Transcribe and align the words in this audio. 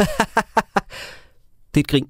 det 1.74 1.76
er 1.76 1.80
et 1.80 1.88
grin. 1.88 2.06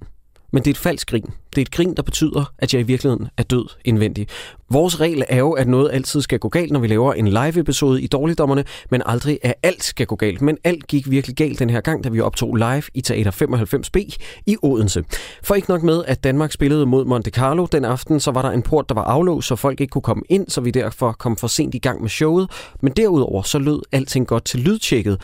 Men 0.53 0.63
det 0.63 0.71
er 0.71 0.75
et 0.75 0.79
falsk 0.79 1.11
grin. 1.11 1.27
Det 1.51 1.59
er 1.59 1.63
et 1.63 1.71
grin, 1.71 1.95
der 1.95 2.03
betyder, 2.03 2.53
at 2.59 2.75
jeg 2.75 2.81
i 2.81 2.85
virkeligheden 2.85 3.29
er 3.37 3.43
død 3.43 3.65
indvendig. 3.85 4.27
Vores 4.71 5.01
regel 5.01 5.25
er 5.29 5.39
jo, 5.39 5.53
at 5.53 5.69
noget 5.69 5.91
altid 5.93 6.23
skal 6.23 6.39
gå 6.39 6.49
galt, 6.49 6.73
når 6.73 6.81
vi 6.81 6.87
laver 6.87 7.13
en 7.13 7.29
live-episode 7.29 8.03
i 8.03 8.07
Dårligdommerne, 8.07 8.65
men 8.91 9.03
aldrig 9.07 9.39
at 9.43 9.55
alt 9.63 9.85
skal 9.85 10.07
gå 10.07 10.17
galt. 10.17 10.43
Men 10.43 10.59
alt 10.65 10.87
gik 10.87 11.11
virkelig 11.11 11.37
galt 11.37 11.59
den 11.59 11.71
her 11.71 11.81
gang, 11.81 12.05
da 12.05 12.09
vi 12.09 12.21
optog 12.21 12.57
live 12.57 12.83
i 12.95 13.01
Teater 13.01 13.31
95B 13.31 14.17
i 14.47 14.57
Odense. 14.63 15.05
For 15.43 15.55
ikke 15.55 15.71
nok 15.71 15.83
med, 15.83 16.05
at 16.07 16.25
Danmark 16.25 16.53
spillede 16.53 16.87
mod 16.87 17.05
Monte 17.05 17.31
Carlo 17.31 17.67
den 17.73 17.85
aften, 17.85 18.21
så 18.21 18.31
var 18.31 18.43
der 18.43 18.51
en 18.51 18.63
port, 18.63 18.89
der 18.89 18.95
var 18.95 19.05
aflåst, 19.05 19.49
så 19.49 19.57
folk 19.57 19.81
ikke 19.81 19.91
kunne 19.91 20.03
komme 20.03 20.23
ind, 20.29 20.49
så 20.49 20.61
vi 20.61 20.71
derfor 20.71 21.13
kom 21.13 21.37
for 21.37 21.47
sent 21.47 21.75
i 21.75 21.79
gang 21.79 22.01
med 22.01 22.11
showet. 22.11 22.51
Men 22.83 22.93
derudover 22.93 23.43
så 23.43 23.59
lød 23.59 23.81
alting 23.93 24.27
godt 24.27 24.45
til 24.45 24.61
lydtjekket, 24.61 25.21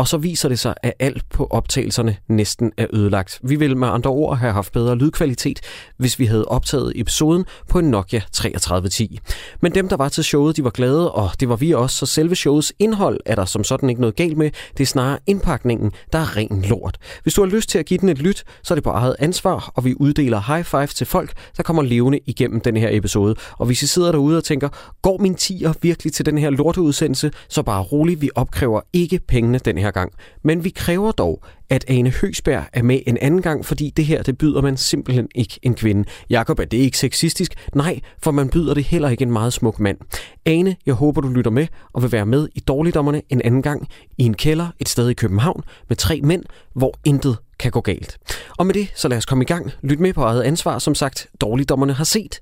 og 0.00 0.08
så 0.08 0.18
viser 0.18 0.48
det 0.48 0.58
sig, 0.58 0.74
at 0.82 0.92
alt 0.98 1.24
på 1.30 1.46
optagelserne 1.50 2.16
næsten 2.28 2.72
er 2.76 2.86
ødelagt. 2.92 3.40
Vi 3.42 3.56
ville 3.56 3.76
med 3.76 3.88
andre 3.88 4.10
ord 4.10 4.38
have 4.38 4.52
haft 4.52 4.72
bedre 4.72 4.96
lydkvalitet, 4.96 5.60
hvis 5.96 6.18
vi 6.18 6.24
havde 6.24 6.44
optaget 6.44 6.92
episoden 6.96 7.44
på 7.68 7.78
en 7.78 7.90
Nokia 7.90 8.20
3310. 8.32 9.18
Men 9.60 9.74
dem, 9.74 9.88
der 9.88 9.96
var 9.96 10.08
til 10.08 10.24
showet, 10.24 10.56
de 10.56 10.64
var 10.64 10.70
glade, 10.70 11.12
og 11.12 11.30
det 11.40 11.48
var 11.48 11.56
vi 11.56 11.72
også, 11.72 11.96
så 11.96 12.06
selve 12.06 12.36
showets 12.36 12.72
indhold 12.78 13.20
er 13.26 13.34
der 13.34 13.44
som 13.44 13.64
sådan 13.64 13.88
ikke 13.88 14.00
noget 14.00 14.16
galt 14.16 14.36
med. 14.36 14.50
Det 14.76 14.82
er 14.82 14.86
snarere 14.86 15.18
indpakningen, 15.26 15.92
der 16.12 16.18
er 16.18 16.36
ren 16.36 16.64
lort. 16.68 16.98
Hvis 17.22 17.34
du 17.34 17.42
har 17.42 17.48
lyst 17.48 17.68
til 17.68 17.78
at 17.78 17.86
give 17.86 17.98
den 17.98 18.08
et 18.08 18.18
lyt, 18.18 18.44
så 18.62 18.74
er 18.74 18.76
det 18.76 18.84
på 18.84 18.90
eget 18.90 19.16
ansvar, 19.18 19.72
og 19.74 19.84
vi 19.84 19.94
uddeler 19.94 20.40
high 20.46 20.64
five 20.64 20.86
til 20.86 21.06
folk, 21.06 21.32
der 21.56 21.62
kommer 21.62 21.82
levende 21.82 22.18
igennem 22.26 22.60
den 22.60 22.76
her 22.76 22.88
episode. 22.92 23.34
Og 23.58 23.66
hvis 23.66 23.82
I 23.82 23.86
sidder 23.86 24.12
derude 24.12 24.36
og 24.36 24.44
tænker, 24.44 24.68
går 25.02 25.18
min 25.18 25.34
tiger 25.34 25.72
virkelig 25.82 26.12
til 26.12 26.26
den 26.26 26.38
her 26.38 26.50
lorteudsendelse, 26.50 27.30
så 27.48 27.62
bare 27.62 27.82
rolig, 27.82 28.20
vi 28.22 28.30
opkræver 28.34 28.80
ikke 28.92 29.20
pengene 29.28 29.58
den 29.58 29.78
her 29.78 29.89
gang. 29.90 30.12
Men 30.42 30.64
vi 30.64 30.70
kræver 30.70 31.12
dog, 31.12 31.44
at 31.70 31.84
Ane 31.88 32.10
Høsberg 32.10 32.64
er 32.72 32.82
med 32.82 33.00
en 33.06 33.18
anden 33.20 33.42
gang, 33.42 33.66
fordi 33.66 33.90
det 33.90 34.06
her, 34.06 34.22
det 34.22 34.38
byder 34.38 34.62
man 34.62 34.76
simpelthen 34.76 35.28
ikke 35.34 35.58
en 35.62 35.74
kvinde. 35.74 36.08
Jakob, 36.30 36.58
er 36.58 36.64
det 36.64 36.76
ikke 36.76 36.98
sexistisk? 36.98 37.68
Nej, 37.74 38.00
for 38.22 38.30
man 38.30 38.48
byder 38.48 38.74
det 38.74 38.84
heller 38.84 39.08
ikke 39.08 39.22
en 39.22 39.32
meget 39.32 39.52
smuk 39.52 39.80
mand. 39.80 39.98
Ane, 40.46 40.76
jeg 40.86 40.94
håber, 40.94 41.20
du 41.20 41.28
lytter 41.28 41.50
med 41.50 41.66
og 41.92 42.02
vil 42.02 42.12
være 42.12 42.26
med 42.26 42.48
i 42.54 42.60
Dårligdommerne 42.60 43.22
en 43.28 43.42
anden 43.42 43.62
gang 43.62 43.88
i 44.18 44.22
en 44.22 44.34
kælder 44.34 44.68
et 44.78 44.88
sted 44.88 45.08
i 45.08 45.14
København 45.14 45.62
med 45.88 45.96
tre 45.96 46.20
mænd, 46.20 46.44
hvor 46.72 46.94
intet 47.04 47.36
kan 47.58 47.70
gå 47.70 47.80
galt. 47.80 48.18
Og 48.58 48.66
med 48.66 48.74
det, 48.74 48.92
så 48.94 49.08
lad 49.08 49.16
os 49.16 49.26
komme 49.26 49.44
i 49.44 49.46
gang. 49.46 49.70
Lyt 49.82 50.00
med 50.00 50.12
på 50.12 50.22
eget 50.22 50.42
ansvar. 50.42 50.78
Som 50.78 50.94
sagt, 50.94 51.28
Dårligdommerne 51.40 51.92
har 51.92 52.04
set 52.04 52.40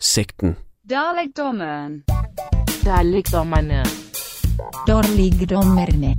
sekten. 0.00 0.56
Dalekdommeren. 0.90 2.02
Dalekdommerne. 2.84 3.84
Dårligdommerne. 4.88 6.16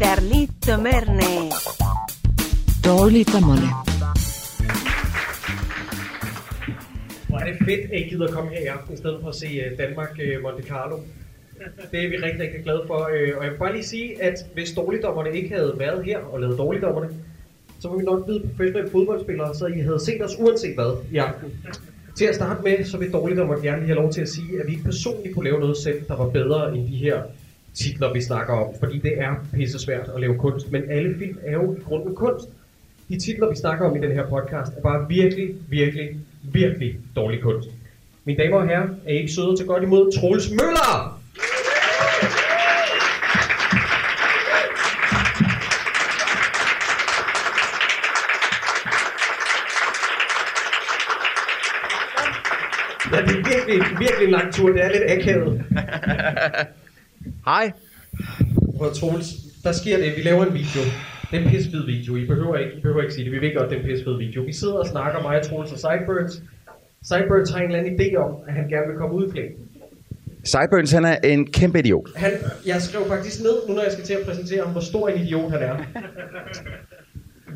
Darligdommerne. 0.00 1.30
Dårligdommerne. 2.84 3.68
Hvor 7.28 7.38
er 7.38 7.44
det 7.44 7.56
fedt, 7.64 7.92
at 7.92 8.00
I 8.00 8.08
gider 8.08 8.26
komme 8.32 8.50
her 8.50 8.58
i 8.60 8.64
aften, 8.66 8.94
i 8.94 8.96
stedet 8.96 9.18
for 9.22 9.28
at 9.28 9.34
se 9.34 9.46
øh, 9.46 9.78
Danmark 9.78 10.18
øh, 10.22 10.42
Monte 10.42 10.62
Carlo. 10.68 10.96
Det 11.90 12.04
er 12.04 12.08
vi 12.08 12.16
rigtig, 12.16 12.40
rigtig 12.40 12.62
glade 12.64 12.82
for. 12.86 12.98
øh, 13.14 13.36
Og 13.38 13.44
jeg 13.44 13.52
vil 13.52 13.58
bare 13.58 13.72
lige 13.72 13.84
sige, 13.84 14.22
at 14.22 14.34
hvis 14.54 14.72
dårligdommerne 14.72 15.36
ikke 15.36 15.48
havde 15.56 15.74
været 15.78 16.04
her 16.04 16.18
og 16.18 16.40
lavet 16.40 16.58
dårligdommerne, 16.58 17.08
så 17.80 17.88
må 17.88 17.98
vi 17.98 18.04
nok 18.04 18.28
vide 18.28 18.40
professionelle 18.40 18.90
fodboldspillere, 18.90 19.54
så 19.54 19.66
I 19.66 19.80
havde 19.80 20.00
set 20.04 20.24
os 20.24 20.36
uanset 20.38 20.74
hvad 20.74 20.96
i 21.12 21.16
aften. 21.16 21.52
Til 22.18 22.24
at 22.24 22.34
starte 22.34 22.62
med, 22.62 22.84
så 22.84 22.98
vil 22.98 23.12
dårligdommerne 23.12 23.62
gerne 23.62 23.78
lige 23.78 23.86
have 23.86 24.02
lov 24.02 24.12
til 24.12 24.20
at 24.20 24.28
sige, 24.28 24.60
at 24.60 24.66
vi 24.66 24.72
ikke 24.72 24.84
personligt 24.84 25.34
kunne 25.34 25.44
lave 25.44 25.60
noget 25.60 25.76
selv, 25.76 26.02
der 26.08 26.16
var 26.16 26.28
bedre 26.28 26.76
end 26.76 26.88
de 26.88 26.96
her 26.96 27.22
titler, 27.74 28.12
vi 28.12 28.20
snakker 28.20 28.54
om. 28.54 28.74
Fordi 28.80 28.98
det 28.98 29.20
er 29.20 29.34
pisse 29.54 29.78
svært 29.78 30.10
at 30.14 30.20
lave 30.20 30.38
kunst. 30.38 30.72
Men 30.72 30.82
alle 30.90 31.14
film 31.18 31.38
er 31.42 31.52
jo 31.52 31.74
i 31.74 31.80
grunden 31.80 32.14
kunst. 32.14 32.48
De 33.08 33.20
titler, 33.20 33.48
vi 33.50 33.56
snakker 33.56 33.90
om 33.90 33.96
i 33.96 34.00
den 34.00 34.12
her 34.12 34.26
podcast, 34.26 34.72
er 34.76 34.80
bare 34.80 35.08
virkelig, 35.08 35.54
virkelig, 35.68 36.08
virkelig 36.42 36.98
dårlig 37.16 37.40
kunst. 37.42 37.68
Mine 38.24 38.38
damer 38.38 38.56
og 38.56 38.68
herrer, 38.68 38.88
er 39.06 39.12
I 39.12 39.16
ikke 39.16 39.32
søde 39.32 39.56
til 39.56 39.66
godt 39.66 39.82
imod 39.82 40.12
Troels 40.12 40.50
Møller? 40.50 41.17
Virkelig, 53.98 54.24
en 54.24 54.30
lang 54.30 54.54
tur. 54.54 54.68
Det 54.72 54.84
er 54.84 54.90
lidt 54.92 55.04
akavet. 55.08 55.64
Hej. 57.44 57.72
Prøv 58.76 58.94
Troels, 58.94 59.28
der 59.64 59.72
sker 59.72 59.96
det, 59.96 60.16
vi 60.16 60.22
laver 60.22 60.44
en 60.44 60.54
video. 60.54 60.82
Det 61.30 61.38
er 61.38 61.44
en 61.44 61.50
pissefed 61.50 61.86
video. 61.86 62.16
I 62.16 62.26
behøver 62.26 62.56
ikke, 62.56 62.72
I 62.76 62.80
behøver 62.80 63.02
ikke 63.02 63.14
sige 63.14 63.24
det. 63.24 63.32
Vi 63.32 63.46
ved 63.46 63.54
godt, 63.54 63.70
det 63.70 63.76
er 63.76 63.80
en 63.80 63.86
pissefed 63.86 64.16
video. 64.18 64.42
Vi 64.42 64.52
sidder 64.52 64.74
og 64.74 64.86
snakker, 64.86 65.22
mig, 65.22 65.42
Troels 65.42 65.72
og 65.72 65.78
Sideburns. 65.78 66.42
Sideburns 67.02 67.50
har 67.50 67.58
en 67.58 67.64
eller 67.64 67.78
anden 67.78 68.00
idé 68.00 68.16
om, 68.16 68.36
at 68.48 68.54
han 68.54 68.68
gerne 68.68 68.86
vil 68.86 68.96
komme 68.96 69.14
ud 69.14 69.28
i 69.28 69.30
flæng. 69.30 69.54
Sideburns, 70.44 70.92
han 70.92 71.04
er 71.04 71.16
en 71.24 71.52
kæmpe 71.52 71.78
idiot. 71.78 72.08
Han, 72.16 72.30
jeg 72.66 72.82
skrev 72.82 73.02
faktisk 73.08 73.42
ned, 73.42 73.68
nu 73.68 73.74
når 73.74 73.82
jeg 73.82 73.92
skal 73.92 74.04
til 74.04 74.14
at 74.14 74.26
præsentere 74.26 74.64
ham, 74.64 74.72
hvor 74.72 74.80
stor 74.80 75.08
en 75.08 75.20
idiot 75.20 75.50
han 75.50 75.62
er. 75.62 75.76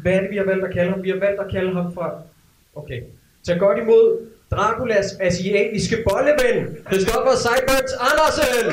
Hvad 0.02 0.12
er 0.12 0.20
det, 0.20 0.30
vi 0.30 0.36
har 0.36 0.44
valgt 0.44 0.64
at 0.64 0.72
kalde 0.72 0.90
ham? 0.90 1.02
Vi 1.02 1.08
har 1.08 1.18
valgt 1.18 1.40
at 1.40 1.50
kalde 1.50 1.74
ham 1.74 1.94
fra... 1.94 2.22
Okay. 2.74 3.00
Tag 3.46 3.58
godt 3.58 3.78
imod 3.78 4.26
Draculas 4.52 5.16
asiatiske 5.20 5.96
bolleven, 6.08 6.76
Christoffer 6.86 7.36
Sideburns 7.36 7.92
Andersen! 8.00 8.66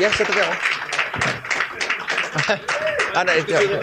Ja, 0.00 0.12
sæt 0.12 0.26
dig 0.26 0.34
derovre. 0.34 0.56
nej, 3.14 3.24
nej, 3.24 3.34
der. 3.48 3.82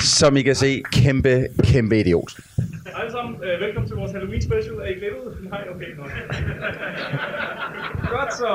Som 0.00 0.36
I 0.36 0.42
kan 0.42 0.54
se, 0.54 0.82
kæmpe, 0.92 1.46
kæmpe 1.64 2.00
idiot. 2.00 2.30
Alle 3.26 3.38
sammen, 3.38 3.50
øh, 3.50 3.60
velkommen 3.64 3.88
til 3.90 3.96
vores 4.00 4.12
Halloween 4.12 4.42
special. 4.48 4.74
Er 4.84 4.88
I 4.94 4.96
glædet? 5.00 5.26
Nej, 5.52 5.62
okay, 5.74 5.90
nå. 5.98 6.04
Godt 8.16 8.32
så. 8.40 8.52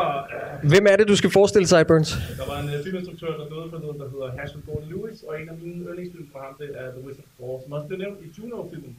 Hvem 0.71 0.85
er 0.91 0.95
det, 0.99 1.07
du 1.11 1.15
skal 1.21 1.29
forestille 1.39 1.67
Sideburns? 1.67 2.09
Der 2.39 2.45
var 2.51 2.57
en 2.63 2.69
øh, 2.73 2.77
filminstruktør, 2.85 3.31
der 3.39 3.45
døde 3.53 3.67
for 3.73 3.79
noget, 3.83 3.97
der 4.01 4.07
hedder 4.13 4.27
Herschel 4.37 4.61
Gordon 4.67 4.87
Lewis, 4.91 5.17
og 5.27 5.31
en 5.41 5.49
af 5.49 5.55
mine 5.61 5.75
yndlingsfilm 5.89 6.27
fra 6.33 6.39
ham, 6.45 6.53
det 6.59 6.69
er 6.81 6.87
The 6.95 7.01
Wizard 7.05 7.27
of 7.31 7.45
Oz, 7.49 7.59
som 7.63 7.71
også 7.75 7.87
blev 7.87 7.99
nævnt 8.03 8.17
i 8.25 8.27
Juno-filmen. 8.37 8.93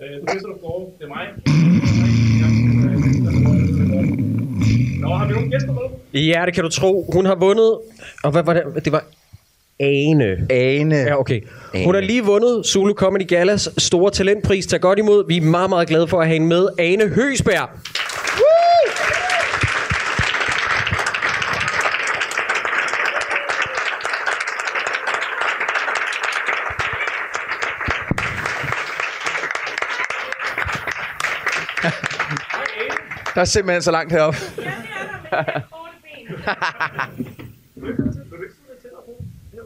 Uh, 0.00 0.14
The 0.22 0.26
Wizard 0.32 0.52
of 0.56 0.62
Oz, 0.72 0.86
det 0.98 1.04
er 1.08 1.12
mig. 1.16 1.26
Nå, 5.02 5.08
har 5.18 5.26
vi 5.28 5.32
nogle 5.38 5.50
gæster 5.54 5.72
med? 5.78 5.86
Ja, 6.30 6.40
det 6.46 6.52
kan 6.54 6.64
du 6.64 6.70
tro. 6.80 6.92
Hun 7.16 7.24
har 7.30 7.34
vundet... 7.34 7.70
Og 8.24 8.30
hvad 8.34 8.42
var 8.42 8.52
det? 8.54 8.84
Det 8.84 8.92
var 8.92 9.04
Ane. 9.80 10.46
Ane. 10.50 10.96
Ja, 10.96 11.20
okay. 11.20 11.40
Hun 11.84 11.94
har 11.94 12.02
lige 12.02 12.24
vundet 12.24 12.66
Zulu 12.66 12.94
Comedy 12.94 13.28
Galas 13.28 13.68
store 13.78 14.10
talentpris. 14.10 14.66
Tag 14.66 14.80
godt 14.80 14.98
imod. 14.98 15.24
Vi 15.28 15.36
er 15.36 15.40
meget, 15.40 15.70
meget 15.70 15.88
glade 15.88 16.08
for 16.08 16.20
at 16.20 16.26
have 16.26 16.32
hende 16.32 16.46
med. 16.48 16.68
Ane 16.78 17.08
Høsberg. 17.08 17.68
Der 33.34 33.40
er 33.40 33.44
simpelthen 33.44 33.82
så 33.82 33.90
langt 33.90 34.12
heroppe. 34.12 34.38
Vil 37.76 37.96
du 37.96 38.02
ikke 38.02 38.12
sidde 38.12 38.40
lidt 38.40 38.82
tættere 38.82 39.00
på? 39.06 39.12
Jo. 39.56 39.62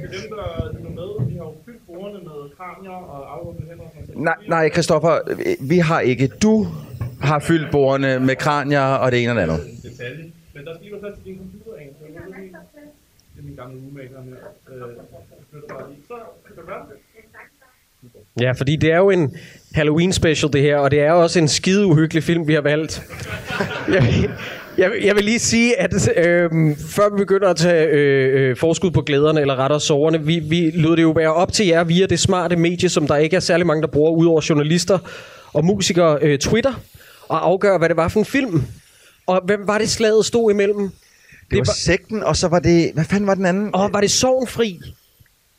Til 0.00 0.05
dem, 0.22 0.30
der 0.30 0.72
lytter 0.76 0.90
med, 0.90 1.26
vi 1.28 1.34
har 1.36 1.44
jo 1.44 1.54
fyldt 1.66 1.86
bordene 1.86 2.18
med 2.28 2.38
kranier 2.56 2.90
og 2.90 3.34
afrundede 3.34 3.64
hænder. 3.68 3.84
Nej, 4.28 4.34
nej, 4.48 4.70
Christopher, 4.70 5.14
vi 5.60 5.78
har 5.78 6.00
ikke. 6.00 6.26
Du 6.42 6.66
har 7.20 7.38
fyldt 7.38 7.70
bordene 7.70 8.20
med 8.20 8.36
kranier 8.36 8.80
og 9.02 9.12
det 9.12 9.22
ene 9.22 9.30
og 9.32 9.36
det 9.36 9.42
andet. 9.42 9.60
detalje. 9.82 10.24
Men 10.54 10.64
der 10.64 10.74
skal 10.74 10.82
lige 10.82 10.92
være 10.92 11.00
plads 11.00 11.14
til 11.16 11.24
din 11.24 11.36
computer, 11.38 11.78
lige- 11.78 12.56
Det 13.34 13.42
er 13.42 13.46
min 13.46 13.54
gamle 13.56 13.76
roommate 13.84 14.08
her. 14.08 14.20
Øh, 14.72 14.78
jeg 14.80 14.86
flytter 15.50 15.68
bare 15.68 15.88
lige. 15.90 16.00
Så 16.08 16.14
kan 16.54 16.62
være 16.66 16.82
det. 16.88 16.96
Ja, 18.40 18.52
fordi 18.52 18.76
det 18.76 18.92
er 18.92 18.96
jo 18.96 19.10
en 19.10 19.36
Halloween 19.74 20.12
special, 20.12 20.52
det 20.52 20.62
her, 20.62 20.76
og 20.76 20.90
det 20.90 21.00
er 21.00 21.12
også 21.12 21.38
en 21.38 21.48
skide 21.48 21.86
uhyggelig 21.86 22.22
film, 22.22 22.48
vi 22.48 22.54
har 22.54 22.60
valgt. 22.60 23.02
Jeg, 23.94 24.30
jeg, 24.78 24.92
jeg 25.04 25.16
vil 25.16 25.24
lige 25.24 25.38
sige, 25.38 25.80
at 25.80 26.08
øh, 26.16 26.50
før 26.88 27.10
vi 27.10 27.16
begynder 27.16 27.48
at 27.48 27.56
tage 27.56 27.86
øh, 27.86 28.50
øh, 28.50 28.56
forskud 28.56 28.90
på 28.90 29.00
glæderne, 29.02 29.40
eller 29.40 29.56
rettere 29.56 29.80
sårene, 29.80 30.22
vi, 30.26 30.38
vi 30.38 30.70
lod 30.70 30.96
det 30.96 31.02
jo 31.02 31.10
være 31.10 31.34
op 31.34 31.52
til 31.52 31.66
jer 31.66 31.84
via 31.84 32.06
det 32.06 32.20
smarte 32.20 32.56
medie, 32.56 32.88
som 32.88 33.06
der 33.06 33.16
ikke 33.16 33.36
er 33.36 33.40
særlig 33.40 33.66
mange, 33.66 33.82
der 33.82 33.88
bruger, 33.88 34.10
udover 34.10 34.46
journalister 34.48 34.98
og 35.52 35.64
musikere, 35.64 36.18
øh, 36.22 36.38
Twitter, 36.38 36.72
og 37.28 37.46
afgøre, 37.46 37.78
hvad 37.78 37.88
det 37.88 37.96
var 37.96 38.08
for 38.08 38.20
en 38.20 38.26
film. 38.26 38.62
Og 39.26 39.40
hvem 39.44 39.60
var 39.66 39.78
det 39.78 39.90
slaget 39.90 40.26
stod 40.26 40.50
imellem? 40.50 40.90
Det 41.50 41.58
var 41.58 41.72
sekten, 41.76 42.22
og 42.22 42.36
så 42.36 42.48
var 42.48 42.58
det... 42.58 42.90
Hvad 42.94 43.04
fanden 43.04 43.26
var 43.26 43.34
den 43.34 43.46
anden? 43.46 43.70
Og 43.74 43.92
var 43.92 44.00
det 44.00 44.10
Sovnfri? 44.10 44.80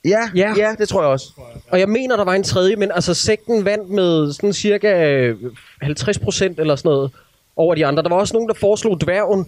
Ja, 0.05 0.29
Ja. 0.35 0.53
ja, 0.57 0.75
det 0.79 0.89
tror 0.89 1.01
jeg 1.01 1.09
også. 1.11 1.27
Og 1.69 1.79
jeg 1.79 1.89
mener, 1.89 2.15
der 2.15 2.23
var 2.23 2.33
en 2.33 2.43
tredje, 2.43 2.75
men 2.75 2.91
altså 2.91 3.13
sekten 3.13 3.65
vandt 3.65 3.89
med 3.89 4.33
sådan 4.33 4.53
cirka 4.53 5.09
øh, 5.09 5.35
50 5.81 6.19
procent 6.19 6.59
eller 6.59 6.75
sådan 6.75 6.89
noget 6.89 7.11
over 7.57 7.75
de 7.75 7.85
andre. 7.85 8.03
Der 8.03 8.09
var 8.09 8.15
også 8.15 8.33
nogen, 8.33 8.47
der 8.49 8.55
foreslog 8.55 9.01
dværgen, 9.01 9.45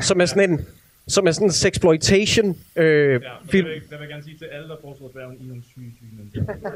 som 0.00 0.20
er 0.20 0.26
sådan 0.26 0.50
en 0.50 0.66
som 1.08 1.26
er 1.26 1.30
sådan 1.32 1.48
en 1.48 1.52
sexploitation 1.52 2.56
øh, 2.76 3.12
Ja, 3.12 3.16
film. 3.18 3.20
det 3.50 3.52
vil, 3.52 3.64
jeg- 3.64 3.82
vil 3.90 3.98
jeg 4.00 4.08
gerne 4.08 4.24
sige 4.24 4.38
til 4.38 4.44
alle, 4.44 4.68
der 4.68 4.76
foreslår 4.84 5.08
dværgen 5.08 5.36
i 5.40 5.46
nogle 5.48 5.62
syge, 5.72 5.92
syge 5.98 6.10
mennesker. 6.18 6.70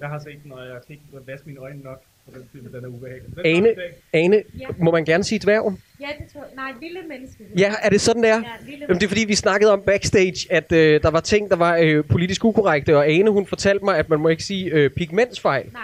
Jeg 0.00 0.08
har 0.08 0.18
set 0.18 0.42
den, 0.44 0.52
og 0.52 0.58
jeg 0.66 0.76
kan 0.86 0.90
ikke 0.94 1.02
vaske 1.26 1.46
mine 1.46 1.60
øjne 1.60 1.80
nok 1.82 2.00
på 2.26 2.38
den 2.38 2.48
film, 2.52 2.72
den 2.72 2.84
er 2.84 2.88
ubehagelig. 2.88 3.36
Den 3.36 3.46
Ane. 3.46 3.74
Ane, 4.12 4.42
Ja. 4.60 4.66
må 4.78 4.90
man 4.90 5.04
gerne 5.04 5.24
sige 5.24 5.38
dværgen? 5.38 5.78
Ja, 6.00 6.06
det 6.18 6.32
tror 6.32 6.40
jeg. 6.40 6.50
Nej, 6.56 6.72
lille 6.82 6.98
menneske. 7.08 7.44
Ja, 7.58 7.72
er 7.82 7.88
det 7.90 8.00
sådan, 8.00 8.22
det 8.22 8.30
er? 8.30 8.34
Ja, 8.36 8.42
lille 8.70 8.84
Jamen, 8.88 9.00
det 9.00 9.04
er 9.04 9.08
fordi, 9.08 9.24
vi 9.24 9.34
snakkede 9.34 9.72
om 9.72 9.82
backstage, 9.86 10.46
at 10.50 10.72
øh, 10.72 11.02
der 11.02 11.10
var 11.10 11.20
ting, 11.20 11.50
der 11.50 11.56
var 11.56 11.76
øh, 11.82 12.04
politisk 12.04 12.44
ukorrekte, 12.44 12.96
og 12.96 13.08
Ane, 13.08 13.30
hun 13.30 13.46
fortalte 13.46 13.84
mig, 13.84 13.96
at 13.98 14.08
man 14.08 14.20
må 14.20 14.28
ikke 14.28 14.44
sige 14.44 14.64
øh, 14.70 14.90
pigmentsfejl. 14.90 15.66
Nej, 15.72 15.82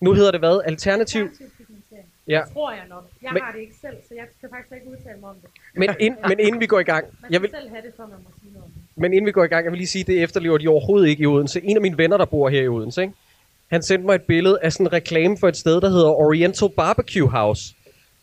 Nu 0.00 0.12
hedder 0.12 0.30
det 0.30 0.40
hvad? 0.40 0.60
Alternativ? 0.66 1.20
alternativ. 1.20 1.46
Ja. 2.28 2.42
Tror 2.52 2.70
jeg 2.70 2.82
nok. 2.88 3.04
Jeg 3.22 3.30
Men- 3.32 3.42
har 3.42 3.52
det 3.52 3.60
ikke 3.60 3.74
selv, 3.80 3.96
så 4.08 4.14
jeg 4.14 4.24
skal 4.38 4.48
faktisk 4.54 4.72
ikke 4.74 4.88
udtale 4.90 5.20
mig 5.20 5.30
om 5.30 5.36
det. 5.42 5.50
Men, 5.74 5.88
ind, 6.00 6.14
men 6.30 6.40
inden 6.40 6.60
vi 6.60 6.66
går 6.66 6.80
i 6.80 6.82
gang, 6.82 7.04
Man 7.22 7.32
jeg 7.32 7.42
vil, 7.42 7.50
selv 7.50 7.68
have 7.68 7.82
det, 7.82 7.92
før 7.96 8.06
man 8.06 8.18
må 8.24 8.30
sige 8.42 8.52
noget 8.52 8.64
om 8.64 8.70
det. 8.74 8.82
men 8.96 9.12
inden 9.12 9.26
vi 9.26 9.32
går 9.32 9.44
i 9.44 9.46
gang, 9.46 9.64
jeg 9.64 9.72
vil 9.72 9.78
lige 9.78 9.88
sige, 9.88 10.04
det 10.04 10.22
efterlever 10.22 10.58
de 10.58 10.68
overhovedet 10.68 11.08
ikke 11.08 11.22
i 11.22 11.26
Odense. 11.26 11.60
En 11.64 11.76
af 11.76 11.82
mine 11.82 11.98
venner, 11.98 12.16
der 12.16 12.24
bor 12.24 12.48
her 12.48 12.62
i 12.62 12.68
Odense, 12.68 13.02
ikke? 13.02 13.14
han 13.70 13.82
sendte 13.82 14.06
mig 14.06 14.14
et 14.14 14.22
billede 14.22 14.58
af 14.62 14.72
sådan 14.72 14.86
en 14.86 14.92
reklame 14.92 15.38
for 15.38 15.48
et 15.48 15.56
sted, 15.56 15.80
der 15.80 15.88
hedder 15.88 16.10
Oriental 16.10 16.68
Barbecue 16.76 17.28
House, 17.30 17.74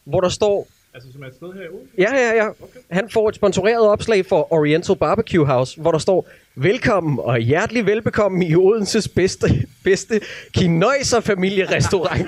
hvor 0.04 0.22
der 0.22 0.30
står, 0.30 0.68
Altså, 0.94 1.12
som 1.12 1.24
er 1.24 1.28
et 1.28 1.36
sted 1.36 1.54
her 1.54 1.62
i 1.62 1.68
Odense. 1.68 1.94
ja, 1.98 2.16
ja, 2.16 2.44
ja, 2.44 2.50
han 2.92 3.10
får 3.10 3.30
et 3.30 3.36
sponsoreret 3.36 3.88
opslag 3.88 4.26
for 4.26 4.54
Oriental 4.54 4.96
Barbecue 4.96 5.46
House, 5.46 5.82
hvor 5.82 5.92
der 5.92 6.00
står, 6.00 6.28
velkommen 6.56 7.20
og 7.20 7.38
hjertelig 7.40 7.86
velbekomme 7.86 8.46
i 8.46 8.56
Odenses 8.56 9.08
bedste, 9.08 9.48
bedste 9.84 10.22
kinøjser 10.54 11.20
familierestaurant. 11.20 12.28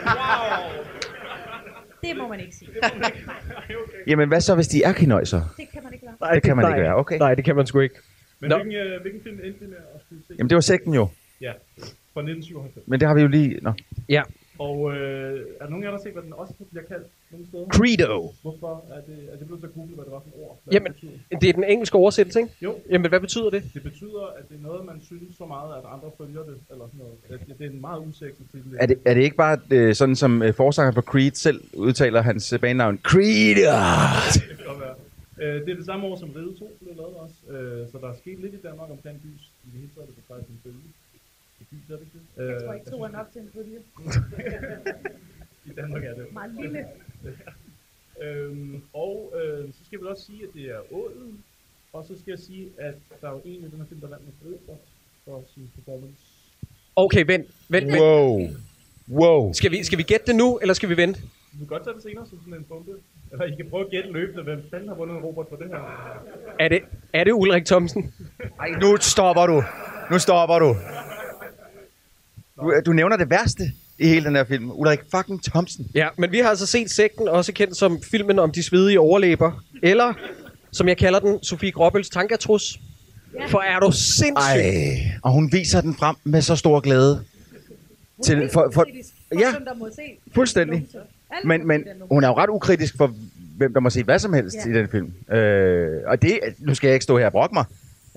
Det 2.03 2.17
må 2.17 2.27
man 2.27 2.39
ikke 2.39 2.55
sige. 2.55 2.69
Jamen, 4.07 4.27
hvad 4.27 4.41
så, 4.41 4.55
hvis 4.55 4.67
de 4.67 4.83
er 4.83 4.93
kinøjser? 4.93 5.41
Det 5.57 5.69
kan 5.73 5.83
man 5.83 5.93
ikke 5.93 6.05
være. 6.05 6.15
Nej, 6.21 6.33
Det 6.33 6.43
kan 6.43 6.55
man 6.55 6.65
nej, 6.65 6.71
ikke 6.75 6.83
være, 6.83 6.95
okay. 6.95 7.17
Nej, 7.17 7.35
det 7.35 7.45
kan 7.45 7.55
man 7.55 7.67
sgu 7.67 7.79
ikke. 7.79 7.95
Men 8.39 8.49
Nå. 8.49 8.55
hvilken, 8.55 8.75
øh, 8.75 9.01
hvilken 9.01 9.21
film 9.23 9.39
endte 9.43 9.59
vi 9.59 9.67
med 9.67 9.77
at 9.95 10.01
skulle 10.05 10.21
se? 10.27 10.33
Jamen, 10.37 10.49
det 10.49 10.55
var 10.55 10.61
sekten 10.61 10.93
jo. 10.93 11.07
Ja, 11.41 11.51
fra 12.13 12.21
1997. 12.21 12.87
Men 12.87 12.99
det 12.99 13.07
har 13.07 13.15
vi 13.15 13.21
jo 13.21 13.27
lige... 13.27 13.59
Nå. 13.61 13.73
Ja. 14.09 14.23
Og 14.59 14.91
øh, 14.95 15.45
er 15.59 15.63
der 15.63 15.69
nogen 15.69 15.83
af 15.83 15.87
jer, 15.87 15.91
der 15.91 15.97
har 15.97 16.03
set, 16.03 16.13
hvad 16.13 16.23
den 16.23 16.33
også 16.33 16.53
bliver 16.71 16.85
kaldt? 16.85 17.07
Credo. 17.69 18.33
Hvorfor 18.41 18.85
er 18.91 19.01
det... 19.01 19.29
Er 19.33 19.37
det 19.37 19.45
blevet 19.47 19.61
så 19.61 19.67
google, 19.67 19.95
hvad 19.95 20.05
det 20.05 20.11
var 20.13 20.19
for 20.19 20.29
et 20.29 20.43
ord? 20.43 20.59
Hvad 20.63 20.73
Jamen, 20.73 20.93
det 21.31 21.41
det 21.41 21.49
er 21.49 21.53
den 21.53 21.63
engelske 21.63 21.95
oversættelse, 21.97 22.39
ikke? 22.39 22.51
Jo, 22.61 22.75
Jamen, 22.89 23.09
hvad 23.09 23.19
betyder 23.19 23.49
det? 23.49 23.63
det 23.73 23.83
betyder, 23.83 24.33
at 24.39 24.49
det 24.49 24.55
er 24.57 24.61
noget, 24.61 24.85
man 24.85 25.01
synes 25.05 25.37
så 25.37 25.45
meget, 25.45 25.77
at 25.77 25.83
andre 25.93 26.11
følger 26.17 26.43
det, 26.43 26.57
eller 26.71 26.85
sådan 26.87 26.99
noget. 26.99 27.39
Det, 27.47 27.57
det 27.59 27.65
er 27.65 27.69
en 27.71 27.81
meget 27.81 27.99
usexet 28.07 28.45
titel. 28.51 28.77
Er 28.79 28.85
det, 28.85 28.97
er 29.05 29.13
det 29.13 29.21
ikke 29.21 29.35
bare 29.35 29.57
øh, 29.71 29.95
sådan, 29.95 30.15
som 30.15 30.41
øh, 30.43 30.53
forsanger 30.53 30.91
for 30.91 31.01
Creed 31.01 31.31
selv 31.31 31.61
udtaler 31.73 32.21
hans 32.21 32.53
øh, 32.53 32.59
bandnavn? 32.59 32.99
Creed! 33.03 33.55
Det 33.55 34.57
kan 34.57 34.65
godt 34.67 34.79
være. 34.79 34.95
Øh, 35.41 35.61
det 35.65 35.69
er 35.71 35.75
det 35.75 35.85
samme 35.85 36.05
år, 36.07 36.15
som 36.19 36.29
Ride 36.35 36.59
2 36.59 36.77
blev 36.83 36.95
lavet 36.95 37.15
også. 37.15 37.35
Øh, 37.53 37.87
så 37.91 37.97
der 38.01 38.07
er 38.09 38.15
sket 38.21 38.39
lidt 38.39 38.53
i 38.53 38.61
Danmark 38.67 38.89
omkring 38.91 39.21
bys. 39.23 39.43
I 39.63 39.67
det 39.71 39.79
hele 39.79 39.89
taget 39.95 40.07
er 40.09 40.13
det 40.15 40.23
faktisk 40.27 40.49
en 40.49 40.59
følge. 40.63 40.83
I 41.61 41.63
bys 41.71 41.89
er 41.91 41.95
det 41.95 42.01
ikke 42.05 42.17
det? 42.37 42.43
Øh, 42.43 42.49
Jeg 42.53 42.61
tror 42.65 42.73
ikke, 42.73 42.89
to 42.91 43.03
er 43.03 43.11
nok 43.19 43.27
til 43.33 43.41
en 43.41 43.49
følge. 43.55 43.77
I 45.69 45.71
Danmark 45.81 46.03
er 46.03 46.13
det. 46.13 46.25
Meget 46.33 46.51
lille. 46.61 46.85
Øhm, 48.21 48.81
og 48.93 49.33
øh, 49.35 49.67
så 49.73 49.79
skal 49.85 49.99
vi 49.99 50.05
også 50.05 50.25
sige, 50.25 50.43
at 50.43 50.49
det 50.53 50.63
er 50.63 50.93
Ålen. 50.93 51.43
Og 51.93 52.05
så 52.07 52.13
skal 52.19 52.31
jeg 52.31 52.39
sige, 52.39 52.69
at 52.77 52.95
der 53.21 53.27
er 53.27 53.31
jo 53.31 53.41
en 53.45 53.59
i 53.59 53.69
den 53.69 53.77
her 53.77 53.85
film, 53.89 54.01
der 54.01 54.07
vandt 54.07 54.23
med 54.25 54.33
Brødert 54.41 54.79
for 55.25 55.43
sin 55.53 55.71
performance. 55.75 56.23
Okay, 56.95 57.23
vent. 57.25 57.47
vent, 57.69 57.87
vent. 57.87 58.01
Wow. 58.01 58.47
Wow. 59.09 59.53
Skal 59.53 59.71
vi, 59.71 59.83
skal 59.83 59.97
vi 59.97 60.03
gætte 60.03 60.25
det 60.25 60.35
nu, 60.35 60.57
eller 60.57 60.73
skal 60.73 60.89
vi 60.89 60.97
vente? 60.97 61.21
Du 61.53 61.57
kan 61.57 61.67
godt 61.67 61.83
tage 61.83 61.93
det 61.93 62.03
senere 62.03 62.27
som 62.29 62.39
sådan 62.39 62.53
en 62.53 62.63
bombe. 62.63 62.91
Eller 63.31 63.45
I 63.45 63.55
kan 63.55 63.69
prøve 63.69 63.85
at 63.85 63.91
gætte 63.91 64.11
løbende, 64.11 64.43
hvem 64.43 64.69
fanden 64.69 64.87
har 64.87 64.95
vundet 64.95 65.15
en 65.15 65.21
robot 65.23 65.49
for 65.49 65.55
det 65.55 65.67
her. 65.67 65.79
Er 66.59 66.67
det, 66.67 66.81
er 67.13 67.23
det 67.23 67.31
Ulrik 67.31 67.65
Thomsen? 67.65 68.13
Ej, 68.59 68.69
nu 68.69 68.97
stopper 68.97 69.47
du. 69.47 69.63
Nu 70.11 70.19
stopper 70.19 70.59
du. 70.59 70.75
Du, 72.61 72.73
du 72.85 72.93
nævner 72.93 73.17
det 73.17 73.29
værste 73.29 73.63
i 73.99 74.07
hele 74.07 74.25
den 74.25 74.35
her 74.35 74.43
film. 74.43 74.71
Ulrik 74.71 74.99
fucking 75.15 75.43
Thomsen. 75.43 75.87
Ja, 75.95 76.07
men 76.17 76.31
vi 76.31 76.39
har 76.39 76.49
altså 76.49 76.65
set 76.65 76.91
Sekten, 76.91 77.27
også 77.27 77.53
kendt 77.53 77.77
som 77.77 78.01
filmen 78.11 78.39
om 78.39 78.51
de 78.51 78.63
svedige 78.63 78.99
overlæber. 78.99 79.63
Eller, 79.83 80.13
som 80.71 80.87
jeg 80.87 80.97
kalder 80.97 81.19
den, 81.19 81.43
Sofie 81.43 81.71
Gråbøls 81.71 82.09
tankatrus. 82.09 82.79
For 83.49 83.59
er 83.59 83.79
du 83.79 83.91
sindssyg? 83.91 84.59
Ej, 84.59 84.99
og 85.23 85.31
hun 85.31 85.49
viser 85.51 85.81
den 85.81 85.95
frem 85.95 86.15
med 86.23 86.41
så 86.41 86.55
stor 86.55 86.79
glæde. 86.79 87.23
Til, 88.23 88.49
for, 88.53 88.69
for, 88.73 88.85
For 89.33 89.39
ja, 89.39 89.47
dem, 89.47 89.91
fuldstændig. 90.35 90.87
Men, 91.43 91.67
men 91.67 91.83
hun 92.11 92.23
er 92.23 92.27
jo 92.27 92.37
ret 92.37 92.49
ukritisk 92.49 92.97
for, 92.97 93.13
hvem 93.57 93.73
der 93.73 93.79
må 93.79 93.89
se 93.89 94.03
hvad 94.03 94.19
som 94.19 94.33
helst 94.33 94.57
Ja. 94.65 94.69
i 94.71 94.73
den 94.73 94.87
film. 94.91 95.35
Øh, 95.37 96.01
og 96.05 96.21
det, 96.21 96.39
nu 96.59 96.75
skal 96.75 96.87
jeg 96.87 96.93
ikke 96.95 97.03
stå 97.03 97.17
her 97.17 97.25
og 97.25 97.31
brokke 97.31 97.53
mig. 97.53 97.65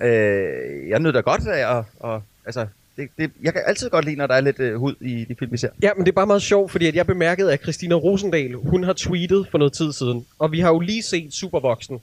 Øh, 0.03 0.89
jeg 0.89 1.01
nyder 1.01 1.23
godt 1.23 1.47
af 1.47 1.79
at, 1.79 1.85
og, 2.01 2.23
altså, 2.47 2.67
det, 3.01 3.11
det, 3.19 3.31
jeg 3.43 3.53
kan 3.53 3.63
altid 3.67 3.91
godt 3.91 4.05
lide, 4.05 4.17
når 4.17 4.27
der 4.27 4.35
er 4.35 4.41
lidt 4.41 4.61
øh, 4.61 4.75
hud 4.75 4.95
i 5.01 5.25
de 5.25 5.35
film, 5.39 5.53
vi 5.53 5.57
ser. 5.57 5.69
Ja, 5.83 5.91
men 5.97 6.07
det 6.07 6.13
er 6.13 6.15
bare 6.15 6.27
meget 6.27 6.43
sjovt, 6.43 6.71
fordi 6.71 6.87
at 6.87 6.95
jeg 6.95 7.07
bemærkede, 7.07 7.53
at 7.53 7.63
Christina 7.63 7.95
Rosendal, 7.95 8.55
hun 8.55 8.85
har 8.85 8.93
tweetet 8.93 9.49
for 9.51 9.59
noget 9.59 9.73
tid 9.73 9.93
siden. 9.93 10.27
Og 10.39 10.53
vi 10.53 10.61
har 10.61 10.69
jo 10.69 10.81
lige 10.81 11.03
set 11.03 11.35
Supervoksen, 11.35 12.01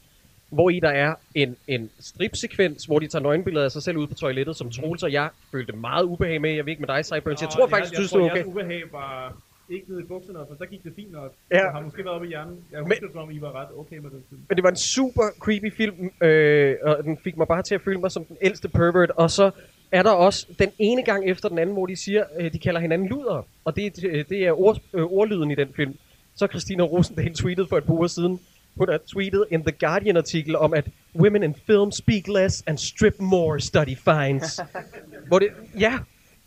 hvor 0.50 0.70
i 0.70 0.80
der 0.80 0.90
er 0.90 1.14
en, 1.36 1.56
en 1.68 1.90
stripsekvens, 2.00 2.86
hvor 2.86 3.00
de 3.00 3.08
tager 3.08 3.24
nøgenbilleder 3.24 3.66
af 3.66 3.72
sig 3.72 3.84
selv 3.84 3.98
ud 3.98 4.08
på 4.08 4.14
toilettet, 4.14 4.56
som 4.56 4.70
Troels 4.70 5.04
og 5.04 5.12
jeg 5.12 5.30
følte 5.52 5.74
meget 5.74 6.04
ubehag 6.04 6.42
med. 6.42 6.50
Jeg 6.50 6.66
ved 6.66 6.72
ikke 6.72 6.82
med 6.82 6.96
dig, 6.96 7.06
Cyburns. 7.06 7.42
Jeg 7.42 7.50
tror 7.50 7.68
faktisk, 7.68 7.92
du 7.92 7.96
synes, 7.96 8.12
det 8.12 8.20
jeg, 8.20 8.24
jeg 8.24 8.32
okay. 8.32 8.40
jeres 8.40 8.48
ubehag 8.48 8.84
var 8.92 9.38
ikke 9.70 9.86
nede 9.90 10.02
i 10.02 10.06
bukserne, 10.06 10.40
for 10.48 10.56
der 10.60 10.66
gik 10.66 10.84
det 10.84 10.94
fint 10.96 11.12
nok. 11.12 11.34
Ja. 11.52 11.64
Jeg 11.64 11.72
har 11.72 11.82
måske 11.82 12.04
været 12.04 12.16
oppe 12.16 12.28
i 12.28 12.30
hjernen. 12.30 12.58
Jeg 12.72 12.82
husker, 12.82 13.08
som 13.12 13.22
om 13.22 13.32
I 13.32 13.42
var 13.42 13.62
ret 13.62 13.68
okay 13.78 13.98
med 13.98 14.10
den 14.10 14.24
film. 14.30 14.42
Men 14.50 14.56
det 14.56 14.64
var 14.64 14.70
en 14.70 14.76
super 14.76 15.24
creepy 15.40 15.74
film, 15.74 16.12
øh, 16.22 16.76
og 16.84 17.04
den 17.04 17.18
fik 17.24 17.38
mig 17.38 17.48
bare 17.48 17.64
til 17.64 17.76
at 17.76 17.82
føle 17.82 18.00
mig 18.00 18.12
som 18.12 18.26
den 18.26 18.38
ældste 18.42 18.70
pervert. 18.70 19.10
Og 19.10 19.32
så 19.32 19.52
er 19.92 20.04
der 20.04 20.12
også 20.12 20.48
den 20.60 20.72
ene 20.80 21.04
gang 21.04 21.30
efter 21.30 21.50
den 21.50 21.58
anden, 21.60 21.74
hvor 21.74 21.86
de 21.86 21.96
siger, 21.96 22.24
øh, 22.40 22.54
de 22.54 22.60
kalder 22.60 22.80
hinanden 22.80 23.08
luder. 23.08 23.48
Og 23.66 23.76
det, 23.76 24.04
øh, 24.04 24.26
det 24.30 24.46
er 24.46 24.60
ord, 24.60 24.80
øh, 24.94 25.04
ordlyden 25.04 25.52
i 25.52 25.56
den 25.56 25.68
film. 25.76 25.98
Så 26.36 26.48
Christina 26.48 26.84
Rosendal 26.84 27.34
tweetet 27.34 27.70
for 27.70 27.78
et 27.78 27.84
par 27.84 27.94
uger 27.94 28.08
siden. 28.08 28.40
Hun 28.78 28.90
har 28.90 29.00
tweetet 29.08 29.46
en 29.52 29.64
The 29.64 29.72
Guardian-artikel 29.72 30.56
om, 30.56 30.74
at 30.74 30.86
women 31.16 31.44
in 31.44 31.56
film 31.68 31.92
speak 31.92 32.28
less 32.28 32.64
and 32.68 32.78
strip 32.78 33.16
more, 33.20 33.60
study 33.60 33.98
finds. 33.98 34.60
hvor 35.28 35.40
det, 35.40 35.48
ja, 35.80 36.00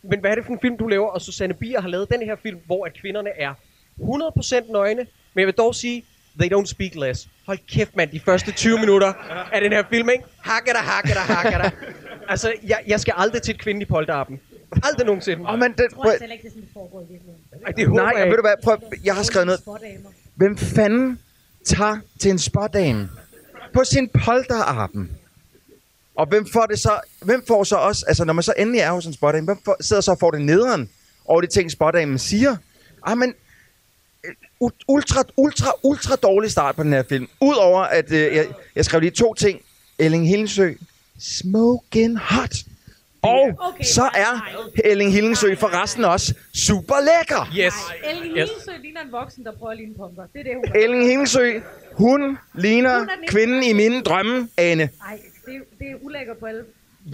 men 0.03 0.19
hvad 0.19 0.31
er 0.31 0.35
det 0.35 0.45
for 0.45 0.53
en 0.53 0.59
film, 0.61 0.77
du 0.77 0.87
laver? 0.87 1.07
Og 1.07 1.21
Susanne 1.21 1.53
Bier 1.53 1.81
har 1.81 1.89
lavet 1.89 2.09
den 2.09 2.21
her 2.21 2.35
film, 2.35 2.59
hvor 2.65 2.85
at 2.85 2.93
kvinderne 2.93 3.29
er 3.39 3.53
100% 3.99 4.71
nøgne, 4.71 5.05
men 5.33 5.39
jeg 5.39 5.45
vil 5.45 5.55
dog 5.55 5.75
sige, 5.75 6.03
they 6.39 6.53
don't 6.53 6.65
speak 6.65 6.95
less. 6.95 7.27
Hold 7.45 7.59
kæft, 7.67 7.95
mand, 7.95 8.09
de 8.11 8.19
første 8.19 8.51
20 8.51 8.79
minutter 8.79 9.13
af 9.53 9.61
den 9.61 9.71
her 9.71 9.83
film, 9.89 10.09
ikke? 10.09 10.23
Hakker 10.41 10.71
der, 10.71 10.79
hakker 10.79 11.13
der, 11.13 11.19
hakker 11.19 11.57
der. 11.57 11.69
Altså, 12.31 12.53
jeg, 12.63 12.79
jeg 12.87 12.99
skal 12.99 13.13
aldrig 13.17 13.41
til 13.41 13.55
et 13.55 13.61
kvinde 13.61 13.81
i 13.81 13.85
polterappen. 13.85 14.39
Aldrig 14.83 15.05
nogensinde. 15.05 15.43
Oh, 15.49 15.59
men 15.59 15.71
den, 15.71 15.73
Jeg 15.79 15.89
tror 15.93 16.09
jeg 16.09 16.17
selv 16.19 16.31
ikke, 16.31 16.41
det 16.41 16.47
er 16.47 16.51
sådan, 16.51 16.61
det 16.61 16.69
foregår 16.73 17.01
i 17.01 17.05
virkeligheden. 17.09 17.41
Ej, 17.65 17.71
det 17.71 17.93
nej, 17.93 18.13
jeg 18.17 18.27
ved 18.27 18.35
du 18.35 18.41
hvad, 18.41 18.55
prøv, 18.63 18.77
jeg 19.03 19.15
har 19.15 19.23
skrevet 19.23 19.45
noget. 19.45 19.61
Hvem 20.35 20.57
fanden 20.57 21.19
tager 21.65 21.97
til 22.19 22.31
en 22.31 22.39
spådame 22.39 23.09
på 23.73 23.83
sin 23.83 24.09
polterappen? 24.09 25.11
Og 26.15 26.25
hvem 26.25 26.45
får 26.53 26.65
det 26.65 26.79
så, 26.79 26.99
hvem 27.21 27.43
får 27.47 27.63
så 27.63 27.75
også, 27.75 28.05
altså 28.07 28.25
når 28.25 28.33
man 28.33 28.43
så 28.43 28.53
endelig 28.57 28.81
er 28.81 28.91
hos 28.91 29.05
en 29.05 29.13
spådame, 29.13 29.45
hvem 29.45 29.57
får, 29.65 29.77
sidder 29.81 30.01
så 30.01 30.11
og 30.11 30.19
får 30.19 30.31
det 30.31 30.41
nederen 30.41 30.89
over 31.25 31.41
de 31.41 31.47
ting, 31.47 31.71
spådamen 31.71 32.19
siger? 32.19 32.57
Ah, 33.05 33.17
men 33.17 33.33
øh, 34.23 34.69
ultra, 34.87 35.23
ultra, 35.37 35.71
ultra 35.83 36.15
dårlig 36.15 36.51
start 36.51 36.75
på 36.75 36.83
den 36.83 36.93
her 36.93 37.03
film. 37.03 37.27
Udover 37.41 37.81
at 37.81 38.11
øh, 38.11 38.35
jeg, 38.35 38.47
jeg 38.75 38.85
skrev 38.85 38.99
lige 38.99 39.11
to 39.11 39.33
ting. 39.33 39.61
Elling 39.99 40.27
Hillingsø, 40.27 40.73
smoking 41.21 42.17
hot. 42.19 42.53
Og 43.23 43.49
Okay, 43.59 43.83
så 43.83 44.01
er 44.03 44.33
nej. 44.37 44.91
Elling 44.91 45.13
Hillingsø 45.13 45.55
forresten 45.55 46.05
også 46.05 46.33
super 46.55 46.95
lækker. 46.99 47.45
Yes. 47.57 47.73
Nej, 48.03 48.11
Elling 48.11 48.37
Yes. 48.37 48.49
Hilsø 48.49 48.71
ligner 48.81 49.01
en 49.01 49.11
voksen, 49.11 49.43
der 49.45 49.51
prøver 49.51 49.71
at 49.71 49.77
ligne 49.77 49.93
pumper. 49.95 50.23
Det 50.33 50.39
er 50.39 50.43
det, 50.43 50.51
hun. 50.55 50.83
Elling 50.83 51.03
Hillingsø, 51.03 51.59
hun 51.93 52.37
ligner 52.53 52.97
Hun 52.99 53.07
den 53.07 53.27
kvinden 53.27 53.63
i 53.63 53.73
mine 53.73 54.01
drømme, 54.01 54.49
Ane. 54.57 54.89
Nej, 54.99 55.19
det, 55.45 55.55
er- 55.55 55.59
det 55.79 55.87
er 55.91 55.95
ulækkert 56.01 56.37
på 56.37 56.45
alle. 56.45 56.63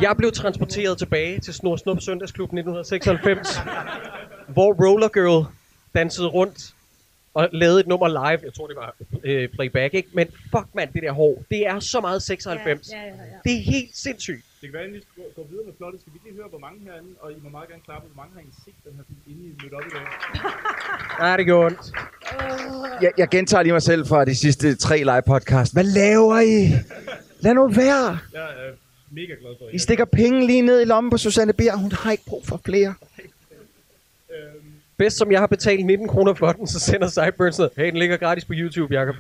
Jeg 0.02 0.18
blev 0.18 0.32
transporteret 0.32 0.98
tilbage 0.98 1.40
til 1.40 1.54
Snor 1.54 1.76
Snup 1.76 2.02
Søndagsklub 2.02 2.50
1996, 2.54 3.60
hvor 4.48 4.74
Roller 4.74 5.08
Girl 5.08 5.46
dansede 5.96 6.28
rundt 6.28 6.74
og 7.38 7.50
lavede 7.52 7.80
et 7.80 7.88
nummer 7.88 8.08
live. 8.08 8.40
Jeg 8.48 8.54
tror, 8.56 8.68
det 8.68 8.76
var 8.76 8.96
øh, 9.24 9.50
playback, 9.50 9.94
ikke? 9.94 10.10
Men 10.14 10.28
fuck 10.54 10.68
mand, 10.76 10.90
det 10.94 11.02
der 11.04 11.12
hår. 11.12 11.44
Det 11.52 11.68
er 11.68 11.80
så 11.80 12.02
meget 12.02 12.22
96. 12.22 12.92
Ja, 12.92 12.98
ja, 12.98 13.06
ja. 13.06 13.14
Det 13.46 13.54
er 13.58 13.62
helt 13.62 13.98
sindssygt. 13.98 14.44
Det 14.62 14.70
kan 14.70 14.74
være, 14.74 14.84
at 14.84 14.90
I 14.90 15.02
skal 15.02 15.24
gå, 15.24 15.24
gå 15.42 15.48
videre 15.50 15.66
med 15.66 15.74
plottet. 15.74 16.02
Skal 16.02 16.14
vi 16.14 16.20
lige 16.26 16.36
høre, 16.36 16.50
hvor 16.50 16.60
mange 16.60 16.78
herinde, 16.86 17.10
og 17.20 17.32
I 17.32 17.36
må 17.44 17.50
meget 17.50 17.70
gerne 17.70 17.82
klappe, 17.86 18.08
hvor 18.14 18.22
mange 18.24 18.34
har 18.38 18.42
I 18.42 18.52
set 18.66 18.74
den 18.86 18.94
her 18.98 19.04
film, 19.10 19.20
inden 19.30 19.46
I 19.52 19.64
mødte 19.64 19.74
op 19.74 19.84
i 19.90 19.92
dag? 19.96 20.06
Ja, 21.28 21.38
det 21.38 21.46
gjorde 21.46 21.66
ondt. 21.66 21.82
Jeg, 23.02 23.12
jeg 23.18 23.28
gentager 23.30 23.64
lige 23.64 23.74
mig 23.74 23.82
selv 23.82 24.08
fra 24.08 24.26
de 24.26 24.36
sidste 24.36 24.76
tre 24.76 24.98
live 24.98 25.22
podcast. 25.28 25.74
Hvad 25.74 25.84
laver 25.84 26.40
I? 26.40 26.58
Lad 27.40 27.54
nu 27.54 27.68
være. 27.68 28.20
Ja, 28.34 28.46
øh, 28.68 28.74
mega 29.12 29.34
glad 29.42 29.54
for. 29.60 29.66
I 29.74 29.80
stikker 29.80 30.06
penge 30.06 30.48
lige 30.48 30.62
ned 30.62 30.82
i 30.82 30.86
lommen 30.86 31.12
på 31.12 31.18
Susanne 31.18 31.54
Bier. 31.54 31.76
Hun 31.76 31.92
har 31.92 32.12
ikke 32.12 32.26
brug 32.28 32.46
for 32.46 32.62
flere. 32.66 32.94
Øhm, 34.36 34.67
Bedst 34.98 35.18
som 35.18 35.32
jeg 35.32 35.40
har 35.40 35.48
betalt 35.48 35.86
19 35.86 36.08
kroner 36.08 36.34
for 36.34 36.52
den, 36.52 36.68
så 36.68 36.80
sender 36.80 37.08
Sideburns 37.08 37.58
noget. 37.58 37.72
Hey, 37.78 37.86
den 37.86 37.98
ligger 37.98 38.18
gratis 38.18 38.46
på 38.46 38.54
YouTube, 38.56 38.94
Jacob. 39.00 39.16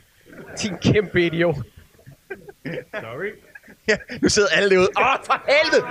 Din 0.62 0.78
kæmpe 0.78 1.26
idiot. 1.26 1.56
sorry. 3.02 3.32
Ja, 3.88 3.98
nu 4.22 4.30
sidder 4.30 4.50
alle 4.52 4.70
derude. 4.70 4.88
Åh, 4.98 5.04
for 5.26 5.42
helvede! 5.48 5.88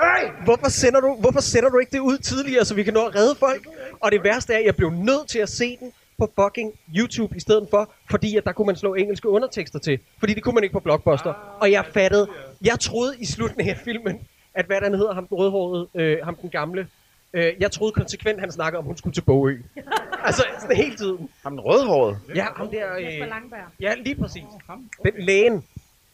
Øj! 0.00 0.44
Hvorfor 0.44 0.68
sender, 0.68 1.00
du, 1.00 1.16
hvorfor 1.20 1.40
sender 1.40 1.68
du 1.70 1.78
ikke 1.78 1.92
det 1.92 1.98
ud 1.98 2.18
tidligere, 2.18 2.64
så 2.64 2.74
vi 2.74 2.82
kan 2.82 2.94
nå 2.94 3.06
at 3.06 3.14
redde 3.14 3.34
folk? 3.34 3.66
Og 4.00 4.12
det 4.12 4.24
værste 4.24 4.54
er, 4.54 4.58
at 4.58 4.64
jeg 4.64 4.76
blev 4.76 4.90
nødt 4.90 5.28
til 5.28 5.38
at 5.38 5.48
se 5.48 5.76
den 5.80 5.92
på 6.18 6.32
fucking 6.40 6.72
YouTube 6.96 7.36
i 7.36 7.40
stedet 7.40 7.66
for, 7.70 7.92
fordi 8.10 8.36
at 8.36 8.44
der 8.44 8.52
kunne 8.52 8.66
man 8.66 8.76
slå 8.76 8.94
engelske 8.94 9.28
undertekster 9.28 9.78
til. 9.78 9.98
Fordi 10.18 10.34
det 10.34 10.42
kunne 10.42 10.54
man 10.54 10.62
ikke 10.64 10.72
på 10.72 10.80
Blockbuster. 10.80 11.56
Og 11.60 11.72
jeg 11.72 11.84
fattede, 11.94 12.28
jeg 12.64 12.80
troede 12.80 13.14
i 13.18 13.26
slutningen 13.26 13.74
af 13.74 13.80
filmen, 13.84 14.20
at 14.54 14.66
hvad 14.66 14.80
der 14.80 14.96
hedder, 14.96 15.14
ham 15.14 15.26
den 15.26 15.36
rødhårede, 15.38 15.88
øh, 15.94 16.18
ham 16.24 16.36
den 16.42 16.50
gamle, 16.50 16.88
øh, 17.32 17.54
jeg 17.60 17.70
troede 17.72 17.92
konsekvent, 17.92 18.40
han 18.40 18.52
snakkede 18.52 18.78
om, 18.78 18.84
hun 18.84 18.96
skulle 18.96 19.14
til 19.14 19.20
Bogø. 19.22 19.62
altså, 20.28 20.44
sådan 20.60 20.76
hele 20.76 20.96
tiden. 20.96 21.30
Ham 21.42 21.52
den 21.52 21.60
rødhårede. 21.60 22.18
Ja, 22.34 22.46
ham 22.56 22.68
der... 22.70 22.94
Jesper 22.94 23.22
Øh, 23.24 23.28
Langberg. 23.28 23.68
ja, 23.80 23.94
lige 23.94 24.16
præcis. 24.16 24.44
Ham. 24.66 24.90
Den 25.04 25.14
lægen. 25.18 25.64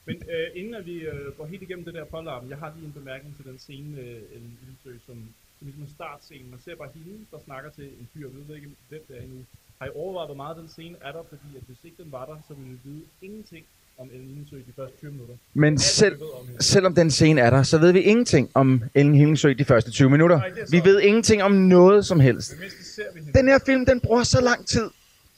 Men 0.05 0.17
øh, 0.17 0.47
inden 0.55 0.75
at 0.75 0.87
vi 0.87 0.93
øh, 1.01 1.37
går 1.39 1.47
helt 1.47 1.63
igennem 1.63 1.85
det 1.85 1.95
der 1.95 2.05
polterappen, 2.05 2.51
jeg 2.51 2.59
har 2.59 2.73
lige 2.77 2.87
en 2.87 2.93
bemærkning 2.93 3.37
til 3.37 3.45
den 3.45 3.59
scene 3.59 3.89
med 3.97 4.09
Ellen 4.35 4.59
Ildsø, 4.69 4.99
som, 5.07 5.15
som 5.59 5.67
ligesom 5.67 5.83
en 5.83 5.91
startscene. 5.97 6.51
Man 6.51 6.61
ser 6.65 6.77
bare 6.77 6.89
hende, 6.95 7.27
der 7.31 7.39
snakker 7.45 7.71
til 7.71 7.85
en 7.85 8.09
fyr, 8.15 8.29
vi 8.29 8.49
ved 8.49 8.57
ikke, 8.57 8.71
hvem 8.89 9.03
det 9.09 9.17
er 9.19 9.23
endnu. 9.23 9.45
Har 9.79 9.87
I 9.87 9.91
overvejet, 9.95 10.29
hvor 10.29 10.37
meget 10.37 10.57
den 10.57 10.69
scene 10.69 10.97
er 11.01 11.13
der? 11.13 11.23
Fordi 11.29 11.49
at 11.57 11.63
hvis 11.67 11.77
ikke 11.85 12.03
den 12.03 12.13
var 12.13 12.27
der, 12.27 12.37
så 12.49 12.55
ville 12.55 12.71
vi 12.73 12.79
vide 12.91 13.03
ingenting 13.23 13.65
om 14.03 14.11
Ellen 14.15 14.39
Ildsø 14.39 14.57
de 14.57 14.73
første 14.77 14.97
20 14.99 15.11
minutter. 15.13 15.35
Men 15.55 15.79
selv, 15.79 16.23
om 16.23 16.47
selvom 16.61 16.95
den 16.95 17.11
scene 17.11 17.41
er 17.41 17.51
der, 17.51 17.63
så 17.63 17.79
ved 17.79 17.93
vi 17.93 18.01
ingenting 18.01 18.51
om 18.55 18.83
Ellen 18.95 19.15
Hillingsø 19.15 19.53
de 19.53 19.65
første 19.65 19.91
20 19.91 20.11
minutter. 20.11 20.37
Nej, 20.39 20.49
det 20.49 20.69
så- 20.69 20.71
Vi 20.77 20.81
ved 20.85 21.01
ingenting 21.01 21.43
om 21.43 21.53
noget 21.53 22.07
som 22.07 22.21
helst. 22.21 22.51
Det. 22.97 23.35
Den 23.35 23.49
her 23.49 23.59
film, 23.67 23.87
den 23.87 24.01
bruger 24.01 24.23
så 24.23 24.41
lang 24.41 24.67
tid 24.67 24.91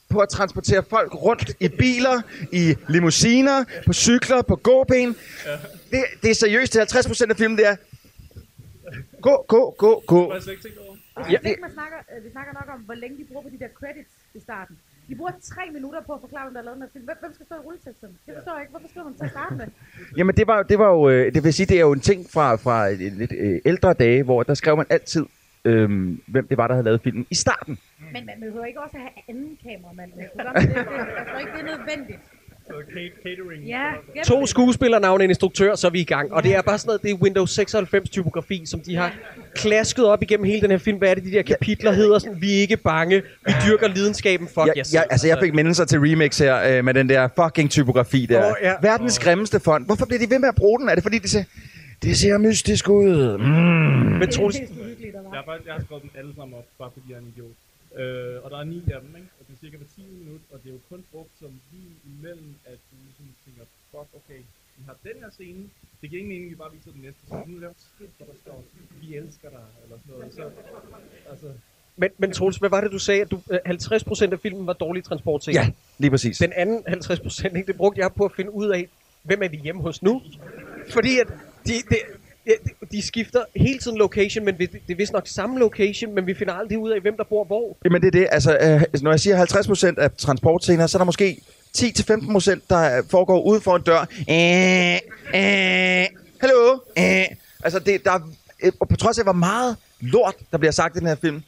på 0.09 0.19
at 0.19 0.29
transportere 0.29 0.83
folk 0.89 1.13
rundt 1.15 1.51
i 1.59 1.67
biler, 1.67 2.21
i 2.51 2.75
limousiner, 2.89 3.63
på 3.85 3.93
cykler, 3.93 4.41
på 4.41 4.55
gåben. 4.55 5.15
Det, 5.91 6.03
det 6.21 6.29
er 6.31 6.35
seriøst, 6.35 6.73
det 6.73 6.79
er 6.79 6.83
50 6.83 7.07
procent 7.07 7.31
af 7.31 7.37
filmen, 7.37 7.57
det 7.57 7.67
er 7.67 7.75
gå, 9.21 9.45
gå, 9.47 9.75
gå, 9.77 9.89
Det 9.89 10.03
har 10.09 10.27
gå. 10.27 10.33
jeg 10.33 10.41
slet 10.43 10.53
ikke 10.53 10.63
tænkt 10.63 10.77
over. 10.77 10.95
Ja. 11.31 11.37
ikke, 11.49 11.61
man 11.61 11.73
snakker, 11.73 11.97
øh, 12.17 12.25
vi 12.25 12.29
snakker 12.31 12.53
nok 12.53 12.67
om, 12.75 12.79
hvor 12.79 12.93
længe 12.93 13.17
de 13.17 13.23
bruger 13.29 13.41
på 13.43 13.49
de 13.49 13.59
der 13.59 13.67
credits 13.79 14.09
i 14.35 14.39
starten. 14.39 14.75
De 15.09 15.15
bruger 15.15 15.31
tre 15.43 15.61
minutter 15.73 16.01
på 16.01 16.13
at 16.13 16.21
forklare, 16.21 16.43
hvem 16.43 16.53
der 16.53 16.61
har 16.61 16.65
lavet 16.65 16.75
den 16.75 16.83
her 16.83 16.89
film. 16.93 17.05
Hvem, 17.05 17.33
skal 17.33 17.45
stå 17.45 17.55
i 17.55 17.59
rulleteksten? 17.59 18.09
Det 18.25 18.33
forstår 18.35 18.53
jeg 18.53 18.61
ikke. 18.61 18.71
Hvorfor 18.71 18.87
skriver 18.87 19.05
man 19.05 19.13
til 19.13 19.23
at 19.23 19.31
starte 19.31 19.55
med? 19.55 19.67
Jamen 20.17 20.35
det 20.35 20.47
var, 20.47 20.63
det 20.63 20.79
var 20.79 20.89
jo, 20.95 21.09
øh, 21.09 21.33
det 21.33 21.43
vil 21.43 21.53
sige, 21.53 21.65
det 21.65 21.77
er 21.77 21.81
jo 21.81 21.91
en 21.91 21.99
ting 21.99 22.25
fra, 22.33 22.55
fra 22.55 22.89
øh, 22.89 22.97
lidt 22.99 23.33
øh, 23.37 23.59
ældre 23.65 23.93
dage, 23.93 24.23
hvor 24.23 24.43
der 24.43 24.53
skrev 24.53 24.77
man 24.77 24.85
altid, 24.89 25.25
øhm, 25.65 26.21
hvem 26.27 26.47
det 26.47 26.57
var, 26.57 26.67
der 26.67 26.73
havde 26.73 26.85
lavet 26.85 27.01
filmen 27.01 27.25
i 27.29 27.35
starten. 27.35 27.77
Men 28.13 28.25
man 28.25 28.35
behøver 28.39 28.65
ikke 28.65 28.81
også 28.81 28.97
at 28.97 29.01
have 29.01 29.13
anden 29.27 29.57
kameramand 29.63 30.11
jeg 30.17 30.29
tror 31.31 31.39
ikke, 31.39 31.51
det 31.51 31.61
er 31.61 31.77
nødvendigt. 31.77 32.19
Catering. 33.23 33.63
Ja, 33.67 33.91
To 34.23 34.45
skuespillernavne, 34.45 35.23
en 35.23 35.29
instruktør, 35.29 35.75
så 35.75 35.87
er 35.87 35.91
vi 35.91 35.99
i 35.99 36.03
gang. 36.03 36.33
Og 36.33 36.43
det 36.43 36.55
er 36.55 36.61
bare 36.61 36.77
sådan 36.77 36.87
noget, 36.87 37.01
det 37.01 37.11
er 37.11 37.15
Windows 37.15 37.51
96 37.51 38.09
typografi, 38.09 38.65
som 38.65 38.79
de 38.79 38.95
har 38.95 39.13
klasket 39.55 40.05
op 40.05 40.21
igennem 40.21 40.45
hele 40.45 40.61
den 40.61 40.71
her 40.71 40.77
film. 40.77 40.97
Hvad 40.97 41.09
er 41.09 41.15
det, 41.15 41.23
de 41.23 41.31
der 41.31 41.41
kapitler 41.41 41.91
hedder? 41.91 42.19
Sådan, 42.19 42.41
vi 42.41 42.55
er 42.57 42.59
ikke 42.61 42.77
bange, 42.77 43.21
vi 43.45 43.53
dyrker 43.67 43.87
lidenskaben. 43.87 44.47
Fuck 44.47 44.57
Jeg, 44.67 44.73
yes. 44.77 44.93
jeg, 44.93 45.05
altså, 45.09 45.27
jeg 45.27 45.37
fik 45.43 45.53
mindelser 45.53 45.85
til 45.85 45.99
remix 45.99 46.37
her 46.39 46.77
øh, 46.77 46.85
med 46.85 46.93
den 46.93 47.09
der 47.09 47.27
fucking 47.43 47.71
typografi 47.71 48.25
der. 48.25 48.45
Åh, 48.49 48.53
ja. 48.61 48.73
Verdens 48.81 49.19
grimmeste 49.19 49.59
font. 49.59 49.85
Hvorfor 49.85 50.05
bliver 50.05 50.19
de 50.19 50.29
ved 50.29 50.39
med 50.39 50.49
at 50.49 50.55
bruge 50.55 50.79
den? 50.79 50.89
Er 50.89 50.95
det 50.95 51.03
fordi, 51.03 51.17
de 51.17 51.29
ser, 51.29 51.43
det 52.03 52.17
ser 52.17 52.37
mystisk 52.37 52.89
ud? 52.89 53.37
Mm. 53.37 53.43
Men 53.43 54.21
Det 54.21 54.27
er 54.27 54.31
Troels, 54.31 54.59
Jeg 54.59 54.67
jeg 55.65 55.73
har 55.73 55.81
skrevet 55.85 56.03
dem 56.03 56.11
alle 56.17 56.31
sammen 56.35 56.57
op, 56.57 56.65
bare 56.79 56.89
fordi 56.93 57.05
jeg 57.09 57.15
er 57.15 57.19
en 57.19 57.33
idiot. 57.35 57.55
Øh, 57.99 58.43
og 58.43 58.51
der 58.51 58.59
er 58.59 58.63
ni 58.63 58.83
af 58.93 58.99
dem, 59.01 59.09
ikke? 59.15 59.27
Er 59.65 59.69
cirka 59.69 59.77
hver 59.77 59.87
10 59.95 60.01
minut, 60.19 60.41
og 60.51 60.59
det 60.63 60.69
er 60.69 60.73
jo 60.73 60.79
kun 60.89 61.03
brugt 61.11 61.29
som 61.39 61.51
lige 61.71 61.93
imellem, 62.05 62.55
at 62.65 62.79
du 62.89 62.95
ligesom 63.05 63.25
tænker, 63.45 63.63
fuck, 63.91 64.09
okay, 64.19 64.41
vi 64.77 64.83
har 64.85 64.95
den 65.03 65.17
her 65.23 65.29
scene, 65.31 65.63
det 66.01 66.09
giver 66.09 66.19
ingen 66.21 66.33
mening, 66.33 66.49
vi 66.49 66.55
bare 66.55 66.71
viser 66.71 66.91
den 66.91 67.01
næste, 67.01 67.19
så 67.27 67.43
nu 67.47 67.57
laver 67.57 67.73
hvor 68.17 68.25
der 68.25 68.33
står, 68.43 68.63
vi 69.01 69.15
elsker 69.15 69.49
dig, 69.49 69.65
eller 69.83 69.97
sådan 70.05 70.19
noget. 70.19 70.33
Så, 70.33 70.51
altså, 71.29 71.47
men, 71.95 72.09
men 72.17 72.31
Troels, 72.31 72.57
hvad 72.57 72.69
var 72.69 72.81
det, 72.81 72.91
du 72.91 72.99
sagde? 72.99 73.21
At 73.21 73.31
du, 73.31 73.39
øh, 73.51 73.59
50% 73.65 74.31
af 74.31 74.39
filmen 74.39 74.67
var 74.67 74.73
dårlig 74.73 75.03
transportscene. 75.03 75.57
Ja, 75.59 75.71
lige 75.97 76.11
præcis. 76.11 76.37
Den 76.37 76.53
anden 76.53 76.83
50% 76.87 77.45
ikke, 77.57 77.67
det 77.67 77.77
brugte 77.77 78.01
jeg 78.01 78.13
på 78.13 78.25
at 78.25 78.31
finde 78.35 78.51
ud 78.51 78.69
af, 78.69 78.87
hvem 79.23 79.43
er 79.43 79.47
vi 79.47 79.57
hjemme 79.57 79.81
hos 79.81 80.03
nu? 80.03 80.21
Fordi 80.89 81.19
at 81.19 81.27
de, 81.65 81.73
de, 81.89 81.95
de, 82.91 83.01
skifter 83.01 83.43
hele 83.55 83.79
tiden 83.79 83.97
location, 83.97 84.45
men 84.45 84.57
det 84.57 84.69
er 84.89 84.95
vist 84.95 85.13
nok 85.13 85.27
samme 85.27 85.59
location, 85.59 86.15
men 86.15 86.27
vi 86.27 86.33
finder 86.33 86.53
aldrig 86.53 86.77
ud 86.77 86.89
af, 86.91 87.01
hvem 87.01 87.17
der 87.17 87.23
bor 87.23 87.43
hvor. 87.43 87.77
Jamen 87.85 88.01
det 88.01 88.07
er 88.07 88.11
det. 88.11 88.27
Altså, 88.31 88.57
øh, 88.61 89.01
når 89.01 89.11
jeg 89.11 89.19
siger 89.19 89.45
50% 89.45 89.99
af 89.99 90.11
transportscener, 90.17 90.87
så 90.87 90.97
er 90.97 90.99
der 90.99 91.05
måske 91.05 91.41
10-15%, 91.77 92.59
der 92.69 93.01
foregår 93.09 93.41
ude 93.41 93.61
for 93.61 93.75
en 93.75 93.81
dør. 93.81 93.99
Øh, 94.29 94.95
øh, 95.41 96.05
hallo? 96.41 96.79
Øh. 96.97 97.25
Altså, 97.63 97.79
det, 97.79 98.03
der, 98.05 98.11
er- 98.11 98.29
øh, 98.63 98.71
og 98.79 98.87
på 98.89 98.95
trods 98.95 99.17
af, 99.17 99.25
hvor 99.25 99.33
meget 99.33 99.75
lort, 100.01 100.35
der 100.51 100.57
bliver 100.57 100.71
sagt 100.71 100.95
i 100.95 100.99
den 100.99 101.07
her 101.07 101.15
film, 101.15 101.43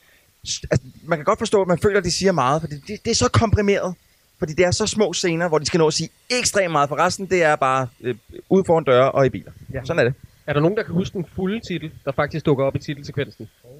altså, 0.71 0.87
man 1.03 1.17
kan 1.17 1.25
godt 1.25 1.39
forstå, 1.39 1.61
at 1.61 1.67
man 1.67 1.79
føler, 1.79 1.97
at 1.97 2.03
de 2.03 2.11
siger 2.11 2.31
meget, 2.31 2.61
for 2.61 2.67
det, 2.67 2.81
det, 2.87 3.05
det 3.05 3.11
er 3.11 3.15
så 3.15 3.29
komprimeret. 3.29 3.95
Fordi 4.39 4.53
det 4.53 4.65
er 4.65 4.71
så 4.71 4.85
små 4.87 5.13
scener, 5.13 5.47
hvor 5.47 5.57
de 5.57 5.65
skal 5.65 5.77
nå 5.77 5.87
at 5.87 5.93
sige 5.93 6.09
ekstremt 6.29 6.71
meget, 6.71 6.89
for 6.89 6.95
resten, 6.95 7.25
det 7.25 7.43
er 7.43 7.55
bare 7.55 7.87
øh, 8.01 8.15
ude 8.49 8.63
foran 8.65 8.83
døre 8.83 9.11
og 9.11 9.25
i 9.25 9.29
biler. 9.29 9.51
Ja. 9.73 9.79
Sådan 9.85 9.99
er 9.99 10.03
det. 10.03 10.13
Er 10.47 10.53
der 10.53 10.61
nogen, 10.61 10.77
der 10.77 10.83
kan 10.83 10.93
huske 10.93 11.13
den 11.13 11.25
fulde 11.25 11.59
titel, 11.59 11.91
der 12.05 12.11
faktisk 12.11 12.45
dukker 12.45 12.65
op 12.65 12.75
i 12.75 12.79
titelsekvensen? 12.79 13.49
oh, 13.63 13.71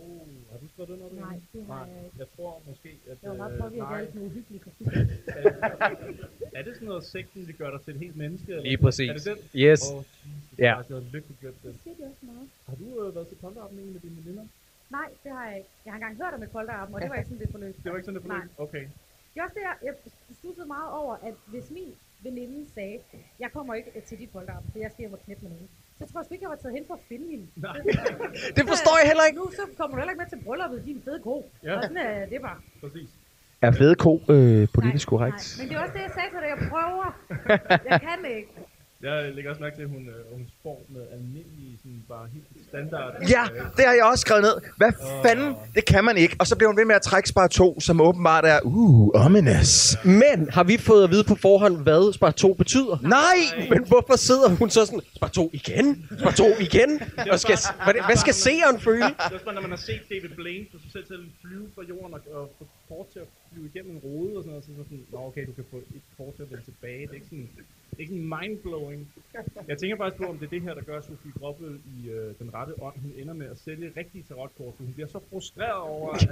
har 0.51 0.57
du 0.57 0.67
skrevet 0.73 0.89
den 0.89 1.01
op? 1.05 1.13
Nej, 1.13 1.39
det 1.53 1.65
har 1.65 1.85
jeg 1.85 1.97
ikke. 2.05 2.15
Jeg 2.17 2.27
tror 2.35 2.61
måske, 2.67 2.89
at... 3.11 3.17
Jeg 3.23 3.29
var 3.31 3.37
meget 3.37 3.53
øh, 3.53 3.59
påvirket 3.61 3.85
af 3.85 3.97
alt 3.97 4.15
uhyggelige 4.15 4.61
grafik. 4.65 4.87
er 6.57 6.61
det 6.63 6.73
sådan 6.75 6.87
noget, 6.87 7.03
sekten 7.03 7.47
vil 7.47 7.55
gøre 7.55 7.71
dig 7.71 7.81
til 7.81 7.93
et 7.93 7.99
helt 7.99 8.15
menneske? 8.15 8.51
Eller? 8.51 8.63
Lige 8.63 8.77
præcis. 8.77 9.09
Er 9.09 9.13
det 9.13 9.25
den? 9.25 9.37
Yes. 9.61 9.81
Åh, 9.91 9.97
oh, 9.97 10.03
Ja. 10.59 10.63
ja. 10.65 10.75
Jeg 10.75 10.85
havde 10.87 11.05
lykkelig 11.15 11.37
glemt 11.41 11.63
den. 11.63 11.71
Det 11.73 11.79
siger 11.83 11.95
de 11.99 12.03
også 12.11 12.23
meget. 12.31 12.47
Har 12.69 12.75
du 12.81 12.87
øh, 13.07 13.15
været 13.15 13.27
til 13.27 13.35
polterappen 13.35 13.93
med 13.93 13.99
dine 13.99 14.17
veninder? 14.25 14.45
Nej, 14.89 15.07
det 15.23 15.31
har 15.31 15.45
jeg 15.49 15.57
ikke. 15.57 15.69
Jeg 15.85 15.91
har 15.93 15.97
engang 16.01 16.17
hørt 16.23 16.33
om 16.33 16.43
et 16.43 16.51
polterappen, 16.57 16.95
og 16.95 17.01
det 17.01 17.09
var 17.09 17.15
ikke 17.15 17.29
sådan, 17.29 17.41
det 17.45 17.51
forløb. 17.51 17.75
Det 17.83 17.91
var 17.91 17.97
ikke 17.97 18.05
sådan, 18.05 18.21
det 18.21 18.27
Nej. 18.27 18.37
forløb? 18.37 18.67
Okay. 18.67 18.83
Det 19.33 19.37
er 19.39 19.43
også 19.47 19.55
det, 19.59 19.65
jeg, 19.69 19.75
jeg 19.87 19.93
stussede 20.39 20.67
meget 20.75 20.91
over, 21.01 21.13
at 21.27 21.35
hvis 21.53 21.67
min 21.77 21.91
veninde 22.25 22.61
sagde, 22.75 22.97
jeg 23.39 23.49
kommer 23.55 23.73
ikke 23.73 23.91
til 24.07 24.17
dit 24.19 24.29
polterappen, 24.35 24.71
for 24.71 24.79
jeg 24.79 24.91
skal 24.91 25.01
hjem 25.03 25.13
og 25.13 25.21
knippe 25.25 25.43
med 25.43 25.51
nogen. 25.51 25.69
Så 25.99 26.03
tror 26.11 26.19
jeg 26.19 26.25
sgu 26.25 26.33
ikke, 26.33 26.43
jeg 26.43 26.49
var 26.49 26.55
taget 26.63 26.75
hen 26.77 26.83
for 26.87 26.93
at 26.93 26.99
finde 27.09 27.25
hende. 27.31 27.45
Nej, 27.55 27.77
Det 28.57 28.63
forstår 28.73 28.95
jeg 29.01 29.07
heller 29.11 29.25
ikke. 29.27 29.37
Nu 29.41 29.45
så 29.59 29.63
kommer 29.77 29.93
du 29.95 29.99
heller 30.01 30.13
ikke 30.13 30.21
med 30.23 30.29
til 30.33 30.39
brylluppet, 30.45 30.85
din 30.85 31.01
fede 31.05 31.19
ko. 31.23 31.35
Ja. 31.63 31.75
Og 31.75 31.83
sådan 31.83 31.97
er 31.97 32.25
det 32.25 32.41
bare. 32.41 32.57
præcis. 32.81 33.09
Er 33.61 33.71
fede 33.71 33.95
ko 33.95 34.11
øh, 34.29 34.67
politisk 34.73 35.05
Nej, 35.07 35.11
korrekt? 35.13 35.39
Nej. 35.43 35.57
Men 35.59 35.69
det 35.69 35.75
er 35.77 35.81
også 35.85 35.93
det, 35.97 36.03
jeg 36.07 36.11
sagde 36.17 36.29
til 36.33 36.39
dig. 36.43 36.49
Jeg 36.55 36.59
prøver. 36.73 37.07
Jeg 37.91 37.99
kan 38.07 38.19
ikke. 38.37 38.49
Jeg 39.01 39.31
lægger 39.35 39.49
også 39.51 39.61
mærke 39.61 39.75
til, 39.75 39.83
at 39.83 39.89
hun, 39.89 40.09
øh, 40.09 40.33
hun 40.33 40.47
spår 40.59 40.85
med 40.89 41.01
almindelige, 41.13 41.77
sådan 41.81 42.03
bare 42.09 42.27
helt 42.33 42.45
standard. 42.69 43.13
Ja, 43.35 43.43
det 43.77 43.85
har 43.85 43.93
jeg 43.93 44.05
også 44.11 44.21
skrevet 44.21 44.43
ned. 44.43 44.55
Hvad 44.77 44.91
fanden? 45.25 45.55
Det 45.75 45.85
kan 45.85 46.03
man 46.03 46.17
ikke. 46.17 46.35
Og 46.39 46.47
så 46.47 46.55
bliver 46.55 46.69
hun 46.69 46.77
ved 46.77 46.85
med 46.85 46.95
at 46.95 47.01
trække 47.01 47.29
spar 47.29 47.47
2, 47.47 47.79
som 47.79 48.01
åbenbart 48.01 48.45
er, 48.45 48.59
uh, 48.63 49.25
ominous. 49.25 49.97
Men 50.03 50.49
har 50.49 50.63
vi 50.63 50.77
fået 50.77 51.03
at 51.03 51.09
vide 51.11 51.23
på 51.23 51.35
forhånd, 51.35 51.75
hvad 51.83 52.13
Spar 52.13 52.31
2 52.31 52.53
betyder? 52.53 52.97
Nej! 53.01 53.67
Men 53.69 53.81
hvorfor 53.87 54.15
sidder 54.15 54.49
hun 54.49 54.69
så 54.69 54.85
sådan, 54.85 55.01
Spar 55.15 55.27
2 55.27 55.49
igen? 55.53 56.09
Spar 56.19 56.31
2 56.31 56.43
igen? 56.59 56.89
Og 57.31 57.39
skal, 57.39 57.57
hvad, 57.83 57.93
hvad 58.09 58.15
skal 58.15 58.33
seeren 58.33 58.79
føle? 58.79 59.03
Det 59.03 59.15
er 59.19 59.33
også 59.37 59.45
bare, 59.45 59.55
når 59.55 59.61
man 59.61 59.73
har 59.77 59.83
set 59.89 60.01
David 60.09 60.29
Blaine 60.35 60.65
få 60.71 60.77
sig 60.83 60.91
selv 60.91 61.05
til 61.07 61.13
at 61.13 61.19
flyve 61.41 61.67
fra 61.75 61.83
jorden 61.91 62.13
og, 62.13 62.21
og 62.39 62.45
få 62.59 62.63
kort 62.89 63.07
til 63.13 63.19
at 63.19 63.29
flyve 63.51 63.65
igennem 63.71 63.91
en 63.95 64.01
rode 64.07 64.31
og 64.37 64.41
sådan 64.43 64.51
noget, 64.51 64.63
så 64.65 64.71
sådan, 64.89 65.03
Nå, 65.11 65.17
okay, 65.29 65.43
du 65.49 65.53
kan 65.59 65.65
få 65.71 65.77
et 65.77 66.03
kort 66.17 66.33
til 66.35 66.43
at 66.45 66.49
vende 66.51 66.65
tilbage. 66.71 67.01
Det 67.07 67.13
er 67.15 67.19
ikke 67.21 67.31
sådan, 67.33 67.49
ikke 67.99 68.09
sådan 68.13 68.33
mindblowing. 68.39 69.07
Jeg 69.67 69.77
tænker 69.77 69.97
faktisk 69.97 70.21
på, 70.21 70.29
om 70.29 70.37
det 70.37 70.45
er 70.45 70.49
det 70.49 70.61
her, 70.61 70.73
der 70.73 70.81
gør 70.81 71.01
Sofie 71.01 71.31
Groppel 71.39 71.67
i 71.67 72.09
øh, 72.09 72.33
den 72.39 72.53
rette 72.53 72.73
ånd. 72.81 72.95
Hun 73.01 73.11
ender 73.17 73.33
med 73.33 73.45
at 73.45 73.57
sælge 73.65 73.91
rigtige 73.97 74.23
tarotkort, 74.29 74.73
hun 74.77 74.93
bliver 74.93 75.07
så 75.07 75.19
frustreret 75.29 75.81
over, 75.97 76.13
at 76.13 76.29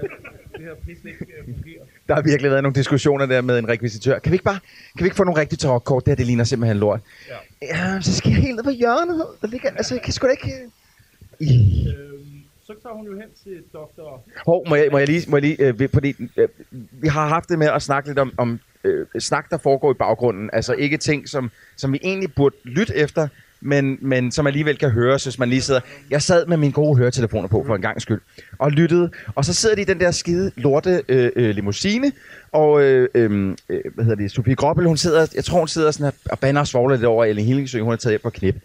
det 0.58 0.62
her 0.62 0.76
pis 0.86 0.98
ikke 1.06 1.26
øh, 1.38 1.54
fungerer. 1.54 1.84
Der 2.08 2.16
har 2.16 2.22
virkelig 2.22 2.52
været 2.52 2.64
nogle 2.64 2.76
diskussioner 2.76 3.26
der 3.26 3.42
med 3.42 3.60
en 3.60 3.68
rekvisitør. 3.68 4.20
Kan 4.20 4.32
vi 4.32 4.36
ikke 4.36 4.44
bare 4.44 4.60
kan 4.98 5.04
vi 5.04 5.06
ikke 5.06 5.16
få 5.16 5.24
nogle 5.24 5.42
rigtige 5.42 5.58
tarotkort? 5.58 6.06
Det 6.06 6.12
her, 6.12 6.16
det 6.16 6.26
ligner 6.26 6.44
simpelthen 6.44 6.78
lort. 6.78 7.00
Ja. 7.30 7.38
Ja, 7.62 8.02
så 8.02 8.16
skal 8.16 8.32
jeg 8.32 8.42
helt 8.42 8.56
ned 8.56 8.64
på 8.64 8.70
hjørnet. 8.70 9.26
Der 9.42 9.48
ligger, 9.48 9.70
altså, 9.70 9.96
jeg 9.96 10.02
kan 10.02 10.14
sgu 10.14 10.28
da 10.28 10.32
ikke... 10.32 10.54
Øh. 10.56 10.68
Øhm, 11.42 12.42
så 12.64 12.74
tager 12.84 12.96
hun 12.96 13.06
jo 13.06 13.14
hen 13.14 13.30
til 13.44 13.64
doktor... 13.74 14.24
Hov, 14.46 14.70
må 14.70 14.76
jeg, 14.76 14.88
må 14.92 14.98
jeg 14.98 15.08
lige... 15.08 15.30
Må 15.30 15.38
jeg 15.38 15.42
lige 15.42 15.58
øh, 15.60 15.90
fordi, 15.94 16.16
øh, 16.38 16.48
vi 16.92 17.08
har 17.08 17.28
haft 17.28 17.50
det 17.50 17.60
med 17.60 17.68
at 17.68 17.82
snakke 17.82 18.10
lidt 18.10 18.20
om, 18.20 18.34
om 18.38 18.60
øh, 18.86 19.06
snak, 19.20 19.50
der 19.50 19.58
foregår 19.58 19.92
i 19.92 19.94
baggrunden. 19.94 20.50
Altså 20.54 20.74
ikke 20.74 20.98
ting, 20.98 21.30
som, 21.30 21.52
som 21.78 21.94
vi 21.94 22.00
egentlig 22.04 22.34
burde 22.34 22.56
lytte 22.64 22.96
efter, 22.96 23.28
men, 23.62 23.98
men 24.02 24.32
som 24.32 24.48
alligevel 24.48 24.78
kan 24.78 24.90
høres, 24.90 25.24
hvis 25.24 25.40
man 25.40 25.50
lige 25.50 25.62
sidder... 25.62 25.80
Jeg 26.10 26.22
sad 26.22 26.46
med 26.46 26.58
mine 26.58 26.74
gode 26.74 26.98
høretelefoner 26.98 27.48
på 27.48 27.64
for 27.68 27.76
en 27.76 27.82
gang 27.82 28.02
skyld, 28.02 28.22
og 28.60 28.72
lyttede. 28.72 29.12
Og 29.36 29.46
så 29.46 29.54
sidder 29.54 29.76
de 29.76 29.82
i 29.82 29.86
den 29.86 30.00
der 30.00 30.12
skide 30.12 30.52
lorte 30.56 31.04
øh, 31.10 31.32
øh, 31.36 31.50
limousine, 31.50 32.12
og 32.52 32.84
øh, 32.84 33.10
øh, 33.16 33.56
øh, 33.70 33.82
hvad 33.96 34.06
hedder 34.06 34.22
det, 34.22 34.32
Sofie 34.32 34.56
Groppel, 34.56 34.88
hun 34.88 34.98
sidder, 34.98 35.28
jeg 35.36 35.46
tror 35.46 35.60
hun 35.60 35.68
sidder 35.68 35.92
sådan 35.92 36.06
her 36.06 36.32
og 36.32 36.40
banner 36.40 36.62
og 36.62 36.68
svogler 36.68 36.96
lidt 36.96 37.06
over 37.06 37.26
Ellen 37.26 37.46
Hillingsø, 37.46 37.80
hun 37.80 37.90
har 37.90 37.98
taget 37.98 38.12
hjem 38.12 38.22
på 38.24 38.30
knip. 38.30 38.56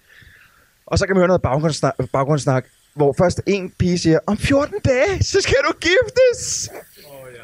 Og 0.86 0.98
så 0.98 1.06
kan 1.06 1.16
man 1.16 1.20
høre 1.20 1.28
noget 1.28 1.42
baggrundssnak, 1.42 1.94
baggrundssnak 2.12 2.64
hvor 2.94 3.14
først 3.18 3.40
en 3.46 3.72
pige 3.78 3.98
siger, 3.98 4.18
om 4.26 4.36
14 4.38 4.74
dage, 4.84 5.24
så 5.24 5.40
skal 5.40 5.56
du 5.68 5.72
giftes. 5.80 6.70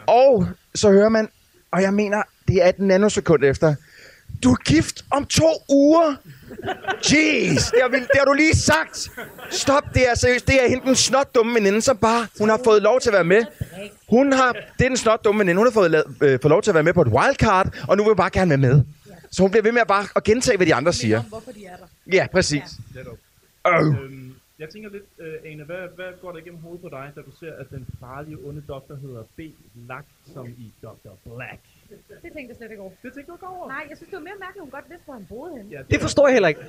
Og 0.07 0.47
så 0.75 0.91
hører 0.91 1.09
man, 1.09 1.29
og 1.71 1.83
jeg 1.83 1.95
mener, 1.95 2.23
det 2.49 2.65
er 2.65 2.69
et 2.69 2.79
nanosekund 2.79 3.45
efter, 3.45 3.75
du 4.43 4.51
er 4.53 4.57
gift 4.57 5.05
om 5.11 5.27
to 5.27 5.49
uger. 5.69 6.15
Jeez, 7.13 7.71
det 7.71 7.79
har, 7.83 7.89
vi, 7.89 7.97
det 7.97 8.09
har 8.19 8.25
du 8.25 8.33
lige 8.33 8.55
sagt. 8.57 9.09
Stop, 9.51 9.83
det 9.95 10.11
er 10.11 10.15
seriøst. 10.15 10.47
Det 10.47 10.65
er 10.65 10.69
hende 10.69 10.85
den 10.87 10.95
snot 10.95 11.35
dumme 11.35 11.55
veninde, 11.55 11.81
som 11.83 11.97
bare, 11.97 12.27
hun 12.39 12.49
har 12.49 12.61
fået 12.65 12.83
lov 12.83 13.01
til 13.01 13.09
at 13.11 13.13
være 13.15 13.25
med. 13.25 13.43
Hun 14.09 14.33
har, 14.33 14.53
det 14.53 14.85
er 14.85 14.89
den 14.89 14.97
snot 14.97 15.25
dumme 15.25 15.39
veninde, 15.39 15.59
hun 15.59 15.67
har 15.67 15.73
fået, 15.73 15.95
la- 15.97 16.25
øh, 16.25 16.39
fået 16.43 16.51
lov 16.51 16.63
til 16.63 16.71
at 16.71 16.75
være 16.75 16.83
med 16.85 16.93
på 16.93 17.03
et 17.03 17.09
wildcard, 17.09 17.67
og 17.89 17.97
nu 17.97 18.03
vil 18.03 18.09
hun 18.11 18.17
bare 18.17 18.31
gerne 18.31 18.49
være 18.49 18.59
med. 18.59 18.83
Så 19.31 19.43
hun 19.43 19.51
bliver 19.51 19.63
ved 19.63 19.73
med 19.73 19.81
at 19.81 19.87
bare 19.87 20.07
at 20.17 20.25
gentage, 20.25 20.57
hvad 20.57 20.67
de 20.67 20.75
andre 20.75 20.93
siger. 20.93 21.23
Hvorfor 21.23 21.53
de 21.53 21.65
er 21.67 21.77
der. 21.77 21.87
Ja, 22.17 22.27
præcis. 22.33 22.63
Netop. 22.95 23.17
Øh. 23.67 23.87
Øhm, 24.05 24.35
jeg 24.59 24.69
tænker 24.69 24.91
lidt, 24.91 25.03
øh, 25.19 25.53
Ane, 25.53 25.65
hvad, 25.65 25.77
hvad 25.97 26.07
går 26.23 26.33
der 26.33 26.39
igennem 26.39 26.61
hovedet 26.63 26.83
på 26.83 26.89
dig, 26.89 27.13
da 27.17 27.21
du 27.21 27.31
ser, 27.41 27.53
at 27.61 27.71
den 27.71 27.87
farlige 28.01 28.37
onde 28.45 28.63
doktor 28.69 28.95
hedder 28.97 29.23
B. 29.37 29.41
Lack, 29.89 30.05
som 30.35 30.47
i 30.47 30.73
Dr. 30.83 31.11
Black? 31.37 31.61
Det 32.25 32.31
tænkte 32.35 32.49
jeg 32.53 32.57
slet 32.61 32.71
ikke 32.75 32.83
over. 32.87 32.93
Det 33.05 33.11
tænker 33.17 33.31
du 33.33 33.37
ikke 33.39 33.49
over? 33.55 33.65
Nej, 33.75 33.83
jeg 33.91 33.97
synes, 33.99 34.09
det 34.11 34.17
var 34.21 34.27
mere 34.31 34.39
mærkeligt, 34.45 34.63
at 34.63 34.67
hun 34.69 34.73
godt 34.79 34.87
vidste, 34.93 35.05
hvor 35.09 35.17
han 35.21 35.27
boede 35.35 35.51
henne. 35.57 35.69
Ja, 35.77 35.81
Det 35.93 35.99
forstår 36.07 36.25
jeg 36.29 36.35
heller 36.37 36.51
ikke. 36.53 36.63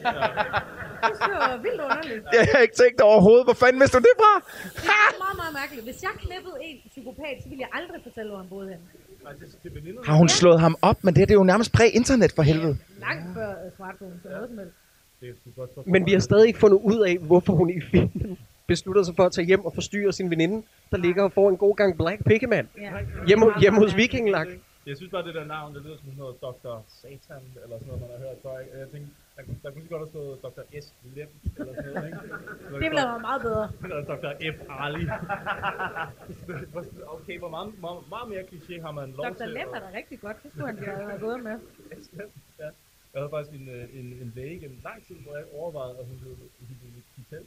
Det 1.07 1.13
synes 1.19 1.31
jeg 1.35 1.41
var 1.53 1.59
vildt 1.67 1.81
underligt. 1.87 2.21
Det 2.33 2.39
har 2.47 2.55
jeg 2.59 2.63
ikke 2.67 2.77
tænkt 2.83 2.99
overhovedet. 3.11 3.43
Hvor 3.49 3.57
fanden 3.63 3.79
vidste 3.81 3.95
du 3.97 4.01
det 4.09 4.15
fra? 4.21 4.31
Det 4.85 4.97
er 5.11 5.17
meget, 5.25 5.37
meget 5.43 5.53
mærkeligt. 5.61 5.83
Hvis 5.89 5.99
jeg 6.07 6.13
knippede 6.25 6.55
en 6.67 6.77
psykopat, 6.93 7.35
så 7.43 7.47
ville 7.51 7.61
jeg 7.65 7.71
aldrig 7.79 7.99
fortælle, 8.07 8.29
hvor 8.31 8.39
han 8.43 8.49
boede 8.55 8.67
henne. 8.71 8.83
Det, 9.63 9.71
det. 9.85 10.05
Har 10.09 10.15
hun 10.21 10.29
slået 10.39 10.59
ham 10.65 10.73
op? 10.89 10.97
Men 11.03 11.09
det, 11.13 11.19
her, 11.21 11.25
det 11.29 11.35
er 11.37 11.41
jo 11.43 11.49
nærmest 11.53 11.71
præ-internet 11.77 12.31
for 12.37 12.43
helvede. 12.49 12.77
Langt 13.07 13.25
før 13.37 13.49
uh, 13.49 13.71
smartphone, 13.75 14.15
så 14.23 14.29
noget 14.29 14.49
som 14.49 14.57
helst. 14.57 14.75
Det 15.21 15.87
Men 15.93 16.05
vi 16.05 16.11
har 16.11 16.19
stadig 16.19 16.47
ikke 16.47 16.59
fundet 16.59 16.79
ud 16.91 16.99
af, 17.09 17.17
hvorfor 17.17 17.53
hun 17.53 17.69
i 17.69 17.81
filmen 17.91 18.37
beslutter 18.67 19.03
sig 19.03 19.15
for 19.15 19.23
at 19.23 19.31
tage 19.31 19.45
hjem 19.45 19.65
og 19.65 19.73
forstyrre 19.73 20.13
sin 20.13 20.29
veninde, 20.29 20.63
der 20.91 20.97
ligger 20.97 21.23
og 21.23 21.31
får 21.31 21.49
en 21.49 21.57
god 21.57 21.75
gang 21.75 21.97
Black 21.97 22.23
Pickman. 22.25 22.69
Ja. 22.81 22.91
Hjemme, 23.27 23.59
hjemme 23.59 23.79
hos 23.79 23.95
Vikinglak. 23.95 24.47
Jeg 24.89 24.97
synes 24.97 25.11
bare, 25.11 25.25
det 25.27 25.35
der 25.35 25.45
navn, 25.45 25.75
det 25.75 25.81
lyder 25.83 25.97
som 25.97 26.05
sådan 26.05 26.17
noget 26.23 26.41
Dr. 26.41 26.73
Satan, 26.87 27.43
eller 27.63 27.75
sådan 27.79 27.87
noget, 27.87 28.01
man 28.01 28.09
har 28.11 28.17
hørt 28.27 28.37
før. 28.43 28.59
ikke? 28.59 28.77
Jeg 28.77 28.89
tænkte, 28.93 29.11
der, 29.35 29.43
kunne- 29.43 29.59
der 29.63 29.69
kunne 29.71 29.81
lige 29.83 29.93
godt 29.95 30.01
have 30.05 30.09
stået 30.15 30.41
Dr. 30.43 30.63
S. 30.83 30.85
Lem, 31.15 31.29
eller 31.59 31.73
sådan 31.75 31.93
noget, 31.93 32.05
ikke? 32.07 32.19
Det 32.81 32.89
ville 32.91 32.99
have 33.03 33.09
været 33.13 33.21
meget 33.29 33.41
bedre. 33.47 33.65
Eller 33.83 34.03
Dr. 34.11 34.31
F. 34.55 34.57
Ali. 34.85 35.03
okay, 37.15 37.35
hvor 37.39 37.49
meget, 37.55 37.69
meget, 37.85 38.01
meget 38.15 38.27
mere 38.33 38.43
kliché 38.51 38.75
har 38.85 38.91
man 38.99 39.07
lov 39.17 39.25
Dr. 39.25 39.33
til? 39.37 39.49
Lem 39.59 39.69
er 39.77 39.79
da 39.85 39.89
rigtig 39.99 40.17
godt. 40.25 40.37
Det 40.43 40.51
skulle 40.51 40.67
han 40.67 40.77
have 41.09 41.19
gået 41.27 41.39
med. 41.47 41.55
ja. 42.59 42.69
Jeg 43.13 43.19
havde 43.21 43.29
faktisk 43.35 43.53
en, 43.61 43.69
øh, 43.69 43.99
en, 43.99 44.05
en 44.21 44.29
læge 44.35 44.59
gennem 44.59 44.79
lang 44.83 44.99
tid, 45.07 45.15
hvor 45.23 45.35
jeg 45.37 45.45
overvejede, 45.53 45.95
at 45.99 46.05
hun 46.09 46.17
hed 46.23 46.35
Kittel. 47.15 47.45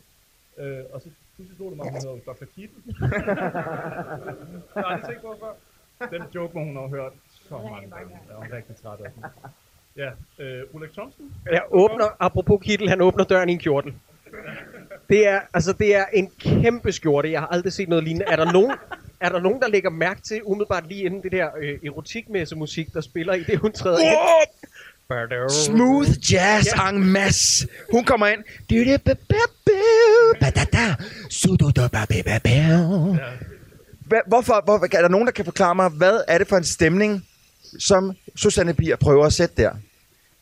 Øh, 0.59 0.85
og 0.93 1.01
så 1.03 1.09
pludselig 1.35 1.57
slog 1.57 1.69
det 1.71 1.77
mig, 1.77 1.87
at 1.87 1.93
hun 1.93 2.01
hedder 2.01 2.33
Dr. 2.33 2.45
Kit. 2.55 2.71
jeg 4.75 4.85
har 4.85 4.91
aldrig 4.93 5.09
tænkt 5.11 5.23
på 5.23 5.37
før. 5.41 5.53
Den 6.11 6.23
joke 6.35 6.55
må 6.59 6.65
hun 6.65 6.77
have 6.77 6.89
hørt 6.89 7.13
så 7.51 7.69
mange 7.71 7.91
gange. 7.91 8.15
Jeg 8.41 8.51
er 8.51 8.57
rigtig 8.57 8.77
træt 8.83 8.99
af 9.05 9.11
den. 9.15 9.25
Ja, 9.97 10.11
øh, 10.45 10.63
Ulrik 10.73 10.93
Thomsen. 10.93 11.25
Jeg 11.53 11.63
åbner, 11.71 12.17
apropos 12.21 12.61
Kittel, 12.65 12.89
han 12.89 13.01
åbner 13.01 13.25
døren 13.25 13.49
i 13.49 13.53
en 13.53 13.59
kjortel. 13.59 13.95
Det 15.09 15.29
er, 15.29 15.41
altså, 15.55 15.73
det 15.73 15.97
er 15.97 16.05
en 16.13 16.31
kæmpe 16.41 16.93
skjorte. 16.93 17.33
Jeg 17.33 17.41
har 17.41 17.47
aldrig 17.47 17.73
set 17.73 17.89
noget 17.89 18.05
lignende. 18.05 18.27
Er 18.33 18.37
der 18.37 18.53
nogen, 18.53 18.73
er 19.21 19.29
der 19.29 19.41
nogen 19.41 19.61
der 19.61 19.69
lægger 19.69 19.91
mærke 19.91 20.21
til, 20.23 20.41
umiddelbart 20.45 20.89
lige 20.89 21.03
inden 21.03 21.23
det 21.23 21.33
der 21.33 21.49
øh, 21.63 21.79
erotikmæssige 21.85 22.59
musik, 22.59 22.93
der 22.95 23.01
spiller 23.01 23.33
i 23.35 23.43
det, 23.43 23.59
hun 23.59 23.73
træder 23.73 23.99
ind? 23.99 24.19
Smooth 25.51 26.09
jazz 26.33 26.67
en 26.91 27.13
masse. 27.13 27.69
Hun 27.93 28.05
kommer 28.05 28.27
ind. 28.27 28.41
Hva- 34.15 34.29
Hvorfor, 34.29 34.65
hvor, 34.65 34.75
er 34.99 35.03
der 35.03 35.09
nogen, 35.09 35.27
der 35.27 35.33
kan 35.33 35.45
forklare 35.45 35.75
mig, 35.75 35.89
hvad 35.91 36.21
er 36.29 36.39
det 36.39 36.49
for 36.49 36.57
en 36.57 36.65
stemning, 36.65 37.25
som 37.79 38.17
Susanne 38.37 38.75
Bier 38.75 38.97
prøver 38.97 39.27
at 39.27 39.33
sætte 39.33 39.63
der? 39.63 39.73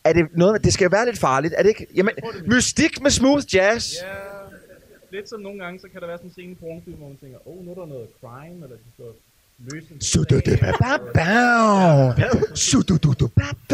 Er 0.03 0.13
det 0.13 0.25
noget, 0.35 0.63
det 0.63 0.73
skal 0.73 0.91
være 0.91 1.05
lidt 1.05 1.19
farligt, 1.19 1.53
er 1.57 1.61
det 1.63 1.69
ikke? 1.69 1.87
Jamen, 1.95 2.13
mystik 2.47 3.01
med 3.01 3.11
smooth 3.11 3.43
jazz. 3.53 3.93
Ja, 4.01 4.07
lidt 5.11 5.29
som 5.29 5.39
nogle 5.39 5.63
gange, 5.63 5.79
så 5.79 5.87
kan 5.91 6.01
der 6.01 6.07
være 6.07 6.17
sådan 6.17 6.29
en 6.29 6.31
scene 6.31 6.51
i 6.51 6.55
pornofilm, 6.55 6.97
hvor 6.97 7.07
man 7.07 7.17
tænker, 7.17 7.37
åh, 7.47 7.57
oh, 7.57 7.65
nu 7.65 7.71
er 7.71 7.75
der 7.75 7.85
noget 7.85 8.07
crime, 8.21 8.63
eller 8.63 8.75
de 8.75 8.81
skal 8.93 9.05
løse 9.71 9.87
en 9.93 10.01
sag, 10.01 10.11
Sududubababau. 10.11 12.13
Sududubabau. 12.55 13.68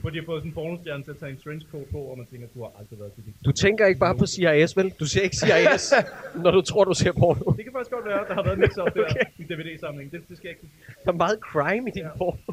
Hvor 0.00 0.10
de 0.10 0.18
har 0.18 0.24
fået 0.26 0.40
sådan 0.40 0.50
en 0.50 0.54
pornostjerne 0.54 1.02
til 1.04 1.10
at 1.10 1.16
tage 1.18 1.30
en 1.32 1.38
trenchcoat 1.44 1.86
på, 1.92 1.98
og 1.98 2.18
man 2.18 2.26
tænker, 2.26 2.46
du 2.54 2.62
har 2.62 2.72
aldrig 2.78 2.98
været 3.00 3.12
til 3.12 3.24
det. 3.26 3.32
Du 3.44 3.52
tænker 3.52 3.86
ikke 3.86 4.00
bare 4.00 4.16
på 4.16 4.26
CIS, 4.26 4.76
vel? 4.76 4.90
Du 5.00 5.06
ser 5.06 5.20
ikke 5.22 5.36
CIS, 5.36 5.92
når 6.44 6.50
du 6.50 6.60
tror, 6.60 6.84
du 6.84 6.94
ser 6.94 7.12
porno. 7.12 7.52
Det 7.56 7.64
kan 7.64 7.72
faktisk 7.72 7.90
godt 7.90 8.04
være, 8.04 8.24
der 8.28 8.34
har 8.34 8.42
været 8.42 8.54
en 8.54 8.60
mix-up 8.60 8.94
der 8.94 9.04
Okay. 9.10 9.24
i 9.38 9.42
DVD-samlingen. 9.42 10.10
Det, 10.20 10.28
det 10.28 10.36
skal 10.36 10.48
jeg 10.48 10.56
ikke. 10.56 10.74
Der 11.04 11.12
er 11.12 11.16
meget 11.16 11.38
crime 11.40 11.88
i 11.90 11.92
din 11.94 12.04
porno. 12.18 12.36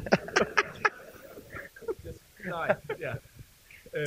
Nej, 2.56 2.76
ja. 3.00 3.12
Øh, 3.94 4.06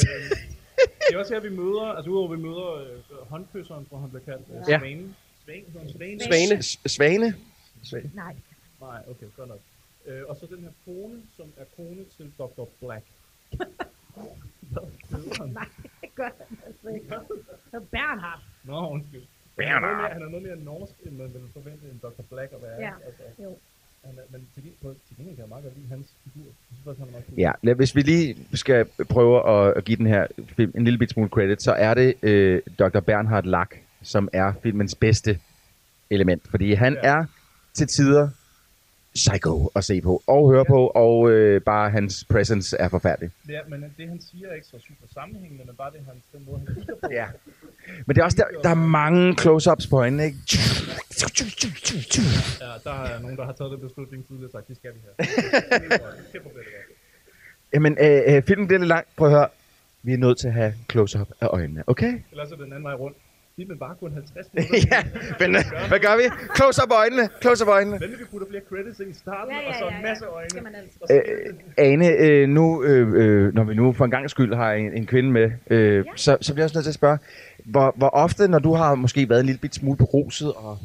det 1.07 1.13
er 1.15 1.17
også 1.19 1.33
her, 1.33 1.41
vi 1.41 1.49
møder, 1.49 1.81
altså 1.97 2.11
udover 2.11 2.35
vi 2.35 2.41
møder 2.41 2.73
øh, 2.73 3.27
håndkysseren, 3.29 3.85
hvor 3.89 3.97
han 3.97 4.09
bliver 4.09 4.23
kaldt 4.25 4.45
øh, 4.49 4.69
Ja. 4.69 4.79
Svane. 4.79 5.13
Svane, 5.45 5.65
Svane? 5.97 6.19
Svane. 6.23 6.63
Svane. 6.87 7.35
Svane. 7.83 8.11
Nej. 8.15 8.35
Nej, 8.81 8.99
okay, 9.09 9.25
godt 9.37 9.49
nok. 9.49 9.59
Øh, 10.09 10.21
og 10.29 10.35
så 10.39 10.45
den 10.55 10.59
her 10.63 10.71
kone, 10.85 11.17
som 11.37 11.45
er 11.57 11.65
kone 11.77 12.03
til 12.17 12.31
Dr. 12.39 12.65
Black. 12.81 13.05
Hvad 13.49 15.19
hedder 15.19 15.43
han? 15.43 15.49
Nej, 15.53 15.67
det 16.01 16.09
gør 16.15 16.29
han 16.49 16.57
altså 16.67 16.87
ikke. 16.95 17.05
Det 17.71 17.73
er 17.73 17.79
Bernhard. 17.91 18.39
Nå, 18.63 18.89
undskyld. 18.89 19.21
Han 19.59 19.67
er, 19.67 19.79
noget 19.79 19.97
mere, 19.97 20.09
han 20.13 20.21
er 20.21 20.29
noget 20.29 20.43
mere 20.47 20.57
norsk, 20.57 20.93
end 21.05 21.15
man 21.17 21.33
ville 21.33 21.47
forvente 21.53 21.85
en 21.91 21.99
Dr. 22.03 22.21
Black 22.29 22.51
at 22.53 22.61
være. 22.61 22.77
Ja, 22.79 22.91
Altså, 23.05 23.23
jo. 23.43 23.57
han 24.05 24.13
er, 24.17 24.21
men 24.31 24.47
til, 24.55 24.63
på, 24.81 24.95
til 25.07 25.17
gengæld 25.17 25.35
kan 25.35 25.41
jeg 25.43 25.49
meget 25.49 25.63
godt 25.63 25.77
lide 25.77 25.87
hans 25.89 26.07
figur. 26.23 26.45
Jeg 26.45 26.53
synes 26.83 26.97
han 26.97 27.07
er 27.07 27.11
meget 27.11 27.25
cool. 27.25 27.39
Ja, 27.67 27.73
hvis 27.73 27.95
vi 27.95 28.01
lige 28.01 28.47
skal 28.53 28.85
prøve 29.09 29.49
at, 29.49 29.77
at 29.77 29.83
give 29.85 29.97
den 29.97 30.07
her 30.07 30.27
film 30.55 30.71
en 30.75 30.83
lille 30.83 30.99
bit 30.99 31.09
smule 31.09 31.29
credit, 31.29 31.61
så 31.61 31.71
er 31.73 31.93
det 31.93 32.13
øh, 32.23 32.61
Dr. 32.79 32.99
Bernhard 32.99 33.45
Lack, 33.45 33.81
som 34.01 34.29
er 34.33 34.53
filmens 34.63 34.95
bedste 34.95 35.39
element. 36.09 36.47
Fordi 36.47 36.73
han 36.73 36.93
Ja. 36.93 36.99
er 37.09 37.25
til 37.73 37.87
tider 37.87 38.29
psycho 39.27 39.71
at 39.75 39.83
se 39.83 40.01
på 40.01 40.23
og 40.27 40.49
høre 40.51 40.65
Ja. 40.67 40.73
på, 40.73 40.87
og 40.87 41.31
øh, 41.31 41.61
bare 41.61 41.89
hans 41.89 42.25
presence 42.29 42.77
er 42.79 42.89
forfærdelig. 42.89 43.29
Ja, 43.49 43.59
men 43.67 43.93
det 43.97 44.07
han 44.09 44.21
siger 44.31 44.47
er 44.47 44.53
ikke 44.55 44.67
så 44.67 44.77
super 44.87 45.07
sammenhængende, 45.13 45.63
men 45.65 45.75
bare 45.75 45.91
det, 45.91 45.99
han, 46.07 46.15
den 46.39 46.45
måde, 46.49 46.61
han 46.67 46.75
kigger 46.75 46.95
på. 46.95 47.07
Ja. 47.11 47.25
Men 48.05 48.15
det 48.15 48.21
er 48.21 48.25
også 48.25 48.37
der, 48.37 48.61
der 48.63 48.69
er 48.69 48.73
mange 49.01 49.35
close-ups 49.41 49.89
på 49.89 50.03
hende, 50.03 50.25
ikke? 50.25 50.37
Ja, 52.61 52.65
der 52.83 53.03
er 53.03 53.19
nogen, 53.21 53.37
der 53.37 53.45
har 53.45 53.51
taget 53.53 53.71
den 53.71 53.79
beslutning 53.87 54.27
tidligere 54.27 54.47
og 54.47 54.51
sagt, 54.51 54.67
det 54.67 54.75
skal 54.75 54.91
vi 54.93 54.99
have. 55.05 55.99
Jamen, 57.73 57.97
øh, 58.01 58.21
øh, 58.35 58.43
filmen 58.43 58.67
bliver 58.67 58.79
lidt 58.79 58.87
lang. 58.87 59.05
Prøv 59.17 59.27
at 59.27 59.33
høre. 59.33 59.47
Vi 60.03 60.13
er 60.13 60.17
nødt 60.17 60.37
til 60.39 60.47
at 60.47 60.53
have 60.53 60.73
close-up 60.91 61.27
af 61.41 61.47
øjnene, 61.47 61.83
okay? 61.87 62.13
Ellers 62.31 62.51
er 62.51 62.55
det 62.55 62.63
den 62.65 62.73
anden 62.73 62.83
vej 62.83 62.93
rundt. 62.93 63.17
Filmen 63.59 63.77
bare 63.79 63.95
kun 63.99 64.11
50 64.13 64.47
minutter. 64.53 64.77
ja, 64.91 64.99
men 65.39 65.49
øh, 65.55 65.63
hvad 65.91 65.99
gør 65.99 66.15
vi? 66.21 66.25
Close-up 66.57 66.91
af 66.91 66.95
øjnene, 67.03 67.23
close-up 67.41 67.67
af 67.67 67.71
øjnene. 67.79 67.97
Hvem 67.97 68.09
vil 68.11 68.19
vi 68.19 68.23
putte 68.31 68.45
flere 68.49 68.63
credits 68.69 68.99
ind 68.99 69.09
i 69.09 69.13
starten, 69.13 69.51
Ja, 69.55 69.61
ja, 69.61 69.67
og 69.69 69.75
så 69.79 69.85
ja, 69.85 69.89
en 69.91 70.03
ja. 70.05 70.09
masse 70.09 70.25
øjne. 70.25 70.49
Skal 70.49 70.63
man 70.63 70.75
altså. 70.75 71.13
Øh, 71.13 71.53
Ane, 71.77 72.07
øh, 72.07 72.49
nu, 72.49 72.83
øh, 72.83 73.07
øh, 73.21 73.53
når 73.53 73.63
vi 73.63 73.73
nu 73.75 73.93
for 73.93 74.05
en 74.05 74.11
gang 74.11 74.29
skyld 74.29 74.53
har 74.55 74.71
en, 74.73 74.93
en 74.93 75.05
kvinde 75.05 75.31
med, 75.31 75.51
øh, 75.69 75.95
Ja. 76.05 76.11
så, 76.15 76.37
så 76.41 76.53
bliver 76.53 76.63
jeg 76.63 76.65
også 76.65 76.77
nødt 76.77 76.85
til 76.85 76.89
at 76.91 76.95
spørge, 76.95 77.17
hvor, 77.65 77.93
hvor 77.97 78.09
ofte, 78.09 78.47
når 78.47 78.59
du 78.59 78.73
har 78.73 78.95
måske 78.95 79.29
været 79.29 79.39
en 79.39 79.45
lille 79.45 79.59
bit 79.59 79.75
smule 79.75 79.97
beruset 79.97 80.53
og 80.53 80.77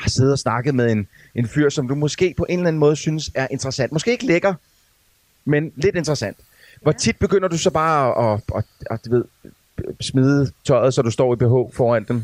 har 0.00 0.10
siddet 0.10 0.32
og 0.32 0.38
snakket 0.38 0.74
med 0.74 0.90
en, 0.92 1.08
en 1.34 1.48
fyr, 1.48 1.68
som 1.68 1.88
du 1.88 1.94
måske 1.94 2.34
på 2.36 2.46
en 2.48 2.58
eller 2.58 2.68
anden 2.68 2.80
måde 2.80 2.96
synes 2.96 3.30
er 3.34 3.46
interessant, 3.50 3.92
måske 3.92 4.10
ikke 4.10 4.26
lækker, 4.26 4.54
men 5.44 5.72
lidt 5.76 5.96
interessant. 5.96 6.36
Hvor 6.82 6.92
Ja. 6.92 6.96
tit 6.98 7.18
begynder 7.18 7.48
du 7.48 7.58
så 7.58 7.70
bare 7.70 8.32
at, 8.32 8.40
at, 8.56 8.56
at, 8.56 8.64
at 8.90 9.04
du 9.06 9.10
ved, 9.10 9.24
smide 10.00 10.52
tøjet, 10.64 10.94
så 10.94 11.02
du 11.02 11.10
står 11.10 11.32
i 11.34 11.36
BH 11.36 11.74
foran 11.76 12.04
dem? 12.04 12.22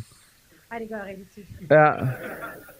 Ej, 0.72 0.78
det 0.78 0.88
gør 0.88 0.96
jeg 0.96 1.06
rigtig 1.08 1.26
tit. 1.34 1.44
Ja, 1.70 1.84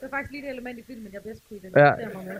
Det 0.01 0.07
er 0.07 0.11
faktisk 0.11 0.33
lige 0.33 0.43
det 0.43 0.51
element 0.51 0.79
i 0.79 0.83
filmen, 0.87 1.09
jeg 1.13 1.23
bedst 1.23 1.43
kunne 1.49 1.57
identificere 1.59 2.15
mig 2.15 2.25
med. 2.25 2.35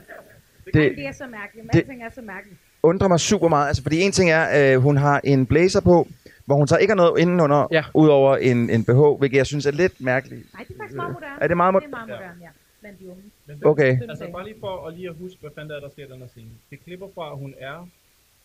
Det, 0.65 0.75
det 0.75 0.97
det 0.97 1.07
er 1.07 1.13
så 1.13 1.27
mærkeligt. 1.27 1.65
Men 1.67 1.71
det- 1.73 1.79
alting 1.79 2.03
er 2.03 2.11
så 2.11 2.21
mærkeligt. 2.23 2.61
undrer 2.83 3.09
mig 3.09 3.21
super 3.21 3.49
meget. 3.49 3.69
Altså, 3.69 3.83
fordi 3.83 4.01
en 4.01 4.13
ting 4.13 4.31
er, 4.31 4.75
øh, 4.75 4.83
hun 4.83 4.97
har 4.97 5.21
en 5.25 5.47
blazer 5.47 5.81
på, 5.81 6.09
hvor 6.45 6.57
hun 6.57 6.69
så 6.69 6.77
ikke 6.77 6.91
har 6.91 6.97
noget 6.97 7.21
indenunder, 7.21 7.69
Ja. 7.71 7.85
udover 7.95 8.37
en, 8.37 8.71
en 8.71 8.85
BH, 8.85 9.19
hvilket 9.19 9.37
jeg 9.37 9.47
synes 9.47 9.67
er 9.67 9.71
lidt 9.71 10.01
mærkeligt. 10.01 10.53
Nej, 10.55 10.65
det 10.69 10.75
er 10.75 10.79
faktisk 10.79 10.97
meget 10.97 11.13
moderne. 11.13 11.43
Er 11.43 11.49
det 11.49 11.57
meget 11.57 11.75
Det 11.75 11.85
er 11.85 11.89
meget 11.91 12.09
moderne, 12.09 12.41
ja. 12.43 12.49
Blandt 12.81 12.99
de 13.01 13.05
unge. 13.11 13.23
Men 13.47 13.57
det- 13.57 13.67
Okay. 13.67 13.93
Altså 14.11 14.29
bare 14.33 14.45
lige 14.45 14.57
for 14.61 14.87
at 14.87 14.95
lige 14.95 15.09
at 15.09 15.15
huske, 15.21 15.37
hvad 15.41 15.51
fanden 15.55 15.71
der 15.71 15.77
er, 15.77 15.81
der 15.81 15.91
sker 15.91 16.07
den 16.09 16.19
her 16.19 16.29
scene. 16.29 16.51
Det 16.71 16.85
klipper 16.85 17.07
fra, 17.15 17.33
at 17.33 17.39
hun 17.39 17.55
er 17.59 17.89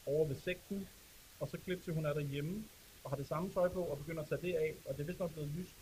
over 0.06 0.28
ved 0.28 0.36
sekten, 0.46 0.88
og 1.40 1.48
så 1.52 1.58
klipper 1.66 1.84
til, 1.84 1.92
at 1.92 1.96
hun 1.96 2.06
er 2.06 2.14
derhjemme, 2.14 2.54
og 3.08 3.12
har 3.14 3.18
det 3.24 3.28
samme 3.34 3.48
tøj 3.58 3.68
på, 3.78 3.82
og 3.92 3.98
begynder 3.98 4.22
at 4.22 4.30
tage 4.30 4.42
det 4.46 4.54
af, 4.66 4.70
og 4.88 4.92
det 4.96 5.02
er 5.04 5.08
vist 5.08 5.20
nok 5.20 5.32
blevet 5.34 5.50
lyst. 5.60 5.74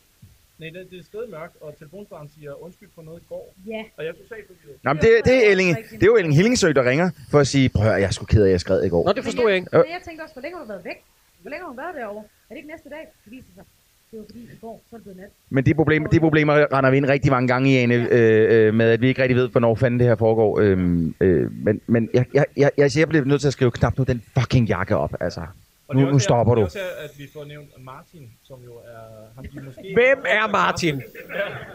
Nej, 0.59 0.69
det, 0.75 0.81
det 0.91 0.99
er 0.99 1.03
stadig 1.03 1.29
mørkt, 1.29 1.55
og 1.61 1.69
telefonsvaren 1.79 2.29
siger 2.35 2.63
undskyld 2.65 2.89
for 2.95 3.01
noget 3.01 3.19
i 3.21 3.25
går, 3.29 3.45
Ja, 3.67 3.81
og 3.97 4.01
jeg 4.05 4.09
er 4.13 4.17
totalt 4.23 4.45
forvirret. 4.47 4.77
Nå, 4.83 4.93
men 4.93 5.01
det, 5.03 5.09
det, 5.25 5.35
er 5.41 5.51
Elling, 5.51 5.69
det 5.91 6.03
er 6.07 6.11
jo 6.13 6.15
Elling 6.19 6.35
Hillingsø, 6.35 6.67
der 6.79 6.83
ringer 6.91 7.07
for 7.31 7.39
at 7.39 7.47
sige, 7.47 7.69
prøv 7.69 7.81
at 7.83 7.87
høre, 7.87 7.99
jeg 8.01 8.07
er 8.07 8.11
sgu 8.17 8.25
ked 8.25 8.41
af, 8.43 8.47
at 8.47 8.51
jeg 8.51 8.61
skrev 8.65 8.85
i 8.85 8.89
går. 8.89 9.03
Nå, 9.05 9.13
det 9.13 9.23
forstår 9.23 9.47
jeg 9.49 9.55
ikke. 9.57 9.69
Men 9.71 9.91
jeg 9.97 10.01
tænkte 10.07 10.21
også, 10.23 10.33
hvor 10.35 10.41
længe 10.41 10.55
har 10.57 10.63
du 10.65 10.67
været 10.67 10.85
væk? 10.85 10.99
Hvor 11.41 11.49
længe 11.49 11.61
har 11.63 11.69
hun 11.73 11.77
været 11.77 11.95
derovre? 11.99 12.23
Er 12.47 12.51
det 12.53 12.57
ikke 12.57 12.69
næste 12.69 12.89
dag? 12.89 13.03
Det 13.25 13.31
viser 13.31 13.51
sig. 13.55 13.63
Det 14.11 14.19
var 14.19 14.25
fordi, 14.29 14.39
i 14.39 14.57
går, 14.61 14.81
så 14.89 14.95
er 14.95 14.97
det 14.97 15.03
blevet 15.03 15.17
nat. 15.17 15.29
Men 15.49 15.65
de 15.65 15.73
problemer, 15.73 16.07
de 16.09 16.19
problemer 16.19 16.53
render 16.73 16.89
vi 16.91 16.97
ind 16.97 17.05
rigtig 17.05 17.31
mange 17.31 17.47
gange 17.47 17.71
i, 17.71 17.77
Ane, 17.77 17.95
øh, 18.11 18.67
øh, 18.67 18.73
med 18.73 18.89
at 18.89 19.01
vi 19.01 19.07
ikke 19.07 19.21
rigtig 19.21 19.35
ved, 19.35 19.49
hvornår 19.49 19.75
fanden 19.75 19.99
det 19.99 20.07
her 20.07 20.15
foregår. 20.15 20.59
Øh, 20.59 20.77
øh, 21.19 21.51
men 21.65 21.81
men 21.87 22.09
jeg, 22.13 22.25
jeg, 22.33 22.45
jeg, 22.57 22.71
jeg, 22.77 22.97
jeg 22.97 23.09
bliver 23.09 23.25
nødt 23.25 23.41
til 23.41 23.47
at 23.47 23.53
skrive 23.53 23.71
knap 23.71 23.97
nu 23.97 24.03
den 24.03 24.23
fucking 24.39 24.67
jakke 24.67 24.95
op, 24.97 25.13
altså. 25.19 25.41
Og 25.87 25.95
er 25.95 25.99
Nu, 25.99 26.05
nu 26.05 26.05
også 26.07 26.13
her- 26.13 26.19
stopper 26.19 26.55
det 26.55 26.57
du. 26.57 26.61
er 26.61 26.65
også 26.65 26.77
her, 26.77 27.03
at 27.05 27.11
vi 27.17 27.27
får 27.33 27.45
nævnt 27.45 27.69
Martin, 27.85 28.29
som 28.43 28.57
jo 28.65 28.71
er 28.73 29.01
ham, 29.35 29.45
de 29.53 29.61
måske... 29.65 29.81
Hvem 29.93 30.19
er 30.27 30.51
Martin? 30.51 30.95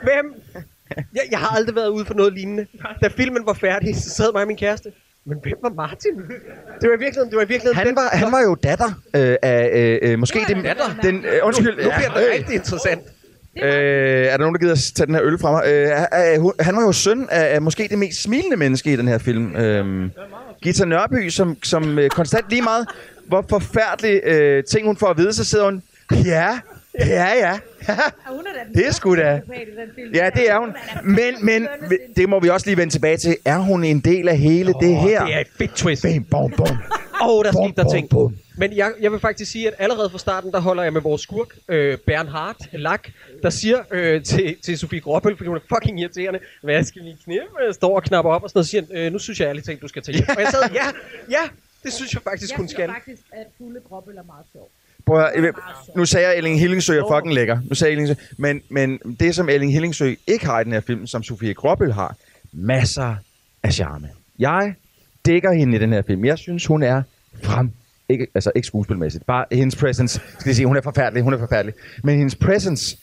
Hvem? 0.03 0.27
Jeg, 1.14 1.23
jeg 1.31 1.38
har 1.38 1.57
aldrig 1.57 1.75
været 1.77 1.88
ude 1.88 2.05
for 2.05 2.14
noget 2.14 2.33
lignende. 2.33 2.66
Da 3.03 3.09
filmen 3.09 3.46
var 3.46 3.53
færdig, 3.53 3.96
så 3.96 4.11
sad 4.11 4.33
mig 4.33 4.42
og 4.42 4.46
min 4.46 4.57
kæreste. 4.57 4.92
Men 5.25 5.38
hvem 5.42 5.55
var 5.62 5.70
Martin? 5.70 6.14
Det 6.81 6.88
var 6.90 6.96
i 6.96 6.99
virkeligheden, 6.99 7.31
det 7.31 7.37
var 7.37 7.42
i 7.42 7.49
virkeligheden 7.49 7.77
Han 7.77 7.87
den- 7.87 7.96
var, 7.96 8.09
han 8.12 8.33
var 8.33 8.40
jo 8.42 8.55
datter 8.55 8.90
øh, 9.16 9.37
af, 9.42 9.70
øh, 9.75 9.99
øh, 10.12 10.18
måske 10.18 10.38
Nu 10.38 10.42
er 10.42 10.46
den, 10.46 10.57
det 10.57 10.64
datteren, 10.64 10.99
den, 11.03 11.25
øh, 11.25 11.38
undskyld, 11.42 11.70
Nu 11.70 11.90
bliver 11.96 12.14
det 12.14 12.27
ja, 12.29 12.33
rigtig 12.35 12.55
interessant. 12.55 13.03
øh, 13.57 13.62
er 14.27 14.31
der 14.31 14.38
nogen, 14.38 14.55
der 14.55 14.59
gider 14.61 14.73
at 14.73 14.79
tage 14.96 15.07
den 15.07 15.14
her 15.14 15.25
øl 15.25 15.38
fra 15.38 15.53
mig? 15.53 15.62
Øh, 15.66 16.44
øh, 16.44 16.51
han 16.61 16.77
var 16.77 16.83
jo 16.83 16.92
søn 16.92 17.29
af, 17.31 17.55
af 17.55 17.62
måske 17.62 17.88
det 17.90 17.99
mest 17.99 18.23
smilende 18.23 18.57
menneske 18.57 18.92
i 18.92 18.96
den 18.96 19.09
her 19.09 19.18
film. 19.18 19.57
Øh, 19.57 20.11
Gita 20.62 20.85
Nørby, 20.85 21.29
som, 21.29 21.57
som 21.62 21.99
øh, 21.99 22.11
konstant 22.11 22.44
lige 22.51 22.62
meget, 22.62 22.87
hvor 23.27 23.44
forfærdelige 23.51 24.20
øh, 24.25 24.64
ting 24.64 24.87
hun 24.87 24.96
får 24.96 25.07
at 25.07 25.16
vide, 25.18 25.33
så 25.33 25.44
sidder 25.44 25.64
hun, 25.64 25.83
ja, 26.25 26.59
ja, 26.99 27.33
ja. 27.38 27.59
Hun 28.29 28.46
er 28.46 28.53
da 28.53 28.68
den 28.68 28.75
Det 28.75 28.87
er 28.87 28.92
sgu 28.92 29.16
da-. 29.16 29.40
Ja, 30.14 30.31
det 30.35 30.51
er 30.51 30.59
hun. 30.59 30.73
Men, 31.05 31.35
men 31.44 31.68
det 32.16 32.29
må 32.29 32.40
vi 32.40 32.49
også 32.49 32.66
lige 32.66 32.77
vende 32.77 32.92
tilbage 32.92 33.16
til. 33.16 33.37
Er 33.44 33.59
hun 33.59 33.85
en 33.85 34.01
del 34.01 34.29
af 34.29 34.38
hele 34.38 34.73
det 34.81 34.96
her? 34.96 35.25
Det 35.25 35.35
er 35.35 35.38
et 35.38 35.46
fedt 35.59 35.75
twist. 35.75 36.03
Bam, 36.03 36.25
bom, 36.25 36.51
bom. 36.57 36.77
Åh, 37.23 37.29
oh, 37.29 37.45
der 37.45 37.53
skete 37.53 37.83
der 37.83 37.91
ting. 37.91 38.09
bum. 38.09 38.37
Men 38.57 38.77
jeg, 38.77 38.93
jeg 39.01 39.13
vil 39.13 39.21
faktisk 39.21 39.53
sige, 39.53 39.69
at 39.69 39.75
allerede 39.79 40.11
fra 40.11 40.19
starten, 40.19 40.53
der 40.53 40.61
holder 40.61 40.83
jeg 40.83 40.93
med 40.93 41.01
vores 41.01 41.23
skurk, 41.23 41.49
øh, 41.69 41.99
Bernhard 41.99 42.57
Lack, 42.73 43.13
der 43.43 43.51
siger 43.51 43.83
øh, 43.91 44.23
til, 44.23 44.57
til 44.65 44.79
Sofie 44.79 45.01
Gråbøl, 45.01 45.37
fordi 45.37 45.49
hun 45.49 45.57
er 45.57 45.61
fucking 45.75 46.01
irriterende, 46.01 46.39
hvad 46.63 46.85
skal 46.85 47.05
vi 47.05 47.13
knippe? 47.25 47.73
Står 47.73 47.97
og 47.97 48.03
knapper 48.03 48.33
op 48.33 48.43
og 48.43 48.51
sådan 48.51 48.59
noget, 48.59 48.67
siger, 48.69 49.07
øh, 49.07 49.13
nu 49.13 49.19
synes 49.19 49.41
jeg 49.41 49.49
ærligt 49.49 49.67
talt, 49.67 49.83
du 49.83 49.89
skal 49.89 50.03
tage 50.03 50.17
hjem. 50.17 50.27
Og 50.37 50.41
jeg 50.43 50.49
sad, 50.51 50.61
ja, 50.75 50.87
ja, 51.31 51.49
det 51.83 51.93
synes 51.93 52.15
jeg 52.15 52.23
faktisk, 52.23 52.51
Jeg 52.51 52.57
hun 52.57 52.69
synes 52.69 52.77
skal. 52.77 52.89
faktisk, 52.89 53.23
at 53.33 53.47
fulde 53.59 53.81
gråbøl 53.89 54.17
er 54.17 54.23
meget 54.23 54.45
sjov. 54.53 54.71
Prøv 55.07 55.21
at, 55.21 55.41
høre, 55.41 55.45
jeg 55.45 55.53
nu 55.97 56.05
sagde 56.05 56.27
jeg, 56.27 56.33
at 56.33 56.39
Elling 56.39 56.61
Hillingsø 56.61 56.99
er 56.99 57.15
fucking 57.15 57.35
lækker. 57.35 57.59
Nu 57.69 57.75
sagde 57.75 57.95
jeg 57.95 58.01
Elling 58.01 58.19
men, 58.37 58.63
men 58.69 58.99
det, 59.21 59.35
som 59.35 59.49
Elling 59.49 59.73
Hillingsø 59.73 60.15
ikke 60.27 60.47
har 60.47 60.61
i 60.61 60.65
den 60.65 60.73
her 60.73 60.81
film, 60.81 61.07
som 61.07 61.23
Sofie 61.23 61.55
Gråbøl 61.55 61.93
har, 61.93 62.17
masser 62.53 63.17
af 63.63 63.73
charme. 63.73 64.09
Jeg 64.39 64.75
dækker 65.27 65.53
hende 65.53 65.77
i 65.77 65.81
den 65.81 65.93
her 65.93 66.03
film. 66.03 66.25
Jeg 66.25 66.39
synes, 66.39 66.67
hun 66.67 66.83
er 66.83 67.03
frem. 67.43 67.71
Ikke, 68.09 68.27
altså 68.35 68.53
ikke 68.55 68.67
skuespilmæssigt. 68.67 69.27
Bare 69.27 69.45
hendes 69.53 69.77
presence. 69.77 70.21
Skal 70.39 70.51
jeg 70.51 70.57
sige, 70.57 70.67
hun 70.67 70.77
er 70.77 70.81
forfærdelig. 70.81 71.23
Hun 71.23 71.33
er 71.35 71.39
forfærdelig. 71.39 71.75
Men 72.05 72.17
hendes 72.17 72.35
presence, 72.35 72.99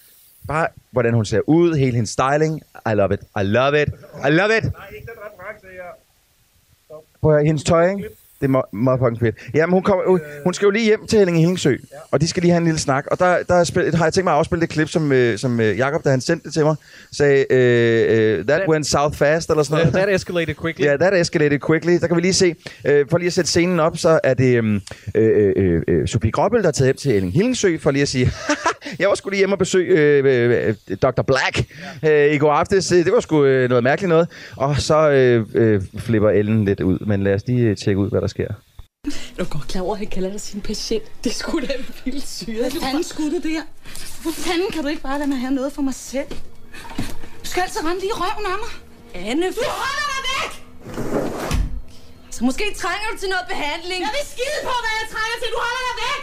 bare 0.47 0.67
hvordan 0.91 1.13
hun 1.13 1.25
ser 1.25 1.41
ud, 1.47 1.75
hele 1.75 1.95
hendes 1.95 2.09
styling. 2.09 2.61
I 2.91 2.93
love 2.93 3.13
it. 3.13 3.19
I 3.21 3.43
love 3.43 3.81
it. 3.81 3.87
I 4.27 4.29
love 4.29 4.57
it. 4.57 4.63
Nej, 4.63 4.87
ikke 4.95 5.07
den 5.07 5.19
reference, 5.25 5.67
jeg... 5.67 5.91
Prøv 7.21 7.37
at 7.37 7.45
hendes 7.45 7.63
tøj, 7.63 7.89
ikke? 7.89 8.09
Det 8.41 8.47
er 8.47 8.75
meget, 8.75 8.99
fucking 8.99 9.19
fedt. 9.19 9.35
Jamen, 9.53 9.73
hun, 9.73 9.83
kommer, 9.83 10.03
hun, 10.07 10.19
hun 10.43 10.53
skal 10.53 10.65
jo 10.65 10.69
lige 10.71 10.85
hjem 10.85 11.07
til 11.07 11.17
Hellinge 11.17 11.39
Hillingsø, 11.39 11.75
og 12.11 12.21
de 12.21 12.27
skal 12.27 12.41
lige 12.41 12.51
have 12.51 12.57
en 12.57 12.63
lille 12.63 12.79
snak. 12.79 13.05
Og 13.11 13.19
der, 13.19 13.43
der 13.43 13.55
er 13.55 13.63
spil, 13.63 13.95
har 13.95 14.05
jeg 14.05 14.13
tænkt 14.13 14.23
mig 14.23 14.31
at 14.33 14.37
afspille 14.37 14.61
det 14.61 14.69
klip, 14.69 14.89
som, 14.89 15.11
øh, 15.11 15.37
som 15.37 15.59
øh, 15.59 15.77
Jacob, 15.77 16.03
da 16.03 16.09
han 16.09 16.21
sendte 16.21 16.43
det 16.45 16.53
til 16.53 16.63
mig, 16.63 16.75
sagde, 17.11 17.45
øh, 17.49 18.37
øh, 18.39 18.45
that 18.45 18.61
went 18.67 18.87
south 18.87 19.17
fast, 19.17 19.49
eller 19.49 19.63
sådan 19.63 19.77
noget. 19.77 19.93
that 19.93 20.09
escalated 20.15 20.55
quickly. 20.55 20.83
Ja, 20.83 20.89
yeah, 20.89 20.99
that 20.99 21.13
escalated 21.13 21.59
quickly. 21.67 21.99
Der 22.01 22.07
kan 22.07 22.15
vi 22.15 22.21
lige 22.21 22.33
se. 22.33 22.55
Øh, 22.85 23.05
for 23.09 23.17
lige 23.17 23.27
at 23.27 23.33
sætte 23.33 23.49
scenen 23.49 23.79
op, 23.79 23.97
så 23.97 24.19
er 24.23 24.33
det 24.33 24.55
øhm, 24.55 24.81
øh, 25.15 25.53
øh, 25.55 25.81
øh, 25.87 26.07
Sofie 26.07 26.31
Gråbøl, 26.31 26.61
der 26.61 26.67
er 26.67 26.71
taget 26.71 26.87
hjem 26.87 26.97
til 26.97 27.11
Elling 27.15 27.33
Hillingsø, 27.33 27.77
for 27.77 27.91
lige 27.91 28.01
at 28.01 28.07
sige, 28.07 28.31
jeg 28.99 29.09
var 29.09 29.15
sgu 29.15 29.29
lige 29.29 29.37
hjemme 29.37 29.55
og 29.55 29.59
besøge 29.59 29.99
øh, 29.99 30.67
øh, 30.89 30.97
Dr. 31.01 31.21
Black 31.21 31.63
øh, 32.05 32.33
i 32.33 32.37
går 32.37 32.51
aftes. 32.51 32.87
Det 32.87 33.11
var 33.13 33.19
sgu 33.19 33.45
øh, 33.45 33.69
noget 33.69 33.83
mærkeligt 33.83 34.09
noget. 34.09 34.27
Og 34.55 34.77
så 34.81 35.09
øh, 35.09 35.45
øh, 35.53 35.81
flipper 35.97 36.29
Ellen 36.29 36.65
lidt 36.65 36.79
ud. 36.79 36.99
Men 36.99 37.23
lad 37.23 37.33
os 37.33 37.41
lige 37.47 37.61
øh, 37.69 37.77
tjekke 37.77 38.01
ud, 38.01 38.09
hvad 38.09 38.21
der 38.21 38.27
sker. 38.27 38.47
Er 39.05 39.43
du 39.43 39.49
godt 39.49 39.67
klar 39.67 39.81
over, 39.81 39.93
at 39.93 39.99
han 39.99 40.07
kalder 40.07 40.31
dig 40.31 40.41
sin 40.41 40.61
patient? 40.61 41.03
Det 41.23 41.33
skulle 41.35 41.67
da 41.67 41.73
vildt 42.05 42.27
syre. 42.27 42.61
Hvad 42.61 42.81
fanden 42.81 43.03
skulle 43.03 43.31
du 43.31 43.47
der? 43.49 43.61
Hvor 44.21 44.31
fanden 44.31 44.69
kan 44.73 44.81
du 44.83 44.87
ikke 44.87 45.01
bare 45.01 45.17
lade 45.19 45.29
mig 45.29 45.39
have 45.39 45.53
noget 45.53 45.71
for 45.73 45.81
mig 45.81 45.93
selv? 45.93 46.29
Du 47.43 47.47
skal 47.51 47.61
altid 47.61 47.81
rende 47.87 47.99
lige 47.99 48.09
i 48.15 48.17
røven 48.21 48.45
af 48.53 48.57
mig. 48.63 48.71
Anne, 49.29 49.45
du 49.57 49.63
holder 49.81 50.07
dig 50.13 50.21
væk! 50.31 50.51
Så 52.31 52.43
måske 52.45 52.63
trænger 52.83 53.07
du 53.11 53.17
til 53.19 53.29
noget 53.29 53.45
behandling. 53.53 53.99
Jeg 54.07 54.13
vil 54.17 54.25
skide 54.33 54.59
på, 54.67 54.73
hvad 54.83 54.93
jeg 55.01 55.07
trænger 55.15 55.37
til. 55.41 55.49
Du 55.55 55.59
holder 55.67 55.83
dig 55.89 55.97
væk! 56.05 56.21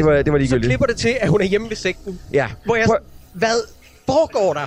Det 0.00 0.08
var, 0.08 0.22
det 0.22 0.32
var 0.32 0.38
Så 0.38 0.42
ligegyldigt. 0.42 0.68
klipper 0.70 0.86
det 0.86 0.96
til, 0.96 1.16
at 1.20 1.28
hun 1.28 1.40
er 1.40 1.44
hjemme 1.44 1.68
ved 1.68 1.76
sekten. 1.76 2.20
Ja. 2.32 2.48
Hvor 2.64 2.76
jeg, 2.76 2.86
Prøv- 2.86 2.98
hvad 3.32 3.56
foregår 4.06 4.54
der? 4.54 4.66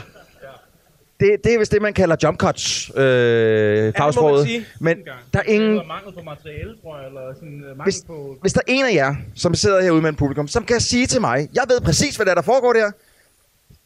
Det, 1.19 1.37
det 1.43 1.53
er 1.53 1.59
vist 1.59 1.71
det, 1.71 1.81
man 1.81 1.93
kalder 1.93 2.15
jump 2.23 2.39
cuts, 2.39 2.91
øh, 2.95 3.93
fagsproget. 3.97 4.47
sige. 4.47 4.65
Men 4.79 4.97
der 5.33 5.39
er 5.39 5.43
ingen... 5.43 5.81
Mangel 5.87 6.13
på 6.13 6.21
materiale, 6.25 6.75
tror 6.83 6.97
jeg, 6.97 7.07
eller 7.07 7.33
sådan 7.33 7.53
uh, 7.53 7.61
mangel 7.67 7.83
Hvis, 7.83 8.03
på... 8.07 8.37
hvis 8.41 8.53
der 8.53 8.59
er 8.67 8.71
en 8.73 8.85
af 8.85 8.93
jer, 8.93 9.15
som 9.35 9.55
sidder 9.55 9.81
herude 9.81 10.01
med 10.01 10.09
en 10.09 10.15
publikum, 10.15 10.47
som 10.47 10.65
kan 10.65 10.79
sige 10.79 11.07
til 11.07 11.21
mig, 11.21 11.49
jeg 11.53 11.63
ved 11.69 11.81
præcis, 11.81 12.15
hvad 12.15 12.25
der, 12.25 12.31
er, 12.31 12.35
der 12.35 12.41
foregår 12.41 12.73
der. 12.73 12.91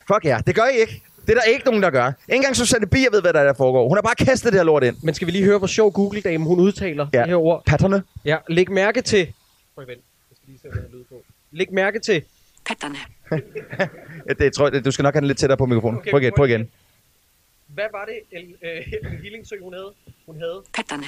Fuck 0.08 0.26
ja, 0.26 0.40
det 0.48 0.56
gør 0.56 0.64
I 0.66 0.80
ikke. 0.80 1.02
Det 1.26 1.30
er 1.30 1.40
der 1.40 1.44
ikke 1.44 1.66
nogen, 1.66 1.84
der 1.84 1.90
gør. 1.90 2.08
Ikke 2.08 2.16
engang 2.36 2.56
Susanne 2.56 2.88
Bier 2.88 3.10
ved, 3.12 3.22
hvad 3.22 3.34
der, 3.34 3.40
er, 3.40 3.44
der 3.46 3.54
foregår. 3.54 3.88
Hun 3.88 3.98
har 3.98 4.02
bare 4.02 4.16
kastet 4.16 4.52
det 4.54 4.60
her 4.60 4.66
lort 4.66 4.84
ind. 4.84 4.96
Men 5.04 5.14
skal 5.14 5.26
vi 5.28 5.32
lige 5.32 5.44
høre, 5.44 5.58
hvor 5.58 5.68
sjov 5.68 5.92
Google-dame 5.92 6.46
hun 6.46 6.60
udtaler 6.60 7.08
Ja. 7.14 7.20
det 7.20 7.28
her 7.28 7.36
ord? 7.36 7.64
Patterne. 7.66 8.04
Ja, 8.26 8.38
læg 8.50 8.72
mærke 8.72 9.02
til... 9.02 9.34
Prøv 9.76 9.82
at 9.82 9.88
vent. 9.88 10.00
Jeg 10.30 10.36
skal 10.36 10.48
lige 10.48 10.60
sætte 10.62 10.78
den 10.78 10.86
lyd 10.98 11.04
på. 11.10 11.16
Læg 11.52 11.74
mærke 11.74 12.00
til... 12.00 12.24
Patterne. 12.66 12.98
Ja, 14.30 14.34
det 14.34 14.54
tror 14.54 14.70
jeg, 14.74 14.86
du 14.86 14.92
skal 14.92 15.04
nok 15.04 15.14
have 15.14 15.22
den 15.22 15.28
lidt 15.28 15.38
tættere 15.38 15.58
på 15.58 15.66
mikrofonen. 15.66 16.00
Prøv 16.12 16.22
igen, 16.22 16.34
prøv 16.38 16.48
igen. 16.48 16.70
Hvad 17.68 17.86
var 17.92 18.06
det, 18.06 18.40
El, 18.40 18.56
øh, 18.64 18.94
Ellen 19.04 19.20
Hillingsø, 19.22 19.56
hun 19.64 19.74
havde? 19.74 19.92
Hun 20.26 20.36
havde... 20.36 20.62
Patterne. 20.76 21.04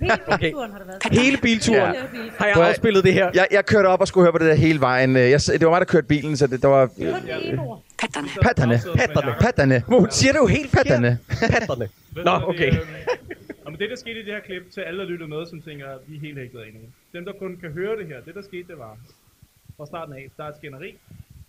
Hele 0.00 0.12
Okay. 0.34 0.52
turen 0.52 0.70
har 0.70 0.78
det 0.78 0.86
været. 0.88 1.18
Hele 1.24 1.36
bilturen 1.42 1.94
Ja. 1.94 2.00
har 2.38 2.46
jeg 2.46 2.56
afspillet 2.56 3.04
det 3.04 3.12
her. 3.12 3.30
Jeg, 3.34 3.46
jeg 3.50 3.66
kørte 3.66 3.86
op 3.86 4.00
og 4.00 4.08
skulle 4.08 4.24
høre 4.24 4.32
på 4.32 4.38
det 4.38 4.46
der 4.46 4.54
hele 4.54 4.80
vejen. 4.80 5.16
Øh, 5.16 5.30
Jeg, 5.30 5.40
det 5.46 5.60
var 5.64 5.70
mig, 5.70 5.80
der 5.80 5.84
kørte 5.86 6.06
bilen, 6.06 6.36
så 6.36 6.46
det, 6.46 6.62
der 6.62 6.68
var... 6.68 6.86
Det 6.86 7.42
ene 7.42 7.62
ord. 7.62 7.82
Patterne. 8.00 8.28
Patterne. 8.42 8.80
Patterne. 8.96 9.34
Patterne. 9.40 9.82
Hun 9.86 10.10
siger 10.10 10.32
det 10.32 10.38
jo 10.38 10.46
helt. 10.46 10.72
Patterne. 10.72 11.18
Patterne. 11.28 11.88
Nå, 12.24 12.30
okay. 12.48 12.70
Det, 12.72 12.80
øh, 12.80 12.86
og 13.64 13.72
men 13.72 13.80
det, 13.80 13.90
der 13.90 13.96
skete 13.96 14.20
i 14.20 14.24
det 14.24 14.32
her 14.34 14.40
klip, 14.40 14.70
til 14.74 14.80
alle, 14.80 15.00
der 15.00 15.06
lytter 15.06 15.26
med, 15.26 15.46
som 15.46 15.62
tænker, 15.62 15.86
at 15.88 15.98
vi 16.06 16.16
er 16.16 16.20
helt 16.20 16.38
hægtet 16.38 16.58
af 16.58 16.70
nu. 16.74 16.80
Dem, 17.18 17.24
der 17.24 17.32
kun 17.32 17.56
kan 17.60 17.70
høre 17.70 17.96
det 17.98 18.06
her, 18.06 18.16
det, 18.26 18.34
der 18.34 18.42
skete, 18.42 18.68
det 18.68 18.78
var 18.78 18.96
fra 19.76 19.86
starten 19.86 20.14
af, 20.14 20.24
der 20.36 20.44
er 20.44 20.48
et 20.48 20.56
skænderi. 20.56 20.90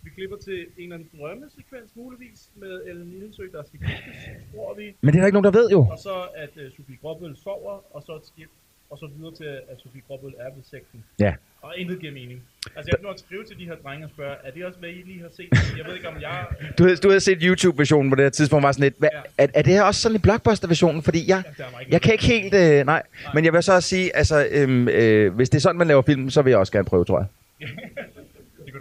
Vi 0.04 0.10
klipper 0.16 0.36
til 0.36 0.58
en 0.58 0.66
eller 0.82 0.94
anden 0.96 1.08
drømmesekvens, 1.18 1.90
muligvis, 1.94 2.48
med 2.56 2.80
Ellen 2.88 3.08
Nilsø, 3.08 3.42
der 3.52 3.62
skal 3.68 3.78
giftes, 3.80 4.16
tror 4.54 4.74
vi. 4.74 4.86
Men 5.00 5.08
det 5.12 5.18
er 5.18 5.22
der 5.22 5.26
ikke 5.26 5.38
nogen, 5.40 5.54
der 5.54 5.60
ved 5.60 5.70
jo. 5.70 5.80
Og 5.94 5.98
så, 5.98 6.14
at 6.36 6.50
uh, 6.56 6.62
Sofie 6.76 6.96
Gråbøl 7.02 7.36
sover, 7.44 7.74
og 7.96 8.02
så 8.06 8.12
et 8.20 8.26
skib, 8.26 8.50
og 8.90 8.98
så 8.98 9.06
videre 9.16 9.34
til, 9.34 9.44
at 9.44 9.76
Sofie 9.82 10.02
Gråbøl 10.08 10.32
er 10.38 10.50
ved 10.54 10.62
sekten. 10.70 11.04
Ja. 11.18 11.34
Og 11.62 11.72
intet 11.76 12.00
giver 12.00 12.12
mening. 12.12 12.42
Altså, 12.76 12.90
jeg 12.92 12.98
vil 13.00 13.06
nok 13.06 13.18
skrive 13.18 13.44
til 13.44 13.58
de 13.58 13.64
her 13.64 13.74
drenge 13.84 14.04
og 14.06 14.10
spørge, 14.10 14.34
er 14.44 14.50
det 14.50 14.64
også, 14.64 14.78
hvad 14.78 14.88
I 14.88 15.02
lige 15.06 15.20
har 15.20 15.28
set? 15.36 15.48
Jeg 15.78 15.84
ved 15.86 15.94
ikke, 15.94 16.08
om 16.08 16.20
jeg... 16.20 16.46
Du 16.78 16.82
havde, 16.84 16.96
du 16.96 17.08
havde 17.08 17.20
set 17.20 17.38
YouTube-versionen 17.42 18.10
på 18.10 18.16
det 18.16 18.24
her 18.24 18.30
tidspunkt, 18.30 18.62
var 18.62 18.72
sådan 18.72 18.82
lidt, 18.82 18.94
hvad, 18.98 19.08
Ja. 19.12 19.20
er, 19.44 19.46
er 19.54 19.62
det 19.62 19.72
her 19.72 19.82
også 19.82 20.00
sådan 20.00 20.16
en 20.16 20.22
blockbuster-versionen? 20.22 21.02
Fordi 21.02 21.20
jeg, 21.28 21.42
ikke 21.48 21.92
jeg 21.92 22.02
kan 22.02 22.12
ikke 22.12 22.24
helt, 22.24 22.54
øh, 22.54 22.86
nej. 22.86 23.02
Men 23.34 23.44
jeg 23.44 23.52
vil 23.52 23.62
så 23.62 23.74
også 23.74 23.88
sige, 23.88 24.16
altså, 24.16 24.46
øhm, 24.50 24.88
øh, 24.88 25.34
hvis 25.34 25.50
det 25.50 25.56
er 25.56 25.60
sådan, 25.60 25.78
man 25.78 25.86
laver 25.86 26.02
film, 26.02 26.30
så 26.30 26.42
vil 26.42 26.50
jeg 26.50 26.58
også 26.58 26.72
gerne 26.72 26.84
prøve, 26.86 27.04
tror 27.04 27.18
jeg. 27.18 27.28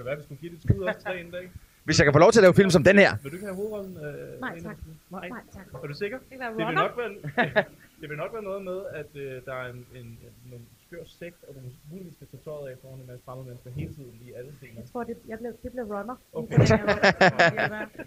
Det 0.06 0.10
være, 0.12 0.18
at 0.18 0.20
vi 0.20 0.24
skulle 0.24 0.42
give 0.44 0.52
det 0.52 0.58
et 0.58 0.64
skud 0.64 0.84
også 0.84 1.00
til 1.06 1.26
en 1.26 1.32
dag. 1.32 1.46
Hvis 1.86 1.96
jeg 2.00 2.06
kan 2.06 2.14
få 2.14 2.20
lov 2.26 2.32
til 2.32 2.40
at 2.40 2.46
lave 2.48 2.54
film 2.62 2.70
som 2.78 2.84
den 2.90 2.98
her. 3.04 3.12
Vil 3.24 3.32
du 3.32 3.36
ikke 3.38 3.48
have 3.50 3.56
hovedrollen? 3.62 3.94
Øh, 3.98 4.42
Nej, 4.42 4.60
tak. 4.68 4.78
Nej. 5.16 5.30
Nej, 5.30 5.42
tak. 5.58 5.84
Er 5.84 5.88
du 5.88 5.94
sikker? 6.04 6.18
Det 6.30 6.38
Det 6.60 6.68
vil 6.70 6.76
nok 6.84 6.94
være, 7.02 7.12
det 8.02 8.08
vil 8.10 8.18
nok 8.24 8.32
være 8.34 8.44
noget 8.44 8.64
med, 8.70 8.80
at 9.02 9.10
øh, 9.24 9.42
der 9.48 9.54
er 9.62 9.66
en, 9.74 9.82
en, 10.00 10.08
en, 10.26 10.54
en 10.54 10.62
skør 10.88 11.04
sekt, 11.20 11.40
og 11.48 11.56
du 11.56 11.60
muligvis 11.92 12.14
skal 12.16 12.28
tage 12.32 12.44
tøjet 12.48 12.66
af 12.72 12.76
foran 12.82 13.00
en 13.00 13.08
masse 13.08 13.24
fremmede 13.26 13.46
mennesker 13.48 13.70
hele 13.80 13.94
tiden 13.98 14.16
i 14.28 14.30
alle 14.38 14.52
scener. 14.58 14.80
Jeg 14.82 14.88
tror, 14.92 15.04
det, 15.04 15.16
jeg 15.28 15.38
blev, 15.42 15.52
det 15.64 15.72
blev 15.72 15.86
runner. 15.96 16.16
Okay. 16.34 16.58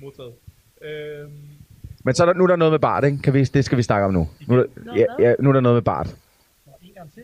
Modtaget. 0.05 0.35
Øhm, 0.89 1.33
Men 2.05 2.15
så 2.15 2.23
er 2.23 2.27
der, 2.27 2.35
nu 2.39 2.45
er 2.45 2.49
der 2.49 2.57
noget 2.57 2.73
med 2.73 2.83
Bart, 2.89 3.05
ikke? 3.05 3.19
Kan 3.25 3.35
vi, 3.35 3.45
det 3.45 3.65
skal 3.65 3.79
vi 3.79 3.83
snakke 3.83 4.05
om 4.09 4.13
nu. 4.13 4.29
Nu 4.49 4.55
er, 4.55 4.59
der, 4.63 4.95
ja, 4.97 5.07
ja, 5.19 5.35
nu 5.41 5.49
er 5.49 5.53
der 5.53 5.61
noget 5.61 5.77
med 5.77 5.83
Bart. 5.83 6.17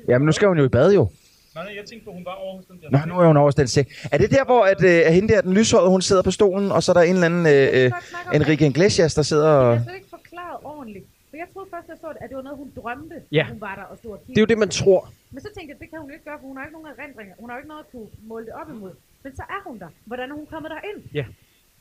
Jamen, 0.08 0.26
nu 0.26 0.32
skal 0.32 0.48
hun 0.48 0.58
jo 0.58 0.64
i 0.64 0.68
bad, 0.68 0.94
jo. 0.94 1.08
Nej, 1.55 1.64
nej, 1.64 1.73
jeg 1.77 1.85
tænkte 1.90 2.05
på, 2.05 2.11
at 2.11 2.17
hun 2.17 2.25
var 2.25 2.35
over 2.45 2.57
hos 2.57 2.67
den 2.71 2.77
der. 2.83 2.88
Nå, 2.90 2.99
nu 3.14 3.21
er 3.21 3.27
hun 3.27 3.37
over 3.37 3.47
hos 3.49 3.55
den. 3.55 3.69
Er 4.12 4.19
det 4.19 4.31
der, 4.31 4.45
hvor 4.45 4.62
at, 4.73 4.81
øh, 4.85 5.12
hende 5.17 5.29
der, 5.33 5.40
den 5.40 5.53
lyshårede, 5.59 5.90
hun 5.97 6.03
sidder 6.03 6.23
på 6.23 6.31
stolen, 6.31 6.73
og 6.73 6.83
så 6.83 6.93
er 6.93 6.97
der 6.99 7.03
en 7.03 7.14
eller 7.19 7.27
anden 7.31 7.47
øh, 7.55 7.85
øh, 7.85 8.37
Enrique 8.37 8.67
Iglesias, 8.67 9.14
der 9.14 9.23
sidder 9.23 9.49
Det 9.53 9.59
og... 9.69 9.75
er 9.75 9.83
slet 9.83 9.95
ikke 10.01 10.11
forklaret 10.19 10.57
ordentligt. 10.64 11.05
For 11.31 11.37
jeg 11.43 11.47
troede 11.53 11.69
først, 11.75 11.87
jeg 11.88 11.97
så 12.01 12.09
det, 12.14 12.19
at 12.25 12.29
det 12.31 12.37
var 12.40 12.43
noget, 12.49 12.59
hun 12.62 12.71
drømte, 12.81 13.17
Ja. 13.38 13.45
hun 13.53 13.61
var 13.67 13.75
der 13.81 13.83
og 13.93 13.97
stod 13.99 14.11
og 14.12 14.21
Det 14.27 14.38
er 14.38 14.45
jo 14.47 14.51
det, 14.53 14.59
man 14.64 14.69
tror. 14.81 15.01
Men 15.35 15.40
så 15.47 15.49
tænkte 15.57 15.71
jeg, 15.73 15.79
det 15.83 15.88
kan 15.90 15.99
hun 16.05 16.11
ikke 16.14 16.25
gøre, 16.29 16.38
for 16.40 16.47
hun 16.51 16.57
har 16.57 16.64
ikke 16.67 16.77
nogen 16.79 16.88
erindringer. 16.99 17.35
Hun 17.43 17.47
har 17.51 17.55
jo 17.57 17.61
ikke 17.62 17.73
noget 17.75 17.85
at 17.87 17.90
kunne 17.93 18.09
måle 18.31 18.45
det 18.49 18.55
op 18.61 18.69
imod. 18.77 18.93
Men 19.25 19.31
så 19.40 19.43
er 19.57 19.61
hun 19.69 19.77
der. 19.85 19.90
Hvordan 20.11 20.27
er 20.31 20.35
hun 20.40 20.47
kommet 20.55 20.69
derind? 20.77 20.99
Ja. 21.21 21.25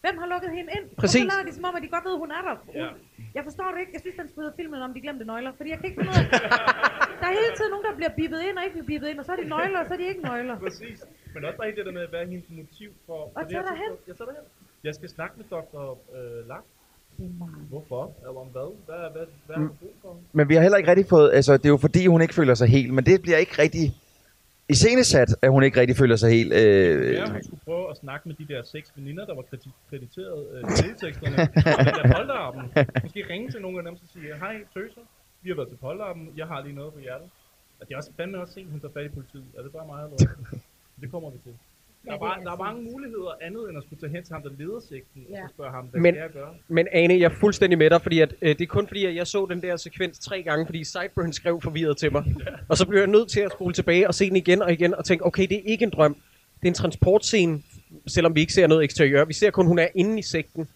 Hvem 0.03 0.15
har 0.21 0.27
lukket 0.33 0.49
hende 0.57 0.69
ind? 0.77 0.85
Præcis. 1.01 1.21
Hvorfor 1.21 1.31
lader 1.33 1.45
de 1.49 1.53
som 1.57 1.63
om, 1.69 1.73
at 1.77 1.81
de 1.85 1.89
godt 1.95 2.05
ved, 2.07 2.13
at 2.17 2.21
hun 2.25 2.31
er 2.37 2.41
der? 2.47 2.55
Ja. 2.81 2.89
Jeg 3.37 3.43
forstår 3.47 3.67
det 3.73 3.79
ikke. 3.83 3.93
Jeg 3.95 4.01
synes, 4.05 4.15
den 4.21 4.27
skulle 4.29 4.43
hedde 4.45 4.57
filmen 4.61 4.79
om 4.87 4.91
de 4.95 4.99
glemte 5.05 5.25
nøgler. 5.31 5.51
Fordi 5.59 5.69
jeg 5.73 5.77
kan 5.79 5.85
ikke 5.89 5.97
finde 5.99 6.11
ud 6.13 6.17
af... 6.21 6.25
Der 7.19 7.25
er 7.31 7.35
hele 7.41 7.53
tiden 7.59 7.71
nogen, 7.75 7.85
der 7.89 7.95
bliver 7.99 8.13
bippet 8.19 8.39
ind 8.47 8.55
og 8.59 8.63
ikke 8.65 8.75
bliver 8.77 8.89
bippet 8.93 9.07
ind. 9.11 9.17
Og 9.21 9.25
så 9.27 9.31
er 9.35 9.39
de 9.43 9.47
nøgler, 9.55 9.79
og 9.81 9.85
så 9.89 9.93
er 9.95 9.99
de 10.03 10.07
ikke 10.13 10.23
nøgler. 10.29 10.55
Præcis. 10.65 10.97
Men 11.33 11.39
også 11.47 11.57
bare 11.61 11.67
det 11.79 11.85
der 11.89 11.95
med, 11.99 12.03
hvad 12.11 12.19
er 12.25 12.27
hendes 12.33 12.49
motiv 12.61 12.89
for... 13.05 13.17
for 13.33 13.39
Og 13.39 13.41
det 13.49 13.51
tag 13.55 13.63
derhen. 13.69 13.91
tidspunkt? 13.91 14.07
Jeg 14.09 14.15
tager 14.19 14.29
derhen. 14.31 14.45
Jeg 14.87 14.93
skal 14.97 15.09
snakke 15.15 15.33
med 15.39 15.45
Dr. 15.53 15.81
Øh, 16.17 16.53
er 17.19 17.29
meget. 17.39 17.51
Hvorfor? 17.69 18.03
Eller 18.25 18.39
om 18.45 18.47
hvad? 18.55 18.69
Hvad, 18.87 19.01
hvad, 19.15 19.25
hvad 19.47 19.55
du 19.55 19.73
brug 19.81 19.93
for? 20.01 20.11
Men 20.37 20.49
vi 20.49 20.53
har 20.55 20.61
heller 20.61 20.77
ikke 20.77 20.89
rigtig 20.89 21.05
fået... 21.15 21.27
Altså, 21.33 21.53
det 21.57 21.65
er 21.65 21.69
jo 21.69 21.77
fordi, 21.77 22.01
hun 22.07 22.21
ikke 22.21 22.33
føler 22.33 22.53
sig 22.53 22.67
helt. 22.67 22.93
Men 22.93 23.05
det 23.05 23.21
bliver 23.21 23.37
ikke 23.37 23.61
rigtig 23.61 23.85
i 24.69 24.73
scenesat, 24.73 25.29
at 25.41 25.49
hun 25.51 25.63
ikke 25.63 25.79
rigtig 25.81 25.97
føler 25.97 26.15
sig 26.15 26.29
helt... 26.37 26.53
Øh, 26.53 27.13
Ja, 27.13 27.25
hun 27.31 27.43
skulle 27.43 27.61
prøve 27.65 27.89
at 27.91 27.97
snakke 27.97 28.27
med 28.29 28.35
de 28.35 28.45
der 28.53 28.63
seks 28.63 28.91
veninder, 28.95 29.25
der 29.25 29.35
var 29.35 29.41
kredi- 29.41 29.77
krediteret 29.89 30.39
øh, 30.53 30.61
delteksterne. 30.83 31.35
og 31.77 31.85
den 31.85 31.93
der 31.99 32.05
polterappen. 32.17 32.63
Måske 33.03 33.25
ringe 33.29 33.51
til 33.51 33.61
nogle 33.61 33.77
af 33.79 33.83
dem 33.83 33.93
og 33.93 33.99
sige, 34.13 34.35
hej 34.43 34.55
tøser, 34.73 35.01
vi 35.41 35.49
har 35.49 35.55
været 35.55 35.69
til 35.69 35.77
polterappen, 35.77 36.23
jeg 36.37 36.47
har 36.47 36.59
lige 36.65 36.75
noget 36.75 36.93
på 36.93 36.99
hjertet. 36.99 37.29
Og 37.79 37.87
det 37.87 37.93
er 37.93 37.97
også 37.97 38.11
fandme 38.17 38.37
også 38.41 38.53
sent, 38.53 38.71
hun 38.71 38.79
tager 38.79 38.93
fat 38.93 39.05
i 39.05 39.09
politiet. 39.09 39.45
Er 39.57 39.61
det 39.61 39.71
bare 39.71 39.87
mig 39.91 39.99
eller? 40.05 40.17
Det 41.01 41.11
kommer 41.11 41.29
vi 41.29 41.37
til. 41.45 41.53
Der 42.05 42.11
er, 42.11 42.15
er 42.25 42.43
der 42.43 42.51
er 42.51 42.57
mange 42.57 42.81
muligheder 42.91 43.31
andet 43.41 43.69
end 43.69 43.77
at 43.77 43.83
skulle 43.83 43.99
tage 43.99 44.11
hen 44.11 44.23
til 44.23 44.33
ham, 44.33 44.41
der 44.43 44.49
leder 44.57 44.79
sekten, 44.89 45.25
og 45.29 45.31
Ja. 45.35 45.47
så 45.47 45.53
spørge 45.53 45.71
ham, 45.71 45.85
hvad 45.85 46.01
Men- 46.01 46.13
skal 46.13 46.21
jeg 46.21 46.29
gøre? 46.31 46.53
Men 46.67 46.87
Ane, 46.91 47.13
jeg 47.13 47.25
er 47.25 47.35
fuldstændig 47.39 47.77
med 47.77 47.89
dig, 47.89 48.01
fordi 48.01 48.19
at, 48.19 48.33
øh, 48.41 48.49
det 48.49 48.61
er 48.61 48.65
kun 48.65 48.87
fordi, 48.87 49.05
at 49.05 49.15
jeg 49.15 49.27
så 49.27 49.45
den 49.49 49.61
der 49.61 49.75
sekvens 49.77 50.19
tre 50.19 50.43
gange, 50.43 50.65
fordi 50.65 50.83
Sideburn 50.83 51.33
skrev 51.33 51.61
forvirret 51.61 51.97
til 51.97 52.11
mig. 52.11 52.23
Og 52.69 52.77
så 52.77 52.87
blev 52.87 52.99
jeg 52.99 53.07
nødt 53.07 53.29
til 53.29 53.39
at 53.39 53.51
spole 53.51 53.73
tilbage 53.73 54.07
og 54.07 54.13
se 54.15 54.27
den 54.29 54.35
igen 54.35 54.61
og 54.61 54.71
igen, 54.73 54.93
og 54.95 55.05
tænke, 55.05 55.25
okay, 55.25 55.47
det 55.47 55.57
er 55.57 55.61
ikke 55.65 55.83
en 55.83 55.89
drøm. 55.89 56.13
Det 56.61 56.67
er 56.67 56.71
en 56.71 56.73
transportscene, 56.73 57.61
selvom 58.07 58.35
vi 58.35 58.39
ikke 58.41 58.53
ser 58.53 58.67
noget 58.67 58.83
eksteriør. 58.83 59.25
Vi 59.25 59.33
ser 59.33 59.51
kun, 59.51 59.65
hun 59.67 59.79
er 59.79 59.87
inde 59.95 60.19
i 60.19 60.21
sekten. 60.21 60.67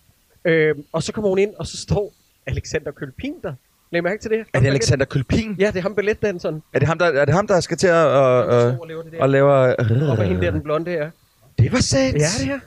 Øh, 0.46 0.76
og 0.92 1.04
så 1.04 1.14
kommer 1.14 1.30
hun 1.30 1.40
ind, 1.40 1.54
og 1.56 1.68
så 1.68 1.78
står 1.78 2.14
Alexander 2.46 2.92
Kølpin 2.92 3.34
der. 3.44 3.54
Læg 3.92 4.04
mærke 4.04 4.22
til 4.22 4.32
det. 4.32 4.46
er 4.54 4.60
det 4.60 4.68
Alexander 4.68 5.06
Kølpin? 5.06 5.56
Ja, 5.60 5.68
det 5.68 5.76
er 5.76 5.82
ham 5.82 5.96
balletdanseren. 5.96 6.64
Er 6.74 6.80
det 6.80 6.88
ham, 6.88 6.98
der, 6.98 7.06
er 7.06 7.26
det 7.26 7.34
ham, 7.34 7.48
der 7.48 7.60
skal 7.60 7.78
til 7.78 7.88
at... 7.88 7.94
Ham, 7.94 8.08
der 8.10 8.18
Og, 8.20 8.46
og, 8.46 8.80
og 8.82 9.20
og 9.20 9.30
lave... 9.30 9.52
Og 9.52 10.16
hvad 10.16 10.26
hende 10.28 10.42
der, 10.42 10.52
den 10.52 10.62
blonde 10.62 10.94
er. 10.94 11.12
Det 11.58 11.72
var 11.72 11.80
sat. 11.80 12.14
Ja, 12.14 12.20
det 12.40 12.48
her. 12.48 12.60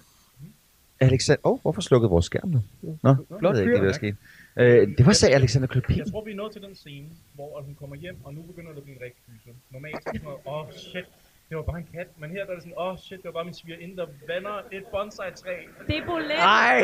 Alexander... 1.00 1.40
Åh, 1.44 1.52
oh, 1.52 1.60
hvorfor 1.62 1.80
slukkede 1.80 2.10
vores 2.10 2.24
skærm 2.24 2.48
nu? 2.48 2.60
Nå, 3.02 3.14
Flot 3.38 3.42
jeg 3.42 3.52
ved 3.52 3.60
ikke, 3.60 3.78
hvad 3.78 3.88
der 3.88 3.94
skete. 3.94 4.16
Øh, 4.56 4.88
det 4.98 5.06
var 5.06 5.12
sag 5.12 5.34
Alexander 5.34 5.68
Kølpin. 5.68 5.98
Jeg 5.98 6.06
tror, 6.12 6.24
vi 6.24 6.30
er 6.30 6.36
nået 6.36 6.52
til 6.52 6.62
den 6.62 6.74
scene, 6.74 7.06
hvor 7.34 7.62
hun 7.66 7.74
kommer 7.80 7.96
hjem, 7.96 8.16
og 8.24 8.34
nu 8.34 8.42
begynder 8.42 8.70
det 8.70 8.76
at 8.78 8.84
blive 8.84 8.96
en 8.96 9.02
rigtig 9.02 9.22
kyse. 9.26 9.50
Normalt 9.70 9.94
er 9.94 10.00
sådan 10.06 10.20
noget, 10.22 10.38
åh 10.46 10.58
oh, 10.58 10.66
shit, 10.76 11.06
det 11.48 11.56
var 11.56 11.62
bare 11.62 11.78
en 11.78 11.86
kat. 11.94 12.08
Men 12.20 12.30
her 12.30 12.44
der 12.44 12.50
er 12.50 12.54
det 12.54 12.62
sådan, 12.62 12.78
åh 12.78 12.92
oh, 12.92 12.98
shit, 12.98 13.18
det 13.22 13.24
var 13.24 13.36
bare 13.38 13.44
min 13.44 13.54
svigerinde, 13.54 13.96
der 13.96 14.06
vander 14.28 14.56
et 14.72 14.84
bonsai-træ. 14.94 15.56
Det 15.86 15.96
er 15.98 16.06
Bolette. 16.06 16.36
Nej. 16.36 16.80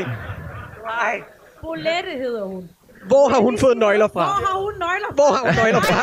Nej. 0.82 1.22
Bolette 1.62 2.12
hedder 2.24 2.44
hun. 2.44 2.70
Hvor 3.10 3.24
har 3.32 3.40
hun 3.46 3.54
fået 3.64 3.76
nøgler 3.84 4.08
fra? 4.08 4.24
Hvor 4.30 4.40
har 4.48 4.56
hun 4.64 4.74
nøgler 4.84 5.10
fra? 5.10 5.16
Hvor 5.20 5.30
har 5.36 5.42
hun 5.46 5.54
nøgler 5.62 5.82
fra? 5.90 6.00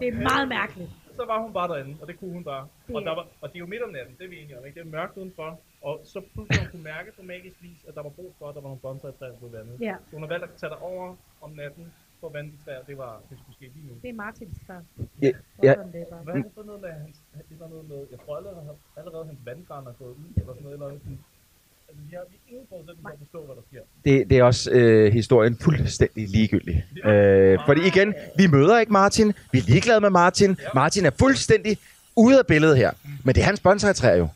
Det 0.00 0.08
er 0.08 0.18
meget 0.30 0.48
mærkeligt. 0.48 0.90
Så 1.18 1.24
var 1.26 1.38
hun 1.44 1.52
bare 1.52 1.68
derinde, 1.72 1.96
og 2.00 2.06
det 2.08 2.14
kunne 2.20 2.32
hun 2.32 2.44
bare. 2.44 2.64
Og, 2.94 3.02
der 3.02 3.14
var, 3.18 3.24
og 3.40 3.46
det 3.48 3.56
er 3.58 3.62
jo 3.66 3.66
midt 3.66 3.82
om 3.82 3.90
natten, 3.90 4.14
det 4.18 4.24
er 4.24 4.28
vi 4.28 4.38
enige 4.42 4.58
om, 4.58 4.66
ikke? 4.66 4.80
Det 4.80 4.86
er 4.86 4.90
mørkt 4.98 5.16
udenfor. 5.16 5.60
Og 5.82 6.00
så 6.12 6.18
pludselig 6.32 6.60
hun 6.62 6.68
kunne 6.70 6.82
mærke 6.82 7.08
på 7.18 7.22
magisk 7.22 7.56
vis, 7.66 7.80
at 7.88 7.94
der 7.94 8.02
var 8.02 8.10
brug 8.18 8.30
for, 8.38 8.44
at 8.48 8.54
der 8.54 8.60
var 8.60 8.68
nogle 8.68 8.84
bonsai-træer, 8.86 9.30
der 9.32 9.38
blev 9.38 9.52
vandet. 9.52 9.76
Ja. 9.80 9.94
Så 10.08 10.10
hun 10.16 10.22
har 10.22 10.28
valgt 10.34 10.44
at 10.44 10.50
tage 10.60 10.70
derover 10.70 11.16
om 11.42 11.50
natten 11.50 11.92
for 12.20 12.26
at 12.26 12.34
vande 12.34 12.50
de 12.52 12.58
træer. 12.64 12.82
Det 12.90 12.98
var, 12.98 13.12
det 13.30 13.38
skulle 13.38 13.56
ske 13.58 13.66
lige 13.76 13.86
nu. 13.88 13.94
Det 14.02 14.08
er 14.14 14.18
Martins 14.24 14.58
far. 14.66 14.82
Ja, 15.22 15.30
ja. 15.62 15.72
Er. 15.72 16.22
Hvad 16.24 16.34
er 16.34 16.42
det 16.42 16.52
for 16.54 16.62
noget 16.62 16.80
med 16.80 16.90
hans, 17.04 17.16
det 17.50 17.60
var 17.60 17.68
noget 17.74 17.88
med, 17.88 18.00
jeg 18.10 18.18
tror 18.24 18.36
allerede, 18.36 18.76
allerede 18.96 19.24
hans 19.30 19.40
vandgran 19.44 19.86
er 19.86 19.92
gået 20.02 20.14
ud, 20.22 20.30
eller 20.40 20.52
sådan 20.54 20.62
noget, 20.62 20.74
eller 20.74 20.88
sådan. 21.04 21.20
Altså, 21.90 22.02
vi 22.08 22.14
har, 22.16 22.24
vi 22.30 22.36
ingen 22.48 22.66
forudsætning 22.68 23.02
for 23.02 23.08
at 23.08 23.18
forstå, 23.18 23.38
hvad 23.46 23.56
der 23.56 23.62
sker. 23.70 23.80
Det, 24.04 24.30
det 24.30 24.38
er 24.38 24.44
også 24.44 24.70
øh, 24.70 25.12
historien 25.12 25.56
fuldstændig 25.60 26.28
ligegyldig. 26.28 26.84
Øh, 27.04 27.58
fordi 27.66 27.80
igen, 27.86 28.14
vi 28.36 28.46
møder 28.46 28.78
ikke 28.78 28.92
Martin. 28.92 29.32
Vi 29.52 29.58
er 29.58 29.62
ligeglade 29.62 30.00
med 30.00 30.10
Martin. 30.10 30.56
Martin 30.74 31.04
er 31.06 31.10
fuldstændig 31.18 31.78
ude 32.16 32.38
af 32.38 32.46
billedet 32.46 32.76
her. 32.76 32.90
Men 33.24 33.34
det 33.34 33.40
er 33.40 33.44
hans 33.44 33.60
bonsai-træ 33.60 34.16
jo. 34.16 34.28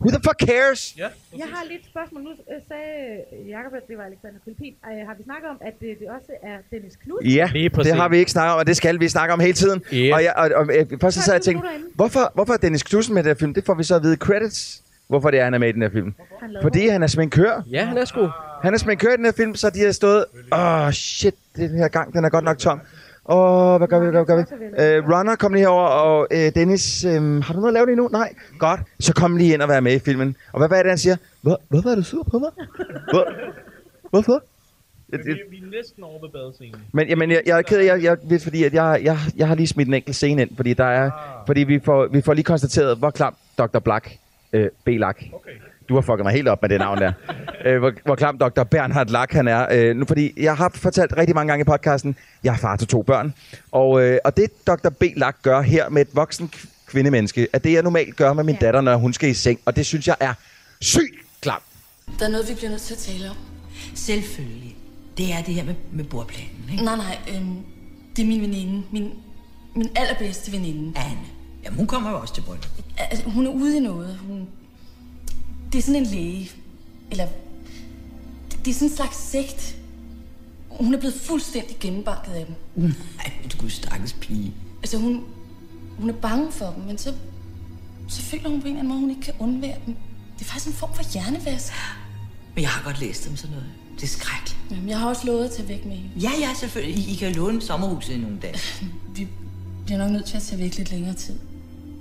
Who 0.00 0.10
the 0.10 0.20
fuck 0.28 0.38
cares? 0.50 0.94
Ja, 0.98 1.08
Jeg 1.38 1.46
har 1.54 1.64
lidt 1.70 1.84
spørgsmål. 1.92 2.22
Nu 2.22 2.30
øh, 2.30 2.60
sagde 2.68 2.90
Jacob, 3.48 3.72
at 3.74 3.82
det 3.88 3.98
var 3.98 4.04
Alexander 4.04 4.38
Kulpin. 4.44 4.74
Øh, 4.92 5.06
har 5.08 5.14
vi 5.18 5.22
snakket 5.24 5.48
om, 5.50 5.56
at 5.60 5.74
det, 5.80 5.98
det 6.00 6.08
også 6.08 6.32
er 6.42 6.56
Dennis 6.70 6.96
Knud? 6.96 7.20
Ja, 7.24 7.50
Lige 7.52 7.68
det 7.68 7.94
har 7.94 8.08
vi 8.08 8.18
ikke 8.18 8.30
snakket 8.30 8.52
om, 8.52 8.58
og 8.58 8.66
det 8.66 8.76
skal 8.76 9.00
vi 9.00 9.08
snakke 9.08 9.32
om 9.32 9.40
hele 9.40 9.52
tiden. 9.52 9.82
Yes. 9.92 10.14
Og, 10.14 10.24
jeg, 10.24 10.32
og, 10.36 10.50
og, 10.54 10.66
og 10.92 11.00
først 11.00 11.16
så 11.16 11.22
sad 11.22 11.32
jeg 11.34 11.38
og 11.40 11.44
tænkte, 11.44 11.68
hvorfor, 11.94 12.32
hvorfor 12.34 12.52
er 12.52 12.56
Dennis 12.56 12.82
Knudsen 12.82 13.14
med 13.14 13.24
her 13.24 13.34
film? 13.34 13.54
Det 13.54 13.64
får 13.64 13.74
vi 13.74 13.84
så 13.84 13.94
at 13.96 14.02
vide 14.02 14.14
i 14.14 14.16
credits, 14.16 14.82
hvorfor 15.10 15.30
det 15.30 15.40
er, 15.40 15.44
han 15.44 15.54
er 15.54 15.58
med 15.58 15.68
i 15.68 15.72
den 15.72 15.82
her 15.82 15.90
film. 15.90 16.14
Fordi 16.62 16.88
han 16.88 17.02
er 17.02 17.06
sminkør. 17.06 17.62
Ja, 17.70 17.84
han 17.84 17.98
er 17.98 18.04
sgu. 18.04 18.28
Han 18.62 18.74
er 18.74 18.78
sminkør 18.78 19.12
i 19.12 19.16
den 19.16 19.24
her 19.24 19.32
film, 19.32 19.54
så 19.54 19.70
de 19.70 19.80
har 19.80 19.92
stået, 19.92 20.24
åh 20.52 20.86
oh, 20.86 20.92
shit, 20.92 21.34
den 21.56 21.70
her 21.70 21.88
gang, 21.88 22.12
den 22.12 22.24
er 22.24 22.28
godt 22.28 22.44
nok 22.44 22.58
tom. 22.58 22.80
Åh, 23.28 23.72
oh, 23.72 23.78
hvad 23.78 23.88
gør 23.88 24.00
vi, 24.00 24.10
hvad 24.10 24.24
gør 24.24 24.36
vi? 24.36 24.42
Uh, 24.42 25.10
Runner, 25.10 25.36
kom 25.36 25.52
lige 25.52 25.62
herover, 25.62 25.86
og 25.86 26.28
uh, 26.34 26.38
Dennis, 26.54 27.04
um, 27.04 27.42
har 27.42 27.54
du 27.54 27.60
noget 27.60 27.72
at 27.72 27.74
lave 27.74 27.86
lige 27.86 27.96
nu? 27.96 28.08
Nej, 28.08 28.34
godt. 28.58 28.80
Så 29.00 29.14
kom 29.14 29.36
lige 29.36 29.54
ind 29.54 29.62
og 29.62 29.68
vær 29.68 29.80
med 29.80 29.92
i 29.92 29.98
filmen. 29.98 30.36
Og 30.52 30.58
hvad, 30.58 30.68
hvad 30.68 30.78
er 30.78 30.82
det, 30.82 30.90
han 30.90 30.98
siger? 30.98 31.16
Hvor, 31.42 31.60
hvorfor 31.68 31.90
er 31.90 31.94
du 31.94 32.02
sur 32.02 32.22
på 32.22 32.38
mig? 32.38 32.50
Hvor, 33.12 33.32
hvorfor? 34.10 34.42
Men 35.08 35.20
vi, 35.26 35.32
vi 35.50 35.56
er 35.56 35.70
næsten 35.70 36.04
over 36.04 36.20
ved 36.20 36.28
badescenen. 36.28 36.80
Men 36.92 37.08
jamen, 37.08 37.30
jeg, 37.30 37.42
jeg 37.46 37.58
er 37.58 37.62
ked 37.62 37.78
af, 37.78 37.84
jeg, 37.84 38.02
jeg 38.02 38.16
ved, 38.22 38.38
fordi 38.38 38.64
at 38.64 38.74
jeg, 38.74 39.00
jeg, 39.02 39.18
jeg 39.36 39.48
har 39.48 39.54
lige 39.54 39.66
smidt 39.66 39.88
en 39.88 39.94
enkelt 39.94 40.16
scene 40.16 40.42
ind, 40.42 40.56
fordi 40.56 40.74
der 40.74 40.84
er, 40.84 41.10
fordi 41.46 41.60
vi 41.60 41.80
får, 41.84 42.06
vi 42.06 42.20
får 42.20 42.34
lige 42.34 42.44
konstateret, 42.44 42.98
hvor 42.98 43.10
klam 43.10 43.34
Dr. 43.58 43.78
Black, 43.78 44.18
øh, 44.52 44.68
B. 44.84 44.88
Lack, 44.88 45.22
Okay. 45.32 45.50
du 45.88 45.94
har 45.94 46.00
fucket 46.00 46.24
mig 46.24 46.32
helt 46.32 46.48
op 46.48 46.62
med 46.62 46.68
det 46.68 46.78
navn 46.78 46.98
der. 46.98 47.12
øh, 47.66 47.78
hvor, 47.78 47.92
hvor 48.04 48.14
klam 48.14 48.38
Dr. 48.38 48.62
Bernhard 48.62 49.08
Lack 49.10 49.32
han 49.32 49.48
er. 49.48 49.66
Øh, 49.72 49.96
nu, 49.96 50.04
fordi 50.06 50.32
jeg 50.42 50.56
har 50.56 50.70
fortalt 50.74 51.16
rigtig 51.16 51.34
mange 51.34 51.48
gange 51.52 51.62
i 51.62 51.64
podcasten, 51.64 52.16
jeg 52.44 52.52
er 52.52 52.56
far 52.58 52.76
til 52.76 52.88
to 52.88 53.02
børn. 53.02 53.34
Og, 53.72 54.02
øh, 54.02 54.18
og 54.24 54.36
det 54.36 54.66
Dr. 54.66 54.88
B. 54.88 55.02
Lack 55.16 55.36
gør 55.42 55.60
her 55.60 55.88
med 55.88 56.02
et 56.02 56.08
voksen 56.12 56.50
kvindemenneske, 56.86 57.48
er 57.52 57.58
det, 57.58 57.72
jeg 57.72 57.82
normalt 57.82 58.16
gør 58.16 58.32
med 58.32 58.44
min 58.44 58.56
Ja. 58.60 58.66
datter, 58.66 58.80
når 58.80 58.96
hun 58.96 59.12
skal 59.12 59.28
i 59.28 59.34
seng. 59.34 59.60
Og 59.64 59.76
det 59.76 59.86
synes 59.86 60.06
jeg 60.08 60.16
er 60.20 60.34
sygt 60.80 61.14
klam. 61.42 61.60
Der 62.18 62.26
er 62.26 62.30
noget, 62.30 62.48
vi 62.48 62.54
bliver 62.54 62.70
nødt 62.70 62.80
til 62.82 62.94
at 62.94 62.98
tale 62.98 63.30
om. 63.30 63.36
Selvfølgelig. 63.94 64.76
Det 65.18 65.32
er 65.32 65.42
det 65.46 65.54
her 65.54 65.64
med, 65.64 65.74
med 65.92 66.04
bordplanen, 66.04 66.68
ikke? 66.72 66.84
Nej, 66.84 66.96
nej, 66.96 67.18
øhm, 67.36 67.56
det 68.16 68.22
er 68.22 68.26
min 68.26 68.40
veninde. 68.40 68.82
Min, 68.92 69.10
min 69.76 69.88
allerbedste 69.96 70.52
veninde. 70.52 70.98
Anne. 70.98 71.18
Jamen, 71.64 71.76
hun 71.76 71.86
kommer 71.86 72.10
jo 72.10 72.20
også 72.20 72.34
til 72.34 72.42
bryllup. 72.42 72.68
Altså, 72.98 73.30
hun 73.30 73.46
er 73.46 73.50
ude 73.50 73.76
i 73.76 73.80
noget. 73.80 74.18
Hun... 74.18 74.48
Det 75.72 75.78
er 75.78 75.82
sådan 75.82 76.02
en 76.02 76.06
læge. 76.06 76.50
Eller... 77.10 77.26
Det, 78.64 78.70
er 78.70 78.74
sådan 78.74 78.88
en 78.88 78.96
slags 78.96 79.16
sekt. 79.16 79.76
Hun 80.70 80.94
er 80.94 80.98
blevet 80.98 81.14
fuldstændig 81.14 81.76
gennembanket 81.80 82.32
af 82.32 82.46
dem. 82.46 82.54
Nej, 83.16 83.32
du 83.52 83.58
gud 83.58 83.70
stakkels 83.70 84.12
pige. 84.12 84.54
Altså, 84.82 84.98
hun, 84.98 85.24
hun 85.98 86.10
er 86.10 86.14
bange 86.14 86.52
for 86.52 86.74
dem, 86.76 86.84
men 86.84 86.98
så, 86.98 87.14
så 88.08 88.22
føler 88.22 88.48
hun 88.48 88.60
på 88.60 88.66
en 88.66 88.72
eller 88.72 88.80
anden 88.80 88.88
måde, 88.88 89.00
hun 89.00 89.10
ikke 89.10 89.22
kan 89.22 89.34
undvære 89.38 89.76
dem. 89.86 89.96
Det 90.38 90.44
er 90.44 90.48
faktisk 90.48 90.66
en 90.66 90.72
form 90.72 90.94
for 90.94 91.12
hjernevask. 91.12 91.72
Men 92.54 92.62
jeg 92.62 92.70
har 92.70 92.82
godt 92.84 93.00
læst 93.00 93.28
om 93.28 93.36
sådan 93.36 93.56
noget. 93.56 93.70
Det 93.96 94.02
er 94.02 94.06
skrækkeligt. 94.06 94.58
Jamen, 94.70 94.88
jeg 94.88 94.98
har 94.98 95.08
også 95.08 95.26
lovet 95.26 95.44
at 95.44 95.50
tage 95.50 95.68
væk 95.68 95.84
med 95.84 95.96
hende. 95.96 96.10
Ja, 96.20 96.30
ja, 96.40 96.54
selvfølgelig. 96.54 96.98
I, 96.98 97.12
I 97.12 97.14
kan 97.14 97.32
låne 97.32 97.62
sommerhuset 97.62 98.14
i 98.14 98.18
nogle 98.18 98.38
dage. 98.42 98.58
Vi 99.16 99.28
bliver 99.84 99.98
nok 99.98 100.10
nødt 100.10 100.24
til 100.24 100.36
at 100.36 100.42
tage 100.42 100.62
væk 100.62 100.76
lidt 100.76 100.90
længere 100.90 101.14
tid. 101.14 101.38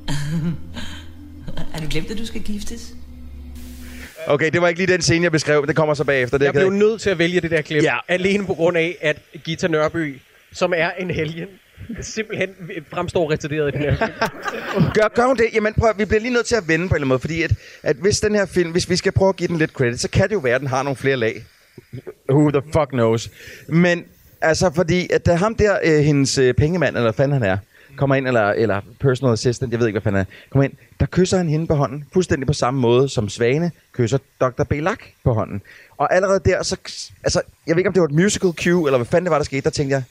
Har 1.74 1.80
du 1.82 1.88
glemt, 1.90 2.12
at 2.12 2.18
du 2.18 2.26
skal 2.26 2.42
giftes? 2.42 2.94
Okay, 4.28 4.52
det 4.52 4.62
var 4.62 4.68
ikke 4.68 4.80
lige 4.80 4.94
den 4.94 5.02
scene, 5.02 5.24
jeg 5.24 5.32
beskrev. 5.32 5.68
Det 5.68 5.76
kommer 5.76 5.94
så 5.94 6.04
bagefter. 6.04 6.38
Det 6.38 6.46
er 6.46 6.52
Jeg 6.54 6.62
blev 6.62 6.70
nødt 6.70 7.02
til 7.02 7.10
at 7.10 7.18
vælge 7.18 7.42
det 7.42 7.52
der 7.52 7.62
klip, 7.62 7.84
Ja. 7.84 7.94
ja. 7.94 8.00
alene 8.14 8.46
på 8.46 8.54
grund 8.54 8.78
af, 8.78 8.98
at 9.02 9.18
Gita 9.44 9.68
Nørby, 9.68 10.20
som 10.54 10.74
er 10.76 10.92
en 11.00 11.12
helgen, 11.12 11.48
simpelthen 12.02 12.50
fremstår 12.92 13.32
retarderet 13.32 13.68
i 13.76 13.78
den 13.78 13.82
her 13.82 13.96
film. 13.96 14.12
Gør, 14.96 15.08
gør 15.16 15.26
hun 15.28 15.38
det? 15.38 15.46
Jamen 15.54 15.74
prøv, 15.74 15.94
vi 15.98 16.06
bliver 16.06 16.22
lige 16.22 16.34
nødt 16.34 16.46
til 16.46 16.56
at 16.56 16.68
vende 16.68 16.88
på 16.90 16.96
en 16.96 16.96
eller 16.96 17.02
anden 17.06 17.08
måde, 17.08 17.20
fordi 17.20 17.44
at, 17.44 17.52
at 17.84 17.96
hvis 17.96 18.20
den 18.20 18.36
her 18.36 18.46
film, 18.46 18.72
hvis 18.72 18.90
vi 18.90 18.96
skal 18.96 19.12
prøve 19.12 19.30
at 19.30 19.36
give 19.36 19.48
den 19.48 19.58
lidt 19.58 19.72
credit, 19.72 20.00
så 20.00 20.10
kan 20.10 20.30
det 20.30 20.36
jo 20.36 20.40
være, 20.40 20.56
at 20.56 20.62
den 20.62 20.70
har 20.70 20.84
nogle 20.84 20.96
flere 20.98 21.16
lag. 21.18 21.44
Who 22.32 22.52
the 22.52 22.62
fuck 22.74 22.90
knows? 22.90 23.30
Men 23.68 24.04
altså, 24.42 24.72
fordi 24.76 25.08
at 25.14 25.26
da 25.26 25.34
ham 25.34 25.56
der, 25.56 25.78
øh, 25.84 26.00
hendes 26.00 26.38
øh, 26.38 26.54
pengemand, 26.54 26.96
eller 26.96 27.02
hvad 27.06 27.14
fanden 27.14 27.42
han 27.42 27.44
er, 27.52 27.58
kommer 28.00 28.16
ind, 28.16 28.28
eller, 28.28 28.42
eller 28.42 28.82
personal 29.00 29.34
assistant, 29.34 29.72
jeg 29.72 29.80
ved 29.80 29.88
ikke, 29.88 30.00
hvad 30.00 30.04
fanden 30.04 30.22
er, 30.22 30.26
kommer 30.50 30.64
ind, 30.64 30.74
der 31.00 31.06
kysser 31.06 31.38
han 31.38 31.50
hende 31.50 31.68
på 31.68 31.76
hånden, 31.76 32.06
fuldstændig 32.14 32.48
på 32.48 32.54
samme 32.54 32.80
måde, 32.80 33.10
som 33.10 33.30
Svane 33.30 33.72
kysser 33.94 34.18
Dr. 34.42 34.64
Belak 34.64 35.00
på 35.24 35.34
hånden. 35.34 35.62
Og 35.98 36.14
allerede 36.16 36.42
der, 36.46 36.64
så, 36.64 36.78
altså, 37.24 37.42
jeg 37.68 37.76
ved 37.76 37.80
ikke, 37.80 37.88
om 37.88 37.94
det 37.94 38.02
var 38.02 38.08
et 38.08 38.14
musical 38.14 38.52
cue, 38.52 38.88
eller 38.88 38.98
hvad 38.98 39.06
fanden 39.06 39.26
det 39.26 39.32
var, 39.32 39.38
der 39.38 39.46
skete, 39.46 39.62
der 39.62 39.70
tænkte 39.70 39.94
jeg, 39.94 40.04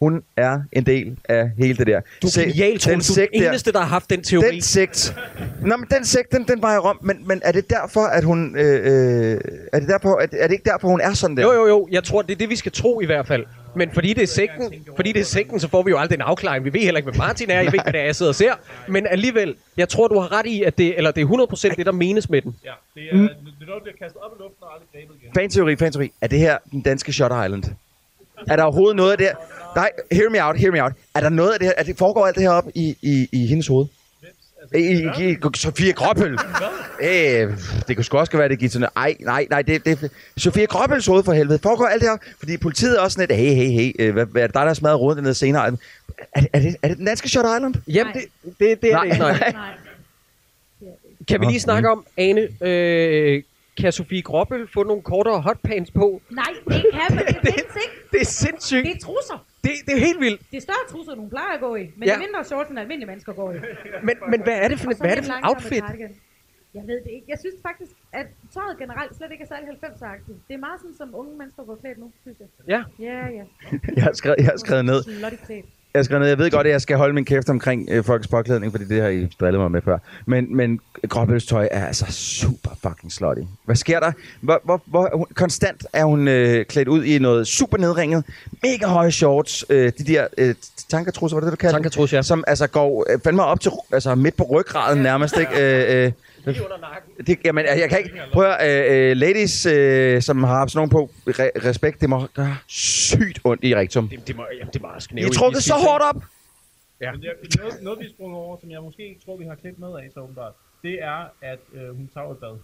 hun 0.00 0.22
er 0.36 0.60
en 0.72 0.86
del 0.86 1.18
af 1.28 1.50
hele 1.58 1.76
det 1.78 1.86
der. 1.86 2.00
Du 2.22 2.26
er 2.26 2.30
Se- 2.30 2.42
genial, 2.42 2.78
Troels. 2.78 3.06
Du 3.14 3.20
er 3.20 3.26
den 3.32 3.42
eneste, 3.42 3.72
der 3.72 3.78
har 3.78 3.86
haft 3.86 4.10
den 4.10 4.22
teori. 4.22 4.50
Den 4.50 4.62
sekt. 4.62 5.16
Nå, 5.62 5.76
men 5.76 5.86
den 5.90 6.04
sekt, 6.04 6.32
den, 6.32 6.44
den 6.48 6.62
vejer 6.62 6.78
om. 6.78 6.98
Men, 7.02 7.28
men 7.28 7.40
er 7.44 7.52
det 7.52 7.70
derfor, 7.70 8.00
at 8.00 8.24
hun... 8.24 8.56
Øh, 8.58 9.32
øh, 9.32 9.40
er, 9.72 9.80
det 9.80 9.88
derfor, 9.88 10.14
at, 10.16 10.28
er 10.32 10.46
det 10.46 10.52
ikke 10.54 10.70
derfor, 10.70 10.88
hun 10.88 11.00
er 11.00 11.12
sådan 11.14 11.36
der? 11.36 11.42
Jo, 11.42 11.52
jo, 11.52 11.66
jo. 11.66 11.88
Jeg 11.90 12.04
tror, 12.04 12.22
det 12.22 12.32
er 12.32 12.36
det, 12.36 12.50
vi 12.50 12.56
skal 12.56 12.72
tro 12.72 13.00
i 13.00 13.06
hvert 13.06 13.26
fald. 13.26 13.44
Men 13.76 13.90
fordi 13.92 14.12
det 14.12 14.22
er 14.22 14.26
sekten, 14.26 14.74
fordi 14.96 15.12
det 15.12 15.20
er 15.20 15.24
sekten, 15.24 15.60
så 15.60 15.68
får 15.68 15.82
vi 15.82 15.90
jo 15.90 15.98
aldrig 15.98 16.16
en 16.16 16.22
afklaring. 16.22 16.64
Vi 16.64 16.72
ved 16.72 16.80
heller 16.80 16.98
ikke, 16.98 17.10
hvad 17.10 17.18
Martin 17.18 17.50
er. 17.50 17.54
Jeg 17.54 17.66
ved 17.66 17.72
ikke, 17.72 17.82
hvad 17.82 17.92
det 17.92 18.00
er, 18.00 18.04
jeg 18.04 18.16
sidder 18.16 18.30
og 18.30 18.36
ser. 18.36 18.52
Men 18.88 19.06
alligevel, 19.06 19.54
jeg 19.76 19.88
tror, 19.88 20.08
du 20.08 20.18
har 20.18 20.32
ret 20.38 20.46
i, 20.46 20.62
at 20.62 20.78
det, 20.78 20.96
eller 20.96 21.10
det 21.10 21.22
er 21.22 21.26
100% 21.70 21.76
det, 21.76 21.86
der 21.86 21.92
menes 21.92 22.30
med 22.30 22.42
den. 22.42 22.56
Ja, 22.64 22.70
det 22.94 23.02
er, 23.02 23.14
mm. 23.16 23.20
det 23.20 23.30
er 23.30 23.66
noget, 23.66 23.68
der 23.68 23.82
bliver 23.82 23.96
kastet 24.02 24.22
op 24.22 24.30
i 24.38 24.42
luften 24.42 24.62
og 24.62 24.72
aldrig 24.72 24.88
grebet 24.92 25.22
igen. 25.22 25.34
Fanteori, 25.34 25.76
fanteori. 25.76 26.12
Er 26.20 26.26
det 26.26 26.38
her 26.38 26.58
den 26.70 26.80
danske 26.80 27.12
Shutter 27.12 27.44
Island? 27.44 27.64
Er 28.46 28.56
der 28.56 28.62
overhovedet 28.62 28.96
noget 28.96 29.12
af 29.12 29.18
det 29.18 29.26
her? 29.26 29.34
Nej, 29.76 29.90
hear 30.12 30.30
me 30.30 30.44
out, 30.44 30.56
hear 30.56 30.72
me 30.72 30.82
out. 30.82 30.92
Er 31.14 31.20
der 31.20 31.28
noget 31.28 31.52
af 31.52 31.58
det 31.58 31.68
her? 31.68 31.74
Er 31.76 31.82
det 31.82 31.98
foregår 31.98 32.26
alt 32.26 32.34
det 32.34 32.42
her 32.42 32.50
op 32.50 32.68
i, 32.74 32.96
i, 33.02 33.28
i 33.32 33.46
hendes 33.46 33.66
hoved? 33.66 33.86
I, 34.74 34.78
i, 34.78 35.30
i, 35.30 35.36
Sofie 35.54 35.92
Gråbøl. 35.92 36.38
Øh, 37.00 37.58
det 37.88 37.96
kunne 37.96 38.04
sgu 38.04 38.18
også 38.18 38.36
være, 38.36 38.48
det 38.48 38.58
gik 38.58 38.70
sådan 38.70 38.88
Ej, 38.96 39.16
nej, 39.20 39.46
nej, 39.50 39.62
det, 39.62 39.84
det 39.84 40.10
Sofie 40.36 40.66
Gråbøls 40.66 41.06
hoved 41.06 41.24
for 41.24 41.32
helvede. 41.32 41.58
Foregår 41.58 41.86
alt 41.86 42.02
det 42.02 42.10
her? 42.10 42.16
Fordi 42.38 42.56
politiet 42.56 42.98
er 42.98 43.02
også 43.02 43.14
sådan 43.14 43.28
lidt, 43.28 43.40
hey, 43.40 43.54
hey, 43.54 43.70
hey, 43.70 43.92
øh, 43.98 44.12
hvad, 44.12 44.26
hvad 44.26 44.42
er 44.42 44.46
det 44.46 44.54
dig, 44.54 44.60
der 44.60 44.66
har 44.66 44.74
smadret 44.74 45.00
rådet 45.00 45.16
dernede 45.16 45.34
senere? 45.34 45.66
Er 45.66 45.70
det, 45.70 45.78
er, 46.34 46.40
det, 46.40 46.48
er, 46.52 46.58
det, 46.60 46.76
er 46.82 46.88
det 46.88 46.98
den 46.98 47.06
danske 47.06 47.28
Shutter 47.28 47.56
Island? 47.56 47.74
Jamen, 47.88 48.12
det, 48.12 48.24
det, 48.58 48.82
det 48.82 48.90
er 48.90 48.92
Nej, 48.92 49.04
det 49.04 49.12
ikke. 49.12 49.18
Nej. 49.18 49.52
nej. 49.52 49.70
Kan 51.28 51.40
vi 51.40 51.46
lige 51.46 51.60
snakke 51.60 51.90
om, 51.90 52.06
Ane, 52.16 52.48
øh, 52.60 53.42
kan 53.80 53.92
Sofie 53.92 54.22
Gråbøl 54.22 54.68
få 54.74 54.82
nogle 54.82 55.02
kortere 55.02 55.40
hotpants 55.40 55.90
på? 55.90 56.22
Nej, 56.30 56.44
det 56.68 56.84
kan 56.92 57.16
man. 57.16 57.26
Det 57.26 57.36
findes 57.42 57.76
ikke. 57.84 57.96
Det 58.12 58.20
er 58.20 58.24
sindssygt. 58.24 58.84
Det 58.84 58.92
er 58.96 59.00
trusser. 59.04 59.44
Det, 59.66 59.72
det 59.86 59.92
er 59.98 60.02
helt 60.08 60.20
vildt. 60.26 60.40
Det 60.50 60.56
er 60.56 60.60
større 60.68 60.84
trusser, 60.92 61.12
end 61.12 61.20
hun 61.20 61.30
plejer 61.30 61.52
at 61.58 61.60
gå 61.60 61.70
i. 61.76 61.84
Men 61.96 62.04
Ja. 62.08 62.12
det 62.12 62.12
er 62.20 62.24
mindre 62.26 62.44
shorts, 62.44 62.70
end 62.70 62.78
almindelige 62.78 63.06
mennesker 63.12 63.32
går 63.32 63.52
i. 63.52 63.56
Men, 64.08 64.14
men 64.32 64.42
hvad 64.46 64.56
er 64.64 64.68
det 64.68 64.78
for, 64.80 64.90
hvad 65.00 65.10
er 65.10 65.14
en 65.14 65.22
det 65.22 65.26
for 65.26 65.34
et 65.34 65.44
outfit? 65.50 65.84
Jeg 66.78 66.84
ved 66.86 66.98
det 67.04 67.10
ikke. 67.16 67.26
Jeg 67.28 67.38
synes 67.44 67.54
faktisk, 67.68 67.90
at 68.12 68.26
tøjet 68.54 68.78
generelt 68.78 69.16
slet 69.16 69.30
ikke 69.32 69.44
er 69.44 69.48
særlig 69.54 69.68
90'er-agtigt. 69.68 70.38
Det 70.48 70.54
er 70.54 70.58
meget 70.58 70.80
sådan, 70.80 70.96
som 70.96 71.08
unge 71.14 71.38
mennesker 71.38 71.62
går 71.64 71.76
klædt 71.82 71.98
nu, 71.98 72.12
synes 72.22 72.38
jeg. 72.40 72.48
Ja. 72.68 72.80
Ja, 73.08 73.18
ja. 73.38 73.44
Jeg 73.96 74.04
har 74.04 74.12
skrevet, 74.12 74.36
jeg 74.38 74.46
har 74.46 74.56
skrevet 74.56 74.84
ned. 74.84 75.02
Slutty 75.02 75.44
klædt. 75.46 75.66
Jeg 75.96 76.00
har 76.00 76.04
skrevet 76.04 76.20
ned. 76.20 76.28
Jeg 76.28 76.38
ved 76.38 76.50
godt, 76.50 76.66
at 76.66 76.72
jeg 76.72 76.80
skal 76.80 76.96
holde 76.96 77.14
min 77.14 77.24
kæft 77.24 77.48
omkring 77.48 77.88
øh, 77.90 78.04
folks 78.04 78.28
påklædning, 78.28 78.72
fordi 78.72 78.84
det 78.84 79.02
har 79.02 79.08
I 79.08 79.28
drillet 79.40 79.60
mig 79.60 79.70
med 79.70 79.82
før. 79.82 79.98
Men, 80.26 80.56
men 80.56 80.80
Gråbøls 81.08 81.46
tøj 81.46 81.68
er 81.70 81.86
altså 81.86 82.06
super 82.10 82.70
fucking 82.82 83.12
slutty. 83.12 83.42
Hvad 83.64 83.76
sker 83.76 84.00
der? 84.00 84.12
Hvor, 84.40 84.60
hvor, 84.64 84.82
hvor 84.84 85.10
hun, 85.14 85.26
konstant 85.34 85.86
er 85.92 86.04
hun 86.04 86.28
øh, 86.28 86.64
klædt 86.64 86.88
ud 86.88 87.04
i 87.04 87.18
noget 87.18 87.46
super 87.46 87.78
nedringet, 87.78 88.24
mega 88.62 88.86
høje 88.86 89.10
shorts, 89.10 89.64
øh, 89.70 89.92
de 89.98 90.04
der 90.04 90.26
øh, 90.38 90.54
tankertrusser, 90.88 91.36
hvad 91.36 91.46
er 91.46 91.50
det, 91.50 91.58
du 91.58 91.60
kalder 91.60 91.74
Tankertrus, 91.74 92.12
ja. 92.12 92.22
Som 92.22 92.44
altså 92.46 92.66
går 92.66 93.06
øh, 93.10 93.18
fandme 93.24 93.42
op 93.42 93.60
til, 93.60 93.70
altså 93.92 94.14
midt 94.14 94.36
på 94.36 94.44
ryggraden 94.50 95.02
nærmest, 95.02 95.38
ikke? 95.38 95.52
Øh, 95.60 96.04
øh, 96.06 96.12
Lige 96.52 96.64
under 96.64 96.78
nakken. 96.78 97.26
det, 97.26 97.38
jamen, 97.44 97.64
jeg, 97.64 97.88
kan 97.90 97.98
ikke... 97.98 98.10
Prøv 98.32 98.44
at, 98.44 98.92
øh, 99.04 99.10
øh, 99.10 99.16
ladies, 99.16 99.66
øh, 99.66 100.22
som 100.22 100.44
har 100.44 100.66
sådan 100.66 100.78
nogen 100.78 100.90
på, 100.90 101.10
re- 101.28 101.68
respekt, 101.68 102.00
det 102.00 102.08
må 102.10 102.26
gøre 102.34 102.56
sygt 102.66 103.38
ondt 103.44 103.64
i 103.64 103.76
rektum. 103.76 104.08
Det, 104.08 104.28
det, 104.28 104.36
må, 104.36 104.44
jamen, 104.58 104.72
det 104.72 104.82
må 104.82 104.88
også 104.88 105.08
I 105.10 105.12
knæve 105.12 105.26
er 105.26 105.32
trukket 105.32 105.62
så 105.62 105.74
hårdt 105.74 106.02
op! 106.10 106.22
Ja. 107.00 107.12
Men 107.12 107.20
det 107.20 107.28
er 107.28 107.58
noget, 107.62 107.82
noget, 107.82 107.98
vi 108.00 108.08
sprunget 108.08 108.38
over, 108.38 108.56
som 108.60 108.70
jeg 108.70 108.80
måske 108.82 109.08
ikke 109.08 109.20
tror, 109.24 109.36
vi 109.36 109.44
har 109.44 109.54
klemt 109.54 109.78
med 109.78 109.88
af, 109.88 110.08
så 110.14 110.20
åbenbart. 110.20 110.52
Det 110.82 111.02
er, 111.02 111.20
at 111.42 111.58
øh, 111.74 111.96
hun 111.96 112.10
tager 112.14 112.30
et 112.30 112.38
bad. 112.38 112.56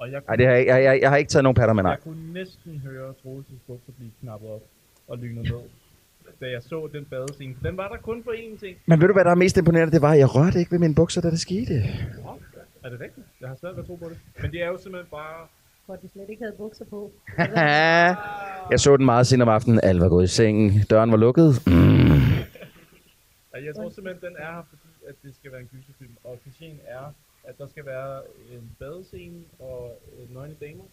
Og 0.00 0.12
jeg, 0.12 0.20
Nej, 0.26 0.36
det 0.36 0.46
har 0.46 0.52
jeg, 0.54 0.66
jeg, 0.66 0.82
jeg, 0.84 1.00
jeg 1.02 1.10
har 1.10 1.16
ikke 1.16 1.28
taget 1.30 1.42
nogen 1.44 1.54
patter 1.54 1.74
med, 1.74 1.82
nej. 1.82 1.90
jeg 1.92 2.00
kunne 2.02 2.32
næsten 2.32 2.82
høre 2.86 3.14
Troelses 3.22 3.60
bukser 3.66 3.92
blive 3.98 4.10
knappet 4.22 4.48
op 4.50 4.62
og 5.08 5.18
lynet 5.18 5.44
ned, 5.44 5.60
da 6.40 6.46
jeg 6.50 6.62
så 6.62 6.88
den 6.92 7.04
badescene. 7.04 7.54
For 7.60 7.68
den 7.68 7.76
var 7.76 7.88
der 7.88 7.96
kun 7.96 8.24
for 8.24 8.30
én 8.30 8.60
ting. 8.60 8.76
Men 8.86 9.00
ved 9.00 9.06
du, 9.08 9.12
hvad 9.12 9.24
der 9.24 9.30
er 9.30 9.34
mest 9.34 9.56
imponerende? 9.56 9.92
Det 9.92 10.02
var, 10.02 10.12
at 10.12 10.18
jeg 10.18 10.34
rørte 10.34 10.58
ikke 10.58 10.70
ved 10.72 10.78
mine 10.78 10.94
bukser, 10.94 11.20
da 11.20 11.30
det 11.30 11.40
skete. 11.40 11.72
Nå, 12.24 12.39
er 12.84 12.88
det 12.90 13.00
rigtigt? 13.00 13.26
Jeg 13.40 13.48
har 13.48 13.56
svært 13.56 13.76
ved 13.76 13.82
at 13.82 13.86
tro 13.86 13.96
på 13.96 14.08
det. 14.08 14.18
Men 14.42 14.50
det 14.52 14.62
er 14.62 14.66
jo 14.66 14.78
simpelthen 14.78 15.10
bare... 15.10 15.46
For 15.86 15.92
at 15.92 16.02
de 16.02 16.08
slet 16.08 16.30
ikke 16.30 16.42
havde 16.42 16.56
bukser 16.56 16.84
på. 16.84 17.12
jeg 18.70 18.80
så 18.80 18.96
den 18.96 19.04
meget 19.04 19.26
sent 19.26 19.42
om 19.42 19.48
aftenen. 19.48 19.80
Alle 19.82 20.00
var 20.00 20.08
gået 20.08 20.24
i 20.24 20.26
sengen. 20.26 20.82
Døren 20.90 21.10
var 21.10 21.16
lukket. 21.16 21.50
Mm. 21.66 21.72
Ja, 23.54 23.64
jeg 23.64 23.74
tror 23.76 23.90
simpelthen, 23.90 24.30
den 24.30 24.36
er 24.38 24.52
her, 24.52 24.62
fordi 24.68 24.88
at 25.08 25.14
det 25.22 25.34
skal 25.34 25.52
være 25.52 25.60
en 25.60 25.70
gyserfilm. 25.72 26.16
Og 26.24 26.38
klichéen 26.46 26.78
er, 26.86 27.12
at 27.44 27.58
der 27.58 27.66
skal 27.66 27.86
være 27.86 28.22
en 28.52 28.76
badescene 28.78 29.42
og 29.58 29.98
øh, 30.18 30.34
nøgne 30.34 30.54
damer 30.60 30.84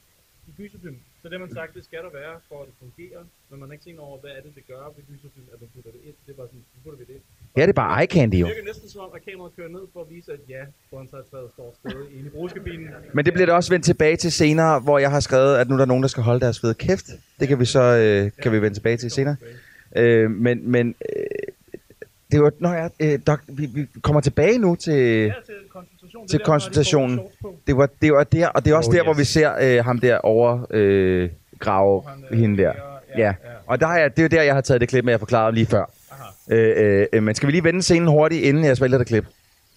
i 0.49 0.51
gyserfilm. 0.57 0.99
Så 1.21 1.25
det 1.29 1.33
har 1.38 1.43
man 1.45 1.53
sagt, 1.60 1.71
det 1.77 1.83
skal 1.89 2.01
der 2.07 2.12
være, 2.21 2.36
for 2.49 2.57
at 2.62 2.65
det 2.69 2.75
fungerer. 2.86 3.21
Men 3.49 3.55
man 3.60 3.65
har 3.69 3.73
ikke 3.73 3.86
tænkt 3.88 3.99
over, 4.07 4.15
hvad 4.23 4.31
er 4.38 4.41
det, 4.45 4.51
det 4.57 4.63
gør 4.71 4.83
ved 4.95 5.03
gyserfilm, 5.12 5.47
at 5.53 5.57
man 5.63 5.69
putter 5.75 5.91
det 5.95 6.01
ind. 6.07 6.15
Det 6.25 6.31
er 6.33 6.38
bare 6.41 6.49
sådan, 6.51 6.65
så 6.73 6.77
putter 6.83 6.97
vi 7.01 7.05
det 7.10 7.13
ind. 7.17 7.25
Ja, 7.57 7.62
det 7.67 7.73
er 7.75 7.79
bare 7.83 7.91
eye 8.01 8.07
candy, 8.15 8.38
jo. 8.41 8.45
Det 8.45 8.55
virker 8.55 8.67
næsten 8.71 8.89
som 8.93 9.01
om, 9.07 9.12
at 9.17 9.21
kameraet 9.27 9.53
kører 9.57 9.71
ned 9.77 9.83
for 9.93 9.99
at 10.05 10.10
vise, 10.15 10.29
at 10.38 10.41
ja, 10.55 10.63
bonsai-træet 10.91 11.49
står 11.55 11.69
stadig 11.81 12.07
inde 12.17 12.27
i 12.29 12.33
brugskabinen. 12.36 12.88
Men 13.15 13.21
det 13.25 13.31
bliver 13.33 13.45
det 13.49 13.55
også 13.60 13.69
vendt 13.73 13.86
tilbage 13.91 14.17
til 14.23 14.31
senere, 14.41 14.73
hvor 14.79 14.97
jeg 15.05 15.12
har 15.12 15.19
skrevet, 15.27 15.53
at 15.62 15.65
nu 15.69 15.73
er 15.75 15.81
der 15.83 15.86
nogen, 15.93 16.03
der 16.03 16.12
skal 16.15 16.23
holde 16.29 16.41
deres 16.45 16.60
fede 16.63 16.75
kæft. 16.86 17.07
Det 17.39 17.47
kan 17.47 17.60
vi 17.60 17.65
så 17.65 17.83
øh, 18.03 18.31
kan 18.43 18.51
vi 18.51 18.62
vende 18.62 18.75
tilbage 18.77 18.97
til 18.97 19.12
senere. 19.12 19.36
Øh, 19.95 20.31
men 20.31 20.71
men 20.71 20.95
øh, 21.15 21.25
det 22.31 22.41
var, 22.43 22.51
når 22.60 22.73
jeg, 22.73 22.91
øh, 22.99 23.19
dok, 23.27 23.41
vi, 23.47 23.65
vi 23.65 23.88
kommer 24.01 24.21
tilbage 24.21 24.57
nu 24.57 24.75
til, 24.75 24.93
Ja, 24.93 25.33
til. 25.45 25.55
Til 26.29 26.39
har 26.39 26.45
konsultationen. 26.45 27.19
Det 27.67 27.77
var, 27.77 27.89
det 28.01 28.13
var 28.13 28.23
der, 28.23 28.47
og 28.47 28.65
det 28.65 28.71
er 28.71 28.75
også 28.75 28.89
Oh, 28.89 28.95
der, 28.95 29.03
hvor 29.03 29.13
yes. 29.13 29.19
vi 29.19 29.23
ser 29.25 29.77
øh, 29.79 29.85
ham 29.85 29.99
der 29.99 30.17
over 30.17 30.67
øh, 30.69 31.29
grave 31.59 32.03
Han, 32.07 32.23
øh, 32.31 32.39
hende 32.39 32.57
der. 32.63 32.73
ja, 33.17 33.17
Ja, 33.17 33.25
ja. 33.25 33.33
og 33.67 33.79
der 33.79 33.87
er, 33.87 34.09
det 34.09 34.19
er 34.19 34.23
jo 34.23 34.27
der, 34.27 34.41
jeg 34.43 34.53
har 34.53 34.61
taget 34.61 34.81
det 34.81 34.89
klip 34.89 35.03
med, 35.03 35.13
jeg 35.13 35.19
forklarede 35.19 35.55
lige 35.55 35.65
før. 35.65 35.85
Aha. 36.11 36.55
Øh, 36.55 37.07
øh, 37.13 37.23
men 37.23 37.35
skal 37.35 37.47
vi 37.47 37.51
lige 37.51 37.63
vende 37.63 37.81
scenen 37.81 38.07
hurtigt, 38.07 38.43
inden 38.43 38.63
jeg 38.65 38.77
spiller 38.77 38.97
det 38.97 39.07
klip? 39.07 39.25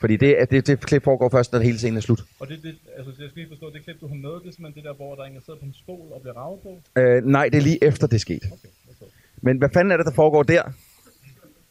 Fordi 0.00 0.16
det, 0.16 0.50
det, 0.50 0.66
det 0.66 0.80
klip 0.80 1.04
foregår 1.04 1.28
først, 1.28 1.52
når 1.52 1.58
hele 1.60 1.78
scenen 1.78 1.96
er 1.96 2.00
slut. 2.00 2.20
Og 2.40 2.48
det, 2.48 2.58
det, 2.62 2.74
altså, 2.96 3.12
jeg 3.20 3.30
skal 3.30 3.42
lige 3.42 3.48
forstå, 3.48 3.70
det 3.74 3.84
klip, 3.84 4.00
du 4.00 4.08
har 4.08 4.14
med, 4.14 4.30
det 4.30 4.48
er 4.48 4.52
simpelthen 4.52 4.74
det 4.74 4.84
der, 4.84 4.94
hvor 4.94 5.14
der 5.14 5.22
er 5.22 5.26
en, 5.26 5.34
der 5.34 5.40
sidder 5.46 5.58
på 5.58 5.64
en 5.66 5.74
stol 5.82 6.12
og 6.12 6.20
bliver 6.22 6.34
ravet 6.36 6.60
på. 6.62 7.00
Øh, 7.00 7.24
nej, 7.24 7.48
det 7.48 7.58
er 7.58 7.62
lige 7.62 7.84
efter 7.84 8.06
det 8.06 8.14
er 8.14 8.20
sket. 8.20 8.42
Okay, 8.44 8.68
okay. 9.02 9.06
Men 9.42 9.58
hvad 9.58 9.68
fanden 9.74 9.92
er 9.92 9.96
det, 9.96 10.06
der 10.06 10.12
foregår 10.12 10.42
der? 10.42 10.62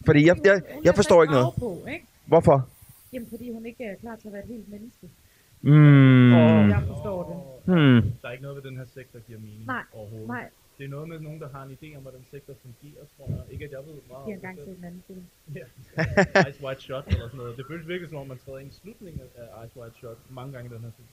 Fordi 0.06 0.26
jeg, 0.28 0.36
jeg, 0.46 0.62
jeg 0.84 0.90
er 0.90 0.96
forstår 0.96 1.22
ikke 1.24 1.34
noget. 1.34 1.46
farve 1.60 1.80
På, 1.84 1.90
ikke? 1.90 2.06
Hvorfor? 2.26 2.68
Jamen, 3.14 3.30
fordi 3.30 3.52
hun 3.52 3.66
ikke 3.66 3.84
er 3.84 3.96
klar 3.96 4.16
til 4.16 4.28
at 4.28 4.34
være 4.34 4.44
et 4.44 4.48
helt 4.50 4.70
menneske. 4.70 5.10
Mm, 5.62 6.32
Jeg 6.70 6.84
forstår 6.88 7.20
det. 7.30 7.38
hmm. 7.76 8.12
Der 8.22 8.28
er 8.28 8.32
ikke 8.32 8.42
noget 8.44 8.56
ved 8.64 8.64
den 8.72 8.78
her 8.78 8.86
sekt, 8.86 9.14
der 9.14 9.20
giver 9.20 9.40
mening 9.40 9.66
Nej, 9.66 9.84
overhovedet. 9.94 10.28
Nej, 10.28 10.50
Det 10.78 10.86
er 10.86 10.90
noget 10.90 11.10
med 11.10 11.20
nogen, 11.20 11.40
der 11.40 11.50
har 11.50 11.64
en 11.64 11.78
idé 11.82 11.96
om, 11.98 12.02
hvordan 12.02 12.26
sekter 12.32 12.54
fungerer, 12.62 13.06
tror 13.18 13.28
jeg. 13.30 13.44
Ikke 13.54 13.66
at 13.66 13.72
jeg 13.72 13.80
ved 13.80 13.96
meget 14.10 14.24
om 14.26 14.32
engang 14.32 14.58
det 14.58 14.66
set 14.66 14.78
en 14.78 14.84
anden 14.84 15.04
film. 15.08 15.24
Ja. 15.56 15.66
Ice 16.50 16.64
White 16.66 16.82
Shot 16.82 17.08
eller 17.08 17.26
sådan 17.28 17.38
noget. 17.38 17.58
Det 17.58 17.66
føles 17.68 17.88
virkelig 17.88 18.10
som 18.10 18.18
om, 18.18 18.28
man 18.28 18.38
træder 18.38 18.60
ind 18.60 18.70
i 18.72 18.74
slutningen 18.74 19.22
af 19.38 19.66
Ice 19.66 19.80
White 19.80 19.96
Shot 19.96 20.18
mange 20.30 20.54
gange 20.54 20.70
i 20.70 20.74
den 20.76 20.84
her 20.84 20.92
film. 20.98 21.08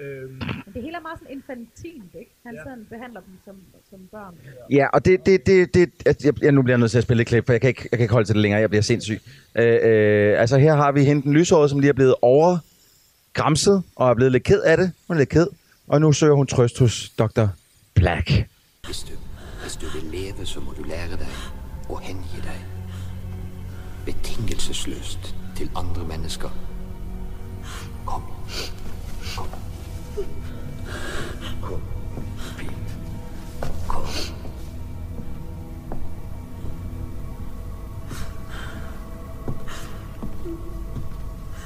Øhm, 0.00 0.32
Men 0.32 0.74
det 0.74 0.82
hele 0.82 0.96
er 0.96 1.00
meget 1.00 1.18
sådan 1.18 1.36
infantilt, 1.36 2.14
ikke? 2.18 2.30
Han 2.46 2.54
Ja. 2.54 2.62
sådan 2.64 2.86
behandler 2.90 3.20
dem 3.20 3.34
som, 3.44 3.56
som 3.90 3.98
børn. 4.12 4.34
Ja, 4.70 4.86
og 4.92 5.04
det, 5.04 5.26
det, 5.26 5.46
det, 5.46 5.74
det 5.74 5.90
jeg, 6.24 6.42
jeg, 6.42 6.52
nu 6.52 6.62
bliver 6.62 6.74
jeg 6.74 6.80
nødt 6.80 6.90
til 6.90 6.98
at 6.98 7.04
spille 7.04 7.20
et 7.20 7.26
klip, 7.26 7.46
for 7.46 7.52
jeg 7.52 7.60
kan 7.60 7.68
ikke, 7.68 7.88
jeg 7.90 7.98
kan 7.98 8.00
ikke 8.04 8.12
holde 8.12 8.28
til 8.28 8.34
det 8.34 8.42
længere, 8.42 8.60
jeg 8.60 8.70
bliver 8.70 8.82
sindssyg. 8.82 9.20
Øh, 9.54 9.78
øh, 9.82 10.40
altså 10.40 10.58
her 10.58 10.74
har 10.76 10.92
vi 10.92 11.04
hende 11.04 11.22
den 11.22 11.32
lyshårede, 11.32 11.68
som 11.68 11.78
lige 11.78 11.88
er 11.88 11.92
blevet 11.92 12.14
overgramset, 12.22 13.82
og 13.96 14.10
er 14.10 14.14
blevet 14.14 14.32
lidt 14.32 14.44
ked 14.44 14.60
af 14.62 14.76
det. 14.76 14.92
Hun 15.08 15.16
er 15.16 15.18
lidt 15.18 15.28
ked, 15.28 15.46
og 15.88 16.00
nu 16.00 16.12
søger 16.12 16.34
hun 16.34 16.46
trøst 16.46 16.78
hos 16.78 17.08
Dr. 17.18 17.46
Black. 17.94 18.28
Hvis 18.86 18.98
du, 19.02 19.12
hvis 19.62 19.76
du 19.76 19.86
vil 19.94 20.10
leve, 20.20 20.46
så 20.46 20.60
må 20.60 20.72
du 20.78 20.82
lære 20.82 21.08
dig 21.10 21.28
at 21.90 22.00
hengive 22.02 22.42
dig. 22.42 22.64
Betingelsesløst 24.06 25.36
til 25.56 25.70
andre 25.76 26.04
mennesker. 26.08 26.48
Kom. 28.06 28.22
Kom. 28.22 28.39
Kom. 31.62 31.82
Fint. 32.58 32.72
Kom. 33.88 34.04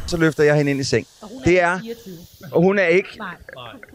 Så 0.07 0.17
løfter 0.17 0.45
jeg 0.45 0.57
hende 0.57 0.71
ind 0.71 0.81
i 0.81 0.85
seng. 0.85 1.07
Og 1.23 1.29
hun 1.29 1.43
Det 1.45 1.61
er 1.61 1.67
er, 1.67 1.79
24. 1.81 2.17
og 2.53 2.63
hun 2.63 2.79
er 2.79 2.87
ikke 2.87 3.09
Nej. 3.19 3.35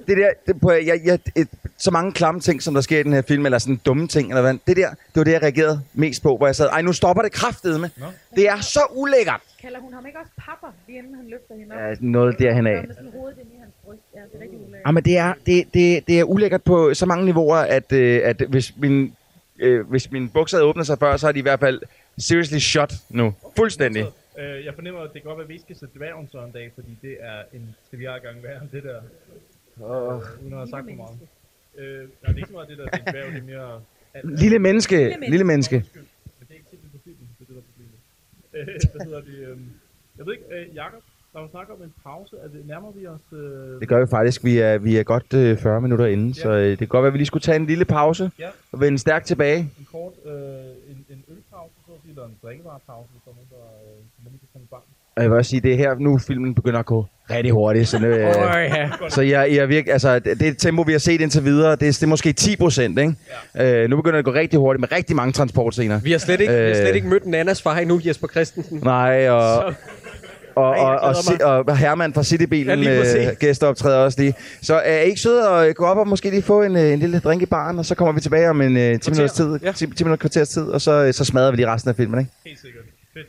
det 0.08 0.18
der, 0.18 0.30
det, 0.48 0.62
på, 0.62 0.72
jeg, 0.72 1.02
jeg, 1.06 1.20
et, 1.36 1.48
så 1.78 1.92
mange 1.92 2.12
klamme 2.12 2.42
ting, 2.42 2.62
som 2.64 2.74
der 2.74 2.82
sker 2.82 3.00
i 3.00 3.04
den 3.04 3.14
her 3.14 3.22
film, 3.22 3.46
eller 3.46 3.58
sådan 3.58 3.76
dumme 3.86 4.08
ting, 4.08 4.30
eller 4.30 4.42
hvad, 4.42 4.54
det 4.68 4.78
der, 4.78 4.90
det 4.90 4.98
var 5.16 5.24
det, 5.24 5.32
jeg 5.32 5.42
reagerede 5.42 5.82
mest 5.94 6.24
på, 6.24 6.38
hvor 6.38 6.46
jeg 6.48 6.56
sad, 6.56 6.68
ej, 6.68 6.82
nu 6.82 6.94
stopper 6.94 7.24
det 7.24 7.32
kraftet 7.32 7.80
med. 7.82 7.90
Nå. 7.98 8.06
Det 8.36 8.50
er 8.50 8.60
så 8.60 8.80
ulækkert. 8.96 9.42
Kalder 9.62 9.80
hun 9.80 9.94
ham 9.94 10.06
ikke 10.06 10.20
også 10.20 10.32
pappa, 10.38 10.68
lige 10.88 10.98
inden 10.98 11.16
han 11.16 11.26
løfter 11.30 11.56
hende 11.60 11.76
op? 11.76 11.82
Ja, 11.82 11.96
noget 12.00 12.40
derhen 12.40 12.68
af. 12.68 12.86
Ja, 14.20 14.24
det 14.24 14.36
er 14.36 14.42
rigtig 14.42 14.60
ulækkert. 14.60 14.82
Ja, 14.86 14.92
men 14.92 15.04
det 15.04 15.18
er, 15.18 15.34
det, 15.46 15.74
det, 15.74 16.08
det 16.08 16.20
er 16.20 16.24
ulækkert 16.24 16.64
på 16.64 16.94
så 16.94 17.06
mange 17.06 17.26
niveauer, 17.26 17.56
at, 17.58 17.92
øh, 17.92 18.22
at 18.24 18.42
hvis, 18.50 18.78
min, 18.78 19.16
øh, 19.60 19.88
hvis 19.90 20.12
min 20.12 20.30
bukser 20.30 20.58
havde 20.58 20.68
åbnet 20.70 20.86
sig 20.86 21.00
før, 21.00 21.18
så 21.18 21.28
er 21.28 21.32
de 21.32 21.40
i 21.40 21.42
hvert 21.42 21.60
fald 21.60 21.82
seriously 22.18 22.58
shot 22.58 22.94
nu. 23.10 23.34
Fuldstændig. 23.56 24.06
øh, 24.40 24.66
jeg 24.66 24.74
fornemmer, 24.76 25.02
at 25.02 25.14
det 25.14 25.22
kan 25.22 25.30
godt 25.30 25.38
være, 25.38 25.46
at 25.48 25.50
vi 25.54 25.60
skal 25.60 25.76
sætte 25.76 25.96
dværgen 25.98 26.30
så 26.32 26.38
en 26.44 26.52
dag, 26.52 26.72
fordi 26.76 26.98
det 27.02 27.18
er 27.20 27.42
en 27.54 27.76
trivial 27.92 28.20
gang 28.22 28.44
værre 28.44 28.62
end 28.62 28.70
det 28.72 28.84
der. 28.84 29.00
Oh. 29.82 30.22
Uden 30.42 30.54
at 30.54 30.58
have 30.60 30.70
sagt 30.70 30.86
for 30.90 30.96
meget. 30.96 31.18
Øh, 31.78 32.00
nej, 32.00 32.08
det 32.22 32.32
er 32.34 32.36
ikke 32.36 32.48
så 32.48 32.54
meget 32.54 32.70
det 32.70 32.78
der, 32.78 32.86
det 32.86 33.02
er 33.06 33.12
dværg, 33.12 33.32
det 33.34 33.38
er 33.38 33.44
mere... 33.44 33.82
alt- 34.14 34.40
Lille 34.40 34.60
menneske, 34.60 35.18
lille 35.30 35.46
menneske. 35.46 35.76
Undskyld, 35.76 36.02
Men 36.40 36.48
det 36.48 36.50
er 36.50 36.56
ikke 36.56 36.70
titlen 36.70 36.90
på 36.92 37.54
Øh, 38.54 38.66
hvad 38.96 39.06
hedder 39.06 39.22
det? 39.22 39.48
øhm, 39.48 39.66
Jeg 40.18 40.26
ved 40.26 40.34
ikke, 40.34 40.46
øh, 40.52 40.76
Jakob, 40.76 41.04
der 41.34 41.40
var 41.40 41.48
snak 41.52 41.68
om 41.70 41.84
en 41.84 41.94
pause. 42.04 42.36
Er 42.44 42.48
det, 42.48 42.68
nærmer 42.68 42.92
vi 42.98 43.08
os... 43.08 43.22
Øh, 43.34 43.80
Det 43.80 43.88
gør 43.88 44.00
vi 44.00 44.08
faktisk. 44.10 44.44
Vi 44.44 44.58
er, 44.58 44.78
vi 44.78 44.98
er 44.98 45.04
godt 45.04 45.34
øh, 45.34 45.58
40 45.58 45.82
minutter 45.82 46.06
inde, 46.06 46.28
ja. 46.28 46.42
så 46.42 46.50
øh, 46.50 46.70
det 46.70 46.78
kan 46.78 46.88
godt 46.88 47.04
være, 47.04 47.08
at 47.08 47.14
vi 47.14 47.18
lige 47.18 47.26
skulle 47.26 47.42
tage 47.44 47.56
en 47.56 47.66
lille 47.66 47.86
pause 47.86 48.32
Ja. 48.40 48.48
og 48.72 48.80
vende 48.82 48.98
stærkt 49.00 49.26
tilbage. 49.26 49.58
en 49.60 49.88
kort 49.92 50.14
øh, 50.26 50.32
en, 50.92 51.06
en 51.10 51.24
ølpause, 51.30 51.74
så 51.88 51.92
at 51.94 52.00
sige, 52.04 52.12
eller 52.12 52.26
en 52.26 52.36
drikkevarepause, 52.44 53.10
hvis 53.12 53.22
der 53.26 53.32
er 53.32 53.36
nogen, 53.36 53.50
der, 53.52 53.58
øh, 53.58 54.24
man 54.24 54.32
lige 54.32 54.40
kan 54.40 54.48
komme 54.54 54.66
i 54.66 54.68
bank. 54.72 54.84
Og 55.16 55.24
jeg 55.24 55.32
vil 55.32 55.38
også 55.38 55.50
sige, 55.50 55.62
det 55.62 55.74
er 55.74 55.78
her 55.78 55.96
nu, 56.00 56.18
filmen 56.18 56.56
begynder 56.56 56.80
at 56.80 56.86
gå 56.86 57.06
rigtig 57.30 57.52
hurtigt. 57.52 57.88
Så, 57.88 58.00
nu, 58.00 58.08
øh, 58.08 58.18
ja. 58.20 58.90
så 59.10 59.22
jeg, 59.22 59.56
jeg 59.56 59.70
virke, 59.70 59.92
altså, 59.92 60.20
det, 60.20 60.40
det 60.40 60.58
tempo, 60.58 60.82
vi 60.82 60.92
har 60.92 61.00
set 61.00 61.22
indtil 61.22 61.44
videre, 61.44 61.72
det, 61.72 61.88
er- 61.88 61.92
det 61.92 62.04
er 62.04 62.08
måske 62.08 62.34
10 62.34 62.56
procent. 62.56 63.00
Ikke? 63.00 63.16
Ja. 63.56 63.84
Øh, 63.84 63.90
nu 63.90 63.96
begynder 63.96 64.12
det 64.16 64.20
at 64.20 64.26
gå 64.26 64.34
rigtig 64.34 64.60
hurtigt 64.60 64.80
med 64.80 64.92
rigtig 64.92 65.16
mange 65.16 65.32
transportscener. 65.34 66.00
Vi 66.00 66.12
har 66.12 66.18
slet 66.20 66.42
ikke, 66.42 66.54
øh, 66.54 66.60
vi 66.60 66.64
har 66.64 66.70
Øh. 66.70 66.76
slet 66.76 66.96
ikke 66.96 67.08
mødt 67.08 67.26
Nannas 67.26 67.62
far 67.62 67.78
endnu, 67.78 68.00
Jesper 68.06 68.28
Christensen. 68.28 68.80
Nej, 68.84 69.30
og, 69.30 69.42
Så- 69.42 69.74
og, 70.60 70.76
Ej, 70.78 70.96
og, 70.96 71.00
og, 71.00 71.16
si- 71.16 71.42
og 71.44 71.78
Herman 71.78 72.14
fra 72.14 72.20
Ja, 72.22 72.24
Citybilen 72.24 72.80
lige 72.80 73.30
øh, 73.30 73.36
gæsteoptræder 73.40 73.98
også 73.98 74.22
lige. 74.22 74.34
Så 74.62 74.76
er 74.76 75.02
I 75.02 75.06
ikke 75.06 75.22
søde 75.22 75.50
og 75.50 75.76
gå 75.76 75.86
op 75.86 75.98
og 75.98 76.08
måske 76.08 76.30
lige 76.30 76.42
få 76.42 76.62
en, 76.64 76.76
øh, 76.76 76.94
en 76.94 77.00
lille 77.00 77.20
drink 77.20 77.42
i 77.42 77.46
baren, 77.46 77.80
og 77.80 77.86
så 77.86 77.96
kommer 77.96 78.12
vi 78.12 78.22
tilbage 78.22 78.50
om 78.50 78.62
en 78.62 78.78
øh, 78.78 79.00
10 79.00 79.10
minutters 79.10 79.34
tid, 79.34 79.60
Ja. 79.64 79.72
10, 79.72 79.86
10 79.96 80.04
minutter 80.04 80.16
kvarters 80.22 80.50
tid, 80.50 80.64
og 80.64 80.82
så, 80.82 80.92
øh, 80.92 81.14
så 81.14 81.26
smadrer 81.26 81.52
vi 81.52 81.56
lige 81.58 81.68
resten 81.74 81.90
af 81.90 81.96
filmen, 81.96 82.20
ikke? 82.20 82.32
Helt 82.46 82.60
sikkert. 82.62 82.84
Fedt. 83.14 83.28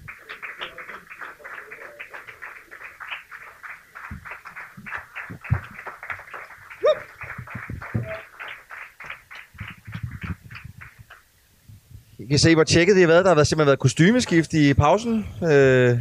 I 12.19 12.27
kan 12.27 12.39
se, 12.39 12.55
hvor 12.55 12.65
tjekket 12.65 12.95
det 12.97 13.03
har 13.03 13.09
været. 13.09 13.25
Der 13.25 13.31
har 13.31 13.35
været, 13.35 13.47
simpelthen 13.47 13.67
været 13.67 13.79
kostymeskift 13.79 14.55
i 14.55 14.75
pausen. 14.75 15.27
Øh, 15.43 15.99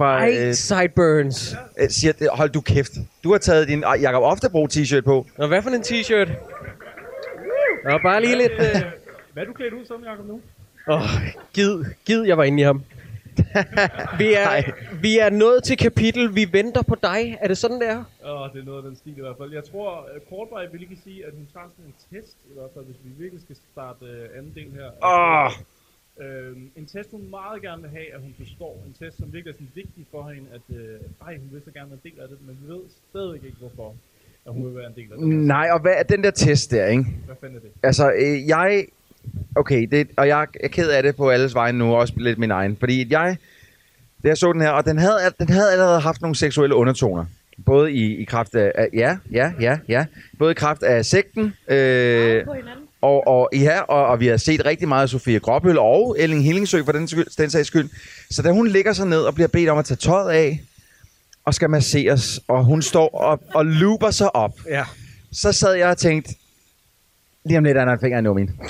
fra, 0.00 0.18
Ej, 0.18 0.48
øh, 0.48 0.54
sideburns. 0.54 1.56
øh, 1.80 1.88
siger, 1.90 2.12
øh, 2.20 2.28
hold 2.32 2.50
du 2.50 2.60
kæft. 2.60 2.92
Du 3.24 3.30
har 3.32 3.38
taget 3.38 3.68
din 3.68 3.84
øh, 3.96 4.02
Jacob 4.02 4.22
Oftebro 4.22 4.66
t-shirt 4.72 5.00
på. 5.00 5.26
Nå, 5.38 5.46
hvad 5.46 5.62
for 5.62 5.70
en 5.70 5.82
t-shirt? 5.82 6.30
Nå, 7.84 7.98
bare 8.02 8.20
lige 8.20 8.36
lidt... 8.36 8.52
Øh... 8.52 8.82
Hvad 9.32 9.42
er 9.42 9.46
du 9.46 9.52
klædt 9.52 9.74
ud 9.74 9.84
som, 9.86 10.04
Jacob, 10.04 10.26
nu? 10.26 10.40
Åh, 10.88 11.00
gid, 11.54 11.84
gid, 12.06 12.22
jeg 12.22 12.36
var 12.38 12.44
inde 12.44 12.60
i 12.60 12.64
ham. 12.64 12.82
Vi 14.20 14.28
er, 14.34 14.62
vi 15.00 15.18
er 15.18 15.30
nået 15.30 15.64
til 15.64 15.76
kapitel, 15.76 16.34
vi 16.34 16.48
venter 16.52 16.82
på 16.82 16.96
dig. 17.02 17.38
Er 17.40 17.48
det 17.48 17.58
sådan, 17.58 17.80
det 17.80 17.88
er? 17.88 18.04
Åh, 18.24 18.52
det 18.52 18.60
er 18.60 18.64
noget 18.64 18.78
af 18.78 18.88
den 18.88 18.96
stil 18.96 19.14
i 19.18 19.20
hvert 19.20 19.36
fald. 19.40 19.52
Jeg 19.52 19.64
tror, 19.64 19.90
uh, 20.14 20.28
kortvejt 20.30 20.72
vil 20.72 20.80
lige 20.80 20.98
sige, 21.04 21.26
at 21.26 21.32
hun 21.36 21.46
tager 21.52 21.66
sådan 21.76 21.84
en 21.90 21.94
test, 22.10 22.36
i 22.50 22.54
hvert 22.58 22.70
fald, 22.74 22.84
hvis 22.84 22.96
vi 23.04 23.10
virkelig 23.22 23.42
skal 23.42 23.56
starte 23.72 24.02
uh, 24.02 24.38
anden 24.38 24.52
del 24.54 24.68
her. 24.78 24.88
Åh. 25.04 25.52
Øh, 26.20 26.56
en 26.76 26.86
test, 26.86 27.10
hun 27.10 27.30
meget 27.30 27.62
gerne 27.62 27.82
vil 27.82 27.90
have, 27.90 28.14
at 28.14 28.20
hun 28.20 28.34
består. 28.38 28.74
En 28.86 28.94
test, 29.00 29.16
som 29.18 29.32
virkelig 29.32 29.52
er 29.52 29.56
sådan 29.56 29.72
vigtig 29.74 30.06
for 30.10 30.22
hende, 30.34 30.46
at 30.54 30.76
øh, 30.76 31.00
ej, 31.26 31.38
hun 31.38 31.48
vil 31.52 31.62
så 31.64 31.70
gerne 31.70 31.90
være 31.90 31.98
en 32.04 32.10
del 32.10 32.20
af 32.20 32.28
det, 32.28 32.38
men 32.46 32.58
vi 32.62 32.72
ved 32.72 32.80
stadigvæk 33.10 33.44
ikke, 33.44 33.56
hvorfor 33.58 33.94
at 34.46 34.52
hun 34.52 34.66
vil 34.66 34.74
være 34.74 34.86
en 34.86 34.94
del 34.94 35.12
af 35.12 35.18
det. 35.18 35.28
Nej, 35.28 35.68
og 35.72 35.80
hvad 35.80 35.92
er 35.96 36.02
den 36.02 36.24
der 36.24 36.30
test 36.30 36.70
der, 36.70 36.86
ikke? 36.86 37.04
Hvad 37.26 37.36
fanden 37.40 37.56
er 37.56 37.60
det? 37.60 37.70
Altså, 37.82 38.12
øh, 38.12 38.48
jeg... 38.48 38.84
Okay, 39.56 39.86
det, 39.90 40.08
og 40.16 40.28
jeg 40.28 40.46
er 40.60 40.68
ked 40.68 40.90
af 40.90 41.02
det 41.02 41.16
på 41.16 41.30
alles 41.30 41.54
vegne 41.54 41.78
nu, 41.78 41.94
også 41.94 42.14
lidt 42.16 42.38
min 42.38 42.50
egen. 42.50 42.76
Fordi 42.76 43.12
jeg, 43.12 43.36
da 44.22 44.28
jeg 44.28 44.36
så 44.36 44.52
den 44.52 44.60
her, 44.60 44.70
og 44.70 44.84
den 44.84 44.98
havde, 44.98 45.18
den 45.38 45.48
havde 45.48 45.72
allerede 45.72 46.00
haft 46.00 46.20
nogle 46.20 46.34
seksuelle 46.34 46.74
undertoner. 46.74 47.24
Både 47.66 47.92
i, 47.92 48.16
i 48.16 48.24
kraft 48.24 48.54
af, 48.54 48.72
af... 48.74 48.88
Ja, 48.94 49.18
ja, 49.32 49.52
ja, 49.60 49.78
ja. 49.88 50.06
Både 50.38 50.50
i 50.50 50.54
kraft 50.54 50.82
af 50.82 51.04
sekten, 51.04 51.44
øh, 51.68 52.44
på 52.44 52.52
hinanden. 52.52 52.84
Og, 53.02 53.26
og, 53.26 53.48
ja, 53.52 53.80
og, 53.80 54.06
og 54.06 54.20
vi 54.20 54.26
har 54.26 54.36
set 54.36 54.64
rigtig 54.64 54.88
meget 54.88 55.02
af 55.02 55.08
Sofie 55.08 55.38
Gråbøl 55.40 55.78
og 55.78 56.16
Elling 56.18 56.44
Hillingsø 56.44 56.82
for 56.84 56.92
den, 56.92 57.06
den 57.38 57.50
sags 57.50 57.66
skyld. 57.68 57.90
Så 58.30 58.42
da 58.42 58.50
hun 58.50 58.66
ligger 58.68 58.92
sig 58.92 59.06
ned 59.06 59.20
og 59.22 59.34
bliver 59.34 59.48
bedt 59.48 59.68
om 59.68 59.78
at 59.78 59.84
tage 59.84 59.96
tøjet 59.96 60.30
af, 60.30 60.60
og 61.44 61.54
skal 61.54 61.70
masseres, 61.70 62.40
og 62.48 62.64
hun 62.64 62.82
står 62.82 63.08
og, 63.08 63.40
og 63.54 63.66
looper 63.66 64.10
sig 64.10 64.36
op, 64.36 64.52
Ja. 64.68 64.84
så 65.32 65.52
sad 65.52 65.74
jeg 65.74 65.88
og 65.88 65.98
tænkte, 65.98 66.34
lige 67.44 67.58
om 67.58 67.64
lidt 67.64 67.76
er 67.76 67.84
der 67.84 67.92
en 67.92 68.00
finger 68.00 68.18
i 68.18 68.22
nummen. 68.22 68.60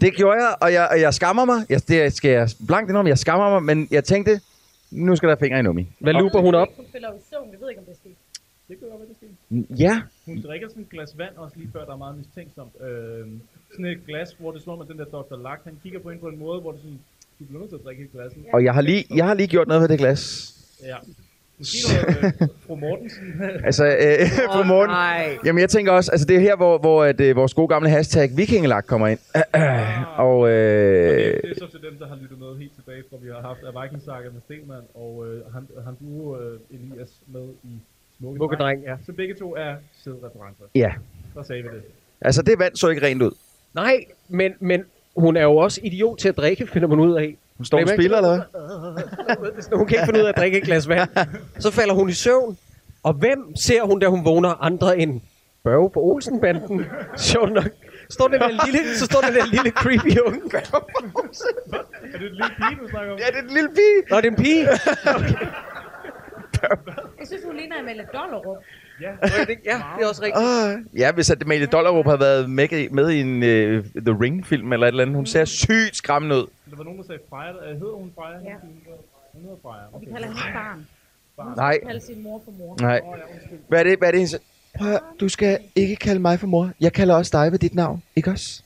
det 0.00 0.14
gjorde 0.16 0.40
jeg, 0.42 0.54
og 0.60 0.72
jeg, 0.72 0.88
og 0.90 1.00
jeg 1.00 1.14
skammer 1.14 1.44
mig. 1.44 1.64
Jeg, 1.68 1.88
det 1.88 2.16
skal 2.16 2.30
jeg 2.30 2.48
blankt 2.66 2.90
indrømme, 2.90 3.08
jeg 3.08 3.18
skammer 3.18 3.50
mig, 3.50 3.62
men 3.76 3.88
jeg 3.90 4.04
tænkte, 4.04 4.40
nu 4.90 5.16
skal 5.16 5.28
der 5.28 5.36
fingre 5.36 5.58
i 5.58 5.62
nummi. 5.62 5.86
Hvad 5.98 6.12
looper 6.12 6.40
hun 6.40 6.54
op? 6.54 6.68
Hun 6.76 6.84
falder 6.92 7.08
i 7.08 7.20
søvn, 7.30 7.48
jeg 7.52 7.60
ved 7.60 7.68
ikke, 7.68 7.78
om 7.80 7.84
det 7.84 7.92
er 7.92 7.96
sket. 8.04 8.12
Det 8.72 8.80
kan 8.80 8.88
godt 8.88 9.00
være, 9.00 9.08
det 9.08 9.16
sker. 9.16 9.84
Ja, 9.84 10.02
Hun 10.26 10.42
drikker 10.42 10.68
sådan 10.68 10.82
et 10.82 10.88
glas 10.90 11.18
vand 11.18 11.34
også 11.36 11.56
lige 11.58 11.70
før, 11.72 11.84
der 11.84 11.92
er 11.92 11.96
meget 11.96 12.18
mistænksomt. 12.18 12.72
Øh, 12.80 13.26
sådan 13.70 13.84
et 13.86 14.06
glas, 14.06 14.32
hvor 14.38 14.52
det 14.52 14.62
slår 14.62 14.76
med 14.76 14.86
den 14.86 14.98
der 14.98 15.04
Dr. 15.04 15.36
Lack. 15.42 15.64
Han 15.64 15.78
kigger 15.82 15.98
på 15.98 16.10
en 16.10 16.18
på 16.18 16.28
en 16.28 16.38
måde, 16.38 16.60
hvor 16.60 16.72
det 16.72 16.80
sådan, 16.80 16.98
du 17.38 17.44
bliver 17.44 17.60
nødt 17.60 17.70
til 17.70 17.76
at 17.76 17.84
drikke 17.84 18.02
et 18.04 18.12
glas. 18.12 18.32
og 18.52 18.64
jeg 18.64 18.74
har 18.74 18.80
lige, 18.80 19.04
jeg 19.14 19.26
har 19.26 19.34
lige 19.34 19.46
gjort 19.46 19.68
noget 19.68 19.80
ved 19.80 19.88
det 19.88 19.98
glas. 19.98 20.22
Ja. 20.82 20.96
Noget, 21.58 22.24
øh, 22.24 22.48
fru 22.66 22.74
Mortensen. 22.76 23.26
Altså, 23.68 23.84
øh, 23.86 24.26
på 24.52 24.58
Åh, 24.58 24.66
morgen. 24.66 24.90
nej. 24.90 25.38
Jamen, 25.44 25.60
jeg 25.60 25.70
tænker 25.70 25.92
også, 25.92 26.12
altså 26.12 26.26
det 26.26 26.36
er 26.36 26.40
her, 26.40 26.56
hvor, 26.56 26.78
hvor 26.78 27.04
at, 27.04 27.20
øh, 27.20 27.36
vores 27.36 27.54
gode 27.54 27.68
gamle 27.68 27.88
hashtag 27.90 28.30
vikingelak 28.36 28.84
kommer 28.86 29.06
ind. 29.08 29.18
og 30.28 30.48
det, 30.48 30.54
øh, 30.54 31.42
det 31.42 31.50
er 31.50 31.54
så 31.58 31.68
til 31.70 31.82
dem, 31.82 31.98
der 31.98 32.06
har 32.08 32.16
lyttet 32.22 32.38
med 32.38 32.56
helt 32.58 32.74
tilbage 32.74 33.02
fra, 33.10 33.16
vi 33.22 33.28
har 33.28 33.40
haft 33.40 33.60
af 33.68 33.82
Viking 33.82 34.02
Saga 34.02 34.28
med 34.30 34.40
Stelman 34.40 34.82
og 34.94 35.26
øh, 35.26 35.52
han, 35.54 35.68
han 35.84 35.94
duo 36.00 36.36
øh, 36.40 36.60
Elias 36.70 37.12
med 37.26 37.48
i 37.64 37.74
Smukke, 38.22 38.38
Smukke 38.38 38.56
dreng, 38.56 38.82
ja. 38.82 38.94
Så 39.06 39.12
begge 39.12 39.34
to 39.34 39.56
er 39.56 39.74
sædreferencer. 40.04 40.64
ja, 40.74 40.92
Der 41.34 41.42
sagde 41.42 41.62
vi 41.62 41.68
det. 41.68 41.82
altså 42.20 42.42
det 42.42 42.58
vand 42.58 42.76
så 42.76 42.88
ikke 42.88 43.06
rent 43.06 43.22
ud. 43.22 43.30
Nej, 43.74 44.04
men, 44.28 44.52
men 44.60 44.84
hun 45.16 45.36
er 45.36 45.42
jo 45.42 45.56
også 45.56 45.80
idiot 45.84 46.18
til 46.18 46.28
at 46.28 46.36
drikke, 46.36 46.66
finder 46.66 46.88
man 46.88 47.00
ud 47.00 47.14
af. 47.14 47.36
Hun 47.56 47.64
står 47.64 47.80
og 47.82 47.88
spiller, 47.88 48.16
eller 48.16 48.30
hvad? 48.30 49.76
Hun 49.78 49.86
kan 49.86 49.96
ikke 49.96 50.06
finde 50.06 50.20
ud 50.20 50.24
af 50.24 50.28
at 50.28 50.36
drikke 50.36 50.58
et 50.58 50.64
glas 50.64 50.88
vand. 50.88 51.08
Så 51.58 51.70
falder 51.70 51.94
hun 51.94 52.08
i 52.08 52.12
søvn. 52.12 52.58
Og 53.02 53.12
hvem 53.14 53.56
ser 53.56 53.82
hun, 53.82 53.98
da 54.00 54.06
hun 54.06 54.24
vågner 54.24 54.62
andre 54.64 54.98
end 54.98 55.20
Børge 55.64 55.90
på 55.90 56.00
Olsenbanden? 56.00 56.84
Sjovt 57.16 57.52
nok. 57.52 57.64
Står 58.10 58.28
den 58.28 58.40
der 58.40 58.66
lille, 58.66 58.96
så 58.96 59.04
står 59.04 59.20
den 59.20 59.34
der 59.34 59.46
lille 59.46 59.70
creepy 59.70 60.18
unge. 60.18 60.40
Er 60.56 62.18
det 62.18 62.24
et 62.24 62.32
lille 62.32 62.50
pige, 62.56 62.78
du 62.82 62.88
snakker 62.90 63.12
om? 63.12 63.18
Ja, 63.18 63.26
det 63.26 63.36
er 63.38 63.42
en 63.48 63.54
lille 63.54 63.68
pige. 63.68 63.98
Nå, 64.10 64.16
det 64.16 64.24
er 64.26 64.30
en 64.30 64.36
pige. 64.36 64.68
Jeg 67.18 67.26
synes, 67.26 67.44
hun 67.44 67.56
ligner 67.56 67.78
Amalie 67.80 68.06
Dollerup. 68.14 68.56
Ja, 69.00 69.10
Ja, 69.10 69.44
det 69.96 70.04
er 70.04 70.06
også 70.08 70.22
rigtigt. 70.22 70.44
Ah, 70.94 70.98
ja, 71.00 71.12
hvis 71.12 71.30
at 71.30 71.42
Amalie 71.42 71.66
Dollarup 71.66 72.04
havde 72.06 72.20
været 72.20 72.50
med, 72.50 72.72
i- 72.72 72.88
med 72.88 73.10
i 73.10 73.20
en 73.20 73.36
uh, 73.36 73.84
The 74.06 74.22
Ring-film 74.22 74.72
eller 74.72 74.86
et 74.86 74.90
eller 74.90 75.02
andet. 75.02 75.16
Hun 75.16 75.26
ser 75.26 75.44
sygt 75.44 75.96
skræmmende 75.96 76.36
ud. 76.36 76.46
der 76.70 76.76
var 76.76 76.84
nogen, 76.84 76.98
der 76.98 77.04
sagde 77.06 77.20
Freja. 77.30 77.52
Øh, 77.52 77.78
Hedder 77.80 77.94
hun 77.94 78.12
Freja? 78.18 78.38
Ja. 78.44 78.54
Hun 79.32 79.42
hedder 79.42 79.56
Freja. 79.62 79.82
Og 79.92 80.00
vi 80.00 80.06
Okay. 80.06 80.12
kalder 80.12 80.26
hende 80.28 80.40
barn. 80.54 80.86
Hun 81.48 81.52
Nej. 81.56 81.78
kalder 81.86 82.00
sin 82.00 82.22
mor 82.22 82.42
for 82.44 82.50
mor. 82.50 82.76
Nej. 82.80 83.00
Hvad 83.68 83.78
er 83.78 83.84
det? 83.84 83.98
Hvad 83.98 84.08
er 84.08 84.12
det? 84.12 84.20
hendes- 84.20 84.40
Prøv 84.78 84.92
at, 84.92 85.00
du 85.20 85.28
skal 85.28 85.58
ikke 85.76 85.96
kalde 85.96 86.20
mig 86.20 86.40
for 86.40 86.46
mor. 86.46 86.70
Jeg 86.80 86.92
kalder 86.92 87.14
også 87.14 87.30
dig 87.42 87.52
ved 87.52 87.58
dit 87.58 87.74
navn, 87.74 88.02
ikke 88.16 88.30
også? 88.30 88.62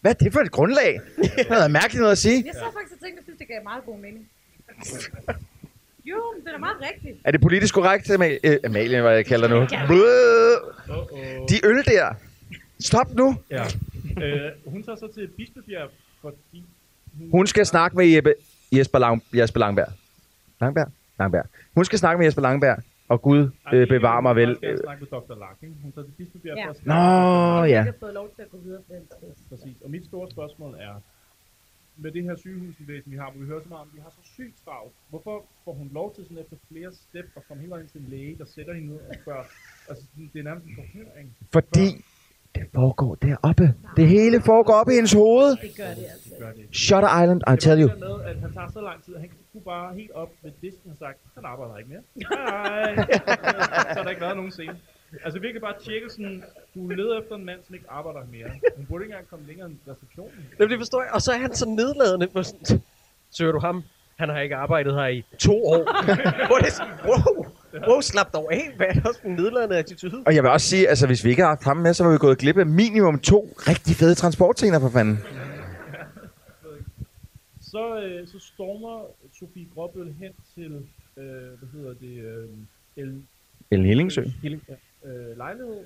Hvad 0.00 0.10
er 0.10 0.14
det 0.24 0.32
for 0.32 0.40
et 0.40 0.50
grundlag? 0.50 1.00
Det 1.36 1.46
er 1.50 1.68
mærkeligt 1.68 2.00
noget 2.00 2.12
at 2.12 2.18
sige. 2.18 2.42
Jeg 2.46 2.54
så 2.54 2.60
faktisk 2.60 2.94
og 2.94 3.06
tænkte, 3.06 3.22
synes, 3.24 3.38
det 3.38 3.48
gav 3.48 3.62
meget 3.62 3.84
god 3.86 3.98
mening. 3.98 4.28
Jo, 6.10 6.32
men 6.34 6.40
det 6.44 6.48
er 6.48 6.52
da 6.52 6.58
meget 6.58 6.76
rigtigt. 6.80 7.16
Er 7.24 7.30
det 7.30 7.40
politisk 7.40 7.74
korrekt, 7.74 8.10
Amalie? 8.10 8.38
Øh, 8.44 8.56
Amalie, 8.64 9.00
hvad 9.02 9.14
jeg 9.14 9.26
kalder 9.26 9.48
nu. 9.48 9.56
Ja. 9.56 9.86
Uh-oh. 9.86 11.46
De 11.48 11.66
øl 11.66 11.84
der. 11.84 12.14
Stop 12.80 13.14
nu. 13.14 13.36
Ja. 13.50 13.64
Øh, 14.24 14.50
hun 14.66 14.82
tager 14.82 14.96
så 14.96 15.08
til 15.14 15.28
Bispebjerg, 15.36 15.90
fordi 16.20 16.64
Hun 17.30 17.46
skal 17.46 17.66
snakke 17.66 17.96
med 17.96 18.06
Jeppe, 18.06 18.34
Jesper, 18.72 18.98
Lang, 18.98 19.22
Jesper 19.34 19.60
Langberg. 19.60 19.88
Langberg? 20.60 20.88
Langberg. 21.18 21.44
Hun 21.74 21.84
skal 21.84 21.98
snakke 21.98 22.18
med 22.18 22.26
Jesper 22.26 22.42
Langberg. 22.42 22.78
Og 23.08 23.22
Gud 23.22 23.50
øh, 23.72 23.88
bevarer 23.88 24.20
mig 24.20 24.36
vel. 24.36 24.48
Hun 24.48 24.56
skal 24.56 24.78
snakke 24.78 25.00
med 25.04 25.08
Dr. 25.20 25.34
Lack, 25.38 25.56
ikke? 25.62 25.74
Hun 25.82 25.92
tager 25.92 26.04
til 26.06 26.12
Bispebjerg 26.18 26.56
Ja. 26.56 26.66
for 26.66 26.70
at 26.70 26.76
Nå, 26.76 26.82
snakke. 26.84 27.70
ja. 27.70 27.76
Jeg 27.76 27.84
har 27.84 27.94
fået 28.00 28.14
lov 28.14 28.28
til 28.36 28.42
at 28.42 28.50
gå 28.50 28.58
videre. 28.64 28.80
Præcis. 29.48 29.76
Og 29.84 29.90
mit 29.90 30.04
store 30.04 30.30
spørgsmål 30.30 30.74
er, 30.74 30.94
med 31.98 32.10
det 32.12 32.22
her 32.22 32.36
sygehusvæsen, 32.36 33.12
vi 33.12 33.16
har, 33.16 33.30
hvor 33.30 33.40
vi 33.40 33.46
hører 33.46 33.62
så 33.62 33.68
meget 33.68 33.82
om, 33.82 33.90
vi 33.94 34.00
har 34.00 34.10
så 34.10 34.22
sygt 34.34 34.54
travlt. 34.64 34.92
Hvorfor 35.08 35.44
får 35.64 35.72
hun 35.72 35.90
lov 35.92 36.14
til 36.14 36.24
sådan 36.24 36.38
efter 36.38 36.56
flere 36.70 36.92
step 36.92 37.26
at 37.36 37.42
komme 37.48 37.60
hele 37.60 37.70
vejen 37.70 37.88
til 37.88 38.00
en 38.00 38.06
læge, 38.08 38.38
der 38.38 38.44
sætter 38.44 38.74
hende 38.74 38.88
ned 38.88 39.00
og 39.10 39.14
spørger? 39.22 39.44
Altså, 39.88 40.04
det 40.32 40.38
er 40.38 40.44
nærmest 40.44 40.66
en 40.66 40.74
forhøring. 40.74 41.36
Fordi 41.52 42.04
det 42.54 42.66
foregår 42.74 43.14
deroppe. 43.14 43.74
Det 43.96 44.08
hele 44.08 44.40
foregår 44.40 44.74
oppe 44.74 44.92
i 44.92 44.94
hendes 44.94 45.12
hoved. 45.12 45.50
Det 45.50 45.76
gør 45.76 45.94
det 45.98 46.04
altså. 46.12 46.30
Gør 46.38 46.52
det. 46.52 46.76
Shutter 46.76 47.22
Island, 47.22 47.40
I 47.52 47.56
tell 47.60 47.80
you. 47.82 47.88
Det 47.88 47.94
det 47.94 48.02
der 48.02 48.16
med, 48.16 48.24
at 48.24 48.36
han 48.40 48.52
tager 48.52 48.70
så 48.70 48.80
lang 48.80 49.04
tid, 49.04 49.14
at 49.14 49.20
han 49.20 49.30
kunne 49.52 49.62
bare 49.62 49.94
helt 49.94 50.10
op 50.10 50.30
ved 50.42 50.52
disken 50.62 50.90
og 50.90 50.96
sagt, 50.98 51.18
han 51.34 51.44
arbejder 51.44 51.76
ikke 51.76 51.90
mere. 51.90 52.02
Hej. 52.32 52.94
så 53.92 53.98
har 53.98 54.02
der 54.02 54.10
ikke 54.10 54.20
været 54.20 54.36
nogen 54.36 54.50
scene. 54.50 54.76
Altså 55.24 55.40
virkelig 55.40 55.60
bare 55.60 55.74
tjekke 55.84 56.10
sådan, 56.10 56.44
du 56.74 56.88
leder 56.88 57.20
efter 57.20 57.34
en 57.34 57.44
mand, 57.44 57.60
som 57.66 57.74
ikke 57.74 57.86
arbejder 57.90 58.20
mere. 58.32 58.50
Hun 58.76 58.86
burde 58.86 59.04
ikke 59.04 59.12
engang 59.12 59.28
komme 59.28 59.46
længere 59.46 59.66
end 59.66 59.76
receptionen. 59.88 60.46
Jamen, 60.58 60.70
det 60.70 60.78
forstår 60.78 61.02
jeg. 61.02 61.10
Og 61.12 61.22
så 61.22 61.32
er 61.32 61.38
han 61.38 61.54
så 61.54 61.68
nedladende. 61.68 62.26
Hvor 62.32 62.42
sådan, 62.42 62.82
Søger 63.30 63.52
du 63.52 63.58
ham? 63.58 63.84
Han 64.16 64.28
har 64.28 64.40
ikke 64.40 64.56
arbejdet 64.56 64.94
her 64.94 65.06
i 65.06 65.24
to 65.38 65.64
år. 65.66 65.82
Hvor 66.48 66.56
det 66.56 66.66
er 66.66 66.70
sådan, 66.70 66.94
wow, 67.04 67.46
wow, 67.88 68.00
slap 68.00 68.32
dog 68.32 68.52
af. 68.52 68.72
Hvad 68.76 68.86
er 68.86 68.92
det 68.92 69.06
også 69.06 69.20
en 69.24 69.32
nedladende 69.32 69.76
attitude? 69.78 70.22
Og 70.26 70.34
jeg 70.34 70.42
vil 70.42 70.50
også 70.50 70.66
sige, 70.66 70.88
altså 70.88 71.06
hvis 71.06 71.24
vi 71.24 71.30
ikke 71.30 71.42
har 71.42 71.48
haft 71.48 71.64
ham 71.64 71.76
med, 71.76 71.94
så 71.94 72.04
var 72.04 72.12
vi 72.12 72.18
gået 72.18 72.38
glip 72.38 72.58
af 72.58 72.66
minimum 72.66 73.18
to 73.18 73.54
rigtig 73.58 73.96
fede 73.96 74.14
transportscener 74.14 74.80
for 74.80 74.88
fanden. 74.90 75.18
så, 77.60 78.02
øh, 78.02 78.28
så 78.28 78.38
stormer 78.38 79.06
Sofie 79.38 79.66
Gråbøl 79.74 80.14
hen 80.20 80.32
til, 80.54 80.86
øh, 81.16 81.24
hvad 81.58 81.68
hedder 81.72 81.94
det, 81.94 82.24
øh, 82.24 82.48
El, 82.96 83.22
Ellen 83.70 83.86
Hillingsø. 83.86 84.22
Hilling, 84.42 84.62
ja, 84.68 84.74
øh, 85.04 85.36
lejlighed, 85.36 85.80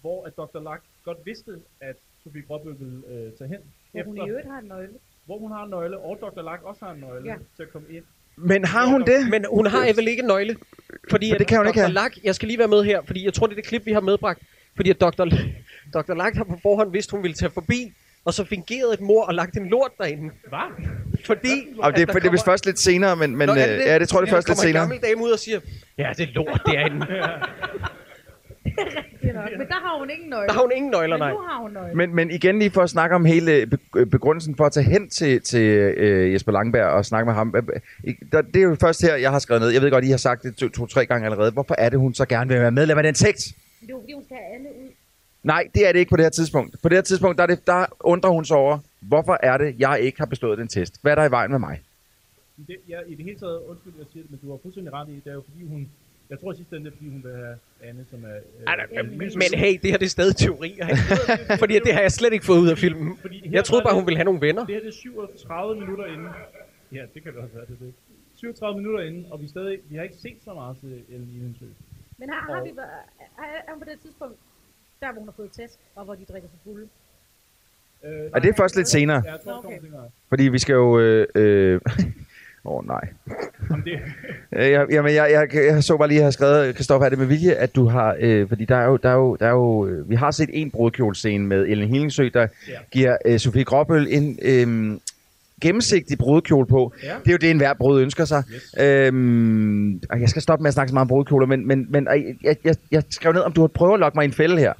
hvor 0.00 0.24
at 0.26 0.36
Dr. 0.36 0.60
Lack 0.60 0.82
godt 1.04 1.18
vidste, 1.24 1.50
at 1.80 1.96
Sofie 2.24 2.42
Gråbøl 2.48 2.74
ville 2.78 3.02
øh, 3.08 3.32
tage 3.38 3.48
hen. 3.48 3.58
Hvor 3.92 4.02
hun 4.04 4.16
i 4.16 4.30
øvrigt 4.30 4.46
har 4.48 4.58
en 4.58 4.68
nøgle. 4.68 4.88
hvor 5.24 5.38
hun 5.38 5.50
har 5.52 5.64
en 5.64 5.70
nøgle, 5.70 5.98
og 5.98 6.18
Dr. 6.20 6.42
Lack 6.42 6.62
også 6.62 6.84
har 6.84 6.92
en 6.92 7.00
nøgle 7.00 7.30
Ja. 7.30 7.36
til 7.56 7.62
at 7.62 7.72
komme 7.72 7.88
ind. 7.90 8.04
Men 8.36 8.64
har 8.64 8.86
hun 8.86 9.00
det? 9.00 9.30
Men 9.30 9.44
hun 9.50 9.66
har 9.66 9.92
vel 9.96 10.08
ikke 10.08 10.20
en 10.20 10.26
nøgle? 10.26 10.56
Fordi 11.10 11.30
Men 11.30 11.38
det 11.38 11.46
kan 11.46 11.58
hun 11.58 11.66
at 11.66 11.70
ikke 11.70 11.80
Dr. 11.80 11.84
have. 11.84 11.92
Lack, 11.94 12.24
jeg 12.24 12.34
skal 12.34 12.46
lige 12.48 12.58
være 12.58 12.68
med 12.68 12.84
her, 12.84 13.02
fordi 13.02 13.24
jeg 13.24 13.34
tror, 13.34 13.46
det 13.46 13.52
er 13.52 13.56
det 13.56 13.64
klip, 13.66 13.86
vi 13.86 13.92
har 13.92 14.00
medbragt. 14.00 14.42
Fordi 14.76 14.90
at 14.90 15.00
Dr. 15.00 15.24
L- 15.24 15.46
Dr. 15.94 16.14
Lack 16.14 16.36
har 16.36 16.44
på 16.44 16.58
forhånd 16.62 16.92
vidst, 16.92 17.10
hun 17.10 17.22
ville 17.22 17.34
tage 17.34 17.50
forbi, 17.50 17.92
og 18.24 18.34
så 18.34 18.44
fingerede 18.44 18.94
et 18.94 19.00
mor 19.00 19.24
og 19.24 19.34
lagt 19.34 19.56
en 19.56 19.68
lort 19.68 19.90
derinde. 19.98 20.30
Hvad? 20.48 20.58
Fordi... 21.24 21.48
Og 21.78 21.92
det, 21.92 22.02
at 22.02 22.08
er, 22.08 22.12
der 22.12 22.20
det 22.20 22.26
er 22.26 22.30
vist 22.30 22.44
først 22.44 22.66
lidt 22.66 22.78
senere, 22.78 23.16
men, 23.16 23.36
men 23.36 23.46
Nå, 23.48 23.52
er 23.52 23.66
det 23.66 23.84
ja, 23.86 23.98
det 23.98 24.08
tror 24.08 24.20
jeg 24.20 24.26
det 24.26 24.32
er 24.32 24.36
først 24.36 24.48
lidt 24.48 24.56
Der 24.58 24.62
kommer 24.62 24.68
senere. 24.68 24.82
en 24.84 24.88
gammel 24.90 25.08
dame 25.10 25.22
ud 25.24 25.30
og 25.30 25.38
siger, 25.38 25.60
ja, 25.98 26.12
det 26.16 26.28
er 26.28 26.32
lort 26.32 26.62
derinde. 26.66 27.06
Det 29.22 29.34
nok. 29.34 29.48
Men 29.58 29.66
der 29.66 29.74
har 29.74 29.98
hun 29.98 30.10
ingen 30.10 30.30
nøgle. 30.30 30.46
Der 30.48 30.52
har 30.52 30.60
hun 30.60 30.72
ingen 30.76 30.90
nøgler, 30.90 31.16
Men 31.16 31.20
nej. 31.20 31.30
nu 31.30 31.38
har 31.38 31.62
hun 31.62 31.72
nøgle. 31.72 31.94
Men, 31.94 32.14
men 32.14 32.30
igen 32.30 32.58
lige 32.58 32.70
for 32.70 32.82
at 32.82 32.90
snakke 32.90 33.16
om 33.16 33.24
hele 33.24 33.66
be- 33.66 33.78
øh, 33.96 34.06
begrundelsen 34.06 34.56
for 34.56 34.64
at 34.66 34.72
tage 34.72 34.84
hen 34.86 35.08
til, 35.08 35.40
til 35.42 35.60
øh, 35.96 36.32
Jesper 36.32 36.52
Langberg 36.52 36.86
og 36.86 37.04
snakke 37.04 37.26
med 37.26 37.34
ham. 37.34 37.54
Øh, 37.56 37.62
øh, 38.06 38.14
Der, 38.32 38.42
det 38.42 38.56
er 38.56 38.62
jo 38.62 38.76
først 38.80 39.02
her, 39.02 39.14
jeg 39.16 39.30
har 39.30 39.38
skrevet 39.38 39.62
ned. 39.62 39.68
Jeg 39.70 39.82
ved 39.82 39.90
godt, 39.90 40.04
I 40.04 40.08
har 40.10 40.16
sagt 40.16 40.42
det 40.42 40.56
to-tre 40.56 41.04
to, 41.04 41.08
gange 41.08 41.24
allerede. 41.24 41.50
Hvorfor 41.52 41.74
er 41.78 41.88
det, 41.88 41.98
hun 41.98 42.14
så 42.14 42.24
gerne 42.26 42.48
vil 42.50 42.60
være 42.60 42.70
medlem 42.70 42.98
af 42.98 43.02
den 43.04 43.14
sekt? 43.14 43.38
Det 43.38 43.52
er 43.82 43.86
jo 43.90 44.00
fordi, 44.00 44.12
hun 44.12 44.24
skal 44.24 44.36
have 44.36 44.54
Anne 44.54 44.68
ud. 44.68 44.90
Nej, 45.42 45.64
det 45.74 45.88
er 45.88 45.92
det 45.92 45.98
ikke 45.98 46.10
på 46.10 46.16
det 46.16 46.24
her 46.24 46.30
tidspunkt. 46.30 46.76
På 46.82 46.88
det 46.88 46.96
her 46.96 47.02
tidspunkt, 47.02 47.36
der, 47.38 47.42
er 47.42 47.46
det, 47.46 47.66
der 47.66 47.86
undrer 48.00 48.30
hun 48.30 48.44
sig 48.44 48.56
over, 48.56 48.78
hvorfor 49.00 49.38
er 49.42 49.56
det, 49.56 49.74
jeg 49.78 50.00
ikke 50.00 50.18
har 50.18 50.26
bestået 50.26 50.58
den 50.58 50.68
test? 50.68 50.94
Hvad 51.02 51.12
er 51.12 51.16
der 51.16 51.24
i 51.24 51.30
vejen 51.30 51.50
med 51.50 51.58
mig? 51.58 51.80
I 52.58 52.62
det, 52.66 52.76
ja, 52.88 52.98
I 53.06 53.14
det 53.14 53.24
hele 53.24 53.38
taget, 53.38 53.60
undskyld, 53.68 53.92
jeg 53.98 54.06
siger 54.12 54.22
det, 54.22 54.30
men 54.30 54.40
du 54.42 54.50
har 54.50 54.58
fuldstændig 54.62 54.92
ret 54.92 55.08
i, 55.08 55.12
det 55.24 55.30
er 55.30 55.34
jo 55.34 55.42
fordi 55.50 55.66
hun, 55.68 55.88
jeg 56.30 56.40
tror 56.40 56.52
ende, 56.52 56.84
det 56.84 56.92
er 56.92 56.96
fordi 56.96 57.08
hun 57.10 57.22
vil 57.24 57.32
have 57.36 57.58
Anne, 57.82 58.06
som 58.10 58.24
er... 58.24 58.36
Øh, 58.36 58.64
Ej, 58.66 58.76
nej, 58.76 59.02
Hilsø. 59.02 59.38
Men 59.38 59.58
hey, 59.58 59.78
det 59.82 59.90
her 59.90 59.98
det 59.98 60.06
er 60.06 60.10
stadig 60.18 60.36
teorier. 60.36 60.86
Fordi 61.62 61.74
det 61.84 61.92
har 61.94 62.00
jeg 62.00 62.12
slet 62.12 62.32
ikke 62.32 62.44
fået 62.44 62.58
ud 62.58 62.68
af 62.68 62.78
filmen. 62.78 63.18
Jeg 63.50 63.64
troede 63.64 63.82
bare, 63.84 63.92
det- 63.94 64.00
hun 64.00 64.06
ville 64.06 64.16
have 64.18 64.24
nogle 64.24 64.40
venner. 64.40 64.66
Det 64.66 64.74
her 64.74 64.80
det 64.82 64.88
er 64.88 64.92
37 64.92 65.80
minutter 65.80 66.06
inden. 66.06 66.28
Ja, 66.92 67.02
det 67.14 67.22
kan 67.22 67.32
det 67.32 67.40
også 67.40 67.54
være, 67.54 67.66
det 67.66 67.76
er 67.80 67.84
det. 67.84 67.94
37 68.36 68.76
minutter 68.80 69.00
inden, 69.04 69.26
og 69.30 69.42
vi, 69.42 69.48
stadig, 69.48 69.78
vi 69.90 69.96
har 69.96 70.02
ikke 70.02 70.16
set 70.16 70.36
så 70.44 70.54
meget 70.54 70.76
til 70.80 71.02
Ellen 71.08 71.28
Hilsø. 71.42 71.64
Men 72.18 72.28
har, 72.30 72.40
har 72.52 72.60
Og- 72.60 72.64
vi 72.66 72.70
været, 72.76 72.88
er, 73.38 73.72
hun 73.72 73.80
på 73.82 73.86
det 73.90 73.98
tidspunkt, 74.02 74.36
der 75.00 75.12
hvor 75.12 75.20
hun 75.20 75.28
har 75.28 75.34
fået 75.36 75.50
tæsk, 75.50 75.74
og 75.94 76.04
hvor 76.04 76.14
de 76.14 76.24
drikker 76.24 76.48
sig 76.48 76.58
fulde? 76.64 76.88
Øh, 78.04 78.30
Og 78.34 78.42
det 78.42 78.48
er 78.50 78.54
først 78.56 78.76
lidt 78.76 78.88
senere. 78.88 79.22
Ja, 79.24 79.30
jeg 79.32 79.40
tror, 79.44 79.74
senere. 79.80 80.10
Fordi 80.28 80.42
vi 80.48 80.58
skal 80.58 80.72
jo... 80.72 80.98
Øh, 81.00 81.26
øh, 81.34 81.80
Åh 82.66 82.74
oh, 82.76 82.86
nej. 82.86 83.08
Om 83.70 83.82
det, 83.82 83.92
Øh, 84.56 84.70
Jeg, 84.70 84.86
jamen, 84.90 85.14
jeg, 85.14 85.28
jeg, 85.54 85.64
jeg 85.74 85.84
så 85.84 85.96
bare 85.96 86.08
lige, 86.08 86.16
at 86.16 86.20
jeg 86.20 86.26
har 86.26 86.30
skrevet, 86.30 86.74
Kristoffer, 86.76 87.04
er 87.06 87.10
det 87.10 87.18
med 87.18 87.26
vilje, 87.26 87.52
at 87.52 87.74
du 87.76 87.88
har... 87.88 88.16
Øh, 88.20 88.48
fordi 88.48 88.64
der 88.64 88.76
er 88.76 88.84
jo, 88.86 88.96
der 88.96 89.08
er 89.08 89.14
jo, 89.14 89.36
der 89.40 89.46
er 89.46 89.50
jo, 89.50 89.86
øh, 89.86 90.10
vi 90.10 90.14
har 90.14 90.30
set 90.30 90.48
en 90.52 90.70
brudkjolescene 90.70 91.46
med 91.46 91.66
Ellen 91.68 91.88
Hillingsø, 91.88 92.28
der 92.34 92.40
Ja. 92.68 92.72
giver 92.92 93.16
øh, 93.26 93.38
Sofie 93.38 93.64
Gråbøl 93.64 94.06
en 94.10 94.38
øh, 94.42 94.98
gennemsigtig 95.62 96.18
brudkjole 96.18 96.66
på. 96.66 96.92
Ja. 97.02 97.08
Det 97.24 97.28
er 97.28 97.32
jo 97.32 97.38
det, 97.40 97.50
enhver 97.50 97.74
brud 97.74 98.00
ønsker 98.00 98.24
sig. 98.24 98.42
Yes. 98.54 98.74
Øhm, 98.80 100.00
og 100.10 100.20
jeg 100.20 100.28
skal 100.28 100.42
stoppe 100.42 100.62
med 100.62 100.68
at 100.68 100.74
snakke 100.74 100.88
så 100.90 100.94
meget 100.94 101.04
om 101.04 101.08
brudkjoler, 101.08 101.46
men, 101.46 101.68
men, 101.68 101.86
men 101.90 102.08
jeg, 102.44 102.56
jeg, 102.64 102.74
jeg 102.90 103.02
skrev 103.10 103.32
ned, 103.32 103.40
om 103.40 103.52
du 103.52 103.60
har 103.60 103.68
prøvet 103.68 103.94
at 103.94 104.00
lokke 104.00 104.16
mig 104.16 104.22
i 104.22 104.26
en 104.26 104.32
fælde 104.32 104.58
her. 104.58 104.72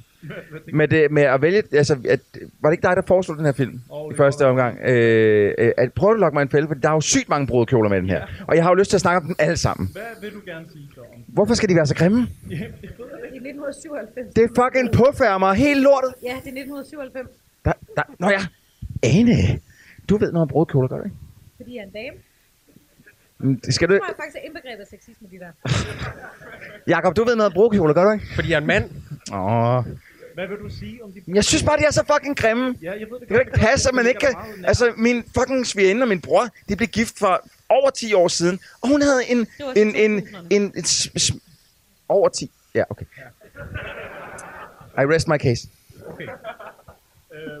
Med, 0.73 0.87
det, 0.87 1.11
med 1.11 1.23
at 1.23 1.41
vælge, 1.41 1.63
altså, 1.73 1.93
at, 2.09 2.19
var 2.59 2.69
det 2.69 2.73
ikke 2.77 2.87
dig, 2.87 2.95
der 2.95 3.01
foreslog 3.01 3.37
den 3.37 3.45
her 3.45 3.51
film 3.51 3.81
Åh, 3.91 4.13
i 4.13 4.15
første 4.17 4.43
var- 4.43 4.49
omgang? 4.51 4.79
Øh, 4.83 5.53
øh, 5.57 5.71
at 5.77 5.93
prøve 5.93 6.13
at 6.13 6.19
lokke 6.19 6.35
mig 6.35 6.41
en 6.41 6.49
fælde, 6.49 6.67
for 6.67 6.73
der 6.75 6.89
er 6.89 6.93
jo 6.93 7.01
sygt 7.01 7.29
mange 7.29 7.47
brudkjoler 7.47 7.89
med 7.89 8.01
den 8.01 8.09
her. 8.09 8.25
Og 8.47 8.55
jeg 8.55 8.63
har 8.63 8.71
jo 8.71 8.75
lyst 8.75 8.89
til 8.89 8.97
at 8.97 9.01
snakke 9.01 9.17
om 9.17 9.23
dem 9.25 9.35
alle 9.39 9.57
sammen. 9.57 9.89
hvad 9.91 10.01
vil 10.21 10.31
du 10.33 10.39
gerne 10.45 10.65
sige 10.73 10.89
så 10.95 11.01
om 11.01 11.07
Hvorfor 11.27 11.53
skal 11.53 11.69
de 11.69 11.75
være 11.75 11.85
så 11.85 11.95
grimme? 11.95 12.19
Ja, 12.49 12.55
det 12.55 12.59
jeg 12.61 12.67
ikke. 12.67 13.49
1997. 13.49 14.33
Det 14.35 14.43
er 14.43 14.47
fucking 14.63 14.91
puffærmer, 14.93 15.53
helt 15.53 15.81
lortet. 15.81 16.13
Ja, 16.23 16.27
det 16.27 16.33
er 16.33 16.61
1997, 16.61 17.29
Der, 17.65 17.73
der, 17.95 18.03
nå 18.19 18.29
ja, 18.29 18.41
Ane, 19.03 19.59
du 20.09 20.17
ved 20.17 20.31
noget 20.31 20.41
om 20.41 20.47
brudkjoler, 20.47 20.87
gør 20.87 20.97
du 20.97 21.03
ikke? 21.03 21.15
fordi 21.55 21.75
jeg 21.75 21.81
er 21.81 21.85
en 21.85 21.91
dame. 21.93 22.17
Mm, 23.39 23.59
Skal 23.69 23.87
du... 23.89 23.93
Det 23.93 24.01
tror 24.01 24.07
jeg 24.07 24.15
faktisk 24.23 24.37
er 24.37 24.45
indbegrebet 24.47 24.81
af 24.81 24.87
sexisme, 24.87 25.27
de 25.31 25.39
der. 25.39 25.51
Jakob, 26.87 27.15
du 27.15 27.23
ved 27.23 27.35
noget 27.35 27.45
om 27.47 27.53
brudkjoler, 27.53 27.93
gør 27.93 28.03
du 28.03 28.11
ikke? 28.11 28.25
Fordi 28.35 28.49
jeg 28.49 28.55
er 28.55 28.61
en 28.61 28.67
mand. 28.67 28.83
Åh. 29.33 29.83
Hvad 30.37 30.47
vil 30.47 30.57
du 30.57 30.69
sige 30.69 31.03
om 31.03 31.11
de... 31.11 31.23
Jeg 31.27 31.43
synes 31.43 31.63
bare, 31.63 31.77
de 31.77 31.83
er 31.83 31.91
så 31.91 32.03
fucking 32.13 32.37
grimme. 32.37 32.75
Ja, 32.81 32.91
jeg 32.91 33.07
ved 33.11 33.19
det 33.19 33.19
Det 33.19 33.27
kan 33.27 33.39
ikke 33.39 33.51
passe, 33.51 33.89
at 33.89 33.95
man 33.95 34.07
ikke 34.07 34.19
kan... 34.19 34.35
Altså, 34.63 34.93
min 34.97 35.23
fucking 35.37 35.67
svigerinde 35.67 36.03
og 36.03 36.07
min 36.07 36.21
bror, 36.21 36.47
de 36.69 36.75
blev 36.75 36.87
gift 36.87 37.19
for 37.19 37.49
over 37.69 37.89
10 37.89 38.13
år 38.13 38.27
siden. 38.27 38.59
Og 38.81 38.87
hun 38.89 39.01
havde 39.01 39.21
en... 39.29 39.37
En, 39.75 39.95
en, 39.95 40.19
2000'erne. 40.19 40.47
en, 40.49 40.73
en, 40.75 41.41
over 42.09 42.29
10. 42.29 42.51
Ja, 42.75 42.83
okay. 42.89 43.05
I 44.97 45.03
rest 45.13 45.27
my 45.27 45.37
case. 45.37 45.69
Okay. 46.07 46.23
Øh, 46.23 46.29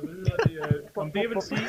hvad 0.03 0.15
hedder 0.15 0.35
det, 0.35 0.51
øh, 0.51 0.83
om 0.95 1.11
det 1.11 1.21
jeg 1.21 1.29
vil 1.29 1.41
sige, 1.41 1.59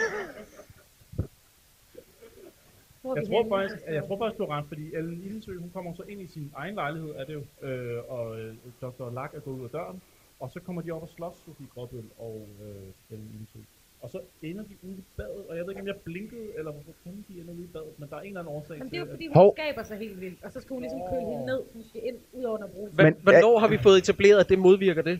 er 3.04 3.14
jeg 3.16 3.26
tror 3.28 3.48
faktisk, 3.48 3.84
jeg 3.88 4.04
tror 4.06 4.18
faktisk, 4.18 4.38
du 4.38 4.46
har 4.46 4.58
ret, 4.58 4.64
fordi 4.68 4.94
Ellen 4.94 5.22
Ildsø, 5.24 5.58
hun 5.58 5.70
kommer 5.74 5.94
så 5.96 6.02
ind 6.08 6.20
i 6.20 6.26
sin 6.26 6.52
egen 6.56 6.74
lejlighed, 6.74 7.10
er 7.16 7.24
det 7.24 7.34
jo, 7.34 7.66
øh, 7.66 8.02
og 8.08 8.40
øh, 8.40 8.54
Dr. 8.82 9.10
Lack 9.10 9.34
er 9.34 9.40
gået 9.40 9.58
ud 9.58 9.64
af 9.64 9.70
døren, 9.70 10.02
og 10.40 10.50
så 10.54 10.58
kommer 10.66 10.82
de 10.82 10.90
op 10.96 11.02
og 11.02 11.10
slås, 11.16 11.36
Sofie 11.46 11.66
Gråbøl 11.74 12.04
og 12.18 12.36
øh, 12.64 13.12
Ellen 13.12 13.30
Ildsø. 13.40 13.58
Og 14.02 14.08
så 14.10 14.18
ender 14.42 14.62
de 14.70 14.74
ude 14.86 14.96
i 15.02 15.04
badet, 15.16 15.42
og 15.48 15.56
jeg 15.56 15.62
ved 15.64 15.70
ikke, 15.72 15.80
om 15.80 15.86
jeg 15.86 15.96
blinkede, 16.04 16.48
eller 16.58 16.70
hvorfor 16.72 16.92
fanden 17.04 17.24
de 17.28 17.32
ender 17.40 17.52
ude 17.58 17.64
i 17.70 17.72
badet, 17.76 17.92
men 18.00 18.08
der 18.10 18.16
er 18.16 18.20
en 18.20 18.26
eller 18.26 18.40
anden 18.40 18.54
årsag 18.56 18.78
Men 18.78 18.90
det 18.90 18.96
er 18.96 19.00
jo 19.00 19.06
fordi, 19.14 19.26
hun 19.26 19.34
Hov. 19.40 19.54
skaber 19.58 19.82
sig 19.90 19.96
helt 20.04 20.20
vildt, 20.20 20.38
og 20.44 20.50
så 20.54 20.58
skal 20.62 20.72
hun 20.76 20.82
ligesom 20.82 21.00
køle 21.12 21.26
hende 21.32 21.46
ned, 21.52 21.60
så 21.68 21.72
hun 21.78 21.84
skal 21.90 22.00
ind 22.08 22.16
ud 22.38 22.44
under 22.54 22.66
broen. 22.74 22.90
Hva- 22.96 23.02
Men- 23.02 23.16
Hvornår 23.22 23.58
har 23.58 23.68
vi 23.68 23.78
fået 23.88 23.98
etableret, 23.98 24.38
at 24.44 24.48
det 24.48 24.58
modvirker 24.58 25.02
det? 25.10 25.16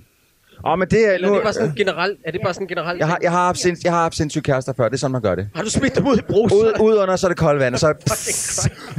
Åh, 0.66 0.78
men 0.78 0.88
det 0.88 1.00
er 1.08 1.12
Eller 1.12 1.28
nu... 1.28 1.34
er 1.34 1.38
det 1.38 1.44
bare 1.44 1.52
sådan 1.52 1.74
generelt? 1.82 2.18
Er 2.24 2.30
det 2.30 2.40
bare 2.44 2.54
sådan 2.54 2.66
generelt? 2.74 2.98
Jeg 2.98 3.08
har, 3.08 3.18
jeg, 3.22 3.30
har 3.30 3.44
haft 3.50 3.58
sinds, 3.58 3.84
jeg 3.84 3.92
har 3.92 4.02
haft 4.02 4.14
sindssyge 4.16 4.42
kærester 4.42 4.72
før, 4.72 4.84
det 4.88 4.94
er 4.94 4.98
sådan, 4.98 5.12
man 5.12 5.22
gør 5.22 5.34
det. 5.34 5.48
Har 5.54 5.62
du 5.62 5.70
smidt 5.70 5.94
dem 5.96 6.06
ud 6.06 6.16
i 6.18 6.22
brus? 6.32 6.52
Ud, 6.52 6.72
ud 6.86 6.94
under, 7.02 7.16
så 7.16 7.26
er 7.26 7.28
det 7.28 7.38
koldt 7.38 7.60
vand, 7.60 7.74
og 7.74 7.80
så... 7.80 7.88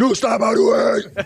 Nu 0.02 0.14
stopper 0.14 0.48
du 0.60 0.66
af! 0.74 1.26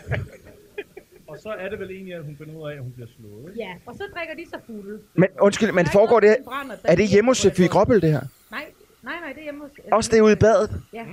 Så 1.43 1.49
er 1.49 1.69
det 1.69 1.79
vel 1.79 1.91
egentlig, 1.91 2.13
at 2.15 2.23
hun 2.23 2.35
finder 2.37 2.55
ud 2.55 2.69
af, 2.69 2.73
at 2.75 2.81
hun 2.81 2.91
bliver 2.91 3.07
slået, 3.17 3.49
ikke? 3.49 3.59
Ja, 3.63 3.71
og 3.85 3.93
så 3.95 4.03
drikker 4.15 4.35
de 4.35 4.49
sig 4.49 4.59
fulde. 4.65 4.99
Men 5.13 5.29
undskyld, 5.39 5.71
men 5.71 5.85
er 5.85 5.89
foregår 5.91 6.19
det... 6.19 6.37
brænder, 6.45 6.75
der 6.75 6.91
Er 6.91 6.95
det 6.95 7.07
hjemme 7.07 7.29
hos 7.31 7.37
Sofie. 7.37 7.67
Gråbøl, 7.67 8.01
det 8.01 8.11
her? 8.11 8.21
Nej, 8.51 8.65
nej, 9.03 9.19
nej, 9.23 9.29
det 9.33 9.39
er 9.39 9.43
hjemme 9.43 9.61
hos... 9.61 9.71
Også 9.91 10.11
det 10.11 10.17
er 10.17 10.21
ude 10.21 10.33
i 10.33 10.35
badet? 10.35 10.69
Ja. 10.93 11.05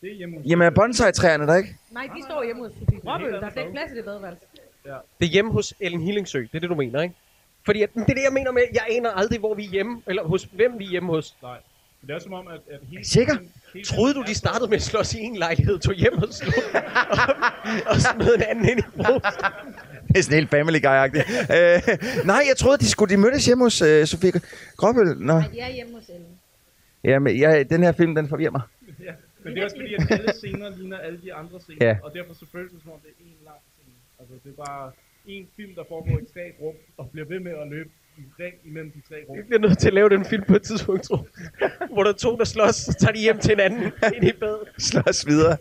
Det 0.00 0.10
er 0.10 0.14
hjemme 0.14 0.36
hos... 0.36 0.46
Jamen, 0.46 0.66
er 0.66 0.70
bonsai-træerne 0.70 1.46
der 1.46 1.56
ikke? 1.56 1.76
Nej, 1.90 2.08
de 2.16 2.22
står 2.22 2.44
hjemme 2.44 2.62
hos 2.62 2.72
Sofie 2.80 3.00
Gråbøl. 3.00 3.32
Der 3.32 3.46
er 3.46 3.50
slet 3.50 3.62
ikke 3.62 3.72
plads 3.72 3.92
i 3.92 3.96
det 3.96 4.04
badeværelse. 4.04 4.42
Det 5.20 5.26
er 5.26 5.32
hjemme 5.36 5.52
hos 5.52 5.74
Ellen 5.80 6.00
Hillingsø. 6.00 6.40
Det 6.40 6.54
er 6.54 6.60
det, 6.60 6.70
du 6.70 6.74
mener, 6.74 7.02
ikke? 7.02 7.14
Fordi 7.64 7.82
at, 7.82 7.94
det 7.94 8.00
er 8.00 8.14
det, 8.14 8.22
jeg 8.24 8.32
mener 8.32 8.52
med, 8.52 8.62
jeg 8.74 8.84
aner 8.90 9.10
aldrig, 9.10 9.38
hvor 9.38 9.54
vi 9.54 9.64
er 9.64 9.70
hjemme, 9.70 10.02
eller 10.06 10.22
hos 10.24 10.44
hvem 10.44 10.78
vi 10.78 10.84
er 10.84 10.90
hjemme 10.90 11.12
hos. 11.12 11.36
Nej. 11.42 11.58
Men 12.00 12.08
det 12.08 12.14
er 12.14 12.18
som 12.18 12.32
om, 12.32 12.48
at, 12.48 12.60
at 12.70 12.80
hele... 12.90 13.04
Sikker? 13.04 13.36
Troede 13.84 14.14
du, 14.14 14.22
de 14.22 14.34
startede 14.34 14.68
med 14.70 14.76
at 14.76 14.82
slås 14.82 15.14
i 15.14 15.18
en 15.20 15.36
lejlighed, 15.36 15.78
tog 15.78 15.94
hjem 15.94 16.18
og 16.18 16.28
slog, 16.32 16.54
og, 16.74 17.18
og 17.86 17.96
smed 18.00 18.34
en 18.34 18.42
anden 18.42 18.68
ind 18.68 18.78
i 18.78 18.82
brus? 18.96 19.22
Det 20.08 20.18
er 20.18 20.22
sådan 20.22 20.38
helt 20.38 20.50
family 20.50 20.78
guy-agtigt. 20.86 21.26
øh, 21.56 22.26
nej, 22.26 22.42
jeg 22.48 22.56
troede, 22.56 22.78
de 22.78 22.88
skulle 22.88 23.14
de 23.14 23.20
mødtes 23.20 23.46
hjemme 23.46 23.64
hos 23.64 23.82
øh, 23.82 24.06
Sofie 24.06 24.32
Gråbøl. 24.76 25.06
Nå. 25.18 25.32
Nej, 25.32 25.48
de 25.52 25.60
er 25.60 25.70
hjemme 25.70 25.94
hos 25.94 26.08
Ellen. 26.08 26.26
Jamen, 27.04 27.40
jeg, 27.40 27.70
den 27.70 27.82
her 27.82 27.92
film, 27.92 28.14
den 28.14 28.28
forvirrer 28.28 28.50
mig. 28.50 28.60
Ja, 29.04 29.12
men 29.42 29.54
det 29.54 29.60
er 29.60 29.64
også 29.64 29.76
fordi, 29.76 29.94
at 29.94 30.10
alle 30.10 30.32
scener 30.40 30.76
ligner 30.76 30.98
alle 30.98 31.18
de 31.24 31.34
andre 31.34 31.60
scener, 31.60 31.86
Ja. 31.86 31.96
og 32.02 32.14
derfor 32.14 32.34
så 32.34 32.46
føles 32.52 32.72
det 32.72 32.80
som 32.82 32.92
om, 32.92 32.98
det 33.04 33.10
er 33.10 33.24
en 33.24 33.36
lang 33.44 33.60
scene. 33.74 33.94
Altså, 34.20 34.34
det 34.44 34.50
er 34.58 34.64
bare 34.64 34.90
en 35.26 35.48
film, 35.56 35.74
der 35.74 35.84
foregår 35.88 36.18
i 36.18 36.24
tre 36.34 36.44
rum, 36.60 36.74
og 36.96 37.10
bliver 37.12 37.26
ved 37.32 37.40
med 37.40 37.52
at 37.62 37.68
løbe 37.68 37.90
i 38.18 38.22
ring 38.40 38.54
imellem 38.64 38.90
de 38.90 39.00
tre 39.08 39.14
rum. 39.28 39.36
Vi 39.36 39.42
bliver 39.42 39.60
nødt 39.60 39.78
til 39.78 39.86
at 39.86 39.94
lave 39.94 40.08
den 40.08 40.24
film 40.24 40.44
på 40.48 40.56
et 40.56 40.62
tidspunkt, 40.62 41.02
tro. 41.02 41.16
Hvor 41.92 42.02
der 42.02 42.10
er 42.12 42.16
to, 42.16 42.36
der 42.36 42.44
slås, 42.44 42.74
så 42.74 42.92
tager 43.00 43.12
de 43.12 43.18
hjem 43.18 43.38
til 43.38 43.50
hinanden 43.50 43.92
ind 44.14 44.24
i 44.24 44.32
badet. 44.32 44.68
Slås 44.78 45.26
videre. 45.26 45.56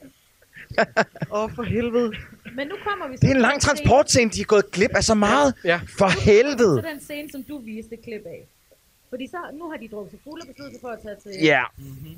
Åh, 1.32 1.44
oh, 1.44 1.52
for 1.56 1.64
helvede. 1.64 2.12
Men 2.56 2.68
nu 2.68 2.76
kommer 2.88 3.08
vi 3.08 3.18
så 3.18 3.22
Det 3.22 3.28
er 3.28 3.32
en 3.32 3.36
til 3.36 3.42
lang 3.42 3.54
den 3.54 3.62
transportscene, 3.62 4.32
de 4.32 4.42
er 4.42 4.46
gået 4.46 4.72
glip 4.72 4.92
af 4.96 5.04
så 5.04 5.14
meget. 5.14 5.54
Ja. 5.64 5.80
For 5.98 6.22
helvede. 6.26 6.82
Så 6.84 6.88
den 6.94 7.00
scene, 7.00 7.32
som 7.32 7.44
du 7.44 7.58
viste 7.58 7.98
klip 8.04 8.26
af. 8.26 8.48
Fordi 9.10 9.28
så, 9.28 9.38
nu 9.54 9.70
har 9.70 9.78
de 9.78 9.88
drukket 9.88 10.12
sig 10.12 10.20
fulde 10.24 10.42
og 10.42 10.48
besluttet 10.48 10.74
sig 10.76 10.82
for 10.82 10.88
at 10.88 11.00
tage 11.04 11.16
til... 11.24 11.44
Ja, 11.44 11.64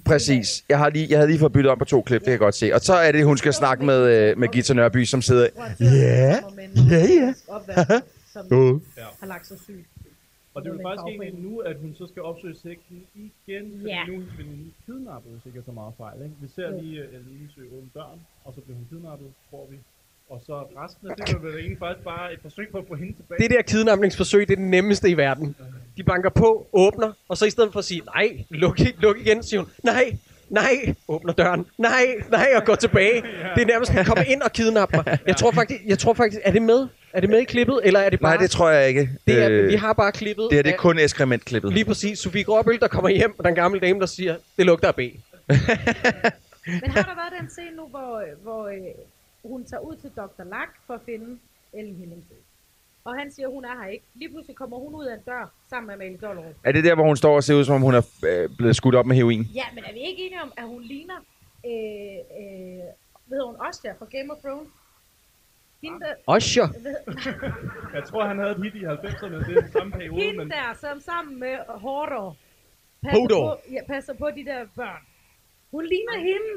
præcis. 0.05 0.63
Jeg, 0.69 0.77
har 0.77 0.89
lige, 0.89 1.07
jeg 1.09 1.17
havde 1.17 1.29
lige 1.29 1.39
fået 1.39 1.53
byttet 1.53 1.71
om 1.71 1.77
på 1.77 1.85
to 1.85 2.01
klip, 2.01 2.19
det 2.19 2.25
kan 2.25 2.31
jeg 2.31 2.39
godt 2.39 2.55
se. 2.55 2.73
Og 2.73 2.81
så 2.81 2.93
er 2.93 3.11
det, 3.11 3.25
hun 3.25 3.38
skal 3.38 3.53
snakke 3.53 3.85
med, 3.85 4.29
øh, 4.29 4.38
med 4.38 4.47
Gita 4.47 4.73
Nørby, 4.73 5.05
som 5.05 5.21
sidder... 5.21 5.47
Ja, 5.79 5.85
ja, 5.85 6.39
ja. 7.21 7.33
Opvask, 7.47 7.91
som 8.33 8.81
har 9.19 9.27
lagt 9.27 9.47
sig 9.47 9.57
syg. 9.63 9.85
Og 10.57 10.63
det 10.63 10.69
er 10.69 10.73
jo 10.77 10.81
faktisk 10.89 11.07
egentlig 11.07 11.33
nu, 11.49 11.59
at 11.59 11.75
hun 11.83 11.95
så 11.99 12.07
skal 12.11 12.21
opsøge 12.29 12.55
sekten 12.67 12.97
igen, 13.15 13.65
fordi 13.79 13.93
Ja. 13.93 14.03
nu 14.07 14.13
er 14.13 14.37
veninde 14.37 14.71
kidnappet, 14.85 15.31
hvis 15.31 15.45
ikke 15.45 15.59
er 15.59 15.63
så 15.71 15.71
meget 15.71 15.93
fejl. 15.97 16.17
Ikke? 16.25 16.35
Vi 16.41 16.47
ser 16.55 16.81
lige 16.81 16.97
uh, 17.03 17.15
Aline 17.15 17.49
søge 17.55 17.67
åbne 17.77 17.89
døren, 17.93 18.19
og 18.45 18.53
så 18.55 18.61
bliver 18.61 18.77
hun 18.77 18.85
kidnappet, 18.91 19.27
tror 19.49 19.65
vi. 19.71 19.77
Og 20.29 20.41
så 20.45 20.53
resten 20.81 21.09
af 21.09 21.15
det 21.15 21.29
er 21.35 21.39
vel 21.39 21.55
egentlig 21.55 21.79
faktisk 21.79 22.05
bare 22.05 22.33
et 22.33 22.39
forsøg 22.41 22.67
på 22.71 22.77
at 22.77 22.87
få 22.87 22.95
hende 22.95 23.13
tilbage. 23.13 23.39
Det 23.43 23.49
der 23.51 23.61
kidnapningsforsøg, 23.61 24.47
det 24.47 24.53
er 24.53 24.55
det 24.55 24.65
nemmeste 24.77 25.09
i 25.09 25.17
verden. 25.17 25.55
De 25.97 26.03
banker 26.03 26.29
på, 26.29 26.67
åbner, 26.73 27.11
og 27.29 27.37
så 27.37 27.45
i 27.45 27.49
stedet 27.49 27.71
for 27.71 27.79
at 27.79 27.85
sige, 27.85 28.01
nej, 28.15 28.45
luk, 28.49 28.79
luk 29.01 29.17
igen, 29.19 29.43
siger 29.43 29.59
hun, 29.61 29.69
nej, 29.83 30.17
nej, 30.49 30.95
åbner 31.07 31.33
døren, 31.33 31.65
nej, 31.77 32.05
nej, 32.29 32.47
og 32.55 32.63
går 32.65 32.75
tilbage. 32.75 33.21
Det 33.55 33.61
er 33.61 33.65
nærmest 33.65 33.91
at 33.95 34.05
komme 34.05 34.25
ind 34.33 34.41
og 34.41 34.51
kidnappe 34.51 34.95
mig. 34.97 35.17
Jeg 35.27 35.35
tror 35.37 35.51
faktisk, 35.51 35.81
jeg 35.85 35.99
tror 35.99 36.13
faktisk 36.13 36.41
er 36.43 36.51
det 36.51 36.61
med? 36.61 36.87
Er 37.13 37.21
det 37.21 37.29
med 37.29 37.39
i 37.39 37.43
klippet, 37.43 37.79
eller 37.83 37.99
er 37.99 38.09
det 38.09 38.19
bare... 38.19 38.35
Nej, 38.35 38.41
det 38.41 38.51
tror 38.51 38.69
jeg 38.69 38.87
ikke. 38.87 39.09
Det 39.27 39.43
er, 39.43 39.49
Øh, 39.49 39.67
vi 39.67 39.75
har 39.75 39.93
bare 39.93 40.11
klippet. 40.11 40.47
det, 40.49 40.55
her, 40.57 40.61
det 40.63 40.69
er 40.69 40.73
af- 40.73 40.79
kun 40.79 40.99
ekskrementklippet. 40.99 41.73
Lige 41.73 41.85
præcis. 41.85 42.19
Sofie 42.19 42.43
Gråbøl, 42.43 42.79
der 42.79 42.87
kommer 42.87 43.09
hjem, 43.09 43.39
og 43.39 43.45
den 43.45 43.55
gamle 43.55 43.79
dame, 43.79 43.99
der 43.99 44.05
siger, 44.05 44.35
det 44.57 44.65
lugter 44.65 44.87
af 44.87 44.95
B. 44.95 44.99
Men 46.83 46.91
har 46.91 47.03
der 47.03 47.15
været 47.21 47.33
den 47.41 47.49
scene 47.49 47.75
nu, 47.75 47.85
hvor, 47.87 48.23
hvor 48.43 48.67
øh, 48.67 48.77
hun 49.45 49.65
tager 49.65 49.81
ud 49.81 49.95
til 49.95 50.09
Dr. 50.17 50.43
Lack 50.43 50.71
for 50.87 50.93
at 50.93 50.99
finde 51.05 51.37
Ellen 51.73 51.95
Hillingsø? 51.95 52.33
Og 53.05 53.15
han 53.19 53.31
siger, 53.31 53.47
hun 53.47 53.65
er 53.65 53.81
her 53.83 53.89
ikke. 53.89 54.05
Lige 54.15 54.29
pludselig 54.29 54.55
kommer 54.55 54.77
hun 54.77 54.95
ud 54.95 55.05
af 55.05 55.13
en 55.13 55.19
dør 55.25 55.51
sammen 55.69 55.87
med 55.87 55.95
Amalie 55.95 56.17
Dollerup. 56.17 56.55
Er 56.63 56.71
det 56.71 56.83
der, 56.83 56.95
hvor 56.95 57.03
hun 57.03 57.17
står 57.17 57.35
og 57.35 57.43
ser 57.43 57.55
ud, 57.55 57.65
som 57.65 57.75
om 57.75 57.81
hun 57.81 57.93
er 57.95 58.01
øh, 58.25 58.49
blevet 58.57 58.75
skudt 58.75 58.95
op 58.95 59.05
med 59.05 59.15
heroin? 59.15 59.43
Ja, 59.55 59.63
men 59.75 59.83
er 59.83 59.93
vi 59.93 59.99
ikke 59.99 60.21
enige 60.25 60.41
om, 60.41 60.51
at 60.57 60.63
hun 60.63 60.81
ligner, 60.83 61.15
øh, 61.65 62.17
øh, 62.41 62.83
hedder 63.29 63.45
hun, 63.45 63.55
Ostia 63.69 63.91
fra 63.99 64.05
Game 64.11 64.31
of 64.33 64.37
Thrones? 64.45 64.67
Hende 65.84 65.99
der, 65.99 66.13
Osher? 66.28 66.67
Jeg 67.95 68.03
tror, 68.09 68.25
han 68.28 68.38
havde 68.39 68.51
et 68.51 68.63
hit 68.63 68.75
i 68.75 68.84
90'erne. 68.86 69.49
Det 69.49 69.57
er 69.57 69.61
den 69.61 69.71
samme 69.71 69.91
periode, 69.91 70.21
Hende 70.21 70.38
men... 70.38 70.49
der, 70.49 70.67
som 70.82 70.99
sammen 70.99 71.39
med 71.39 71.55
Hodor 71.67 72.36
passer, 73.03 73.19
Hodor. 73.21 73.55
på, 73.55 73.61
ja, 73.71 73.80
passer 73.93 74.13
på 74.13 74.28
de 74.36 74.45
der 74.45 74.59
børn. 74.75 75.01
Hun 75.71 75.84
ligner 75.93 76.17
hende. 76.30 76.49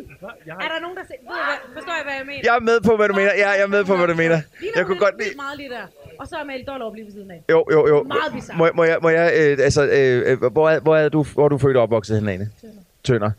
Jeg 0.46 0.54
Er 0.64 0.68
der 0.74 0.80
nogen, 0.80 0.96
der 0.96 1.04
ser, 1.10 1.14
ved 1.20 1.40
hvad, 1.48 1.58
forstår 1.76 1.94
jeg, 1.98 2.04
hvad 2.04 2.14
jeg 2.20 2.26
mener? 2.26 2.40
Jeg 2.44 2.54
er 2.56 2.60
med 2.70 2.80
på, 2.88 2.96
hvad 2.96 3.08
du 3.08 3.14
mener. 3.14 3.32
Ja, 3.44 3.48
jeg 3.48 3.62
er 3.62 3.66
med 3.76 3.84
på, 3.84 3.96
hvad 3.96 4.06
du 4.06 4.14
mener. 4.14 4.38
Ligner 4.60 4.72
Jeg 4.78 4.86
kunne 4.86 4.98
godt 5.06 5.14
lide... 5.22 5.36
meget 5.36 5.56
lige 5.58 5.70
der. 5.70 5.86
Og 6.20 6.26
så 6.28 6.36
er 6.36 6.40
Amalie 6.40 6.64
Dollerup 6.64 6.94
lige 6.94 7.04
ved 7.04 7.12
siden 7.12 7.30
af. 7.30 7.40
Jo, 7.50 7.64
jo, 7.72 7.80
jo. 7.88 8.02
Meget 8.02 8.32
bizarre. 8.32 8.58
Må, 8.58 8.68
må 8.74 8.84
jeg, 8.84 8.98
må 9.02 9.08
jeg 9.08 9.26
øh, 9.40 9.58
altså, 9.68 9.82
øh, 9.98 10.32
øh, 10.32 10.52
hvor, 10.52 10.70
er, 10.70 10.80
hvor, 10.80 10.96
er 10.96 11.08
du, 11.08 11.22
hvor 11.34 11.44
er 11.44 11.48
du 11.48 11.58
født 11.58 11.76
og 11.76 11.82
opvokset 11.82 12.16
henne, 12.16 12.32
Ane? 12.32 12.50
Tønder. 12.60 12.82
Tønder. 13.04 13.30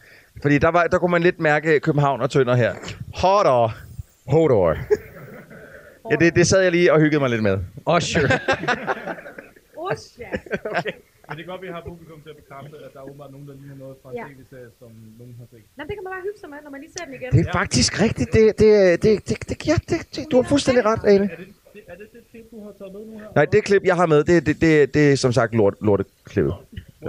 Fordi 0.41 0.57
der, 0.57 0.71
var, 0.71 0.83
der 0.83 0.97
kunne 0.99 1.11
man 1.11 1.21
lidt 1.21 1.39
mærke 1.39 1.79
København 1.79 2.21
og 2.21 2.29
Tønder 2.29 2.55
her. 2.55 2.73
Hodor. 3.21 3.73
Hodor. 4.27 4.77
Ja, 6.11 6.15
det, 6.15 6.35
det 6.35 6.45
sad 6.47 6.61
jeg 6.61 6.71
lige 6.71 6.93
og 6.93 6.99
hyggede 6.99 7.19
mig 7.19 7.29
lidt 7.29 7.43
med. 7.43 7.57
Osher. 7.85 8.21
Ostia. 9.91 10.29
okay. 10.77 10.93
Men 11.27 11.37
det 11.37 11.43
er 11.45 11.49
godt, 11.53 11.61
vi 11.67 11.67
har 11.75 11.81
publikum 11.91 12.19
til 12.25 12.29
at 12.33 12.37
bekræfte, 12.41 12.75
at 12.85 12.91
der 12.93 12.99
er 12.99 13.03
åbenbart 13.09 13.31
nogen, 13.35 13.47
der 13.49 13.55
ligner 13.59 13.75
noget 13.83 13.95
fra 14.03 14.09
Ja. 14.19 14.25
tv-serie, 14.29 14.69
som 14.79 14.89
nogen 15.19 15.35
har 15.39 15.47
set. 15.53 15.63
Nå, 15.77 15.81
det 15.89 15.93
kan 15.97 16.03
man 16.05 16.11
bare 16.15 16.23
hygge 16.27 16.39
sig 16.43 16.49
med, 16.53 16.59
når 16.65 16.71
man 16.75 16.81
lige 16.83 16.93
ser 16.97 17.05
den 17.07 17.13
igen. 17.19 17.29
Det 17.35 17.47
er 17.47 17.51
faktisk 17.61 17.91
rigtigt. 18.05 18.29
Det, 18.37 18.43
det, 18.59 19.03
det, 19.03 19.17
det, 19.29 19.49
det, 19.49 19.67
ja, 19.71 19.75
det, 19.91 19.99
det, 20.15 20.21
du 20.31 20.35
har 20.41 20.45
fuldstændig 20.53 20.83
ret, 20.85 21.03
Ane. 21.13 21.25
Er 21.31 21.35
det, 21.41 21.47
det, 21.75 21.81
er 21.91 21.95
det 22.01 22.07
det 22.15 22.21
klip, 22.31 22.45
du 22.51 22.57
har 22.65 22.71
taget 22.79 22.91
med 22.95 23.01
nu 23.09 23.13
her? 23.19 23.27
Nej, 23.35 23.45
det 23.53 23.63
klip, 23.69 23.83
jeg 23.91 23.95
har 24.01 24.05
med, 24.13 24.19
det, 24.29 24.45
det, 24.47 24.55
det, 24.61 24.93
det 24.93 25.03
er 25.11 25.15
som 25.25 25.31
sagt 25.39 25.51
lort, 25.55 25.75
lorteklippet. 25.87 26.53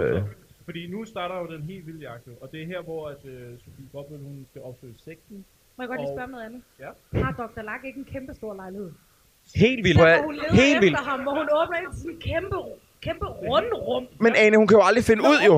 Øh. 0.01 0.21
Fordi 0.67 0.81
nu 0.93 1.05
starter 1.05 1.35
jo 1.41 1.45
den 1.55 1.61
helt 1.71 1.83
vilde 1.87 2.01
jagt, 2.09 2.27
og 2.41 2.47
det 2.51 2.61
er 2.63 2.65
her, 2.73 2.81
hvor 2.81 3.01
at, 3.13 3.21
øh, 3.25 3.49
Sofie 3.65 3.85
Gråbøl, 3.91 4.17
hun 4.17 4.45
skal 4.51 4.61
opsøge 4.61 4.93
sekten. 5.05 5.45
Må 5.77 5.83
jeg 5.83 5.87
godt 5.89 6.01
lige 6.01 6.11
spørge 6.15 6.23
om 6.23 6.29
noget 6.29 6.45
andet? 6.45 6.61
Ja. 6.83 7.19
Har 7.23 7.31
Dr. 7.31 7.61
Lack 7.69 7.81
ikke 7.85 7.99
en 7.99 8.07
kæmpe 8.13 8.33
stor 8.33 8.53
lejlighed? 8.55 8.89
Helt 9.55 9.83
vildt. 9.83 9.99
Hvor 9.99 10.23
hun 10.25 10.35
leder 10.35 10.53
helt 10.53 10.67
efter 10.75 10.79
vildt. 10.79 10.99
ham, 10.99 11.19
hvor 11.25 11.31
hun 11.39 11.47
åbner 11.59 11.77
ind 11.81 11.87
til 12.01 12.09
en 12.09 12.19
kæmpe, 12.29 12.55
kæmpe 13.01 13.25
rundrum. 13.25 14.03
Men 14.19 14.33
Ane, 14.35 14.57
hun 14.57 14.67
kan 14.67 14.77
jo 14.77 14.83
aldrig 14.83 15.03
finde 15.03 15.21
ud, 15.23 15.37
jo. 15.45 15.55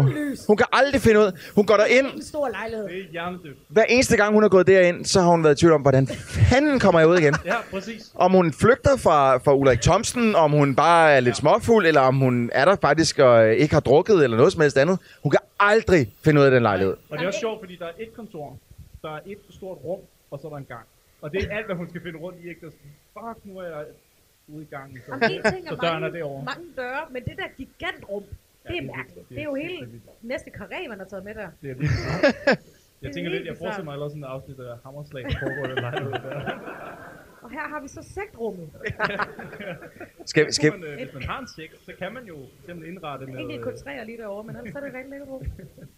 Hun 0.47 0.57
kan 0.57 0.66
aldrig 0.74 1.01
finde 1.01 1.20
ud. 1.20 1.51
Hun 1.55 1.66
går 1.66 1.78
derind. 1.78 2.07
En 2.16 2.24
stor 2.24 2.49
lejlighed. 2.49 2.86
Det 2.88 3.16
er. 3.16 3.38
Hver 3.70 3.84
eneste 3.84 4.18
gang, 4.18 4.34
hun 4.34 4.43
er 4.43 4.49
gået 4.49 4.68
derind, 4.68 5.05
så 5.05 5.22
har 5.22 5.30
hun 5.30 5.43
været 5.43 5.55
i 5.55 5.59
tvivl 5.59 5.74
om, 5.74 5.82
hvordan 5.82 6.07
fanden 6.51 6.80
kommer 6.80 6.99
jeg 6.99 7.09
ud 7.09 7.18
igen. 7.18 7.36
Ja, 7.45 7.55
præcis. 7.72 8.11
Om 8.16 8.32
hun 8.32 8.53
flygter 8.53 8.97
fra, 8.97 9.38
fra 9.38 9.53
Ulrik 9.55 9.82
Thomsen, 9.82 10.36
om 10.36 10.51
hun 10.51 10.76
bare 10.76 11.11
er 11.11 11.20
lidt 11.20 11.38
småfuld, 11.38 11.86
eller 11.88 12.01
om 12.01 12.16
hun 12.16 12.49
er 12.53 12.66
der 12.66 12.76
faktisk 12.82 13.20
og 13.20 13.47
øh, 13.47 13.53
ikke 13.53 13.74
har 13.74 13.82
drukket, 13.82 14.24
eller 14.24 14.38
noget 14.38 14.53
som 14.53 14.61
helst 14.61 14.78
andet. 14.78 14.99
Hun 15.24 15.32
kan 15.32 15.39
aldrig 15.59 16.13
finde 16.24 16.41
ud 16.41 16.45
af 16.45 16.51
den 16.51 16.61
lejlighed. 16.63 16.93
Og 17.09 17.18
det 17.18 17.24
er 17.24 17.28
også 17.28 17.39
sjovt, 17.39 17.59
fordi 17.61 17.76
der 17.76 17.86
er 17.86 17.91
et 17.99 18.16
kontor, 18.16 18.57
der 19.01 19.09
er 19.16 19.20
et 19.26 19.38
stort 19.56 19.78
rum, 19.84 19.99
og 20.32 20.39
så 20.39 20.47
er 20.47 20.51
der 20.51 20.58
en 20.58 20.66
gang. 20.66 20.86
Og 21.22 21.32
det 21.32 21.43
er 21.43 21.56
alt, 21.58 21.66
hvad 21.66 21.76
hun 21.76 21.89
skal 21.89 22.01
finde 22.01 22.20
rundt 22.20 22.39
i, 22.43 22.49
ikke? 22.49 22.62
Der 22.62 22.68
er 22.68 23.34
fuck, 23.34 23.45
nu 23.45 23.58
er 23.58 23.68
jeg 23.68 23.86
ude 24.47 24.64
i 24.64 24.68
gangen. 24.76 24.97
Så, 25.06 25.12
Jamen, 25.12 25.32
en 25.38 25.43
ting 25.53 25.68
så 25.68 25.76
er 25.76 25.80
døren 25.80 25.95
er 25.95 25.99
mange, 25.99 26.18
derovre. 26.20 26.43
mange 26.45 26.66
døre, 26.78 27.01
men 27.12 27.24
det 27.26 27.34
der 27.38 27.47
gigantrum, 27.58 28.24
det 28.68 28.78
er 28.78 28.82
mærkeligt. 28.95 29.30
Det 29.30 29.39
er 29.39 29.43
jo 29.43 29.56
hele 29.56 30.01
næste 30.22 30.51
karré, 30.58 30.88
man 30.89 30.97
har 30.99 31.06
taget 31.06 31.24
med 31.24 31.36
der. 31.36 31.49
Det 31.62 31.70
er 31.72 31.76
virkelig 31.82 32.58
Jeg 33.01 33.12
tænker 33.14 33.32
lidt, 33.32 33.45
jeg 33.45 33.58
forestiller 33.58 33.84
mig 33.86 33.91
allerede 33.93 34.12
sådan 34.12 34.24
et 34.24 34.28
afsnit 34.28 34.60
af 34.60 34.78
Hammerslag, 34.84 35.24
der 35.24 35.39
foregår 35.39 35.66
i 35.66 35.76
lejlighed 35.82 36.12
der. 36.12 36.51
Og 37.45 37.51
her 37.51 37.65
har 37.73 37.79
vi 37.83 37.87
så 37.87 38.01
sektrummet. 38.19 38.67
Skal, 40.31 40.53
skal, 40.53 40.71
Man, 40.71 40.83
øh, 40.83 40.97
hvis 40.97 41.13
man 41.13 41.23
har 41.23 41.39
en 41.39 41.47
sæk, 41.55 41.71
så 41.85 41.91
kan 41.99 42.13
man 42.13 42.23
jo 42.27 42.35
simpelthen 42.65 42.93
indrette 42.95 43.25
med... 43.25 43.49
Ikke 43.49 43.63
kun 43.63 43.73
træer 43.83 44.03
lige 44.05 44.17
derovre, 44.17 44.43
men 44.43 44.55
ellers 44.55 44.75
er 44.75 44.79
det 44.79 44.87
et 44.89 44.93
rigtig 44.93 45.11
lækkert 45.11 45.29
rum. 45.29 45.41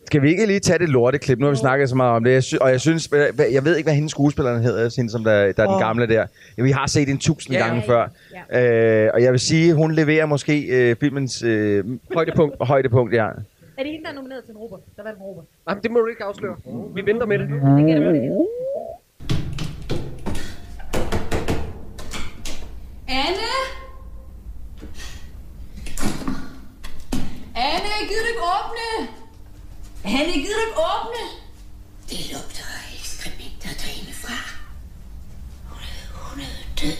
skal 0.05 0.21
vi 0.21 0.29
ikke 0.29 0.45
lige 0.45 0.59
tage 0.59 0.79
det 0.79 0.89
lorteklip? 0.89 1.39
Nu 1.39 1.45
har 1.45 1.51
vi 1.51 1.57
snakket 1.57 1.89
så 1.89 1.95
meget 1.95 2.15
om 2.15 2.23
det. 2.23 2.31
Jeg 2.31 2.43
sy- 2.43 2.55
og 2.61 2.69
jeg 2.71 2.81
synes, 2.81 3.09
jeg 3.51 3.63
ved 3.65 3.75
ikke, 3.77 3.85
hvad 3.87 3.93
hendes 3.95 4.11
skuespilleren 4.11 4.61
hedder, 4.63 4.93
hende, 4.97 5.11
som 5.11 5.23
der, 5.23 5.31
der 5.31 5.63
er 5.63 5.67
den 5.67 5.75
Åh. 5.75 5.79
gamle 5.79 6.07
der. 6.07 6.25
Ja, 6.57 6.63
vi 6.63 6.71
har 6.71 6.87
set 6.87 7.09
en 7.09 7.17
tusind 7.17 7.55
Ja, 7.55 7.65
gange 7.67 7.83
ja, 7.87 7.91
før. 7.91 9.05
Øh, 9.05 9.11
og 9.13 9.21
jeg 9.23 9.31
vil 9.31 9.39
sige, 9.39 9.73
hun 9.73 9.91
leverer 9.91 10.25
måske 10.25 10.55
øh, 10.89 10.95
filmens 10.95 11.43
øh, 11.43 11.83
højdepunkt. 12.13 12.55
højdepunkt, 12.61 13.13
ja. 13.13 13.25
Er 13.77 13.83
det 13.83 13.91
hende, 13.91 14.05
der 14.05 14.11
er 14.11 14.15
nomineret 14.15 14.43
til 14.43 14.51
en 14.51 14.57
Robert? 14.57 14.79
Der 14.97 15.03
vandt 15.03 15.17
en 15.19 15.23
Robert. 15.23 15.45
Jamen, 15.69 15.83
det 15.83 15.91
må 15.91 15.99
du 15.99 16.05
ikke 16.07 16.23
afsløre. 16.23 16.55
Vi 16.95 17.01
venter 17.05 17.25
med 17.25 17.39
det. 17.39 17.47
Anne? 23.07 23.51
Anne, 27.55 27.89
gider 28.07 28.21
du 28.21 28.27
ikke 28.27 28.41
åbne? 28.41 29.07
Anne, 30.03 30.33
gider 30.33 30.55
du 30.55 30.67
ikke 30.67 30.79
åbne? 30.93 31.23
Det 32.09 32.31
lugter 32.31 32.63
af 32.63 32.99
ekskrementer 32.99 33.69
derindefra. 33.85 34.37
Hun 35.69 35.79
er, 35.79 36.17
hun 36.17 36.39
er 36.39 36.55
død. 36.81 36.97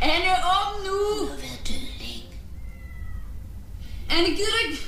Anne, 0.00 0.32
åbn 0.54 0.86
nu! 0.86 1.18
Hun 1.18 1.28
har 1.28 1.36
været 1.36 1.68
død 1.68 1.86
længe. 2.00 2.34
Anne, 4.10 4.28
gider 4.36 4.50
du 4.50 4.68
ikke? 4.68 4.80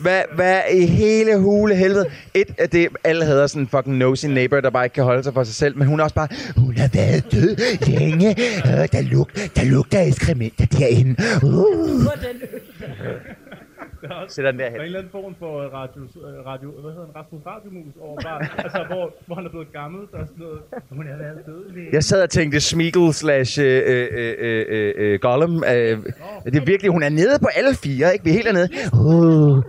Hvad, 0.00 0.22
hvad 0.34 0.60
i 0.72 0.86
hele 0.86 1.38
hule 1.38 1.74
helvede? 1.74 2.06
Et 2.34 2.48
af 2.58 2.70
det, 2.70 2.88
alle 3.04 3.24
hader 3.24 3.46
sådan 3.46 3.62
en 3.62 3.68
fucking 3.68 3.96
nosy 3.96 4.26
neighbor, 4.26 4.60
der 4.60 4.70
bare 4.70 4.84
ikke 4.84 4.94
kan 4.94 5.04
holde 5.04 5.22
sig 5.22 5.34
for 5.34 5.44
sig 5.44 5.54
selv, 5.54 5.78
men 5.78 5.88
hun 5.88 6.00
er 6.00 6.04
også 6.04 6.14
bare, 6.14 6.28
hun 6.56 6.76
har 6.76 6.90
været 6.92 7.32
død 7.32 7.56
længe. 7.86 8.30
Øh, 8.66 8.88
der, 8.92 9.02
lug, 9.02 9.28
der 9.56 9.64
lugter 9.64 10.00
ekskrementer 10.00 10.66
derinde. 10.66 11.16
Uh. 11.42 12.06
Der 14.02 14.08
er 14.08 14.14
også, 14.14 14.34
Sætter 14.34 14.50
den 14.50 14.60
derhen. 14.60 14.74
Der 14.74 14.78
er 14.80 14.82
en 14.82 14.86
eller 14.86 14.98
anden 14.98 15.10
form 15.12 15.34
for 15.38 15.60
øh, 15.62 15.72
radio, 15.72 16.02
øh, 16.02 16.46
radio 16.46 16.70
hvad 16.70 16.90
hedder 16.92 17.04
den, 17.06 17.16
Rasmus 17.16 17.40
Radiomus 17.46 17.94
over 18.00 18.20
bare, 18.22 18.40
altså 18.64 18.84
hvor, 18.88 19.14
hvor 19.26 19.34
han 19.34 19.46
er 19.46 19.50
blevet 19.50 19.72
gammel, 19.72 20.00
der 20.12 20.18
er 20.18 20.26
sådan 20.26 20.38
noget, 20.38 20.60
hun 20.90 21.06
er 21.08 21.16
været 21.16 21.46
dødelig. 21.46 21.92
Jeg 21.92 22.04
sad 22.04 22.22
og 22.22 22.30
tænkte 22.30 22.60
Smeagol 22.60 23.12
slash 23.12 23.60
øh, 23.60 23.82
øh, 23.86 24.08
øh, 24.12 24.64
øh, 24.68 24.94
øh, 24.96 25.20
Gollum. 25.20 25.56
Øh, 25.64 26.04
det 26.44 26.56
er 26.56 26.64
virkelig, 26.64 26.90
hun 26.92 27.02
er 27.02 27.08
nede 27.08 27.38
på 27.42 27.48
alle 27.56 27.74
fire, 27.74 28.12
ikke? 28.12 28.24
Vi 28.24 28.30
er 28.30 28.34
helt 28.34 28.46
dernede. 28.46 28.68
Uh. 28.92 29.64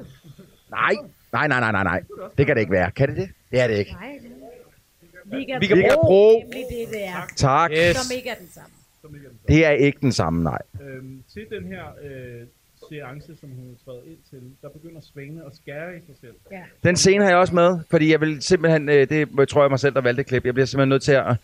Nej, 0.72 0.94
nej, 1.34 1.48
nej, 1.48 1.60
nej, 1.60 1.72
nej, 1.72 1.84
nej. 1.84 2.04
Det 2.38 2.46
kan 2.46 2.56
det 2.56 2.62
ikke 2.62 2.72
være. 2.72 2.92
Kan 2.92 3.10
det 3.10 3.18
det? 3.18 3.30
Det 3.52 3.62
er 3.62 3.68
det 3.68 3.78
ikke. 3.78 3.92
Nej. 3.92 4.20
Vi 5.26 5.46
kan, 5.46 5.62
Vi 5.62 5.68
kan 5.68 5.98
bruge- 6.04 6.42
Nemlig 6.44 6.66
det, 6.70 6.88
det 6.94 7.06
er. 7.08 7.28
Tak. 7.36 7.72
Yes. 7.72 7.96
Som 7.96 8.16
ikke 8.18 8.30
er 8.30 8.36
den 8.36 8.48
samme. 8.54 8.70
Det 9.48 9.66
er 9.66 9.70
ikke 9.72 9.98
den 10.02 10.12
samme, 10.12 10.44
nej. 10.44 10.62
Øhm, 10.82 11.24
til 11.34 11.46
den 11.52 11.64
her 11.68 11.84
øh, 12.04 12.42
seance, 12.90 13.38
som 13.40 13.50
hun 13.50 13.78
træder 13.86 14.02
ind 14.06 14.18
til, 14.30 14.42
der 14.62 14.70
begynder 14.70 15.02
Svane 15.02 15.42
at 15.46 15.56
skære 15.56 15.98
i 15.98 16.00
sig 16.06 16.16
selv. 16.22 16.34
Ja. 16.52 16.64
Den 16.84 16.96
scene 16.96 17.24
har 17.24 17.30
jeg 17.32 17.40
også 17.40 17.56
med, 17.56 17.80
fordi 17.90 18.12
jeg 18.12 18.22
vil 18.22 18.42
simpelthen, 18.42 18.90
øh, 18.90 19.10
det 19.10 19.50
tror 19.50 19.64
jeg 19.64 19.70
mig 19.70 19.80
selv, 19.80 19.94
der 19.94 20.02
valgte 20.02 20.24
klip. 20.24 20.46
Jeg 20.46 20.54
bliver 20.54 20.66
simpelthen 20.66 20.90
nødt 20.90 21.04
til 21.04 21.12
at... 21.12 21.36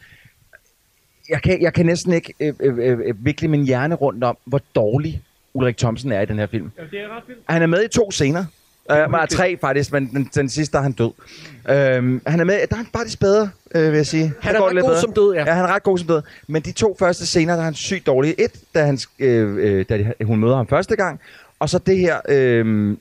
Jeg 1.30 1.41
kan, 1.41 1.62
jeg 1.62 1.74
kan 1.74 1.86
næsten 1.86 2.14
ikke 2.14 2.34
øh, 2.39 2.54
øh, 2.60 3.00
øh, 3.00 3.26
vikle 3.26 3.48
min 3.48 3.66
hjerne 3.66 3.96
rundt 3.96 4.24
om, 4.24 4.38
hvor 4.46 4.62
dårlig 4.76 5.22
Ulrik 5.54 5.78
Thomsen 5.78 6.12
er 6.12 6.22
i 6.22 6.26
den 6.26 6.39
her 6.39 6.48
film. 6.48 6.72
Ja, 6.78 6.84
det 6.84 7.00
er 7.00 7.18
ret 7.18 7.24
vildt. 7.28 7.41
Han 7.50 7.62
er 7.62 7.68
med 7.68 7.86
i 7.86 7.88
to 7.88 8.12
scener. 8.12 8.46
Uh, 8.90 8.98
er 8.98 9.26
tre 9.26 9.58
faktisk, 9.62 9.92
men 9.92 10.08
den, 10.08 10.30
den 10.36 10.50
sidste 10.50 10.72
der 10.74 10.78
er 10.78 10.84
han 10.84 10.92
død. 10.92 11.12
Um, 11.98 12.22
han 12.28 12.40
er 12.40 12.44
med, 12.44 12.56
der 12.56 12.68
er 12.72 12.76
han 12.76 12.88
faktisk 12.96 13.20
bedre, 13.20 13.50
uh, 13.76 13.82
vil 13.82 13.94
jeg 13.94 14.08
sige. 14.08 14.34
Han 14.42 14.56
er 14.56 14.66
ret 14.66 14.74
god 14.74 14.82
bedre. 14.82 15.02
som 15.02 15.14
død, 15.14 15.34
ja. 15.34 15.44
Ja, 15.46 15.54
han 15.54 15.66
er 15.66 15.68
ret 15.68 15.84
god 15.84 15.98
som 15.98 16.08
død. 16.08 16.22
Men 16.48 16.62
de 16.62 16.72
to 16.72 16.96
første 17.00 17.26
scener, 17.26 17.54
der 17.54 17.60
er 17.60 17.66
han 17.66 17.74
sygt 17.74 18.08
dårlig. 18.08 18.36
Et, 18.38 18.52
da, 18.76 18.86
han, 18.86 19.00
øh, 19.20 19.58
øh, 19.58 19.86
da 19.90 19.98
de, 19.98 20.26
hun 20.26 20.40
møder 20.40 20.56
ham 20.56 20.68
første 20.68 20.96
gang, 20.96 21.20
og 21.60 21.70
så 21.70 21.80
det 21.80 21.98
her, 21.98 22.18
øh, 22.30 22.98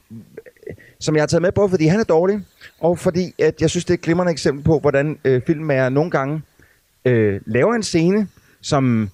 som 1.00 1.14
jeg 1.14 1.22
har 1.22 1.26
taget 1.26 1.42
med, 1.42 1.52
både 1.52 1.68
fordi 1.68 1.86
han 1.86 2.00
er 2.00 2.04
dårlig, 2.04 2.40
og 2.80 2.98
fordi 2.98 3.34
at 3.38 3.60
jeg 3.60 3.70
synes, 3.70 3.84
det 3.84 3.90
er 3.90 3.98
et 3.98 4.00
glimrende 4.00 4.32
eksempel 4.32 4.64
på, 4.64 4.78
hvordan 4.78 5.18
øh, 5.24 5.42
film 5.46 5.70
er 5.70 5.88
nogle 5.88 6.10
gange 6.10 6.42
øh, 7.04 7.40
laver 7.46 7.74
en 7.74 7.82
scene, 7.82 8.28
som 8.62 9.10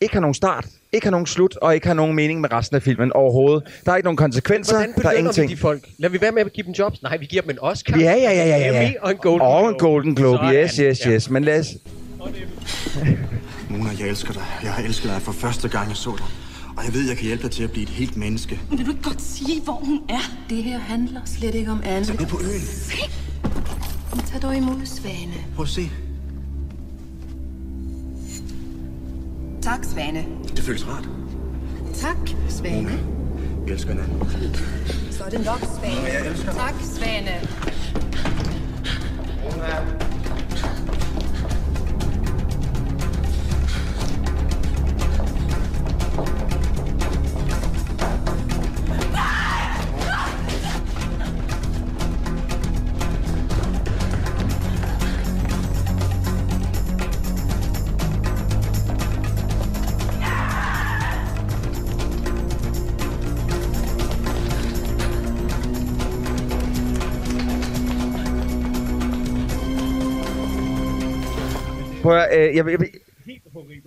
ikke 0.00 0.14
har 0.14 0.20
nogen 0.20 0.34
start, 0.34 0.66
ikke 0.92 1.06
har 1.06 1.10
nogen 1.10 1.26
slut, 1.26 1.56
og 1.56 1.74
ikke 1.74 1.86
har 1.86 1.94
nogen 1.94 2.16
mening 2.16 2.40
med 2.40 2.52
resten 2.52 2.76
af 2.76 2.82
filmen 2.82 3.12
overhovedet. 3.12 3.62
Der 3.86 3.92
er 3.92 3.96
ikke 3.96 4.06
nogen 4.06 4.16
konsekvenser, 4.16 4.86
der 5.02 5.08
er 5.08 5.12
ingenting. 5.12 5.48
vi 5.50 5.54
de 5.54 5.60
folk? 5.60 5.88
Lad 5.98 6.10
vi 6.10 6.20
være 6.20 6.32
med 6.32 6.40
at 6.44 6.52
give 6.52 6.66
dem 6.66 6.72
jobs? 6.72 7.02
Nej, 7.02 7.16
vi 7.16 7.26
giver 7.26 7.42
dem 7.42 7.50
en 7.50 7.58
Oscar. 7.60 7.98
Ja, 7.98 8.04
ja, 8.04 8.32
ja, 8.32 8.32
ja, 8.46 8.56
ja, 8.58 8.82
ja. 8.82 8.92
Og 9.02 9.10
en 9.10 9.16
Golden 9.16 9.40
Og 9.40 9.60
en 9.60 9.64
Globe. 9.66 9.78
Golden 9.78 10.14
Globe, 10.14 10.38
Sådan. 10.38 10.54
yes, 10.64 10.76
yes, 10.76 11.06
Ja. 11.06 11.10
yes. 11.10 11.30
Men 11.30 11.44
lad 11.44 11.60
os... 11.60 11.66
Mona, 13.70 13.90
jeg 14.00 14.08
elsker 14.08 14.32
dig. 14.32 14.42
Jeg 14.62 14.72
har 14.72 14.82
elsket 14.84 15.10
dig 15.10 15.22
fra 15.22 15.32
første 15.32 15.68
gang, 15.68 15.88
jeg 15.88 15.96
så 15.96 16.14
dig. 16.18 16.26
Og 16.76 16.84
jeg 16.86 16.94
ved, 16.94 17.08
jeg 17.08 17.16
kan 17.16 17.26
hjælpe 17.26 17.42
dig 17.42 17.50
til 17.50 17.62
at 17.64 17.70
blive 17.70 17.82
et 17.82 17.88
helt 17.88 18.16
menneske. 18.16 18.60
Vil 18.70 18.86
du 18.86 18.90
ikke 18.90 19.02
godt 19.02 19.22
sige, 19.22 19.60
hvor 19.60 19.72
hun 19.72 20.00
er? 20.08 20.32
Det 20.50 20.62
her 20.62 20.78
handler 20.78 21.20
slet 21.26 21.54
ikke 21.54 21.70
om 21.70 21.82
Anne. 21.84 22.04
Så 22.06 22.12
ned 22.12 22.26
på 22.26 22.40
øen. 22.44 22.60
Tag 24.32 24.42
dog 24.42 24.56
imod 24.56 24.86
Svane. 24.86 25.34
Prøv 25.56 25.62
at 25.62 25.68
se. 25.68 25.90
Tak, 29.62 29.84
Svane. 29.84 30.24
Det 30.56 30.64
føles 30.64 30.86
rart. 30.88 31.04
Tak, 31.94 32.16
Svane. 32.48 32.98
Vi 33.66 33.72
elsker 33.72 33.90
hinanden. 33.90 34.28
Så 35.10 35.24
er 35.24 35.28
det 35.28 35.44
nok, 35.44 35.60
Svane. 35.78 36.06
jeg 36.06 36.26
elsker. 36.26 36.52
Tak, 36.52 36.74
Svane. 36.82 37.40
Prøv 72.10 72.18
at, 72.18 72.38
øh, 72.38 72.56
jeg, 72.56 72.66
jeg, 72.66 72.80
jeg, 72.80 72.88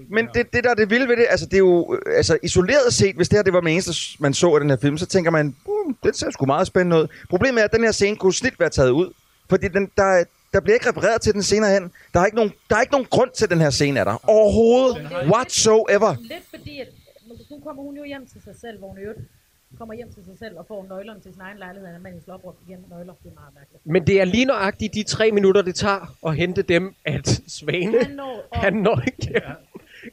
men 0.09 0.27
det, 0.33 0.53
det 0.53 0.63
der 0.63 0.69
er 0.69 0.73
det 0.73 0.89
vilde 0.89 1.07
ved 1.07 1.17
det, 1.17 1.25
altså 1.29 1.45
det 1.45 1.53
er 1.53 1.57
jo, 1.57 1.95
øh, 1.95 2.17
altså 2.17 2.37
isoleret 2.43 2.93
set, 2.93 3.15
hvis 3.15 3.29
det 3.29 3.37
her 3.37 3.43
det 3.43 3.53
var 3.53 3.61
det 3.61 3.71
eneste, 3.71 4.17
man 4.19 4.33
så 4.33 4.57
i 4.57 4.59
den 4.59 4.69
her 4.69 4.77
film, 4.77 4.97
så 4.97 5.05
tænker 5.05 5.31
man, 5.31 5.55
uh, 5.65 5.93
det 6.03 6.15
ser 6.15 6.31
sgu 6.31 6.45
meget 6.45 6.67
spændende 6.67 6.97
ud. 6.97 7.07
Problemet 7.29 7.61
er, 7.61 7.65
at 7.65 7.71
den 7.71 7.83
her 7.83 7.91
scene 7.91 8.17
kunne 8.17 8.33
snit 8.33 8.59
være 8.59 8.69
taget 8.69 8.89
ud, 8.89 9.13
fordi 9.49 9.67
den, 9.67 9.91
der, 9.97 10.23
der 10.53 10.59
bliver 10.59 10.73
ikke 10.73 10.89
refereret 10.89 11.21
til 11.21 11.33
den 11.33 11.43
senere 11.43 11.73
hen. 11.73 11.91
Der 12.13 12.19
er 12.19 12.25
ikke 12.25 12.35
nogen, 12.35 12.53
der 12.69 12.75
er 12.75 12.81
ikke 12.81 12.91
nogen 12.91 13.07
grund 13.09 13.31
til, 13.35 13.43
at 13.45 13.51
den 13.51 13.61
her 13.61 13.69
scene 13.69 13.99
er 13.99 14.03
der. 14.03 14.29
Overhovedet. 14.29 15.11
Whatsoever. 15.33 16.15
Lidt 16.19 16.43
fordi, 16.49 16.79
at 16.79 16.87
nu 17.51 17.59
kommer 17.63 17.83
hun 17.83 17.97
jo 17.97 18.03
hjem 18.03 18.27
til 18.33 18.41
sig 18.43 18.53
selv, 18.61 18.79
hvor 18.79 18.87
hun 18.87 18.97
i 18.97 19.01
øvrigt 19.01 19.19
kommer 19.83 19.95
hjem 19.95 20.13
til 20.13 20.23
sig 20.25 20.37
selv 20.39 20.57
og 20.57 20.65
får 20.67 20.85
nøglerne 20.89 21.19
til 21.19 21.33
sin 21.33 21.41
egen 21.41 21.57
lejlighed, 21.57 21.95
og 21.95 22.01
man 22.01 22.21
slår 22.23 22.41
op 22.45 22.55
igen 22.67 22.85
nøgler. 22.89 23.13
Det 23.23 23.29
er 23.29 23.35
meget 23.35 23.53
mærkeligt. 23.55 23.85
Men 23.85 24.07
det 24.07 24.21
er 24.21 24.25
lige 24.25 24.45
nøjagtigt 24.45 24.93
de 24.93 25.03
tre 25.03 25.31
minutter, 25.31 25.61
det 25.61 25.75
tager 25.75 26.15
at 26.27 26.35
hente 26.35 26.61
dem, 26.61 26.95
at 27.05 27.41
Svane, 27.47 28.03
Han 28.03 28.15
når 28.15 28.47
op. 28.51 28.57
han 28.57 28.73
når 28.73 29.01
ikke 29.07 29.41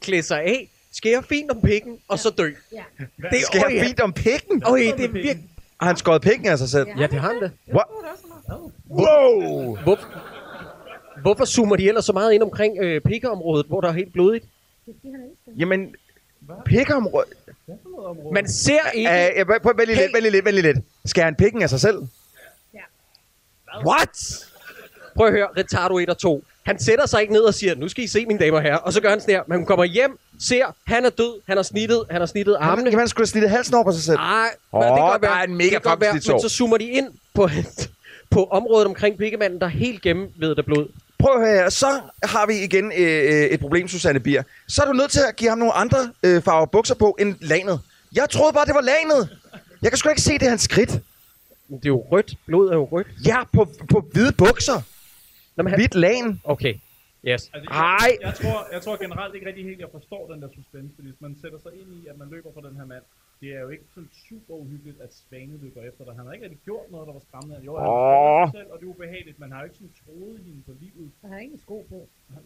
klæde 0.00 0.22
sig 0.22 0.42
af, 0.42 0.68
skære 0.92 1.22
fint 1.22 1.50
om 1.50 1.60
pikken, 1.60 1.98
og 2.08 2.18
så 2.18 2.30
dø. 2.30 2.50
Ja. 2.72 2.82
Det 3.30 3.40
skal 3.42 3.62
øj, 3.64 3.84
fint 3.84 4.00
om 4.00 4.12
pikken. 4.12 4.62
Øj, 4.66 4.78
det 4.78 5.04
er 5.04 5.08
virkelig... 5.08 5.36
Har 5.80 5.86
han 5.86 5.96
skåret 5.96 6.22
pikken 6.22 6.46
af 6.46 6.58
sig 6.58 6.68
selv? 6.68 6.86
Ja, 6.98 7.06
det 7.06 7.20
har 7.20 7.32
han 7.32 7.40
da. 7.40 7.50
What? 7.74 7.86
Wow! 8.90 9.76
Hvor, 9.76 9.98
hvorfor 11.22 11.44
zoomer 11.44 11.76
de 11.76 11.88
ellers 11.88 12.04
så 12.04 12.12
meget 12.12 12.32
ind 12.32 12.42
omkring 12.42 12.78
øh, 12.78 13.00
pikkeområdet, 13.00 13.66
hvor 13.66 13.80
der 13.80 13.88
er 13.88 13.92
helt 13.92 14.12
blodigt? 14.12 14.44
Jamen, 15.58 15.94
pikkeområdet... 16.64 17.28
Man 18.32 18.48
ser 18.48 18.90
ikke... 18.94 19.10
Uh, 19.10 19.14
jeg, 19.14 19.46
prøv, 19.62 19.76
vent 19.76 19.86
lige 19.86 19.96
lidt, 19.96 20.12
vent 20.12 20.22
lige 20.22 20.32
lidt, 20.32 20.44
vent 20.44 20.54
lige 20.54 20.72
lidt. 20.72 20.78
Skal 21.04 21.24
han 21.24 21.34
pikken 21.34 21.62
af 21.62 21.70
sig 21.70 21.80
selv? 21.80 21.98
What? 23.86 24.46
Prøv 25.16 25.26
at 25.26 25.32
høre, 25.32 25.48
Retardo 25.56 25.98
1 25.98 26.10
og 26.10 26.18
2. 26.18 26.44
Han 26.62 26.78
sætter 26.78 27.06
sig 27.06 27.20
ikke 27.20 27.32
ned 27.32 27.40
og 27.42 27.54
siger, 27.54 27.74
nu 27.74 27.88
skal 27.88 28.04
I 28.04 28.06
se, 28.06 28.26
mine 28.26 28.40
damer 28.40 28.56
og 28.56 28.62
herrer. 28.62 28.76
Og 28.76 28.92
så 28.92 29.00
gør 29.00 29.10
han 29.10 29.20
sådan 29.20 29.34
her. 29.34 29.42
Men 29.46 29.58
hun 29.58 29.66
kommer 29.66 29.84
hjem, 29.84 30.18
ser, 30.40 30.76
han 30.86 31.04
er 31.04 31.10
død, 31.10 31.40
han 31.46 31.56
har 31.56 31.62
snittet, 31.62 32.04
han 32.10 32.20
har 32.20 32.26
snittet 32.26 32.56
armene. 32.60 32.88
Jamen, 32.90 32.98
han 32.98 33.08
skulle 33.08 33.22
have 33.22 33.30
snittet 33.30 33.50
halsen 33.50 33.74
over 33.74 33.84
på 33.84 33.92
sig 33.92 34.02
selv. 34.02 34.16
Nej, 34.16 34.48
Åh, 34.72 34.82
det 34.82 34.88
kan 34.88 34.96
godt 34.96 35.22
der 35.22 35.28
være. 35.28 35.40
er 35.40 35.44
en 35.44 35.56
mega 35.56 35.64
det 35.64 35.72
kan 35.72 35.80
godt 35.80 36.00
være, 36.00 36.12
Men 36.12 36.22
så 36.22 36.48
zoomer 36.48 36.76
de 36.76 36.90
ind 36.90 37.08
på, 37.34 37.48
på 38.34 38.44
området 38.44 38.86
omkring 38.86 39.18
pikkemanden, 39.18 39.60
der 39.60 39.66
er 39.66 39.70
helt 39.70 40.02
gennemvedet 40.02 40.58
af 40.58 40.64
blod. 40.64 40.88
Prøv 41.20 41.34
at 41.34 41.40
høre 41.40 41.56
her. 41.62 41.68
Så 41.68 42.00
har 42.22 42.46
vi 42.46 42.54
igen 42.64 42.92
øh, 42.96 43.22
øh, 43.32 43.44
et 43.54 43.60
problem, 43.60 43.88
Susanne 43.88 44.20
Bier. 44.20 44.42
Så 44.68 44.82
er 44.82 44.86
du 44.86 44.92
nødt 44.92 45.10
til 45.10 45.20
at 45.28 45.36
give 45.36 45.50
ham 45.50 45.58
nogle 45.58 45.72
andre 45.72 46.12
øh, 46.22 46.42
farver 46.42 46.66
bukser 46.66 46.94
på 46.94 47.16
end 47.20 47.36
lanet. 47.40 47.80
Jeg 48.12 48.30
troede 48.30 48.52
bare, 48.52 48.66
det 48.66 48.74
var 48.74 48.80
lanet. 48.80 49.38
Jeg 49.82 49.90
kan 49.90 49.98
sgu 49.98 50.08
ikke 50.08 50.22
se, 50.22 50.32
det 50.32 50.42
er 50.42 50.48
hans 50.48 50.62
skridt. 50.62 50.92
Men 51.68 51.78
det 51.78 51.84
er 51.84 51.94
jo 51.98 52.06
rødt. 52.12 52.34
Blod 52.46 52.70
er 52.70 52.74
jo 52.74 52.84
rødt. 52.84 53.06
Ja, 53.26 53.44
på, 53.52 53.68
på 53.90 54.08
hvide 54.12 54.32
bukser. 54.32 54.78
Nå, 55.56 55.62
men 55.62 55.70
han... 55.70 55.78
Hvidt 55.80 55.94
lagen. 55.94 56.40
Okay. 56.44 56.74
Yes. 57.28 57.50
Altså, 57.54 57.70
jeg, 57.74 58.16
jeg, 58.20 58.34
tror, 58.34 58.58
jeg 58.72 58.82
tror 58.82 58.96
generelt 59.04 59.34
ikke 59.34 59.46
rigtig 59.46 59.64
helt, 59.64 59.80
jeg 59.80 59.88
forstår 59.92 60.22
den 60.32 60.42
der 60.42 60.48
suspense, 60.56 60.92
fordi 60.94 61.08
hvis 61.08 61.20
man 61.20 61.36
sætter 61.42 61.58
sig 61.64 61.72
ind 61.80 61.88
i, 61.98 62.06
at 62.10 62.16
man 62.18 62.28
løber 62.34 62.50
fra 62.54 62.68
den 62.68 62.76
her 62.76 62.86
mand, 62.92 63.04
det 63.40 63.48
er 63.56 63.60
jo 63.60 63.68
ikke 63.68 63.84
sådan 63.94 64.10
super 64.28 64.54
uhyggeligt, 64.54 65.00
at 65.00 65.10
Svane 65.14 65.54
løber 65.62 65.82
efter 65.88 66.04
dig. 66.04 66.14
Han 66.18 66.24
har 66.26 66.32
ikke 66.32 66.44
rigtig 66.44 66.60
gjort 66.64 66.86
noget, 66.90 67.06
der 67.06 67.12
var 67.12 67.22
skræmmende. 67.28 67.56
Jo, 67.66 67.72
han 67.78 67.86
oh. 67.88 68.42
sig 68.46 68.60
selv, 68.60 68.70
og 68.72 68.76
det 68.80 68.84
er 68.86 68.90
ubehageligt, 68.94 69.38
men 69.40 69.52
har 69.52 69.58
jo 69.60 69.64
ikke 69.68 69.76
sådan 69.80 69.94
troet 70.02 70.38
hende 70.46 70.62
på 70.68 70.72
livet. 70.82 71.10
Han 71.22 71.30
har 71.32 71.38
ingen 71.46 71.60
sko 71.66 71.76
på. 71.92 71.98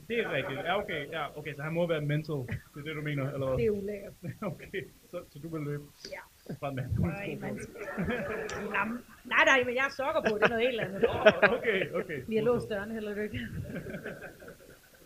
Det 0.08 0.16
er 0.24 0.32
rigtigt. 0.38 0.58
Ja, 0.68 0.72
okay, 0.82 1.02
ja, 1.16 1.38
okay, 1.38 1.52
så 1.56 1.62
han 1.62 1.72
må 1.78 1.82
være 1.86 2.00
mental. 2.12 2.40
Det 2.72 2.78
er 2.82 2.84
det, 2.88 2.94
du 3.00 3.02
mener, 3.10 3.24
eller 3.34 3.46
hvad? 3.46 3.56
Det 3.58 3.66
er 3.66 3.70
ulækkert. 3.80 4.14
okay, 4.52 4.82
så, 5.10 5.18
så 5.32 5.36
du 5.42 5.48
vil 5.54 5.62
løbe 5.70 5.84
Ja. 6.16 6.22
fra 6.60 6.68
en 6.70 6.76
mand. 6.76 6.90
Nej, 6.98 7.38
man. 7.40 7.54
Nej, 9.32 9.44
nej, 9.50 9.58
men 9.66 9.74
jeg 9.78 9.82
har 9.88 9.94
sokker 10.00 10.22
på. 10.30 10.34
Det 10.38 10.44
er 10.44 10.48
noget 10.48 10.66
helt 10.68 10.80
andet. 10.80 11.04
okay, 11.58 11.78
okay. 12.00 12.18
Vi 12.28 12.36
har 12.36 12.42
låst 12.42 12.68
dørene 12.70 12.94
heller 12.94 13.22
ikke. 13.22 13.40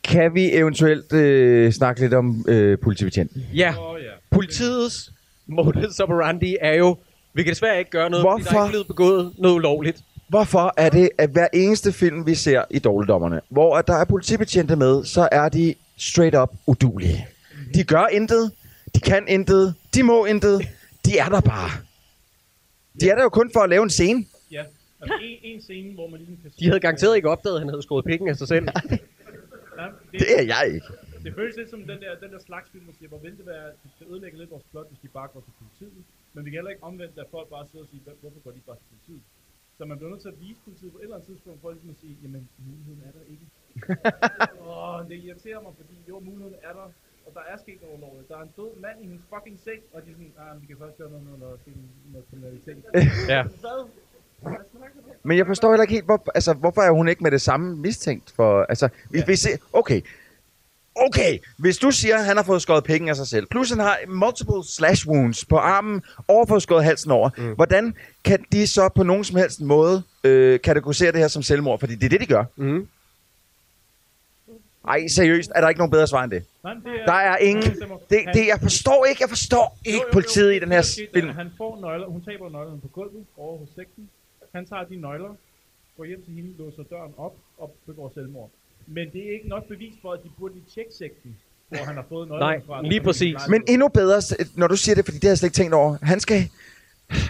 Kan 0.05 0.35
vi 0.35 0.57
eventuelt 0.57 1.13
øh, 1.13 1.71
snakke 1.73 2.01
lidt 2.01 2.15
om 2.15 2.45
øh, 2.49 2.79
politibetjenten? 2.79 3.41
Ja. 3.55 3.75
Oh, 3.81 4.03
ja. 4.03 4.13
Politiets 4.31 5.13
modus 5.49 6.01
operandi 6.01 6.57
er 6.61 6.73
jo, 6.75 6.97
vi 7.35 7.43
kan 7.43 7.51
desværre 7.51 7.79
ikke 7.79 7.91
gøre 7.91 8.11
noget, 8.11 8.27
fordi 8.31 8.43
der 8.45 8.49
er 8.49 8.53
Hvorfor? 8.53 8.65
ikke 8.67 8.73
blevet 8.73 8.87
begået 8.87 9.33
noget 9.39 9.55
ulovligt. 9.55 9.99
Hvorfor 10.29 10.75
er 10.77 10.89
det, 10.91 11.11
at 11.19 11.31
hver 11.31 11.49
eneste 11.53 11.93
film, 11.93 12.27
vi 12.27 12.35
ser 12.35 12.65
i 12.71 12.79
Dårligdommerne, 12.79 13.41
hvor 13.49 13.77
at 13.77 13.87
der 13.87 13.95
er 13.95 14.05
politibetjente 14.05 14.77
med, 14.77 15.05
så 15.05 15.29
er 15.33 15.49
de 15.49 15.75
straight 15.97 16.37
up 16.37 16.51
udulige. 16.67 17.27
De 17.75 17.85
gør 17.85 18.07
intet, 18.13 18.53
de 18.95 19.01
kan 19.01 19.25
intet, 19.29 19.75
de 19.95 20.03
må 20.03 20.25
intet, 20.25 20.69
de 21.05 21.19
er 21.19 21.29
der 21.29 21.41
bare. 21.41 21.71
De 23.01 23.11
er 23.11 23.15
der 23.15 23.23
jo 23.23 23.29
kun 23.29 23.51
for 23.53 23.61
at 23.61 23.71
lave 23.71 23.83
en 23.83 23.91
scene. 23.91 24.25
Ja, 24.51 24.63
altså 25.03 25.15
en, 25.23 25.55
en 25.55 25.63
scene, 25.63 25.95
hvor 25.95 26.09
man 26.11 26.19
ligesom 26.21 26.37
kan 26.43 26.51
De 26.61 26.65
havde 26.67 26.81
garanteret 26.81 27.17
ikke 27.17 27.31
opdaget, 27.31 27.57
at 27.57 27.61
han 27.61 27.69
havde 27.69 27.83
skåret 27.83 28.05
pikken 28.05 28.29
af 28.29 28.37
sig 28.37 28.49
selv. 28.49 28.69
Ja, 30.13 30.19
Det 30.19 30.27
er 30.39 30.43
jeg 30.43 30.75
ikke. 30.75 30.87
Det 31.25 31.35
føles 31.35 31.57
lidt 31.57 31.71
som 31.71 31.81
den 31.93 31.99
der, 32.05 32.11
den 32.25 32.31
der 32.35 32.39
slags 32.39 32.71
film, 32.71 32.85
der 32.89 32.93
siger, 32.99 33.09
hvor 33.09 33.19
vil 33.19 33.35
det 33.41 33.47
være, 33.47 33.67
det 33.83 33.91
skal 33.97 34.07
ødelægge 34.13 34.39
lidt 34.39 34.51
vores 34.51 34.65
plot, 34.71 34.89
hvis 34.91 35.01
de 35.05 35.09
bare 35.19 35.29
går 35.35 35.41
til 35.47 35.53
politiet. 35.61 36.05
Men 36.35 36.45
vi 36.45 36.51
kan 36.51 36.57
heller 36.59 36.71
ikke 36.75 36.85
omvendt, 36.91 37.19
at 37.19 37.27
folk 37.31 37.49
bare 37.55 37.65
sidder 37.71 37.85
og 37.85 37.91
siger, 37.91 38.03
"Hvor- 38.05 38.17
hvorfor 38.23 38.41
går 38.45 38.51
de 38.57 38.61
bare 38.69 38.77
til 38.81 38.87
politiet? 38.95 39.23
Så 39.79 39.83
man 39.91 39.97
bliver 39.99 40.11
nødt 40.13 40.23
til 40.27 40.33
at 40.35 40.41
vise 40.47 40.61
politiet 40.67 40.91
på 40.93 40.99
et 40.99 41.03
eller 41.03 41.17
andet 41.17 41.29
tidspunkt, 41.31 41.59
for 41.63 41.71
ligesom 41.71 41.91
at 41.95 41.99
sige, 42.05 42.15
jamen 42.23 42.43
muligheden 42.69 43.03
er 43.09 43.13
der 43.19 43.25
ikke. 43.35 43.47
Åh, 44.73 44.99
det 45.09 45.17
irriterer 45.27 45.61
mig, 45.67 45.73
fordi 45.81 45.95
jo, 46.11 46.15
muligheden 46.29 46.57
er 46.69 46.73
der, 46.79 46.87
og 47.27 47.31
der 47.39 47.45
er 47.53 47.57
sket 47.65 47.79
noget 47.83 47.95
ulovligt. 47.99 48.29
Der 48.31 48.37
er 48.41 48.45
en 48.49 48.53
død 48.61 48.71
mand 48.85 48.97
i 49.03 49.07
hendes 49.11 49.25
fucking 49.33 49.59
seng, 49.67 49.81
og 49.95 49.99
de 50.05 50.09
er 50.11 50.15
sådan, 50.19 50.35
ah, 50.45 50.53
vi 50.63 50.67
kan 50.71 50.77
først 50.83 50.97
gøre 51.01 51.11
noget, 51.11 51.25
når 51.29 51.37
der 51.47 51.49
er 51.55 51.59
sket 51.65 51.77
noget 52.13 52.25
kriminalitet. 52.31 52.79
Ja. 53.35 53.43
Hvad? 53.65 53.81
Men 55.23 55.39
jeg 55.39 55.47
forstår 55.47 55.69
heller 55.71 55.83
ikke 55.83 55.95
helt, 55.95 56.05
hvor, 56.05 56.19
altså, 56.35 56.53
hvorfor 56.55 56.81
er 56.83 56.91
hun 56.91 57.09
ikke 57.09 57.23
med 57.23 57.31
det 57.31 57.41
samme 57.41 57.77
mistænkt 57.77 58.31
for... 58.31 58.63
Altså, 58.63 58.89
hvis 59.11 59.29
vi 59.29 59.37
ser, 59.37 59.57
okay. 59.73 60.01
Okay, 61.07 61.39
hvis 61.57 61.79
du 61.79 61.91
siger, 61.91 62.17
at 62.17 62.25
han 62.25 62.37
har 62.37 62.45
fået 62.45 62.63
skåret 62.63 62.85
penge 62.85 63.11
af 63.11 63.17
sig 63.17 63.27
selv, 63.27 63.47
plus 63.47 63.71
han 63.71 63.79
har 63.79 63.99
multiple 64.09 64.65
slash 64.65 65.09
wounds 65.09 65.45
på 65.45 65.57
armen, 65.57 66.03
og 66.29 66.49
fået 66.49 66.63
skåret 66.63 66.85
halsen 66.85 67.11
over, 67.11 67.31
mm. 67.39 67.55
hvordan 67.55 67.95
kan 68.25 68.45
de 68.53 68.67
så 68.67 68.89
på 68.89 69.03
nogen 69.03 69.25
som 69.25 69.37
helst 69.37 69.61
måde 69.61 70.03
øh, 70.25 70.61
kategorisere 70.61 71.13
det 71.13 71.21
her 71.21 71.29
som 71.29 71.43
selvmord? 71.43 71.81
Fordi 71.81 71.95
det 71.95 72.05
er 72.05 72.09
det, 72.09 72.21
de 72.21 72.27
gør. 72.27 72.45
Mm. 72.57 72.89
Ej, 74.89 75.07
seriøst, 75.09 75.51
er 75.55 75.61
der 75.61 75.69
ikke 75.69 75.79
nogen 75.79 75.91
bedre 75.91 76.07
svar 76.07 76.25
end 76.25 76.31
det? 76.31 76.45
Nej, 76.65 76.75
men 76.75 76.83
det 76.83 76.93
Der 77.07 77.13
er 77.13 77.37
ingen... 77.37 77.63
Det, 78.11 78.21
det, 78.35 78.47
jeg 78.47 78.59
forstår 78.63 79.05
ikke, 79.05 79.23
jeg 79.23 79.29
forstår 79.29 79.79
ikke 79.85 80.05
politiet 80.13 80.55
i 80.55 80.59
den 80.59 80.73
her 80.73 80.83
film. 81.15 81.29
er, 81.29 81.33
Han 81.33 81.51
får 81.57 81.79
nøgler, 81.81 82.07
hun 82.07 82.23
taber 82.25 82.51
nøglerne 82.51 82.81
på 82.81 82.89
gulvet 82.89 83.27
over 83.37 83.59
hos 83.59 83.69
sekten. 83.77 84.11
Han 84.55 84.67
tager 84.67 84.85
de 84.85 84.97
nøgler, 84.97 85.35
går 85.97 86.05
hjem 86.05 86.23
til 86.25 86.35
hende, 86.35 86.55
låser 86.59 86.83
døren 86.91 87.13
op 87.19 87.35
og 87.59 87.77
begår 87.87 88.11
selvmord. 88.15 88.51
Men 88.95 89.07
det 89.13 89.29
er 89.29 89.33
ikke 89.33 89.49
nok 89.49 89.69
bevis 89.69 89.95
for, 90.03 90.13
at 90.13 90.21
de 90.25 90.31
burde 90.39 90.55
lige 90.55 90.65
tjekke 90.75 90.91
sekten, 90.99 91.37
hvor 91.69 91.79
han 91.79 91.95
har 91.95 92.05
fået 92.09 92.29
nøglerne 92.29 92.53
Nej, 92.53 92.61
fra. 92.67 92.83
lige 92.83 93.01
præcis. 93.01 93.37
Men 93.49 93.63
endnu 93.69 93.89
bedre, 93.89 94.23
når 94.55 94.67
du 94.67 94.77
siger 94.77 94.95
det, 94.95 95.05
fordi 95.05 95.17
det 95.17 95.25
har 95.25 95.31
jeg 95.31 95.39
slet 95.39 95.47
ikke 95.47 95.57
tænkt 95.57 95.75
over. 95.75 95.97
Han 96.03 96.21
skal... 96.21 96.49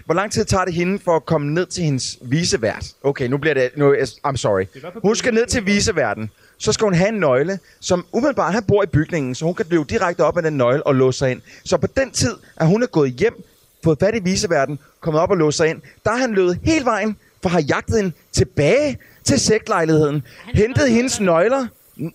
Hvor 0.04 0.14
lang 0.14 0.32
tid 0.32 0.44
tager 0.44 0.64
det 0.64 0.74
hende 0.74 0.98
for 0.98 1.16
at 1.16 1.24
komme 1.26 1.54
ned 1.54 1.66
til 1.66 1.84
hendes 1.84 2.18
visevært? 2.22 2.92
Okay, 3.02 3.28
nu 3.28 3.38
bliver 3.38 3.54
det... 3.54 3.70
Nu, 3.76 3.94
I'm 4.26 4.36
sorry. 4.36 4.64
Hun 5.02 5.16
skal 5.16 5.34
ned 5.34 5.46
til 5.46 5.66
viseværten. 5.66 6.30
Så 6.58 6.72
skal 6.72 6.84
hun 6.84 6.94
have 6.94 7.08
en 7.08 7.14
nøgle, 7.20 7.58
som 7.80 8.06
umiddelbart 8.12 8.52
han 8.52 8.64
bor 8.64 8.82
i 8.82 8.86
bygningen, 8.86 9.34
så 9.34 9.44
hun 9.44 9.54
kan 9.54 9.66
løbe 9.70 9.84
direkte 9.84 10.20
op 10.24 10.34
med 10.34 10.42
den 10.42 10.56
nøgle 10.56 10.86
og 10.86 10.94
låse 10.94 11.18
sig 11.18 11.30
ind. 11.30 11.40
Så 11.64 11.76
på 11.76 11.86
den 11.86 12.10
tid, 12.10 12.34
at 12.56 12.66
hun 12.66 12.82
er 12.82 12.86
gået 12.86 13.10
hjem, 13.12 13.44
fået 13.84 13.98
fat 13.98 14.14
i 14.14 14.22
viseværten, 14.22 14.78
kommet 15.00 15.22
op 15.22 15.30
og 15.30 15.36
låst 15.36 15.56
sig 15.56 15.68
ind, 15.68 15.82
der 16.04 16.10
er 16.10 16.16
han 16.16 16.34
løbet 16.34 16.58
hele 16.62 16.84
vejen 16.84 17.16
for 17.42 17.48
at 17.48 17.50
have 17.52 17.64
jagtet 17.68 17.96
hende 17.96 18.12
tilbage 18.32 18.98
til 19.24 19.40
sektlejligheden, 19.40 20.22
hentet 20.54 20.90
hendes 20.90 21.20
nøgler, 21.20 21.66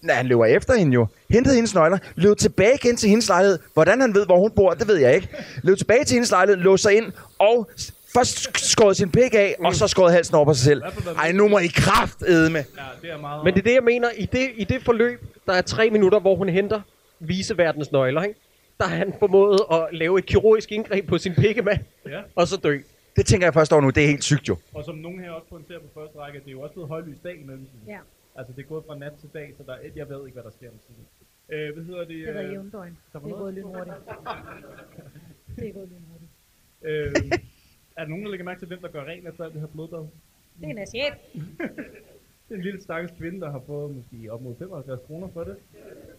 Nej, 0.02 0.16
han 0.16 0.26
løber 0.26 0.46
efter 0.46 0.76
hende 0.76 0.94
jo. 0.94 1.08
Hentede 1.30 1.56
hendes 1.56 1.76
nøgler, 1.76 1.98
løb 2.16 2.38
tilbage 2.38 2.74
igen 2.84 2.96
til 2.98 3.10
hendes 3.10 3.28
lejlighed. 3.28 3.60
Hvordan 3.74 4.02
han 4.02 4.16
ved, 4.16 4.26
hvor 4.26 4.40
hun 4.40 4.52
bor, 4.52 4.74
det 4.74 4.88
ved 4.88 4.98
jeg 4.98 5.16
ikke. 5.16 5.28
Løb 5.64 5.78
tilbage 5.78 6.04
til 6.04 6.14
hendes 6.14 6.32
lejlighed, 6.32 6.64
låste 6.64 6.84
sig 6.84 6.98
ind, 6.98 7.12
og 7.40 7.70
først 8.14 8.58
skåret 8.70 8.98
sin 8.98 9.10
pik 9.12 9.34
af, 9.34 9.56
og 9.66 9.76
så 9.76 9.88
skåret 9.88 10.14
halsen 10.14 10.36
over 10.36 10.46
på 10.46 10.54
sig 10.54 10.64
selv. 10.66 10.82
Ej, 11.18 11.32
nu 11.32 11.48
må 11.48 11.58
I 11.60 11.68
kraft 11.68 12.22
med. 12.22 12.50
Ja, 12.52 12.64
det 13.02 13.12
er 13.12 13.18
meget... 13.18 13.44
Men 13.44 13.54
det 13.54 13.60
er 13.60 13.64
det, 13.64 13.74
jeg 13.74 13.84
mener. 13.84 14.10
I 14.18 14.26
det, 14.26 14.50
I 14.56 14.64
det 14.64 14.84
forløb, 14.86 15.22
der 15.46 15.54
er 15.54 15.62
tre 15.62 15.90
minutter, 15.90 16.20
hvor 16.20 16.36
hun 16.36 16.50
henter 16.50 16.82
viseverdens 17.20 17.92
nøgler, 17.92 18.24
ikke? 18.24 18.40
der 18.80 18.86
har 18.86 18.96
han 18.96 19.14
formået 19.20 19.60
at 19.72 19.88
lave 19.92 20.20
et 20.20 20.26
kirurgisk 20.26 20.72
indgreb 20.72 21.08
på 21.08 21.18
sin 21.18 21.34
pikkemand, 21.36 21.80
Ja. 22.10 22.20
og 22.36 22.48
så 22.48 22.58
dø. 22.58 22.78
Det 23.16 23.26
tænker 23.26 23.45
jeg 23.47 23.53
først 23.53 23.72
over 23.74 23.82
nu, 23.82 23.89
det 23.89 24.03
er 24.03 24.07
helt 24.07 24.24
sygt 24.24 24.49
jo. 24.49 24.57
Og 24.74 24.86
som 24.86 24.95
nogen 24.95 25.20
her 25.20 25.32
også 25.32 25.47
pointerer 25.47 25.80
på 25.80 25.88
første 25.93 26.18
række, 26.20 26.39
det 26.39 26.47
er 26.47 26.51
jo 26.51 26.61
også 26.61 26.74
blevet 26.74 26.89
højlys 26.89 27.20
dag 27.20 27.36
i 27.41 27.43
mellemtiden. 27.43 27.82
Ja. 27.88 27.99
Altså, 28.36 28.53
det 28.53 28.61
er 28.64 28.68
gået 28.68 28.84
fra 28.88 28.97
nat 28.97 29.14
til 29.22 29.30
dag, 29.34 29.53
så 29.57 29.64
der 29.68 29.74
er, 29.74 29.80
jeg 29.95 30.09
ved 30.09 30.26
ikke, 30.26 30.34
hvad 30.34 30.43
der 30.43 30.49
sker 30.49 30.70
om 30.70 30.76
tiden. 30.88 31.05
Øh, 31.49 31.74
hvad 31.74 31.84
hedder 31.84 31.99
det? 31.99 32.09
Det 32.09 32.18
hedder 32.26 32.43
øh, 32.43 32.51
jævndøgn. 32.51 32.97
der 33.14 33.20
var 33.20 33.28
Det 33.28 33.34
er 33.34 33.38
noget- 33.38 33.38
gået 33.38 33.53
lynhurtigt. 33.53 33.95
Det 35.57 35.70
er 35.70 35.74
gået 35.74 35.89
lynhurtigt. 35.89 36.32
Øh, 36.82 37.39
er 37.97 38.01
der 38.03 38.07
nogen, 38.09 38.24
der 38.26 38.32
lægger 38.32 38.45
mærke 38.45 38.59
til, 38.61 38.68
hvem 38.68 38.80
der 38.82 38.88
gør 38.88 39.03
rent 39.03 39.28
efter 39.28 39.43
alt 39.43 39.53
det 39.53 39.61
her 39.61 39.68
blodbad? 39.68 39.99
Det 40.59 40.66
er 40.66 40.68
en 40.68 40.78
asiat. 40.78 41.14
Det 41.34 41.41
er 42.51 42.55
en 42.55 42.61
lille 42.61 42.82
stakkels 42.82 43.14
kvinde, 43.20 43.41
der 43.41 43.51
har 43.51 43.61
fået 43.68 43.95
måske 43.95 44.32
op 44.34 44.41
mod 44.41 44.55
75 44.59 45.01
kroner 45.07 45.28
for 45.34 45.43
det. 45.43 45.55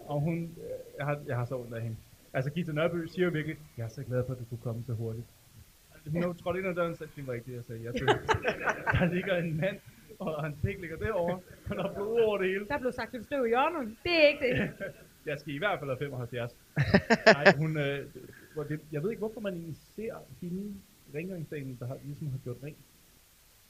Og 0.06 0.20
hun, 0.20 0.42
øh, 0.42 0.70
jeg 0.98 1.06
har, 1.06 1.20
jeg 1.26 1.36
har 1.36 1.44
så 1.44 1.56
ondt 1.58 1.74
af 1.74 1.82
hende. 1.82 1.96
Altså, 2.32 2.50
Gita 2.50 2.72
Nørby 2.72 3.06
siger 3.06 3.24
jo 3.24 3.30
virkelig, 3.30 3.56
jeg 3.76 3.84
er 3.84 3.88
så 3.88 4.02
glad 4.02 4.24
for, 4.26 4.32
at 4.32 4.38
du 4.38 4.44
kunne 4.44 4.60
komme 4.62 4.82
så 4.86 4.92
hurtigt. 4.92 5.26
Hun 6.12 6.22
har 6.22 6.32
trådt 6.32 6.56
ind 6.56 6.66
ad 6.66 6.74
døren 6.74 6.90
og 6.92 6.96
sagt, 6.98 7.16
det 7.16 7.26
var 7.26 7.32
ikke 7.34 7.46
det, 7.50 7.56
jeg 7.56 7.64
sagde. 7.64 7.84
Jeg 7.84 7.92
sagde, 7.92 8.18
der 8.98 9.14
ligger 9.14 9.36
en 9.36 9.56
mand, 9.56 9.76
og 10.18 10.44
hans 10.44 10.56
pik 10.64 10.80
ligger 10.80 10.96
derovre. 10.96 11.40
Han 11.66 11.76
har 11.78 11.92
blod 11.94 12.20
over 12.20 12.38
det 12.38 12.46
hele. 12.48 12.66
Der 12.68 12.78
blev 12.78 12.92
sagt 12.92 13.14
et 13.14 13.24
støv 13.24 13.44
i 13.46 13.48
hjørnet. 13.48 13.96
Det 14.02 14.12
er 14.24 14.28
ikke 14.28 14.44
det. 14.48 14.70
Jeg 15.26 15.38
skal 15.40 15.54
i 15.54 15.58
hvert 15.58 15.78
fald 15.78 15.90
have 15.90 15.98
75. 15.98 16.56
Nej, 17.26 17.52
hun, 17.56 17.76
øh, 17.76 17.98
det, 18.68 18.80
jeg 18.92 19.02
ved 19.02 19.10
ikke, 19.10 19.18
hvorfor 19.18 19.40
man 19.40 19.54
egentlig 19.54 19.76
ser 19.96 20.14
hende, 20.40 20.74
rengøringsdamen, 21.14 21.76
der 21.80 21.86
har, 21.86 21.98
ligesom 22.04 22.30
har 22.30 22.38
gjort 22.44 22.56
rent. 22.64 22.76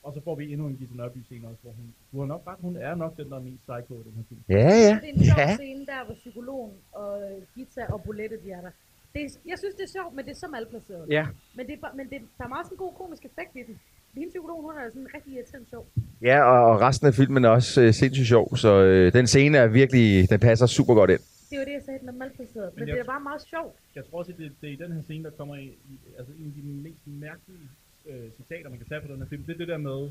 Og 0.03 0.13
så 0.15 0.21
får 0.25 0.35
vi 0.35 0.53
endnu 0.53 0.67
en 0.67 0.77
Gita 0.77 0.95
Nørby 0.95 1.19
scene 1.25 1.49
også, 1.49 1.59
hvor 1.63 1.71
hun, 1.73 1.95
du 2.13 2.19
har 2.21 2.27
nok 2.27 2.43
ret, 2.47 2.59
hun 2.61 2.77
er 2.77 2.95
nok 2.95 3.17
den, 3.17 3.31
der 3.31 3.37
er 3.37 3.41
mest 3.41 3.63
psycho 3.69 3.95
i 4.01 4.03
den 4.09 4.13
her 4.17 4.23
film. 4.29 4.41
Ja, 4.49 4.55
ja. 4.57 4.99
Det 5.03 5.09
er 5.09 5.13
en 5.13 5.25
sjov 5.25 5.39
Ja. 5.39 5.55
scene 5.57 5.87
der, 5.87 6.05
hvor 6.05 6.15
psykologen 6.15 6.73
og 6.93 7.23
Gita 7.55 7.83
og 7.89 8.03
Bolette 8.03 8.37
de 8.45 8.51
er 8.51 8.61
der. 8.61 8.71
Det 9.15 9.23
er, 9.25 9.29
jeg 9.47 9.59
synes, 9.59 9.75
det 9.75 9.85
er 9.89 9.93
sjovt, 9.99 10.15
men 10.17 10.25
det 10.25 10.31
er 10.31 10.41
så 10.45 10.49
malplaceret. 10.49 11.05
Ja. 11.09 11.27
Men, 11.57 11.67
det 11.67 11.75
er, 11.83 11.95
men 11.97 12.07
det, 12.11 12.19
der 12.39 12.45
er 12.45 12.49
meget 12.49 12.67
sådan 12.67 12.77
god 12.77 12.93
komisk 12.93 13.25
effekt 13.25 13.51
i 13.57 13.63
den. 13.69 13.81
Hende 14.15 14.29
psykologen, 14.29 14.65
hun 14.65 14.75
er 14.77 14.89
sådan 14.89 15.09
rigtig 15.15 15.33
irriterende 15.35 15.69
sjov. 15.71 15.87
Ja, 16.23 16.43
og 16.43 16.71
og 16.71 16.81
resten 16.81 17.07
af 17.07 17.15
filmen 17.15 17.45
er 17.45 17.49
også 17.49 17.83
øh, 17.83 17.93
sindssygt 17.95 18.29
sjov, 18.29 18.57
så 18.57 18.71
øh, 18.83 19.13
den 19.13 19.27
scene 19.27 19.59
er 19.59 19.67
virkelig, 19.67 20.31
den 20.31 20.41
passer 20.41 20.67
super 20.67 20.95
godt 20.95 21.11
ind. 21.11 21.21
Det 21.51 21.57
er 21.57 21.61
jo 21.61 21.67
det, 21.67 21.73
jeg 21.73 21.83
sagde, 21.85 22.01
den 22.01 22.09
er 22.09 22.13
malplaceret. 22.13 22.71
Men, 22.75 22.81
Men 22.85 22.89
det 22.95 23.01
er 23.01 23.05
bare 23.05 23.21
meget 23.21 23.43
sjovt. 23.43 23.75
Jeg 23.95 24.05
tror 24.11 24.19
også, 24.19 24.33
at 24.33 24.39
det, 24.39 24.53
det 24.61 24.69
er 24.69 24.73
i 24.73 24.77
den 24.77 24.93
her 24.93 25.03
scene, 25.03 25.25
der 25.25 25.31
kommer 25.31 25.55
i, 25.57 25.65
i 25.65 25.95
altså 26.19 26.33
en 26.39 26.47
af 26.47 26.53
de 26.57 26.63
mest 26.63 27.07
mærkelige 27.07 27.69
øh, 28.07 28.31
citater, 28.37 28.69
man 28.71 28.79
kan 28.79 28.89
tage 28.89 29.01
på 29.01 29.09
den 29.13 29.19
her 29.19 29.27
film. 29.27 29.43
Det 29.43 29.53
er 29.55 29.59
det 29.59 29.69
der 29.69 29.79
med, 29.79 30.11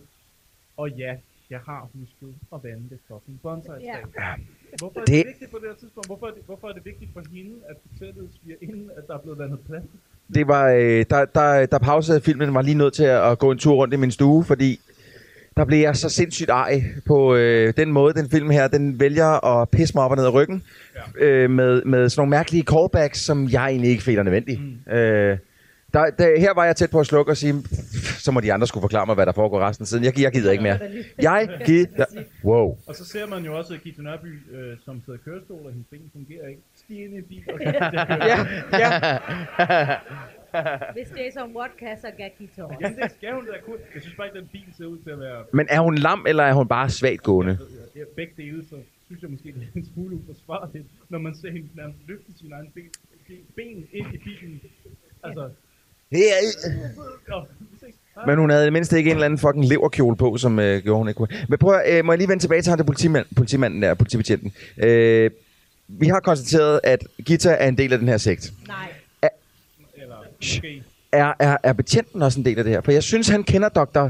og 0.78 0.89
ja, 0.89 1.18
jeg 1.49 1.60
har 1.60 1.89
husket 1.93 2.36
at 2.54 2.64
vande 2.64 2.89
det 2.89 2.99
fucking 3.08 3.39
bonsai 3.41 3.84
Ja. 3.84 3.97
Hvorfor 4.80 5.00
er 5.00 5.06
det, 5.06 5.14
Det- 5.16 5.26
vigtigt 5.28 5.52
på 5.52 5.58
det 5.62 5.68
her 5.70 5.76
tidspunkt? 5.80 6.08
Hvorfor 6.08 6.28
er 6.28 6.32
det, 6.32 6.42
hvorfor 6.46 6.68
er 6.68 6.74
det 6.74 6.86
vigtigt 6.86 7.10
for 7.14 7.22
hende 7.34 7.52
at 7.70 7.76
fortælle 7.92 8.22
sviger 8.42 8.58
inden, 8.62 8.90
at 8.98 9.04
der 9.08 9.14
er 9.14 9.20
blevet 9.20 9.40
vandet 9.40 9.60
plads? 9.68 9.84
Det 10.36 10.48
var, 10.48 10.70
øh, 10.70 11.06
der, 11.10 11.26
der, 11.26 11.66
der 11.66 11.78
pausede 11.78 12.22
filmen, 12.22 12.54
var 12.54 12.62
lige 12.62 12.78
nødt 12.78 12.94
til 12.94 13.04
at, 13.04 13.32
at 13.32 13.40
gå 13.40 13.52
en 13.52 13.58
tur 13.58 13.74
rundt 13.76 13.94
i 13.94 13.98
min 13.98 14.12
stue, 14.12 14.44
fordi 14.44 14.80
der 15.58 15.66
blev 15.66 15.80
jeg 15.80 15.96
så 15.96 16.10
sindssygt 16.10 16.50
ej 16.50 16.84
på 17.08 17.36
øh, 17.36 17.74
den 17.78 17.92
måde, 17.92 18.14
den 18.14 18.30
film 18.30 18.50
her, 18.50 18.68
den 18.68 19.00
vælger 19.00 19.46
at 19.46 19.70
pisse 19.70 19.94
mig 19.96 20.04
op 20.04 20.12
og 20.12 20.18
ned 20.18 20.26
ad 20.26 20.34
ryggen, 20.34 20.64
ja. 21.20 21.26
øh, 21.26 21.50
med, 21.50 21.84
med 21.84 22.10
sådan 22.10 22.22
nogle 22.22 22.30
mærkelige 22.30 22.64
callbacks, 22.64 23.20
som 23.20 23.50
jeg 23.50 23.66
egentlig 23.70 23.90
ikke 23.92 24.04
føler 24.04 24.24
nødvendige. 24.24 24.60
Mm. 24.88 24.92
Øh, 24.94 25.38
der, 25.94 26.10
der, 26.20 26.39
her 26.39 26.54
var 26.54 26.66
jeg 26.66 26.76
tæt 26.76 26.91
på 26.91 27.00
at 27.00 27.06
slukke 27.06 27.32
og 27.32 27.38
sige, 27.38 27.54
"Pff, 27.54 28.18
så 28.26 28.32
må 28.32 28.39
de 28.39 28.54
andre 28.54 28.68
skulle 28.68 28.82
forklare 28.82 29.06
mig, 29.06 29.16
hvad 29.16 29.26
der 29.26 29.32
foregår 29.32 29.60
resten 29.60 29.84
af 29.84 29.88
tiden. 29.88 30.04
Jeg, 30.04 30.20
jeg 30.22 30.32
gider 30.32 30.52
ikke 30.52 30.64
mere. 30.64 30.80
Jeg 31.22 31.60
gider... 31.66 32.06
Wow. 32.44 32.78
Og 32.88 32.96
så 32.96 33.06
ser 33.06 33.26
man 33.28 33.46
jo 33.46 33.58
også 33.58 33.78
Gita 33.84 34.02
Nørby, 34.02 34.32
øh, 34.56 34.78
som 34.86 35.02
sidder 35.06 35.20
i 35.20 35.22
kørestol, 35.26 35.66
og 35.66 35.72
hendes 35.72 35.88
ben 35.91 36.10
fungerer 36.14 36.48
ikke. 36.48 36.62
Stig 36.76 37.04
ind 37.06 37.14
i 37.18 37.22
bil, 37.22 37.44
og 37.54 37.60
så 37.64 37.70
Ja, 38.32 38.38
ja. 38.84 39.98
Hvis 40.94 41.08
Jason 41.18 41.56
Watt 41.58 41.78
kan, 41.80 41.98
så 42.02 42.08
kan 42.18 42.30
Gita 42.38 42.64
også. 42.64 42.78
Jamen, 42.82 42.98
det 43.00 43.12
skal 43.12 43.34
hun 43.34 43.46
da 43.46 43.52
kunne. 43.66 43.78
Jeg 43.96 44.02
synes 44.02 44.16
bare 44.18 44.28
ikke, 44.28 44.39
den 44.39 44.48
bil 44.52 44.68
ser 44.78 44.86
ud 44.86 44.98
til 45.04 45.10
at 45.10 45.20
være... 45.20 45.44
Men 45.54 45.68
er 45.70 45.80
hun 45.80 45.96
lam, 45.96 46.26
eller 46.28 46.44
er 46.44 46.54
hun 46.54 46.68
bare 46.68 46.89
svagt 46.89 47.24
gående? 47.24 47.58
Det 47.94 48.02
er 48.02 48.06
begge 48.16 48.34
dele, 48.38 48.64
så 48.70 48.76
synes 49.06 49.22
jeg 49.22 49.30
måske, 49.32 49.48
det 49.48 49.62
er 49.74 49.80
en 49.80 49.88
smule 49.94 50.16
uforsvarligt, 50.16 50.86
når 51.10 51.20
man 51.20 51.36
ser 51.36 51.52
hende 51.52 51.68
nærmest 51.76 52.00
løfte 52.08 52.32
sine 52.39 52.56
egne 52.56 52.70
ben, 52.76 52.89
ben 53.56 53.88
ind 53.94 54.14
i 54.14 54.18
bilen. 54.18 54.62
Altså... 55.24 55.50
Ses. 56.14 56.66
Hej. 58.16 58.26
Men 58.28 58.38
hun 58.38 58.49
havde 58.49 58.64
i 58.64 58.66
det 58.66 58.74
mindste 58.74 58.97
ikke 58.97 59.09
en 59.09 59.16
eller 59.16 59.26
anden 59.26 59.39
fucking 59.39 59.66
leverkjole 59.66 60.16
på, 60.18 60.38
som 60.38 60.59
øh, 60.59 60.84
gjorde 60.84 60.97
hun 60.97 61.07
ikke 61.07 61.18
kunne. 61.18 61.28
Men 61.49 61.57
prøv 61.59 61.74
at, 61.86 61.97
øh, 61.97 62.05
må 62.05 62.11
jeg 62.11 62.18
lige 62.18 62.28
vende 62.30 62.43
tilbage 62.43 62.61
til 62.61 62.70
ham, 62.70 62.78
der 62.78 62.86
politimand, 62.86 63.26
politimanden 63.36 63.82
der, 63.82 63.93
politibetjenten. 63.93 64.53
Øh, 64.78 65.32
vi 65.88 66.07
har 66.07 66.20
konstateret, 66.20 66.80
at 66.84 67.03
Gita 67.26 67.49
er 67.59 67.68
en 67.68 67.78
del 67.78 67.93
af 67.93 67.99
den 67.99 68.07
her 68.07 68.18
sekt. 68.18 68.53
Nej. 68.68 68.76
Eller 69.97 70.16
måske... 70.41 70.84
Er, 71.11 71.34
er, 71.39 71.57
er 71.64 71.74
betjenten 71.74 72.22
også 72.22 72.39
en 72.39 72.45
del 72.45 72.57
af 72.57 72.64
det 72.64 72.74
her? 72.74 72.82
For 72.82 72.91
jeg 72.91 73.03
synes, 73.03 73.28
han 73.28 73.43
kender 73.43 73.70
Dr. 73.70 74.09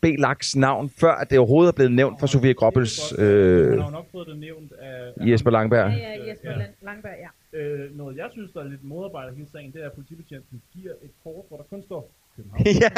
B. 0.00 0.04
Laks 0.18 0.56
navn, 0.56 0.90
før 1.00 1.12
at 1.12 1.30
det 1.30 1.38
overhovedet 1.38 1.68
er 1.72 1.74
blevet 1.74 1.92
nævnt 1.92 2.20
fra 2.20 2.26
Sofie 2.26 2.54
Groppels 2.54 3.12
øh, 3.18 3.68
Han 3.70 3.78
har 3.78 3.86
jo 3.86 3.90
nok 3.90 4.06
fået 4.12 4.26
det 4.28 4.38
nævnt 4.38 4.72
af... 4.82 5.28
Jesper 5.30 5.50
Langberg. 5.50 5.90
Ja, 5.92 5.96
ja, 5.98 6.30
Jesper 6.30 6.50
Ja. 6.50 6.56
Lang- 6.56 6.84
Langberg, 6.84 7.12
ja. 7.20 7.28
Øh, 7.52 7.96
noget 7.96 8.16
jeg 8.16 8.28
synes, 8.32 8.50
der 8.54 8.60
er 8.60 8.68
lidt 8.68 8.84
modarbejder 8.84 9.32
hele 9.34 9.48
sagen, 9.52 9.72
det 9.72 9.82
er, 9.82 9.86
at 9.86 9.92
politibetjenten 9.92 10.62
giver 10.72 10.92
et 11.02 11.10
kort, 11.24 11.44
hvor 11.48 11.56
der 11.56 11.64
kun 11.64 11.82
står 11.82 12.10
København. 12.36 12.66
ja, 12.84 12.90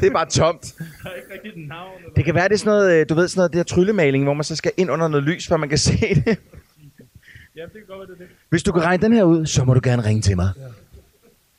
det 0.00 0.06
er 0.06 0.12
bare 0.12 0.26
tomt. 0.26 0.74
Der 1.02 1.10
er 1.10 1.14
ikke 1.14 1.32
rigtig 1.34 1.62
et 1.62 1.68
navn. 1.68 1.98
Eller 1.98 2.14
Det 2.14 2.24
kan 2.24 2.34
være, 2.34 2.48
det 2.48 2.54
er 2.54 2.58
sådan 2.58 2.70
noget, 2.70 3.00
øh, 3.00 3.08
du 3.08 3.14
ved, 3.14 3.28
sådan 3.28 3.38
noget, 3.40 3.52
det 3.52 3.58
her 3.58 3.64
tryllemaling, 3.64 4.24
hvor 4.24 4.34
man 4.34 4.44
så 4.44 4.56
skal 4.56 4.72
ind 4.76 4.90
under 4.90 5.08
noget 5.08 5.24
lys, 5.24 5.48
før 5.48 5.56
man 5.56 5.68
kan 5.68 5.78
se 5.88 5.92
det. 6.14 6.38
Ja, 7.56 7.62
det 7.62 7.72
kan 7.72 7.82
godt 7.88 7.98
være, 7.98 8.08
det 8.08 8.18
det. 8.18 8.26
Hvis 8.48 8.62
du 8.62 8.72
kan 8.72 8.82
regne 8.82 9.02
den 9.02 9.12
her 9.12 9.24
ud, 9.24 9.46
så 9.46 9.64
må 9.64 9.74
du 9.74 9.80
gerne 9.82 10.04
ringe 10.04 10.22
til 10.22 10.36
mig. 10.36 10.48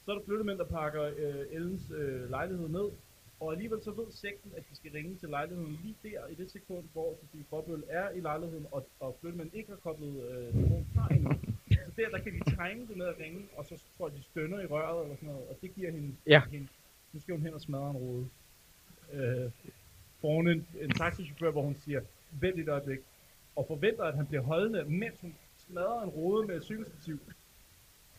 Så 0.06 0.12
er 0.12 0.16
der 0.16 0.22
flyttemænd, 0.28 0.58
der 0.58 0.66
pakker 0.66 1.04
øh, 1.04 1.56
Ellens 1.56 1.82
øh, 1.98 2.30
lejlighed 2.30 2.70
ned, 2.70 2.88
og 3.42 3.52
alligevel 3.54 3.82
så 3.84 3.92
ved 3.92 4.12
sekten, 4.12 4.52
at 4.58 4.64
de 4.70 4.76
skal 4.76 4.92
ringe 4.92 5.16
til 5.16 5.30
lejligheden 5.30 5.80
lige 5.84 5.96
der, 6.04 6.28
i 6.28 6.36
det 6.36 6.52
sekund, 6.52 6.84
hvor 6.94 7.16
Sofie 7.22 7.46
Gråbøl 7.50 7.84
er 7.90 8.10
i 8.10 8.20
lejligheden, 8.20 8.66
og, 8.72 8.88
og 9.00 9.18
flyttemænd 9.22 9.50
ikke 9.54 9.70
har 9.70 9.78
koblet 9.78 10.16
øh, 10.32 10.54
telefonen 10.54 10.88
fra 10.96 11.08
endnu. 11.16 11.32
Så 11.70 11.92
der, 11.98 12.10
der 12.10 12.20
kan 12.20 12.34
de 12.34 12.40
time 12.50 12.88
det 12.88 12.98
med 12.98 13.06
at 13.06 13.16
ringe, 13.20 13.42
og 13.58 13.66
så 13.66 13.84
tror 13.98 14.08
jeg, 14.10 14.18
de 14.18 14.24
stønner 14.24 14.60
i 14.60 14.66
røret 14.66 15.04
eller 15.04 15.16
sådan 15.16 15.30
noget, 15.30 15.48
og 15.50 15.58
det 15.62 15.76
giver 15.76 15.92
hende, 15.92 16.16
Ja. 16.28 16.42
hende 16.52 16.68
nu 17.14 17.20
skal 17.20 17.36
hun 17.36 17.42
hen 17.42 17.54
og 17.54 17.62
smadre 17.62 17.90
en 17.90 17.98
rode. 17.98 18.28
Øh, 19.14 19.52
får 20.22 20.36
hun 20.36 20.48
en, 20.48 20.68
en 20.82 20.90
taxichauffør, 20.90 21.52
hvor 21.52 21.62
hun 21.62 21.76
siger, 21.76 22.02
vent 22.32 22.60
et 22.60 22.70
øjeblik, 22.70 23.00
og 23.56 23.66
forventer, 23.68 24.04
at 24.04 24.16
han 24.16 24.28
bliver 24.28 24.42
holdende, 24.42 24.84
mens 24.84 25.16
hun 25.22 25.36
smadrer 25.58 26.02
en 26.04 26.10
rode 26.10 26.48
med 26.48 26.56
et 26.58 26.64
cykelstativ. 26.64 27.20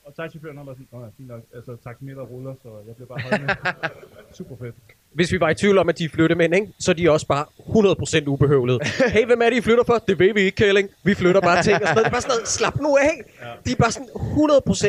Og 0.04 0.14
taxichaufføren 0.14 0.56
har 0.56 0.64
bare 0.64 0.74
sådan, 0.76 0.98
nej, 1.00 1.10
fint 1.16 1.28
nok, 1.28 1.42
altså 1.54 1.76
taximeter 1.76 2.22
ruller, 2.22 2.54
så 2.62 2.82
jeg 2.86 2.94
bliver 2.96 3.08
bare 3.08 3.20
holdende. 3.22 3.54
Super 4.38 4.56
fedt. 4.56 4.74
Hvis 5.14 5.32
vi 5.32 5.40
var 5.40 5.50
i 5.50 5.54
tvivl 5.54 5.78
om, 5.78 5.88
at 5.88 5.98
de 5.98 6.04
er 6.04 6.08
flyttemænd, 6.08 6.54
ikke? 6.54 6.66
så 6.78 6.90
er 6.90 6.94
de 6.94 7.10
også 7.10 7.26
bare 7.26 7.44
100% 8.22 8.26
ubehøvlede. 8.26 8.78
hey, 9.14 9.26
hvem 9.26 9.42
er 9.42 9.50
det, 9.50 9.56
I 9.56 9.60
flytter 9.60 9.84
for? 9.84 10.02
Det 10.08 10.18
ved 10.18 10.34
vi 10.34 10.40
ikke, 10.40 10.56
Kælling. 10.56 10.88
Vi 11.02 11.14
flytter 11.14 11.40
bare 11.40 11.62
ting 11.62 11.74
og 11.74 11.80
sådan 11.80 11.94
noget. 11.94 12.04
Det 12.04 12.06
er 12.06 12.10
bare 12.10 12.20
sådan 12.20 12.34
noget, 12.36 12.48
slap 12.48 12.76
nu 12.80 12.96
af. 12.96 13.22
De 13.66 13.72
er 13.72 13.76
bare 13.76 13.92
sådan 13.92 14.08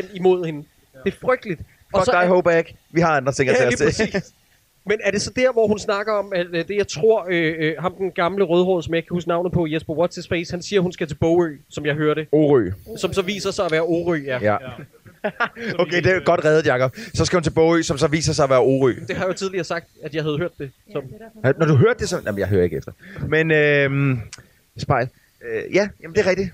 100% 0.09 0.15
imod 0.15 0.45
hende. 0.45 0.63
Det 1.05 1.13
er 1.13 1.17
frygteligt. 1.21 1.61
Fuck 1.95 2.05
dig, 2.05 2.13
er- 2.23 2.27
Hoback. 2.27 2.71
Vi 2.91 3.01
har 3.01 3.17
andre 3.17 3.31
ting 3.31 3.49
at 3.49 3.55
Ja, 3.59 3.69
tage 3.75 3.91
til. 3.91 4.21
Men 4.85 4.99
er 5.03 5.11
det 5.11 5.21
så 5.21 5.31
der, 5.35 5.51
hvor 5.51 5.67
hun 5.67 5.79
snakker 5.79 6.13
om, 6.13 6.33
at 6.35 6.47
øh, 6.53 6.67
det 6.67 6.75
jeg 6.77 6.87
tror, 6.87 7.27
øh, 7.29 7.53
øh, 7.59 7.73
ham 7.79 7.93
den 7.97 8.11
gamle 8.11 8.43
rødhårede, 8.43 8.83
som 8.83 8.93
jeg 8.93 8.97
ikke 8.97 9.07
kan 9.07 9.15
huske 9.15 9.27
navnet 9.29 9.51
på, 9.51 9.67
Jesper 9.67 9.93
What's 9.93 10.15
His 10.15 10.27
Face, 10.27 10.51
han 10.53 10.61
siger, 10.61 10.79
hun 10.81 10.91
skal 10.91 11.07
til 11.07 11.15
Bogø, 11.15 11.55
som 11.69 11.85
jeg 11.85 11.95
hørte. 11.95 12.27
Orø. 12.31 12.69
Som 12.97 13.13
så 13.13 13.21
viser 13.21 13.51
sig 13.51 13.65
at 13.65 13.71
være 13.71 13.81
Orø, 13.81 14.15
ja. 14.25 14.37
Ja. 14.41 14.57
Okay, 15.83 16.03
det 16.03 16.11
er 16.11 16.23
godt 16.25 16.45
reddet, 16.45 16.65
Jacob. 16.65 16.95
Så 17.13 17.25
skal 17.25 17.37
hun 17.37 17.43
til 17.43 17.51
Bogø, 17.53 17.81
som 17.81 17.97
så 17.97 18.07
viser 18.07 18.33
sig 18.33 18.43
at 18.43 18.49
være 18.49 18.59
Orø. 18.59 18.93
Det 19.07 19.15
har 19.15 19.23
jeg 19.25 19.27
jo 19.33 19.37
tidligere 19.37 19.63
sagt, 19.63 19.85
at 20.03 20.15
jeg 20.15 20.23
havde 20.23 20.37
hørt 20.37 20.57
det. 20.57 20.71
Som... 20.91 21.03
Har- 21.43 21.53
Når 21.59 21.65
du 21.65 21.75
hørte 21.75 21.99
det, 21.99 22.09
så... 22.09 22.21
Jamen, 22.25 22.39
jeg 22.39 22.47
hører 22.47 22.63
ikke 22.63 22.77
efter. 22.77 22.91
Men, 23.27 23.51
øhm, 23.51 24.19
spejl. 24.77 25.09
Øh, 25.45 25.75
ja, 25.75 25.89
jamen 26.01 26.15
det 26.15 26.25
er 26.25 26.29
rigtigt. 26.29 26.49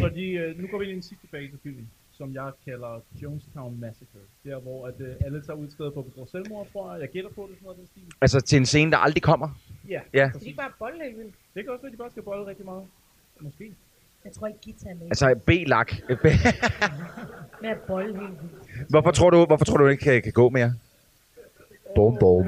Fordi 0.00 0.30
øh, 0.30 0.60
nu 0.60 0.66
går 0.70 0.78
vi 0.78 0.84
ind 0.84 0.90
i 0.90 0.94
den 0.94 1.02
sidste 1.02 1.26
fase 1.30 1.50
af 1.52 1.58
filmen, 1.62 1.90
som 2.18 2.34
jeg 2.34 2.50
kalder 2.64 3.02
Jonestown 3.22 3.80
Massacre. 3.80 4.18
Der 4.44 4.58
hvor 4.60 4.86
at, 4.86 4.94
øh, 5.00 5.14
alle 5.26 5.42
tager 5.42 5.56
ud 5.56 5.66
et 5.66 5.72
sted 5.72 5.90
for 5.94 6.00
at 6.00 6.06
begå 6.06 6.28
selvmord, 6.32 6.66
tror 6.72 6.92
jeg. 6.92 7.00
Jeg 7.00 7.08
gætter 7.08 7.30
på 7.30 7.42
det, 7.50 7.56
sådan 7.56 7.64
noget 7.64 7.78
den 7.78 7.86
stil. 7.86 8.02
Altså 8.20 8.40
til 8.40 8.56
en 8.56 8.66
scene, 8.66 8.90
der 8.90 8.98
aldrig 8.98 9.22
kommer. 9.22 9.48
Ja, 9.88 10.00
Ja. 10.14 10.28
Skal 10.28 10.40
de 10.40 10.46
ikke 10.46 10.56
bare 10.56 10.70
bolle 10.78 11.04
helt 11.04 11.18
vildt? 11.18 11.34
Det 11.54 11.64
kan 11.64 11.72
også 11.72 11.82
være, 11.82 11.88
at 11.88 11.92
de 11.92 11.98
bare 11.98 12.10
skal 12.10 12.22
bolle 12.22 12.46
rigtig 12.46 12.64
meget. 12.64 12.84
Måske. 13.40 13.72
Jeg 14.24 14.32
tror 14.32 14.46
ikke, 14.46 14.60
Gita 14.60 14.88
er 14.88 14.94
med. 14.94 15.06
Altså 15.06 15.40
B-lak. 15.46 15.92
Med 17.62 17.70
at 17.70 17.78
bolle 17.86 18.20
helt 18.20 18.30
vildt. 18.42 18.90
hvorfor, 18.90 19.10
tror 19.10 19.30
du, 19.30 19.44
hvorfor 19.46 19.64
tror 19.64 19.76
du 19.76 19.86
ikke 19.86 20.04
kan, 20.04 20.22
kan 20.22 20.32
gå 20.32 20.48
mere? 20.48 20.74
Bum, 21.94 22.16
bum. 22.20 22.44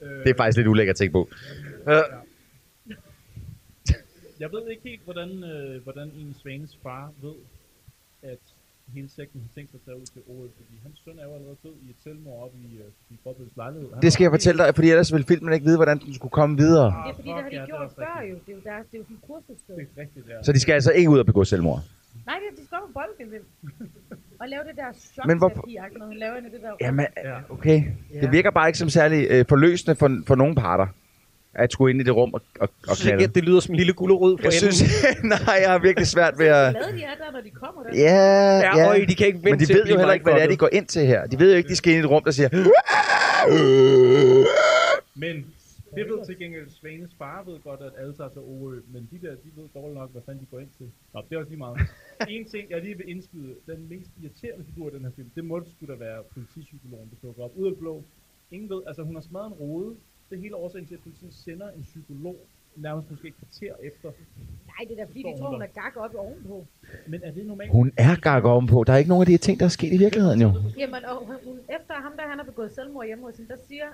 Det 0.00 0.30
er 0.30 0.34
faktisk 0.36 0.56
lidt 0.56 0.68
ulækkert 0.68 0.94
at 0.94 0.98
tænke 0.98 1.12
på. 1.12 1.28
Øh, 1.88 1.94
Jeg 4.40 4.52
ved 4.52 4.70
ikke 4.70 4.82
helt, 4.84 5.00
hvordan, 5.04 5.44
øh, 5.44 5.82
hvordan 5.82 6.08
en 6.08 6.36
Svanes 6.42 6.78
far 6.82 7.12
ved, 7.22 7.34
at 8.22 8.38
hele 8.94 9.08
sekten 9.18 9.40
har 9.40 9.48
tænkt 9.54 9.70
sig 9.70 9.78
at 9.80 9.84
tage 9.86 9.96
ud 10.00 10.06
til 10.14 10.22
Orø, 10.30 10.46
fordi 10.56 10.74
hans 10.82 10.96
søn 11.04 11.18
er 11.18 11.24
jo 11.28 11.32
allerede 11.34 11.56
død 11.64 11.76
i 11.86 11.90
et 11.90 11.96
selvmord 12.04 12.38
op 12.44 12.52
i, 12.64 12.66
øh, 12.82 13.14
i 13.14 13.16
Bobbels 13.24 13.56
lejlighed. 13.56 13.88
Han 13.94 14.02
Det 14.02 14.12
skal 14.12 14.24
jeg 14.24 14.32
fortælle 14.36 14.58
dig, 14.64 14.74
fordi 14.74 14.88
ellers 14.90 15.12
vil 15.14 15.24
filmen 15.32 15.52
ikke 15.52 15.66
vide, 15.66 15.78
hvordan 15.78 15.98
den 15.98 16.14
skulle 16.14 16.34
komme 16.40 16.56
videre. 16.56 16.86
Det 16.86 17.10
er 17.10 17.14
fordi, 17.14 17.28
det 17.28 17.42
har 17.42 17.50
de 17.50 17.56
ja, 17.56 17.64
gjort 17.66 17.92
før 18.00 18.14
jo. 18.30 18.34
Det 18.46 18.50
er 18.52 18.56
jo, 18.58 18.62
der, 18.68 18.76
det 18.90 18.94
er 18.96 18.98
jo 19.02 19.04
sådan 19.10 19.22
kursussted. 19.28 19.74
Det 19.76 19.86
er 19.96 20.00
rigtigt, 20.02 20.24
ja. 20.28 20.42
Så 20.42 20.52
de 20.52 20.60
skal 20.60 20.72
altså 20.72 20.92
ikke 20.98 21.10
ud 21.10 21.18
og 21.18 21.26
begå 21.26 21.44
selvmord. 21.44 21.80
Nej, 22.26 22.36
det, 22.42 22.58
de 22.60 22.64
skal 22.66 22.78
på 22.86 22.92
boldgevim. 22.98 23.44
og 24.40 24.48
lave 24.48 24.62
det 24.68 24.76
der 24.76 25.26
Men 25.26 25.38
hvorfor- 25.38 25.64
når 25.98 26.06
han 26.06 26.16
laver 26.16 26.40
det 26.40 26.60
der... 26.62 26.72
Jamen, 26.80 27.06
okay. 27.48 27.78
Det 28.22 28.32
virker 28.32 28.50
bare 28.50 28.68
ikke 28.68 28.78
som 28.78 28.88
særlig 28.88 29.26
øh, 29.30 29.44
forløsende 29.48 29.94
for, 29.96 30.08
for 30.26 30.34
nogen 30.34 30.54
parter. 30.54 30.86
At 31.58 31.72
skulle 31.72 31.90
ind 31.92 32.00
i 32.00 32.04
det 32.04 32.16
rum 32.16 32.34
og, 32.34 32.42
og, 32.60 32.68
og 32.88 32.96
synes 32.96 33.06
ikke, 33.06 33.16
knalde. 33.16 33.24
at 33.24 33.34
det 33.34 33.44
lyder 33.44 33.60
som 33.60 33.72
en 33.74 33.76
lille 33.76 33.92
gulerod 33.92 34.38
for 34.38 34.44
Jeg 34.44 34.52
synes, 34.52 34.82
nej, 35.34 35.56
jeg 35.62 35.70
har 35.70 35.78
virkelig 35.78 36.06
svært 36.06 36.34
ved 36.38 36.46
at... 36.46 36.74
glade 36.74 36.92
de 36.92 37.02
er 37.02 37.14
der, 37.24 37.32
når 37.32 37.40
de 37.40 37.50
kommer 37.50 37.82
der. 37.82 37.90
Ja, 37.94 38.58
Ja, 38.58 38.78
ja. 38.78 38.88
øj, 38.88 39.04
de 39.08 39.14
kan 39.14 39.26
ikke 39.26 39.38
vente 39.38 39.50
Men 39.50 39.60
de 39.60 39.66
til 39.66 39.74
ved 39.74 39.86
jo 39.86 39.96
heller 39.98 40.12
ikke, 40.12 40.24
hvad 40.24 40.34
det 40.34 40.42
er, 40.42 40.48
de 40.48 40.56
går 40.56 40.68
ind 40.72 40.86
til 40.86 41.06
her. 41.06 41.26
De 41.26 41.38
ved 41.38 41.50
jo 41.50 41.56
ikke, 41.56 41.68
de 41.68 41.76
skal 41.76 41.92
ind 41.92 42.02
i 42.02 42.04
et 42.04 42.10
rum, 42.10 42.24
der 42.24 42.30
siger... 42.30 42.48
Men 45.14 45.46
det 45.96 46.04
ved 46.10 46.26
til 46.26 46.38
gengæld 46.38 46.70
Svanes 46.70 47.14
far 47.18 47.42
ved 47.46 47.60
godt, 47.60 47.80
at 47.80 47.92
alle 47.98 48.14
tager 48.14 48.30
til 48.30 48.40
Orø, 48.40 48.74
men 48.92 49.08
de 49.12 49.26
der, 49.26 49.32
de 49.44 49.50
ved 49.56 49.68
dårligt 49.74 49.98
nok, 50.00 50.12
hvad 50.12 50.22
fanden 50.26 50.40
de 50.44 50.48
går 50.50 50.58
ind 50.58 50.68
til. 50.78 50.90
Nå, 51.14 51.22
det 51.28 51.34
er 51.34 51.38
også 51.38 51.50
lige 51.50 51.58
meget. 51.58 51.76
en 52.28 52.44
ting, 52.44 52.70
jeg 52.70 52.80
lige 52.82 52.96
vil 52.96 53.08
indskyde, 53.08 53.54
den 53.66 53.86
mest 53.88 54.10
irriterende 54.22 54.64
figur 54.64 54.88
i 54.90 54.94
den 54.94 55.02
her 55.04 55.10
film, 55.16 55.30
det 55.34 55.44
må 55.44 55.58
det 55.60 55.68
skulle 55.76 55.94
da 55.94 55.98
være 55.98 56.22
politipsykologen, 56.34 57.10
der 57.10 57.28
dukker 57.28 57.42
op 57.44 57.52
ud 57.56 57.66
af 57.72 57.76
blå. 57.78 58.04
Ingen 58.50 58.68
ved, 58.70 58.82
altså 58.86 59.02
hun 59.02 59.14
har 59.14 59.22
smadret 59.22 59.46
en 59.46 59.52
rode. 59.52 59.96
Det 60.30 60.36
er 60.36 60.40
hele 60.40 60.56
årsagen 60.56 60.86
til, 60.86 60.94
at 60.94 61.00
politiet 61.00 61.34
sender 61.34 61.68
en 61.70 61.82
psykolog 61.82 62.36
nærmest 62.76 63.10
måske 63.10 63.28
et 63.28 63.34
kvarter 63.38 63.74
efter. 63.82 64.10
Nej, 64.66 64.82
det 64.88 64.92
er 64.92 64.96
da 64.96 65.04
fordi, 65.04 65.22
de 65.22 65.38
tror, 65.38 65.50
hun 65.50 65.62
er 65.62 65.66
gak 65.66 65.96
op 65.96 66.14
ovenpå. 66.14 66.66
Men 67.06 67.22
er 67.22 67.30
det 67.30 67.46
normalt? 67.46 67.70
Hun 67.70 67.92
er 67.96 68.16
gak 68.20 68.44
ovenpå. 68.44 68.84
Der 68.84 68.92
er 68.92 68.96
ikke 68.96 69.08
nogen 69.08 69.22
af 69.22 69.26
de 69.26 69.32
her 69.32 69.38
ting, 69.38 69.60
der 69.60 69.64
er 69.64 69.74
sket 69.78 69.92
i 69.92 69.98
virkeligheden 69.98 70.40
jo. 70.40 70.52
Jamen, 70.78 71.04
og 71.04 71.26
hun, 71.26 71.36
hun, 71.44 71.58
efter 71.76 71.94
ham, 71.94 72.12
der 72.16 72.28
han 72.28 72.38
har 72.38 72.44
begået 72.44 72.72
selvmord 72.72 73.06
hjemme 73.06 73.24
hos 73.24 73.36
hende, 73.36 73.50
der 73.50 73.60
siger 73.68 73.88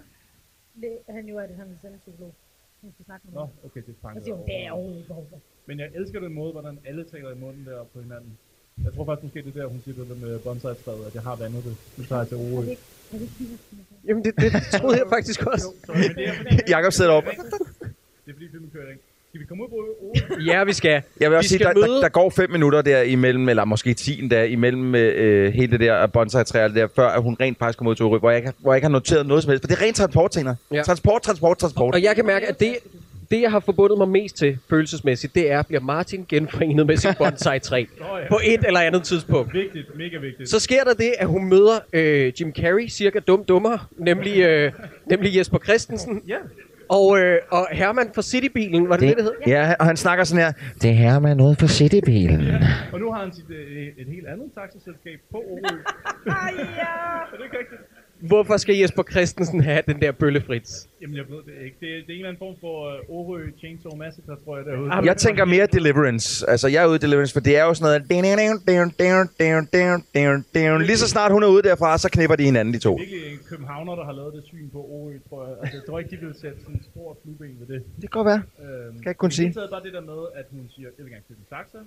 det, 0.80 0.92
han 1.08 1.26
jo, 1.26 1.38
at 1.38 1.50
han 1.60 1.66
er 1.66 1.78
selv 1.82 1.98
psykolog. 1.98 2.34
Hun 2.80 2.92
skal 2.92 3.04
snakke 3.04 3.26
med 3.26 3.34
Nå, 3.34 3.40
ham. 3.40 3.48
okay, 3.64 3.82
det 3.86 3.94
fanger 4.02 4.22
siger 4.22 4.34
hun, 4.34 4.46
det 4.46 4.66
er 4.66 4.70
overhovedet 4.70 5.00
ikke. 5.00 5.40
Men 5.66 5.78
jeg 5.80 5.90
elsker 5.94 6.20
den 6.20 6.34
måde, 6.34 6.52
hvordan 6.52 6.78
alle 6.84 7.04
taler 7.04 7.30
i 7.36 7.38
munden 7.38 7.64
der 7.66 7.84
på 7.84 8.00
hinanden. 8.00 8.38
Jeg 8.84 8.92
tror 8.94 9.04
faktisk 9.04 9.24
måske, 9.24 9.42
det 9.42 9.56
er 9.56 9.60
der, 9.60 9.68
hun 9.68 9.80
siger 9.80 9.94
det 9.98 10.08
der 10.08 10.26
med 10.26 10.38
bonsai-træet, 10.38 11.06
at 11.06 11.14
jeg 11.14 11.22
har 11.22 11.36
vandet 11.36 11.64
det. 11.64 11.76
Nu 11.98 12.04
tager 12.04 12.20
jeg 12.20 12.28
til 12.28 12.36
Orø. 12.36 12.64
Jamen, 14.08 14.24
det, 14.24 14.32
det 14.36 14.52
troede 14.80 14.98
jeg 14.98 15.06
faktisk 15.08 15.46
også. 15.46 15.66
Jo, 15.66 15.86
sorry, 15.86 15.96
men 15.96 16.16
det 16.16 16.28
er 16.28 16.34
fordi, 16.34 16.62
Jakob 16.74 16.92
sidder 16.92 17.10
oppe. 17.10 17.30
Det 17.30 17.36
er 17.40 18.32
fordi 18.32 18.48
filmen 18.50 18.70
kører 18.72 18.88
ikke. 18.88 19.02
Skal 19.28 19.40
vi 19.40 19.46
komme 19.46 19.64
ud 19.64 19.68
på 19.68 19.74
Orø? 19.74 20.42
Ja, 20.42 20.64
vi 20.64 20.72
skal. 20.72 21.02
Jeg 21.20 21.30
vil 21.30 21.36
også 21.36 21.48
vi 21.54 21.58
sige, 21.58 21.64
der, 21.64 21.74
møde... 21.74 21.86
der, 21.86 22.00
der, 22.00 22.08
går 22.08 22.30
fem 22.30 22.50
minutter 22.50 22.82
der 22.82 23.02
imellem, 23.02 23.48
eller 23.48 23.64
måske 23.64 23.94
ti 23.94 24.20
endda, 24.20 24.44
imellem 24.44 24.94
øh, 24.94 25.52
hele 25.52 25.72
det 25.72 25.80
der 25.80 26.06
bonsai-træer 26.06 26.68
der, 26.68 26.88
før 26.96 27.08
at 27.08 27.22
hun 27.22 27.36
rent 27.40 27.58
faktisk 27.58 27.78
kommer 27.78 27.90
ud 27.90 27.96
til 27.96 28.04
Orø, 28.04 28.18
hvor 28.18 28.30
jeg, 28.30 28.52
hvor 28.58 28.72
jeg 28.72 28.76
ikke 28.76 28.84
har 28.84 28.92
noteret 28.92 29.26
noget 29.26 29.42
som 29.42 29.50
helst. 29.50 29.62
For 29.62 29.68
det 29.68 29.78
er 29.78 29.82
rent 29.82 29.96
transportting. 29.96 30.48
Ja. 30.72 30.82
Transport, 30.82 31.22
transport, 31.22 31.58
transport. 31.58 31.94
Og 31.94 32.02
jeg 32.02 32.16
kan 32.16 32.26
mærke, 32.26 32.48
at 32.48 32.60
det, 32.60 32.76
det, 33.30 33.40
jeg 33.40 33.50
har 33.50 33.60
forbundet 33.60 33.98
mig 33.98 34.08
mest 34.08 34.36
til 34.36 34.58
følelsesmæssigt, 34.70 35.34
det 35.34 35.50
er, 35.50 35.62
bliver 35.62 35.80
Martin 35.80 36.24
genforenet 36.28 36.86
med 36.86 36.96
sit 36.96 37.18
bonsai-træ 37.18 37.84
Nå 38.00 38.16
ja. 38.16 38.28
på 38.28 38.40
et 38.44 38.66
eller 38.66 38.80
andet 38.80 39.02
tidspunkt. 39.02 39.54
Vigtigt, 39.54 39.96
mega 39.96 40.18
vigtigt. 40.18 40.48
Så 40.48 40.58
sker 40.58 40.84
der 40.84 40.94
det, 40.94 41.14
at 41.18 41.26
hun 41.26 41.44
møder 41.44 41.78
øh, 41.92 42.32
Jim 42.40 42.52
Carrey, 42.52 42.88
cirka 42.88 43.18
dum 43.18 43.44
dummere, 43.44 43.78
nemlig, 43.96 44.38
øh, 44.38 44.72
nemlig 45.06 45.36
Jesper 45.36 45.58
Christensen. 45.58 46.22
Ja. 46.28 46.36
Og, 46.88 47.18
øh, 47.18 47.38
og 47.50 47.68
Herman 47.72 48.10
fra 48.14 48.22
Citybilen, 48.22 48.88
var 48.88 48.96
det 48.96 49.08
det, 49.08 49.16
det 49.16 49.24
hed? 49.24 49.32
Ja, 49.46 49.74
og 49.80 49.86
han 49.86 49.96
snakker 49.96 50.24
sådan 50.24 50.44
her. 50.44 50.52
Det 50.82 50.94
her 50.94 51.18
med 51.18 51.34
noget 51.34 51.58
for 51.58 51.66
Citybilen. 51.66 52.40
Og 52.92 53.00
nu 53.00 53.12
har 53.12 53.20
han 53.24 53.32
sit, 53.34 53.50
øh, 53.50 53.86
et 53.98 54.06
helt 54.06 54.26
andet 54.26 54.46
taxaselskab 54.54 55.18
på 55.30 55.36
Orø. 55.36 55.76
Ej, 56.26 56.52
ja. 56.56 56.94
er 57.32 57.36
det 57.36 57.44
ikke 57.44 57.58
rigtigt? 57.58 57.80
Hvorfor 58.28 58.56
skal 58.56 58.76
Jesper 58.76 59.02
Christensen 59.02 59.60
have 59.60 59.82
den 59.86 60.00
der 60.00 60.12
bøllefrits? 60.12 60.88
Jamen, 61.00 61.16
jeg 61.16 61.24
ved 61.28 61.36
det 61.46 61.64
ikke. 61.64 61.76
Det 61.80 61.88
er, 61.88 62.00
det 62.06 62.08
er 62.08 62.12
en 62.12 62.14
eller 62.16 62.28
anden 62.28 62.38
form 62.38 62.54
for 62.60 62.96
uh, 63.08 63.16
Orø 63.16 63.50
Chainsaw 63.58 63.94
Massacre, 63.96 64.36
tror 64.44 64.56
jeg, 64.56 64.66
derude. 64.66 64.92
Jeg 64.94 65.16
tænker 65.16 65.44
mere 65.44 65.66
Deliverance. 65.66 66.50
Altså, 66.50 66.68
jeg 66.68 66.82
er 66.84 66.86
ude 66.86 66.96
i 66.96 66.98
Deliverance, 66.98 67.32
for 67.32 67.40
det 67.40 67.56
er 67.56 67.64
jo 67.64 67.74
sådan 67.74 68.02
noget... 68.10 68.26
Lige 70.86 70.96
så 70.96 71.08
snart 71.08 71.32
hun 71.32 71.42
er 71.42 71.46
ude 71.48 71.62
derfra, 71.62 71.98
så 71.98 72.08
knipper 72.10 72.36
de 72.36 72.44
hinanden, 72.44 72.74
de 72.74 72.78
to. 72.78 72.94
Virkelig 72.94 73.32
en 73.32 73.38
københavner, 73.48 73.94
der 73.94 74.04
har 74.04 74.12
lavet 74.12 74.34
det 74.34 74.44
syn 74.44 74.70
på 74.70 74.78
Orø, 74.78 75.12
tror 75.28 75.46
jeg. 75.46 75.56
Altså, 75.60 75.76
jeg 75.76 75.84
tror 75.86 75.98
ikke, 75.98 76.10
de 76.10 76.16
vil 76.26 76.34
sætte 76.34 76.60
sådan 76.60 76.74
en 76.74 76.82
stor 76.92 77.18
flueben 77.22 77.56
ved 77.60 77.66
det. 77.74 77.82
Det 78.00 78.10
kan 78.10 78.18
godt 78.20 78.26
være. 78.26 78.42
Øhm, 78.64 78.92
Kan 78.92 79.04
jeg 79.04 79.10
ikke 79.10 79.18
kun 79.18 79.30
sige. 79.30 79.46
det 79.46 79.54
taget 79.54 79.70
bare 79.70 79.82
det 79.82 79.92
der 79.92 80.00
med, 80.12 80.20
at 80.34 80.44
hun 80.50 80.68
siger, 80.74 80.88
jeg 80.98 81.04
vil 81.04 81.12
gerne 81.12 81.24
købe 81.28 81.40
en 81.40 81.46
taxa. 81.56 81.78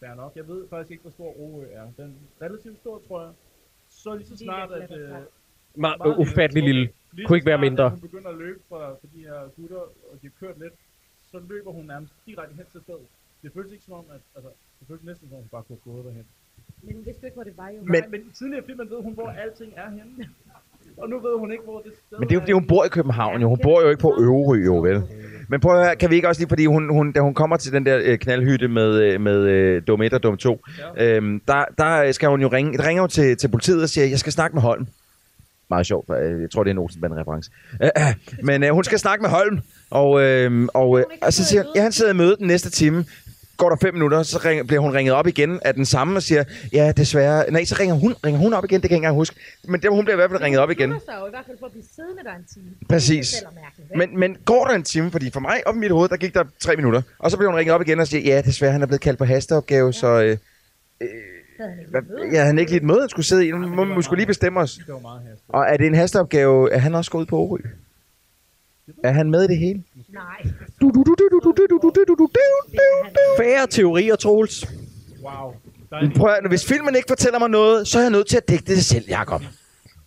Fair 0.00 0.14
nok. 0.22 0.32
Jeg 0.36 0.48
ved 0.48 0.60
faktisk 0.70 0.90
ikke, 0.90 1.02
hvor 1.02 1.10
stor 1.18 1.30
Orø 1.44 1.62
er. 1.78 1.84
Den 2.02 2.08
er 2.40 2.44
relativt 2.46 2.78
stor, 2.78 3.02
tror 3.08 3.20
jeg. 3.24 3.30
Så 3.90 4.14
lige 4.14 4.28
så 4.28 4.36
snart, 4.36 4.70
at... 4.72 4.90
Øh, 4.98 5.08
Ma- 5.74 5.96
meget 6.02 6.16
ufattelig 6.24 6.62
lille. 6.70 6.88
Lige 7.12 7.26
Kunne 7.26 7.36
ikke 7.38 7.46
være 7.46 7.58
mindre. 7.58 7.90
Hun 7.90 8.00
begynder 8.00 8.30
at 8.34 8.38
løbe 8.44 8.60
fra, 8.68 8.80
fra 9.00 9.06
de 9.14 9.20
her 9.28 9.38
gutter, 9.56 9.82
og 10.10 10.14
de 10.22 10.24
har 10.30 10.36
kørt 10.46 10.56
lidt. 10.64 10.74
Så 11.30 11.36
løber 11.48 11.70
hun 11.78 11.84
nærmest 11.92 12.12
direkte 12.26 12.54
hen 12.56 12.66
til 12.72 12.80
stedet. 12.86 13.06
Det 13.42 13.50
føles 13.54 13.72
ikke 13.72 13.84
som 13.84 13.94
om, 13.94 14.04
at... 14.14 14.20
Altså, 14.36 14.50
det 14.78 14.84
føles 14.88 15.04
næsten 15.10 15.28
som 15.28 15.36
om, 15.36 15.42
hun 15.44 15.48
bare 15.56 15.62
kunne 15.66 15.78
have 15.84 15.92
gået 15.92 16.04
derhen. 16.08 16.26
Men 16.82 16.94
hun 16.96 17.04
vidste 17.06 17.22
ikke, 17.26 17.34
hvor 17.34 17.44
det 17.50 17.56
var 17.56 17.68
jo. 17.74 17.78
Men, 17.94 18.02
men 18.12 18.20
tidligere 18.38 18.62
i 18.64 18.66
filmen 18.66 18.90
ved 18.90 19.00
hun, 19.06 19.12
hvor 19.18 19.28
alting 19.44 19.72
er 19.76 19.88
henne. 19.90 20.28
Og 20.96 21.08
nu 21.10 21.16
ved 21.26 21.38
hun 21.38 21.52
ikke, 21.52 21.64
hvor 21.64 21.78
det 21.80 21.92
sted 22.06 22.18
Men 22.18 22.28
det 22.28 22.32
er 22.34 22.36
jo 22.36 22.40
fordi, 22.40 22.52
hun 22.52 22.66
bor 22.66 22.84
i 22.84 22.88
København 22.88 23.40
jo. 23.42 23.48
Hun 23.48 23.58
bor 23.62 23.82
jo 23.82 23.88
ikke 23.90 24.00
på 24.00 24.12
Øverø, 24.20 24.56
jo 24.64 24.76
vel. 24.76 25.02
Men 25.48 25.60
prøv 25.60 25.78
at 25.78 25.84
høre, 25.84 25.96
kan 25.96 26.10
vi 26.10 26.14
ikke 26.14 26.28
også 26.28 26.40
lige, 26.40 26.48
fordi 26.48 26.66
hun, 26.66 26.88
hun, 26.96 27.12
da 27.12 27.20
hun 27.20 27.34
kommer 27.34 27.56
til 27.56 27.72
den 27.72 27.86
der 27.86 28.00
øh, 28.04 28.18
knaldhytte 28.18 28.68
med, 28.68 28.90
øh, 29.02 29.20
med 29.20 29.38
øh, 29.48 29.82
dum 29.86 30.02
1 30.02 30.12
og 30.14 30.22
dum 30.22 30.36
2, 30.36 30.60
øhm, 30.96 31.40
der, 31.48 31.64
der 31.78 32.12
skal 32.12 32.28
hun 32.28 32.40
jo 32.40 32.48
ringe, 32.48 32.72
det 32.72 32.86
ringer 32.86 33.02
jo 33.02 33.06
til, 33.06 33.36
til 33.36 33.48
politiet 33.48 33.82
og 33.82 33.88
siger, 33.88 34.06
jeg 34.06 34.18
skal 34.18 34.32
snakke 34.32 34.54
med 34.54 34.62
Holm. 34.62 34.86
Meget 35.74 35.86
sjovt, 35.86 36.10
øh, 36.10 36.42
jeg 36.42 36.50
tror, 36.50 36.64
det 36.64 36.70
er 36.70 36.74
en 36.74 36.78
Olsenbanden-reference. 36.78 37.50
Øh, 37.82 37.90
øh, 38.08 38.14
men 38.42 38.64
øh, 38.64 38.70
hun 38.70 38.84
skal 38.84 38.98
snakke 38.98 39.22
med 39.22 39.30
Holm, 39.30 39.60
og, 39.90 40.22
øh, 40.22 40.68
og, 40.74 40.98
øh, 40.98 41.04
og 41.22 41.32
så 41.32 41.44
siger 41.44 41.62
han, 41.62 41.70
ja, 41.76 41.82
han 41.82 41.92
sidder 41.92 42.12
i 42.12 42.14
møde 42.14 42.36
den 42.36 42.46
næste 42.46 42.70
time. 42.70 43.04
Går 43.56 43.68
der 43.68 43.76
fem 43.82 43.94
minutter, 43.94 44.22
så 44.22 44.40
ring, 44.44 44.66
bliver 44.66 44.80
hun 44.80 44.94
ringet 44.94 45.14
op 45.14 45.26
igen 45.26 45.60
af 45.64 45.74
den 45.74 45.86
samme 45.86 46.16
og 46.16 46.22
siger, 46.22 46.44
ja, 46.72 46.92
desværre. 46.92 47.50
Nej, 47.50 47.64
så 47.64 47.76
ringer 47.80 47.94
hun, 47.94 48.14
ringer 48.26 48.40
hun 48.40 48.52
op 48.54 48.64
igen, 48.64 48.82
det 48.82 48.88
kan 48.88 48.90
jeg 48.90 48.96
ikke 48.96 48.96
engang 48.96 49.16
huske. 49.16 49.36
Men 49.64 49.80
det, 49.82 49.90
hun 49.90 50.04
bliver 50.04 50.16
i 50.16 50.20
hvert 50.20 50.30
fald 50.30 50.42
ringet 50.42 50.60
op 50.60 50.70
igen. 50.70 50.90
Hun 50.92 51.00
sig 51.00 51.14
jo 51.20 51.26
i 51.26 51.30
hvert 51.30 51.44
fald 51.46 51.56
for 51.58 51.66
at 51.66 51.72
blive 51.72 51.84
siddende 51.94 52.24
der 52.24 52.34
en 52.34 52.44
time. 52.54 52.66
Præcis. 52.88 53.44
Men, 53.96 54.18
men 54.18 54.36
går 54.44 54.66
der 54.66 54.74
en 54.74 54.82
time, 54.82 55.10
fordi 55.10 55.30
for 55.30 55.40
mig, 55.40 55.62
op 55.66 55.74
i 55.74 55.78
mit 55.78 55.90
hoved, 55.90 56.08
der 56.08 56.16
gik 56.16 56.34
der 56.34 56.44
tre 56.60 56.76
minutter. 56.76 57.02
Og 57.18 57.30
så 57.30 57.36
blev 57.36 57.48
hun 57.50 57.58
ringet 57.58 57.74
op 57.74 57.82
igen 57.82 58.00
og 58.00 58.06
siger, 58.06 58.34
ja, 58.34 58.42
desværre, 58.42 58.72
han 58.72 58.82
er 58.82 58.86
blevet 58.86 59.00
kaldt 59.00 59.18
på 59.18 59.24
hasteopgave, 59.24 59.92
så... 59.92 60.22
Øh, 60.22 60.36
ikke 61.00 61.33
hvad, 61.88 62.02
ja, 62.32 62.44
han 62.44 62.56
er 62.56 62.60
ikke 62.60 62.72
lige 62.72 62.80
et 62.80 62.86
møde, 62.86 63.00
han 63.00 63.08
skulle 63.08 63.26
sidde 63.26 63.46
i. 63.46 63.50
Nu 63.50 63.58
må 63.84 63.96
vi 63.96 64.02
skulle 64.02 64.18
lige 64.18 64.26
bestemme 64.26 64.60
os. 64.60 64.74
Det 64.74 64.94
var 64.94 64.98
meget 64.98 65.22
hastigt. 65.22 65.44
Og 65.48 65.64
er 65.64 65.76
det 65.76 65.86
en 65.86 65.94
hasteopgave, 65.94 66.72
er 66.72 66.78
han 66.78 66.94
også 66.94 67.10
gået 67.10 67.22
ud 67.22 67.26
på 67.26 67.38
Orø? 67.38 67.58
Er 69.04 69.12
han 69.12 69.30
med 69.30 69.42
i 69.44 69.46
det 69.46 69.58
hele? 69.58 69.82
Nej. 70.08 70.40
Færre 73.38 73.66
teorier, 73.66 74.16
Troels. 74.16 74.66
Wow. 75.22 75.54
Er 75.92 76.10
prøv 76.16 76.30
at, 76.30 76.48
hvis 76.48 76.66
filmen 76.72 76.94
ikke 76.96 77.08
fortæller 77.14 77.38
mig 77.38 77.50
noget, 77.50 77.88
så 77.88 77.98
er 77.98 78.02
jeg 78.02 78.10
nødt 78.10 78.28
til 78.32 78.36
at 78.36 78.48
dække 78.48 78.64
det 78.64 78.84
selv, 78.84 79.06
Jacob. 79.08 79.42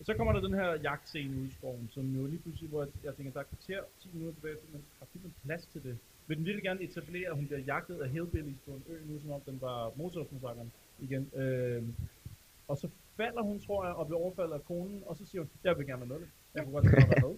Så 0.05 0.13
kommer 0.17 0.33
der 0.33 0.41
den 0.47 0.53
her 0.53 0.69
jagtscene 0.83 1.33
ude 1.37 1.47
i 1.47 1.53
skoven, 1.57 1.89
som 1.93 2.03
jo 2.17 2.25
lige 2.31 2.41
pludselig, 2.43 2.69
hvor 2.69 2.81
jeg, 3.05 3.13
tænker, 3.15 3.31
der 3.35 3.39
er 3.39 3.49
kvarter 3.53 3.81
10 4.03 4.09
minutter 4.13 4.35
tilbage, 4.37 4.55
men 4.73 4.81
har 4.99 5.07
filmen 5.13 5.31
plads 5.45 5.63
til 5.73 5.81
det? 5.87 5.95
Vil 6.27 6.37
den 6.37 6.45
virkelig 6.45 6.63
gerne 6.69 6.81
etablere, 6.89 7.27
at 7.31 7.35
hun 7.39 7.45
bliver 7.49 7.63
jagtet 7.73 7.97
af 8.03 8.09
hillbillies 8.09 8.59
på 8.65 8.71
en 8.77 8.83
ø 8.93 8.95
nu, 9.09 9.13
som 9.23 9.31
om 9.37 9.41
den 9.49 9.57
var 9.67 9.79
motormassakren 9.99 10.71
igen. 10.99 11.29
Øhm, 11.35 11.95
og 12.67 12.77
så 12.77 12.87
falder 13.17 13.41
hun, 13.41 13.59
tror 13.59 13.85
jeg, 13.85 13.93
og 13.95 14.07
bliver 14.07 14.19
overfaldet 14.19 14.53
af 14.53 14.65
konen, 14.65 15.03
og 15.05 15.15
så 15.17 15.25
siger 15.25 15.41
hun, 15.41 15.49
jeg 15.63 15.77
vil 15.77 15.85
gerne 15.87 16.09
være 16.09 16.19
med. 16.19 16.27
Jeg 16.55 16.63
kunne 16.63 16.73
godt 16.73 16.83
tænke 16.83 17.07
mig 17.07 17.17
at 17.17 17.23
være 17.23 17.31
med. 17.31 17.37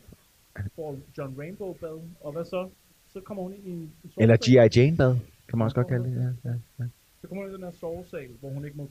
Får 0.76 0.98
John 1.18 1.40
Rainbow 1.40 1.74
bad, 1.74 2.02
og 2.22 2.32
hvad 2.32 2.46
så? 2.46 2.70
Så 3.14 3.22
kommer 3.22 3.44
hun 3.44 3.54
ind 3.54 3.68
i 3.68 3.70
en, 3.72 3.78
en 3.78 4.12
Eller. 4.18 4.38
G.I. 4.38 4.80
Jane 4.80 4.98
bad, 4.98 5.16
kan 5.48 5.58
man 5.58 5.66
også 5.66 5.76
godt 5.76 5.88
kalde 5.88 6.04
det. 6.10 6.16
Ja, 6.16 6.50
ja, 6.50 6.56
ja. 6.80 6.86
Så 7.22 7.28
kommer 7.28 7.44
hun 7.44 7.52
ind 7.52 7.54
i 7.54 7.62
den 7.62 7.72
her 7.72 7.80
sovesal, 7.80 8.30
hvor 8.40 8.50
hun 8.50 8.66
ikke 8.66 8.78
må 8.78 8.90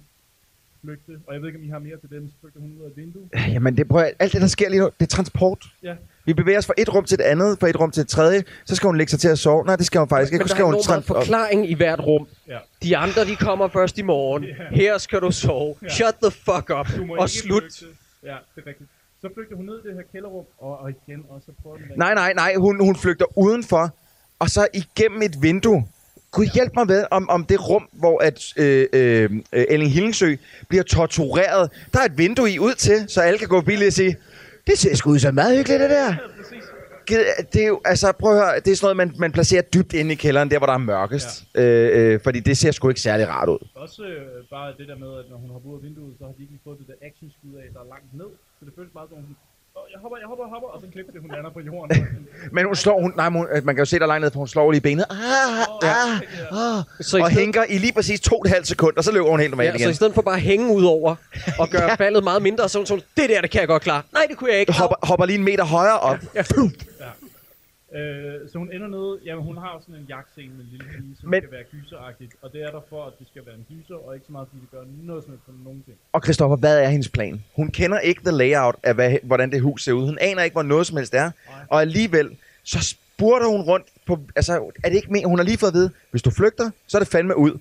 flygte. 0.84 1.12
Og 1.26 1.34
jeg 1.34 1.40
ved 1.42 1.48
ikke, 1.48 1.58
om 1.58 1.64
I 1.64 1.68
har 1.68 1.78
mere 1.78 1.96
til 2.00 2.10
den, 2.10 2.28
så 2.28 2.34
flygter 2.40 2.60
hun 2.60 2.72
ud 2.78 2.84
af 2.84 2.88
et 2.88 2.96
vindue. 2.96 3.22
Jamen, 3.54 3.76
det, 3.76 3.88
prøv 3.88 4.02
at, 4.02 4.12
alt 4.18 4.32
det, 4.32 4.40
der 4.40 4.46
sker 4.46 4.68
lige 4.68 4.80
nu, 4.80 4.86
det 5.00 5.06
er 5.06 5.06
transport. 5.16 5.64
Ja. 5.82 5.94
Vi 6.24 6.34
bevæger 6.34 6.58
os 6.58 6.66
fra 6.66 6.74
et 6.78 6.94
rum 6.94 7.04
til 7.04 7.14
et 7.14 7.20
andet, 7.20 7.58
fra 7.60 7.68
et 7.68 7.80
rum 7.80 7.90
til 7.90 8.00
et 8.00 8.08
tredje. 8.08 8.44
Så 8.64 8.74
skal 8.76 8.86
hun 8.86 8.96
lægge 8.96 9.10
sig 9.10 9.20
til 9.20 9.28
at 9.28 9.38
sove. 9.38 9.64
Nej, 9.64 9.76
det 9.76 9.86
skal 9.86 9.98
hun 9.98 10.08
faktisk 10.08 10.32
ikke. 10.32 10.42
Men 10.42 10.48
der 10.48 10.54
skal 10.54 10.62
er 10.62 10.66
hun 10.66 10.74
enormt 10.74 10.88
meget 10.88 11.04
tran- 11.04 11.10
op- 11.16 11.24
forklaring 11.26 11.70
i 11.70 11.74
hvert 11.74 12.00
rum. 12.06 12.26
Ja. 12.48 12.58
De 12.82 12.96
andre, 12.96 13.24
de 13.24 13.36
kommer 13.36 13.68
først 13.68 13.98
i 13.98 14.02
morgen. 14.02 14.44
Her 14.70 14.98
skal 14.98 15.20
du 15.20 15.30
sove. 15.30 15.74
Ja. 15.82 15.88
Shut 15.88 16.14
the 16.22 16.30
fuck 16.30 16.70
up. 16.80 16.86
Du 16.96 17.04
må 17.04 17.14
Og 17.16 17.24
ikke 17.24 17.32
slut. 17.38 17.62
Flygte. 17.62 17.86
Ja, 18.24 18.36
det 18.56 18.62
er 18.62 18.66
rigtigt. 18.66 18.90
Så 19.20 19.28
flygter 19.34 19.56
hun 19.56 19.64
ned 19.64 19.74
i 19.84 19.88
det 19.88 19.94
her 19.94 20.02
kælderrum, 20.12 20.44
og, 20.58 20.78
og 20.78 20.90
igen, 20.90 21.24
og 21.28 21.42
så 21.46 21.52
prøver 21.62 21.76
den 21.76 21.86
Nej, 21.96 22.14
nej, 22.14 22.32
nej. 22.32 22.54
Hun, 22.56 22.80
hun 22.84 22.96
flygter 22.96 23.38
udenfor, 23.38 23.90
og 24.38 24.50
så 24.50 24.66
igennem 24.74 25.22
et 25.22 25.42
vindue. 25.42 25.86
Gud 26.30 26.46
hjælp 26.54 26.72
mig 26.74 26.86
med, 26.86 27.04
om, 27.10 27.28
om 27.30 27.44
det 27.44 27.68
rum, 27.68 27.88
hvor 27.92 28.22
at, 28.22 28.44
øh, 28.56 28.86
øh, 28.92 29.30
øh, 29.52 29.64
Elling 29.68 29.92
Hillingsø 29.92 30.36
bliver 30.68 30.82
tortureret. 30.82 31.70
Der 31.92 32.00
er 32.00 32.04
et 32.04 32.18
vindue 32.18 32.50
i 32.50 32.58
ud 32.58 32.74
til, 32.74 33.04
så 33.08 33.20
alle 33.20 33.38
kan 33.38 33.48
gå 33.48 33.56
forbi 33.60 33.74
og 33.86 33.92
sige, 33.92 34.16
det 34.66 34.78
ser 34.78 34.94
sgu 34.96 35.10
ud 35.10 35.18
som 35.18 35.34
meget 35.34 35.56
hyggeligt, 35.56 35.80
det 35.80 35.90
der. 35.90 36.14
gid- 37.06 37.42
det 37.52 37.62
er 37.62 37.66
jo, 37.66 37.80
altså 37.84 38.12
prøv 38.12 38.32
at 38.36 38.38
høre, 38.44 38.60
det 38.64 38.70
er 38.72 38.76
sådan 38.76 38.84
noget, 38.96 38.96
man, 38.96 39.08
man 39.18 39.32
placerer 39.32 39.62
dybt 39.62 39.92
inde 39.92 40.12
i 40.12 40.14
kælderen, 40.14 40.50
der 40.50 40.58
hvor 40.58 40.66
der 40.66 40.74
er 40.74 40.78
mørkest. 40.78 41.44
Ja. 41.54 41.62
Øh, 41.62 42.14
øh, 42.14 42.20
fordi 42.24 42.40
det 42.40 42.56
ser 42.56 42.70
sgu 42.70 42.88
ikke 42.88 43.00
særlig 43.00 43.28
rart 43.28 43.48
ud. 43.48 43.58
Også 43.74 44.02
øh, 44.02 44.44
bare 44.50 44.68
det 44.78 44.88
der 44.88 44.96
med, 45.04 45.10
at 45.20 45.24
når 45.30 45.36
hun 45.36 45.50
hopper 45.50 45.68
ud 45.70 45.76
af 45.78 45.82
vinduet, 45.86 46.14
så 46.18 46.24
har 46.24 46.32
de 46.38 46.42
ikke 46.42 46.58
fået 46.64 46.78
det 46.80 46.86
der 46.90 46.94
actionskud 47.08 47.52
af, 47.62 47.66
der 47.74 47.80
er 47.84 47.88
langt 47.94 48.10
ned. 48.20 48.30
Så 48.58 48.62
det 48.66 48.72
føles 48.78 48.92
bare 48.98 49.06
som, 49.10 49.16
hun, 49.16 49.24
"Åh, 49.30 49.47
jeg 49.92 50.00
hopper, 50.02 50.18
jeg 50.18 50.26
hopper, 50.28 50.44
jeg 50.44 50.50
hopper, 50.54 50.68
og 50.68 50.80
så 50.80 50.86
klipper 50.92 51.12
det, 51.12 51.20
hun 51.20 51.30
lander 51.34 51.50
på 51.50 51.60
jorden. 51.60 52.06
Men 52.54 52.64
hun 52.66 52.76
slår, 52.76 53.00
hun, 53.00 53.12
nej, 53.16 53.30
hun, 53.30 53.46
øh, 53.54 53.64
man 53.66 53.74
kan 53.74 53.80
jo 53.82 53.84
se 53.86 53.98
der 53.98 54.06
langt 54.06 54.22
ned, 54.22 54.30
for 54.30 54.38
hun 54.38 54.48
slår 54.48 54.70
lige 54.70 54.80
benet. 54.80 55.04
Ah, 55.10 55.16
ah, 55.82 56.20
ah, 56.50 56.82
Så 57.00 57.00
og 57.00 57.04
stedet- 57.04 57.32
hænker 57.32 57.64
i 57.68 57.78
lige 57.78 57.92
præcis 57.92 58.20
to 58.20 58.36
og 58.36 58.42
et 58.46 58.50
halvt 58.52 58.66
sekund, 58.68 58.96
og 58.96 59.04
så 59.04 59.12
løber 59.12 59.30
hun 59.30 59.40
helt 59.40 59.50
normalt 59.50 59.72
Ja, 59.72 59.78
så 59.78 59.82
igen. 59.82 59.90
i 59.90 59.94
stedet 59.94 60.14
for 60.14 60.22
bare 60.22 60.34
at 60.34 60.40
hænge 60.42 60.74
ud 60.74 60.84
over 60.84 61.14
og 61.58 61.68
gøre 61.76 61.96
faldet 61.96 62.24
meget 62.24 62.42
mindre, 62.42 62.68
så 62.68 62.78
hun 62.78 62.86
sådan, 62.86 63.04
det 63.16 63.28
der, 63.28 63.40
det 63.40 63.50
kan 63.50 63.60
jeg 63.60 63.68
godt 63.68 63.82
klare. 63.82 64.02
Nej, 64.12 64.22
det 64.28 64.36
kunne 64.36 64.50
jeg 64.50 64.60
ikke. 64.60 64.72
Hopper, 64.72 64.96
hopper 65.02 65.26
lige 65.26 65.38
en 65.38 65.44
meter 65.44 65.64
højere 65.64 65.98
op. 66.00 66.16
Øh, 67.94 68.48
så 68.52 68.58
hun 68.58 68.72
ender 68.72 68.88
nede, 68.88 69.18
jamen 69.24 69.44
hun 69.44 69.56
har 69.56 69.70
jo 69.74 69.80
sådan 69.80 69.94
en 69.94 70.06
jagtscene 70.08 70.52
med 70.56 70.64
en 70.64 70.70
lille 70.70 70.86
pige, 70.98 71.16
som 71.20 71.28
Men- 71.30 71.40
skal 71.42 71.52
være 71.52 71.64
gyseragtigt. 71.72 72.32
Og 72.42 72.52
det 72.52 72.62
er 72.62 72.70
der 72.70 72.80
for, 72.88 73.04
at 73.04 73.12
det 73.18 73.26
skal 73.32 73.42
være 73.46 73.54
en 73.54 73.66
gyser, 73.70 73.94
og 73.94 74.14
ikke 74.14 74.26
så 74.26 74.32
meget, 74.32 74.48
fordi 74.48 74.60
det 74.60 74.70
gør 74.70 74.84
noget 75.02 75.24
som 75.24 75.32
for 75.44 75.52
nogen 75.64 75.82
ting. 75.86 75.96
Og 76.12 76.20
Christoffer, 76.24 76.56
hvad 76.56 76.78
er 76.84 76.88
hendes 76.88 77.08
plan? 77.08 77.44
Hun 77.56 77.68
kender 77.70 77.98
ikke 77.98 78.20
the 78.24 78.36
layout 78.36 78.76
af, 78.82 78.94
hvad, 78.94 79.16
hvordan 79.22 79.50
det 79.52 79.60
hus 79.60 79.84
ser 79.84 79.92
ud. 79.92 80.04
Hun 80.04 80.18
aner 80.20 80.42
ikke, 80.42 80.54
hvor 80.54 80.62
noget 80.62 80.86
som 80.86 80.96
helst 80.96 81.14
er. 81.14 81.30
Og 81.68 81.80
alligevel, 81.80 82.36
så 82.64 82.78
spurter 82.82 83.46
hun 83.46 83.60
rundt 83.60 83.86
på... 84.06 84.18
Altså, 84.36 84.52
er 84.84 84.88
det 84.88 84.96
ikke 84.96 85.12
men, 85.12 85.24
Hun 85.24 85.38
har 85.38 85.44
lige 85.44 85.58
fået 85.58 85.70
at 85.70 85.74
vide, 85.74 85.90
hvis 86.10 86.22
du 86.22 86.30
flygter, 86.30 86.70
så 86.86 86.98
er 86.98 87.00
det 87.00 87.08
fandme 87.08 87.36
ud. 87.38 87.58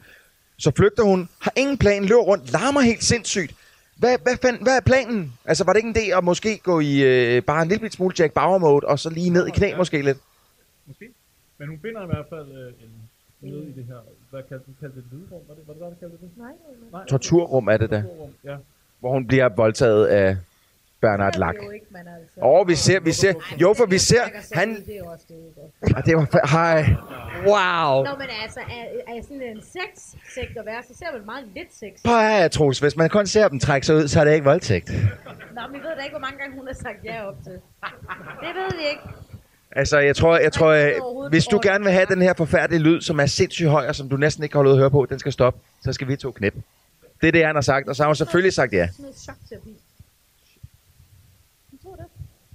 Så 0.60 0.72
flygter 0.78 1.04
hun, 1.04 1.30
har 1.42 1.54
ingen 1.56 1.78
plan, 1.78 2.06
løber 2.06 2.22
rundt, 2.22 2.52
larmer 2.52 2.82
helt 2.82 3.04
sindssygt. 3.04 3.54
Hvad, 4.00 4.18
hvad, 4.24 4.38
fand, 4.42 4.62
hvad 4.62 4.76
er 4.78 4.82
planen? 4.82 5.34
Altså, 5.46 5.64
var 5.64 5.74
det 5.74 5.78
ikke 5.80 5.90
en 5.90 5.96
idé 5.96 6.18
at 6.18 6.24
måske 6.24 6.60
gå 6.64 6.80
i 6.80 7.04
øh, 7.04 7.44
bare 7.44 7.62
en 7.62 7.68
lille 7.68 7.82
bit 7.82 7.94
smule 7.94 8.16
Jack 8.20 8.34
Bauer 8.34 8.58
mode, 8.58 8.86
og 8.86 9.00
så 9.00 9.10
lige 9.10 9.30
ned 9.30 9.48
i 9.48 9.52
knæ 9.52 9.76
måske 9.78 10.02
lidt? 10.02 10.18
Måske. 10.88 11.06
Men 11.58 11.70
hun 11.70 11.80
finder 11.82 12.04
i 12.04 12.06
hvert 12.06 12.26
fald 12.30 12.52
øh, 12.52 12.68
en 12.68 12.90
nede 13.42 13.64
i 13.70 13.72
det 13.72 13.86
her, 13.86 13.96
hvad 14.30 14.44
kaldte 14.50 14.66
du 14.68 14.72
kaldte 14.80 14.96
det, 14.98 15.06
et 15.06 15.12
lydrum? 15.12 15.42
Var 15.48 15.56
det, 15.56 15.64
var 15.68 15.74
det 15.74 15.82
der, 15.82 15.90
der 15.90 15.96
kaldte 16.00 16.18
det? 16.22 16.30
Nej, 16.38 16.52
Nej. 16.92 17.06
Torturrum 17.06 17.68
er 17.68 17.78
det 17.78 17.90
da. 17.90 18.02
Torturrum, 18.02 18.30
ja. 18.44 18.58
Hvor 19.00 19.12
hun 19.12 19.28
bliver 19.28 19.50
voldtaget 19.50 20.06
af 20.06 20.38
Bernard 21.02 21.36
Lack. 21.36 21.58
Er 21.58 21.64
jo 21.64 21.72
ikke, 21.72 21.86
man 21.92 22.08
altså. 22.20 22.40
Og 22.42 22.68
vi 22.68 22.76
ser, 22.76 23.00
vi 23.00 23.12
ser, 23.12 23.34
jo 23.62 23.74
for 23.78 23.86
vi 23.86 23.98
ser, 23.98 24.24
han, 24.54 24.70
Det 24.76 24.94
er 24.96 24.98
jo 24.98 25.06
også 25.06 25.26
det, 25.28 25.36
ikke? 25.36 25.98
Ah, 25.98 26.06
det 26.06 26.16
var, 26.18 26.48
hej. 26.48 26.80
Wow. 27.52 28.04
Nå, 28.04 28.16
men 28.18 28.28
altså, 28.44 28.60
er, 28.60 29.14
er 29.14 29.22
sådan 29.24 29.42
en 29.42 29.62
sex-sekt 29.62 30.58
at 30.58 30.66
være, 30.66 30.84
så 30.88 30.94
ser 31.00 31.06
man 31.14 31.26
meget 31.26 31.46
lidt 31.56 31.74
sex. 31.74 31.92
Prøv 32.06 32.16
at 32.18 32.38
høre, 32.38 32.50
Troels, 32.50 32.80
hvis 32.80 32.96
man 32.96 33.10
kun 33.10 33.28
ser 33.28 33.48
dem 33.48 33.60
trække 33.60 33.88
sig 33.88 33.96
ud, 33.96 34.08
så 34.08 34.20
er 34.20 34.24
det 34.24 34.34
ikke 34.34 34.46
voldtægt. 34.46 34.90
Nå, 34.90 35.62
men 35.72 35.74
vi 35.74 35.80
ved 35.88 35.96
da 35.98 36.02
ikke, 36.04 36.14
hvor 36.18 36.26
mange 36.28 36.38
gange 36.40 36.56
hun 36.58 36.68
har 36.68 36.74
sagt 36.74 36.98
ja 37.06 37.28
op 37.28 37.36
til. 37.44 37.52
Det 37.54 38.52
ved 38.60 38.78
vi 38.80 38.86
ikke. 38.90 39.02
Altså, 39.72 40.00
jeg 40.00 40.16
tror, 40.16 40.38
jeg 40.38 40.52
tror, 40.54 40.68
øh, 40.68 41.30
hvis 41.30 41.46
du 41.46 41.60
gerne 41.64 41.84
vil 41.84 41.94
have 41.94 42.06
den 42.06 42.22
her 42.22 42.34
forfærdelige 42.34 42.82
lyd, 42.82 43.02
som 43.02 43.20
er 43.20 43.26
sindssygt 43.26 43.70
høj, 43.70 43.88
og 43.88 43.96
som 43.96 44.10
du 44.10 44.18
næsten 44.18 44.44
ikke 44.44 44.56
har 44.58 44.64
ud 44.64 44.72
at 44.72 44.78
høre 44.78 44.92
på, 44.92 45.06
den 45.10 45.20
skal 45.20 45.32
stoppe, 45.32 45.60
så 45.84 45.94
skal 45.94 46.08
vi 46.08 46.16
to 46.16 46.32
knæppe. 46.32 46.62
Det 47.22 47.28
er 47.28 47.32
det, 47.32 47.46
han 47.46 47.56
har 47.56 47.62
sagt, 47.62 47.88
og 47.90 47.96
så 47.96 48.04
har 48.04 48.08
hun 48.08 48.16
selvfølgelig 48.16 48.54
sagt 48.54 48.74
ja. 48.74 48.88
Sådan 48.88 49.04
noget 49.04 49.16
chokterapi. 49.18 49.70
Jeg 51.72 51.80
tror 51.84 51.96
det. 51.96 52.06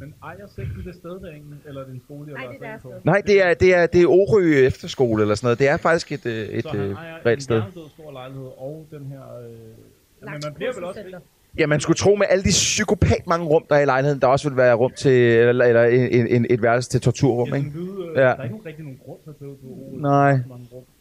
Men 0.02 0.14
ejer 0.24 0.46
sekten 0.56 0.82
det 0.86 0.94
sted 0.94 1.10
der 1.10 1.30
egentlig, 1.30 1.58
eller 1.66 1.80
er 1.80 1.84
det 1.84 1.94
en 1.94 2.02
skole, 2.06 2.24
jeg 2.30 2.34
Nej, 2.34 2.46
det 2.52 2.56
er 2.62 2.70
deres 2.70 2.82
på? 2.82 2.88
sted. 2.88 3.00
Nej, 3.04 3.20
det 3.26 3.42
er, 3.46 3.54
det 3.54 3.74
er, 3.74 3.86
det 3.86 4.02
er 4.02 4.06
Orø 4.06 4.42
Efterskole 4.42 5.22
eller 5.22 5.34
sådan 5.34 5.46
noget. 5.46 5.58
Det 5.58 5.68
er 5.68 5.76
faktisk 5.76 6.12
et, 6.12 6.26
øh, 6.26 6.48
et 6.48 6.62
så 6.62 6.68
han 6.68 6.80
øh, 6.80 6.94
ejer 6.96 7.26
reelt 7.26 7.38
en 7.38 7.40
sted. 7.40 7.56
jerndød 7.56 7.88
stor 7.94 8.12
lejlighed 8.12 8.46
og 8.58 8.86
den 8.90 9.06
her... 9.06 9.22
Øh, 9.44 10.30
men 10.30 10.40
man 10.44 10.54
bliver 10.54 10.72
vel 10.74 10.84
også 10.84 11.00
ikke... 11.00 11.18
Ja, 11.58 11.66
man 11.66 11.80
skulle 11.80 11.96
tro 11.96 12.14
med 12.14 12.26
alle 12.30 12.44
de 12.44 12.48
psykopat 12.48 13.26
mange 13.26 13.46
rum, 13.46 13.64
der 13.68 13.76
er 13.76 13.80
i 13.80 13.84
lejligheden, 13.84 14.20
der 14.20 14.26
også 14.26 14.48
vil 14.48 14.56
være 14.56 14.74
rum 14.74 14.92
til, 14.96 15.12
eller, 15.12 15.64
eller 15.64 15.82
en, 15.84 16.26
en, 16.26 16.46
et 16.50 16.62
værelse 16.62 16.90
til 16.90 17.00
torturrum, 17.00 17.54
ikke? 17.54 17.70
Lyde, 17.70 18.08
øh, 18.10 18.16
Ja. 18.16 18.20
Der 18.20 18.26
er 18.26 18.44
ikke 18.44 18.56
rigtig 18.66 18.84
nogen 18.84 19.00
grund 19.04 19.18
til 19.24 19.44
at. 19.44 20.00
Nej. 20.00 20.38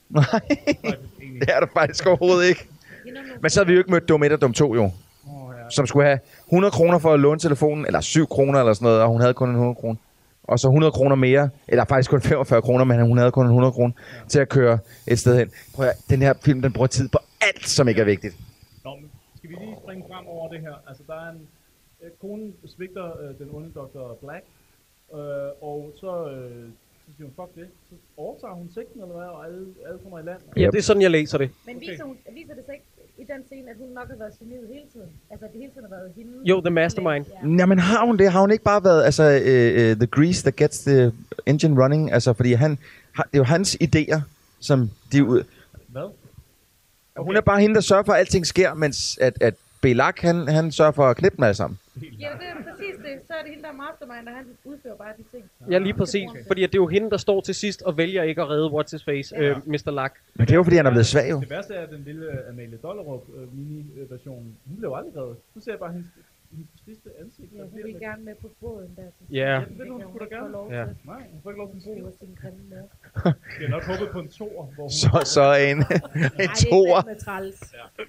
Nej, 0.10 0.39
det 1.41 1.49
er 1.49 1.60
der 1.60 1.68
faktisk 1.74 2.08
overhovedet 2.08 2.49
ikke. 2.49 2.68
Men 3.41 3.49
så 3.49 3.60
havde 3.60 3.68
vi 3.68 3.74
jo 3.74 3.80
ikke 3.80 3.91
mødt 3.91 4.10
dum 4.10 4.24
1 4.24 4.32
og 4.32 4.41
dum 4.41 4.54
2 4.54 4.76
jo. 4.76 4.91
Som 5.70 5.88
skulle 5.88 6.06
have 6.06 6.20
100 6.52 6.72
kroner 6.72 6.99
for 6.99 7.14
at 7.14 7.20
låne 7.20 7.39
telefonen, 7.39 7.86
eller 7.86 8.02
7 8.02 8.28
kroner 8.28 8.60
eller 8.60 8.74
sådan 8.74 8.86
noget, 8.86 9.02
og 9.02 9.08
hun 9.10 9.22
havde 9.22 9.34
kun 9.34 9.49
en 9.49 9.56
100 9.56 9.76
kroner. 9.76 9.99
Og 10.43 10.60
så 10.60 10.68
100 10.68 10.91
kroner 10.91 11.16
mere, 11.16 11.49
eller 11.68 11.86
faktisk 11.86 12.10
kun 12.10 12.22
45 12.36 12.62
kroner, 12.62 12.86
men 12.86 13.02
hun 13.02 13.18
havde 13.18 13.32
kun 13.32 13.45
en 13.45 13.49
100 13.49 13.72
kroner 13.74 13.93
til 14.28 14.39
at 14.39 14.49
køre 14.49 14.80
et 15.08 15.20
sted 15.20 15.38
hen. 15.39 15.52
Prøv 15.76 15.86
at, 15.86 15.93
den 16.10 16.22
her 16.22 16.34
film, 16.45 16.62
den 16.62 16.74
bruger 16.74 16.88
tid 16.88 17.10
på 17.10 17.20
alt, 17.41 17.68
som 17.68 17.88
ikke 17.88 18.02
er 18.02 18.06
vigtigt. 18.06 18.36
Nå, 18.86 18.95
men 18.95 19.10
skal 19.38 19.49
vi 19.49 19.56
lige 19.56 19.76
springe 19.84 20.04
frem 20.12 20.28
over 20.28 20.49
det 20.49 20.60
her? 20.62 20.76
Altså, 20.88 21.04
der 21.08 21.14
er 21.26 21.30
en... 21.32 21.47
Øh, 22.04 22.10
konen 22.22 22.54
svigter 22.76 23.06
øh, 23.22 23.30
den 23.39 23.47
onde 23.56 23.70
Dr. 23.76 24.14
Black, 24.24 24.45
øh, 25.14 25.20
og 25.70 25.91
så, 26.02 26.12
øh, 26.34 26.66
så 27.06 27.10
siger 27.18 27.28
hun, 27.28 27.34
fuck 27.39 27.52
det. 27.56 27.68
Så 27.89 27.95
overtager 28.18 28.54
hun 28.54 28.68
sigten, 28.74 29.02
eller 29.02 29.16
hvad, 29.16 29.28
og 29.28 29.45
alle, 29.45 29.66
alle 29.88 29.99
kommer 30.04 30.20
i 30.20 30.24
land. 30.24 30.41
Ja, 30.58 30.68
det 30.74 30.78
er 30.78 30.82
sådan, 30.82 31.02
jeg 31.02 31.12
læser 31.12 31.38
det. 31.38 31.49
Men 31.68 31.80
viser, 31.82 32.04
hun, 32.04 32.18
viser 32.39 32.54
det 32.58 32.64
sig 32.66 32.74
ikke 32.74 32.86
i 33.18 33.24
den 33.24 33.45
scene, 33.47 33.70
at 33.70 33.76
hun 33.80 33.89
nok 33.89 34.07
har 34.09 34.16
været 34.18 34.34
geniet 34.39 34.68
hele 34.68 34.86
tiden? 34.93 35.07
Altså, 35.32 35.45
at 35.45 35.51
det 35.51 35.59
hele 35.62 35.72
tiden 35.74 35.88
har 35.91 35.95
været 35.97 36.12
hende? 36.16 36.32
Jo, 36.45 36.62
The 36.62 36.70
Mastermind. 36.70 37.26
Jamen 37.59 37.80
har 37.80 38.05
hun 38.05 38.18
det? 38.18 38.32
Har 38.32 38.41
hun 38.41 38.51
ikke 38.51 38.64
bare 38.64 38.84
været 38.84 39.03
altså, 39.03 39.24
uh, 39.24 39.91
uh, 39.91 39.97
the 39.97 40.07
grease 40.07 40.43
that 40.43 40.55
gets 40.55 40.80
the 40.80 41.12
engine 41.45 41.84
running? 41.84 42.12
Altså, 42.12 42.34
fordi 42.34 42.53
han, 42.53 42.78
har- 43.12 43.24
det 43.24 43.34
er 43.34 43.38
jo 43.38 43.43
hans 43.43 43.78
idéer, 43.84 44.20
som 44.59 44.89
de 45.12 45.18
er 45.18 45.22
ud... 45.22 45.43
Hvad? 45.88 46.01
Okay. 46.01 47.26
Hun 47.26 47.36
er 47.36 47.41
bare 47.41 47.62
hende, 47.62 47.76
der 47.76 47.82
sørger 47.82 48.03
for, 48.03 48.14
at 48.14 48.20
alting 48.20 48.47
sker, 48.47 48.74
mens 48.74 49.18
at, 49.22 49.34
at 49.41 49.53
Belak, 49.82 50.20
han, 50.20 50.48
han 50.48 50.72
sørger 50.72 50.92
for 50.92 51.04
at 51.08 51.18
knippe 51.18 51.36
dem 51.38 51.44
alle 51.44 51.54
sammen. 51.56 51.80
Ja, 52.02 52.30
det 52.40 52.48
er 52.50 52.56
præcis 52.72 52.96
det. 53.06 53.20
Så 53.28 53.34
er 53.34 53.42
det 53.42 53.50
hende, 53.50 53.64
der 53.64 53.70
er 53.70 53.74
mastermind, 53.74 54.28
og 54.28 54.34
han 54.36 54.46
udfører 54.66 54.96
bare 54.96 55.14
de 55.18 55.24
ting. 55.38 55.44
Ja, 55.72 55.78
lige 55.78 55.94
præcis. 55.94 56.30
Fordi 56.48 56.64
at 56.64 56.70
det 56.72 56.78
er 56.78 56.82
jo 56.82 56.88
hende, 56.88 57.10
der 57.10 57.18
står 57.18 57.42
til 57.42 57.56
sidst 57.56 57.82
og 57.82 57.98
vælger 57.98 58.24
ikke 58.24 58.42
at 58.42 58.50
redde 58.50 58.68
What's 58.70 58.92
His 58.92 59.04
Face, 59.04 59.36
øh, 59.38 59.58
Mr. 59.68 59.92
Lack. 59.92 60.14
Men 60.36 60.48
det 60.48 60.52
er 60.54 60.58
jo, 60.58 60.64
fordi 60.64 60.76
han 60.76 60.86
er 60.86 60.90
blevet 60.92 61.06
svag, 61.06 61.30
jo. 61.32 61.40
Det 61.40 61.50
værste 61.50 61.74
er, 61.74 61.82
at 61.82 61.90
den 61.90 62.04
lille 62.06 62.28
Amalie 62.50 62.78
Dollerup 62.84 63.24
øh, 63.38 63.58
mini-version, 63.58 64.56
hun 64.68 64.78
blev 64.78 64.94
aldrig 64.96 65.16
reddet. 65.22 65.38
Nu 65.56 65.62
ser 65.62 65.72
jeg 65.72 65.80
bare 65.80 65.92
hendes, 65.94 66.08
triste 66.86 67.10
ansigt. 67.22 67.48
Ja, 67.58 67.62
hun 67.64 67.80
vil 67.84 67.96
gerne 68.00 68.24
med 68.24 68.36
på 68.42 68.50
båden 68.62 68.90
der. 68.96 69.02
til 69.02 69.12
sidst. 69.20 69.32
Ja. 69.32 69.62
Det 69.70 69.78
vil 69.80 69.90
hun 69.92 70.02
sgu 70.02 70.18
da 70.20 70.24
Få 70.24 70.30
gerne. 70.30 70.52
lov 70.52 70.72
Ja. 70.72 70.86
Nej, 71.06 71.22
hun 71.32 71.40
får 71.44 71.50
ikke 71.52 71.62
lov 71.64 71.72
til 71.74 71.82
bo. 71.86 72.06
hos 72.06 72.14
sin 72.20 72.38
grimme 72.42 72.60
mor. 72.70 72.90
Jeg 73.26 73.34
har 73.60 73.68
nok 73.70 73.84
håbet 73.84 74.10
på 74.12 74.20
en 74.20 74.28
toer, 74.30 74.66
hvor 74.76 74.84
hun... 74.84 74.90
Så, 74.90 75.22
så 75.36 75.44
en, 75.70 75.78
en 75.78 75.84
er 76.50 76.66
toer. 76.70 77.02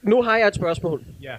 Nu 0.03 0.23
har 0.23 0.37
jeg 0.39 0.49
et 0.49 0.55
spørgsmål. 0.55 1.05
Ja. 1.23 1.37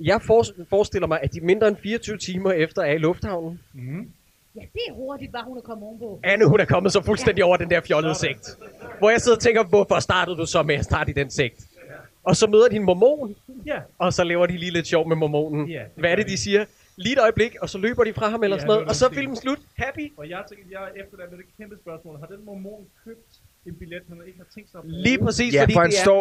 Jeg 0.00 0.22
for, 0.22 0.44
forestiller 0.70 1.06
mig, 1.06 1.20
at 1.22 1.32
de 1.34 1.40
mindre 1.40 1.68
end 1.68 1.76
24 1.76 2.18
timer 2.18 2.52
efter 2.52 2.82
er 2.82 2.92
i 2.92 2.98
lufthavnen. 2.98 3.60
Mm-hmm. 3.72 4.10
Ja, 4.56 4.60
det 4.72 4.80
er 4.88 4.92
hurtigt, 4.92 5.32
bare 5.32 5.44
hun 5.44 5.56
er 5.56 5.60
kommet 5.62 5.86
ovenpå. 5.86 6.20
Anne, 6.24 6.48
hun 6.48 6.60
er 6.60 6.64
kommet 6.64 6.92
så 6.92 7.02
fuldstændig 7.02 7.44
over 7.44 7.56
den 7.56 7.70
der 7.70 7.80
fjollede 7.80 8.14
sekt. 8.14 8.58
Hvor 8.98 9.10
jeg 9.10 9.20
sidder 9.20 9.36
og 9.36 9.42
tænker, 9.42 9.64
hvorfor 9.64 9.98
startede 9.98 10.36
du 10.36 10.46
så 10.46 10.62
med 10.62 10.74
at 10.74 10.84
starte 10.84 11.10
i 11.10 11.14
den 11.14 11.30
sekt? 11.30 11.66
Og 12.24 12.36
så 12.36 12.46
møder 12.46 12.68
de 12.68 12.76
en 12.76 12.84
mormon, 12.84 13.36
Ja. 13.66 13.78
og 13.98 14.12
så 14.12 14.24
laver 14.24 14.46
de 14.46 14.56
lige 14.56 14.70
lidt 14.70 14.86
sjov 14.86 15.08
med 15.08 15.16
mormonen. 15.16 15.68
Ja, 15.68 15.78
det 15.78 15.88
Hvad 15.96 16.10
er 16.10 16.16
det, 16.16 16.26
de 16.26 16.36
siger? 16.38 16.64
Lige 16.96 17.12
et 17.12 17.18
øjeblik, 17.20 17.56
og 17.62 17.70
så 17.70 17.78
løber 17.78 18.04
de 18.04 18.12
fra 18.14 18.28
ham 18.28 18.42
eller 18.42 18.56
Ja, 18.56 18.60
sådan 18.60 18.66
noget, 18.68 18.80
det 18.80 18.86
var 18.86 18.90
og 18.90 18.96
så 18.96 19.06
er 19.06 19.10
filmen 19.10 19.36
slut. 19.36 19.58
Happy. 19.76 20.12
Og 20.16 20.28
jeg 20.30 20.42
tænker, 20.48 20.64
jeg 20.70 20.82
er 20.82 21.02
efterladt 21.04 21.30
med 21.30 21.38
det 21.38 21.46
kæmpe 21.58 21.76
spørgsmål. 21.82 22.18
Har 22.20 22.26
den 22.26 22.44
mormon 22.44 22.86
købt 23.04 23.26
en 23.66 23.76
billet, 23.78 24.02
han 24.08 24.18
ikke 24.26 24.38
har 24.38 24.46
tænkt 24.54 24.70
sig 24.70 24.78
at 24.78 24.82
bruge? 24.84 25.02
Lige 25.06 25.18
præcis, 25.18 25.54
Ja, 25.54 25.62
fordi 25.62 25.72
for 25.72 25.80
han 25.80 25.90
det 25.90 25.98
er... 25.98 26.02
står... 26.08 26.20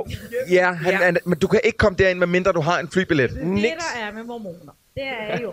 Ja, 0.58 0.68
han, 0.86 0.94
Ja. 0.94 0.98
Han, 1.06 1.18
men 1.26 1.38
du 1.44 1.48
kan 1.48 1.60
ikke 1.64 1.78
komme 1.78 1.96
derind, 2.02 2.20
medmindre 2.20 2.52
du 2.52 2.62
har 2.70 2.78
en 2.80 2.88
flybillet. 2.96 3.30
Det, 3.30 3.48
Niks. 3.48 3.84
der 3.84 3.92
er 4.06 4.12
med 4.18 4.24
mormoner, 4.24 4.74
det 4.98 5.04
er 5.22 5.40
jo, 5.44 5.50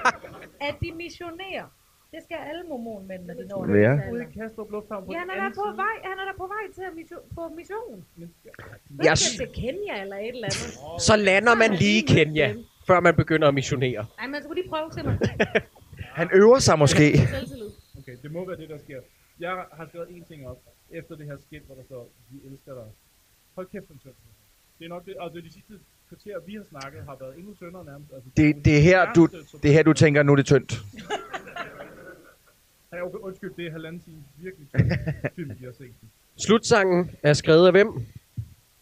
at 0.68 0.74
de 0.82 0.88
missionerer. 1.04 1.66
Det 2.14 2.20
skal 2.26 2.36
alle 2.50 2.62
mormonmænd, 2.68 3.22
når 3.26 3.34
de 3.34 3.44
når 3.48 3.76
Ja. 3.86 3.92
den 3.92 4.12
Ude 4.12 4.22
i 4.22 4.38
Kastrup 4.38 4.70
Lufthavn 4.74 5.02
på 5.06 5.12
Ja, 5.12 5.18
han 5.18 5.30
er 5.30 5.38
der 5.44 5.50
på 5.60 5.64
side. 5.68 5.76
vej, 5.84 5.94
han 6.10 6.16
er 6.22 6.26
der 6.30 6.36
på 6.42 6.46
vej 6.54 6.64
til 6.76 6.82
at 6.90 6.94
mission, 7.00 7.24
på 7.36 7.42
mission. 7.58 7.96
Jeg 8.18 9.04
Jeg 9.04 9.18
s- 9.18 9.36
til 9.36 9.48
Kenya 9.60 9.94
eller 10.02 10.16
et 10.16 10.28
eller 10.28 10.48
andet. 10.50 11.02
Så 11.08 11.14
lander 11.16 11.54
man 11.54 11.70
lige 11.82 11.98
i 12.02 12.06
Kenya, 12.14 12.54
før 12.86 13.00
man 13.00 13.14
begynder 13.22 13.48
at 13.48 13.54
missionere. 13.54 14.06
Nej, 14.18 14.26
man 14.34 14.42
skulle 14.42 14.60
lige 14.60 14.70
prøve 14.74 14.90
til 14.96 15.02
mig. 15.08 15.18
Han 16.20 16.28
øver 16.34 16.58
sig 16.58 16.78
måske. 16.78 17.04
Okay, 17.98 18.14
det 18.22 18.32
må 18.32 18.46
være 18.48 18.56
det, 18.62 18.68
der 18.68 18.78
sker. 18.84 19.00
Jeg 19.40 19.50
har 19.78 19.86
skrevet 19.88 20.08
en 20.16 20.24
ting 20.30 20.40
op, 20.48 20.58
efter 20.90 21.16
det 21.16 21.26
her 21.26 21.36
skilt, 21.46 21.66
hvor 21.66 21.74
der 21.74 21.82
står, 21.84 22.10
vi 22.30 22.38
elsker 22.50 22.74
dig. 22.74 22.84
Hold 23.54 23.66
kæft, 23.72 23.88
en 23.88 23.98
tynd. 23.98 24.12
Det 24.78 24.84
er 24.84 24.88
nok 24.88 25.04
det, 25.06 25.14
og 25.16 25.30
det 25.32 25.38
er 25.38 25.42
de 25.42 25.52
sidste 25.52 25.74
kvarter, 26.08 26.34
vi 26.46 26.54
har 26.54 26.64
snakket, 26.70 27.02
har 27.08 27.16
været 27.20 27.38
endnu 27.38 27.54
tyndere 27.54 27.84
nærmest. 27.84 28.12
Altså, 28.14 28.28
Det, 28.36 28.64
det, 28.64 28.76
er 28.78 28.80
her, 28.80 29.12
du, 29.12 29.26
det 29.62 29.68
er 29.70 29.72
her, 29.72 29.82
du 29.82 29.92
tænker, 29.92 30.22
nu 30.22 30.32
er 30.32 30.36
det 30.36 30.46
tyndt. 30.46 30.72
Ja, 32.92 33.04
okay, 33.06 33.18
undskyld, 33.18 33.50
det 33.56 33.66
er 33.66 33.70
halvanden 33.72 34.00
time 34.00 34.16
virkelig 34.42 34.66
film, 35.36 35.50
vi 35.58 35.64
har 35.64 35.72
set. 35.78 35.92
Slutsangen 36.38 37.10
er 37.22 37.32
skrevet 37.32 37.66
af 37.66 37.72
hvem? 37.72 37.92
Det 37.92 38.02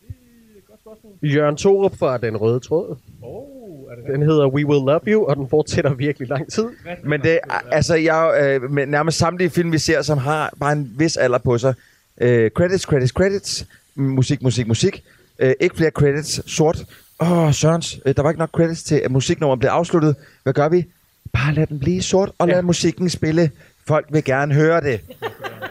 er 0.01 0.59
et 0.59 0.67
godt 0.67 0.81
spørgsmål. 0.81 1.13
Jørgen 1.23 1.57
Torup 1.57 1.97
fra 1.97 2.19
Den 2.19 2.37
Røde 2.37 2.61
Tråd. 2.61 2.89
Åh, 2.91 2.97
oh, 3.23 3.91
er 3.93 3.95
det 3.95 4.05
Den 4.05 4.23
hedder 4.23 4.47
We 4.47 4.67
Will 4.67 4.85
Love 4.87 5.01
You, 5.07 5.25
og 5.25 5.37
den 5.37 5.49
fortsætter 5.49 5.95
virkelig 5.95 6.29
lang 6.29 6.53
tid. 6.53 6.67
Men 7.05 7.21
det, 7.21 7.39
altså, 7.71 7.95
jeg, 7.95 8.59
øh, 8.63 8.71
med 8.71 8.87
nærmest 8.87 9.19
samtlige 9.19 9.51
film, 9.51 9.73
vi 9.73 9.79
ser, 9.79 10.03
som 10.03 10.19
har 10.19 10.53
bare 10.61 10.73
en 10.73 10.95
vis 10.99 11.17
alder 11.17 11.39
på 11.39 11.59
sig. 11.59 11.75
Øh, 12.21 12.51
credits, 12.51 12.85
credits, 12.85 13.13
credits. 13.13 13.67
Musik, 13.95 14.43
musik, 14.43 14.67
musik. 14.67 15.05
Øh, 15.39 15.53
ikke 15.61 15.77
flere 15.77 15.91
credits. 15.91 16.53
Sort. 16.53 16.85
Åh, 17.21 17.33
oh, 17.33 17.53
Sørens, 17.53 18.01
øh, 18.07 18.17
der 18.17 18.23
var 18.23 18.31
ikke 18.31 18.39
nok 18.39 18.51
credits 18.51 18.83
til, 18.83 18.95
at 18.95 19.11
musiknummeret 19.11 19.59
blev 19.59 19.71
afsluttet. 19.71 20.17
Hvad 20.43 20.53
gør 20.53 20.69
vi? 20.69 20.87
Bare 21.33 21.55
lad 21.55 21.67
den 21.67 21.79
blive 21.79 22.03
sort, 22.03 22.31
og 22.39 22.49
lad 22.49 22.57
Ja. 22.57 22.63
musikken 22.63 23.09
spille 23.11 23.51
Folk 23.89 24.07
vil 24.11 24.25
gerne 24.25 24.55
høre 24.55 24.81
det. 24.81 25.01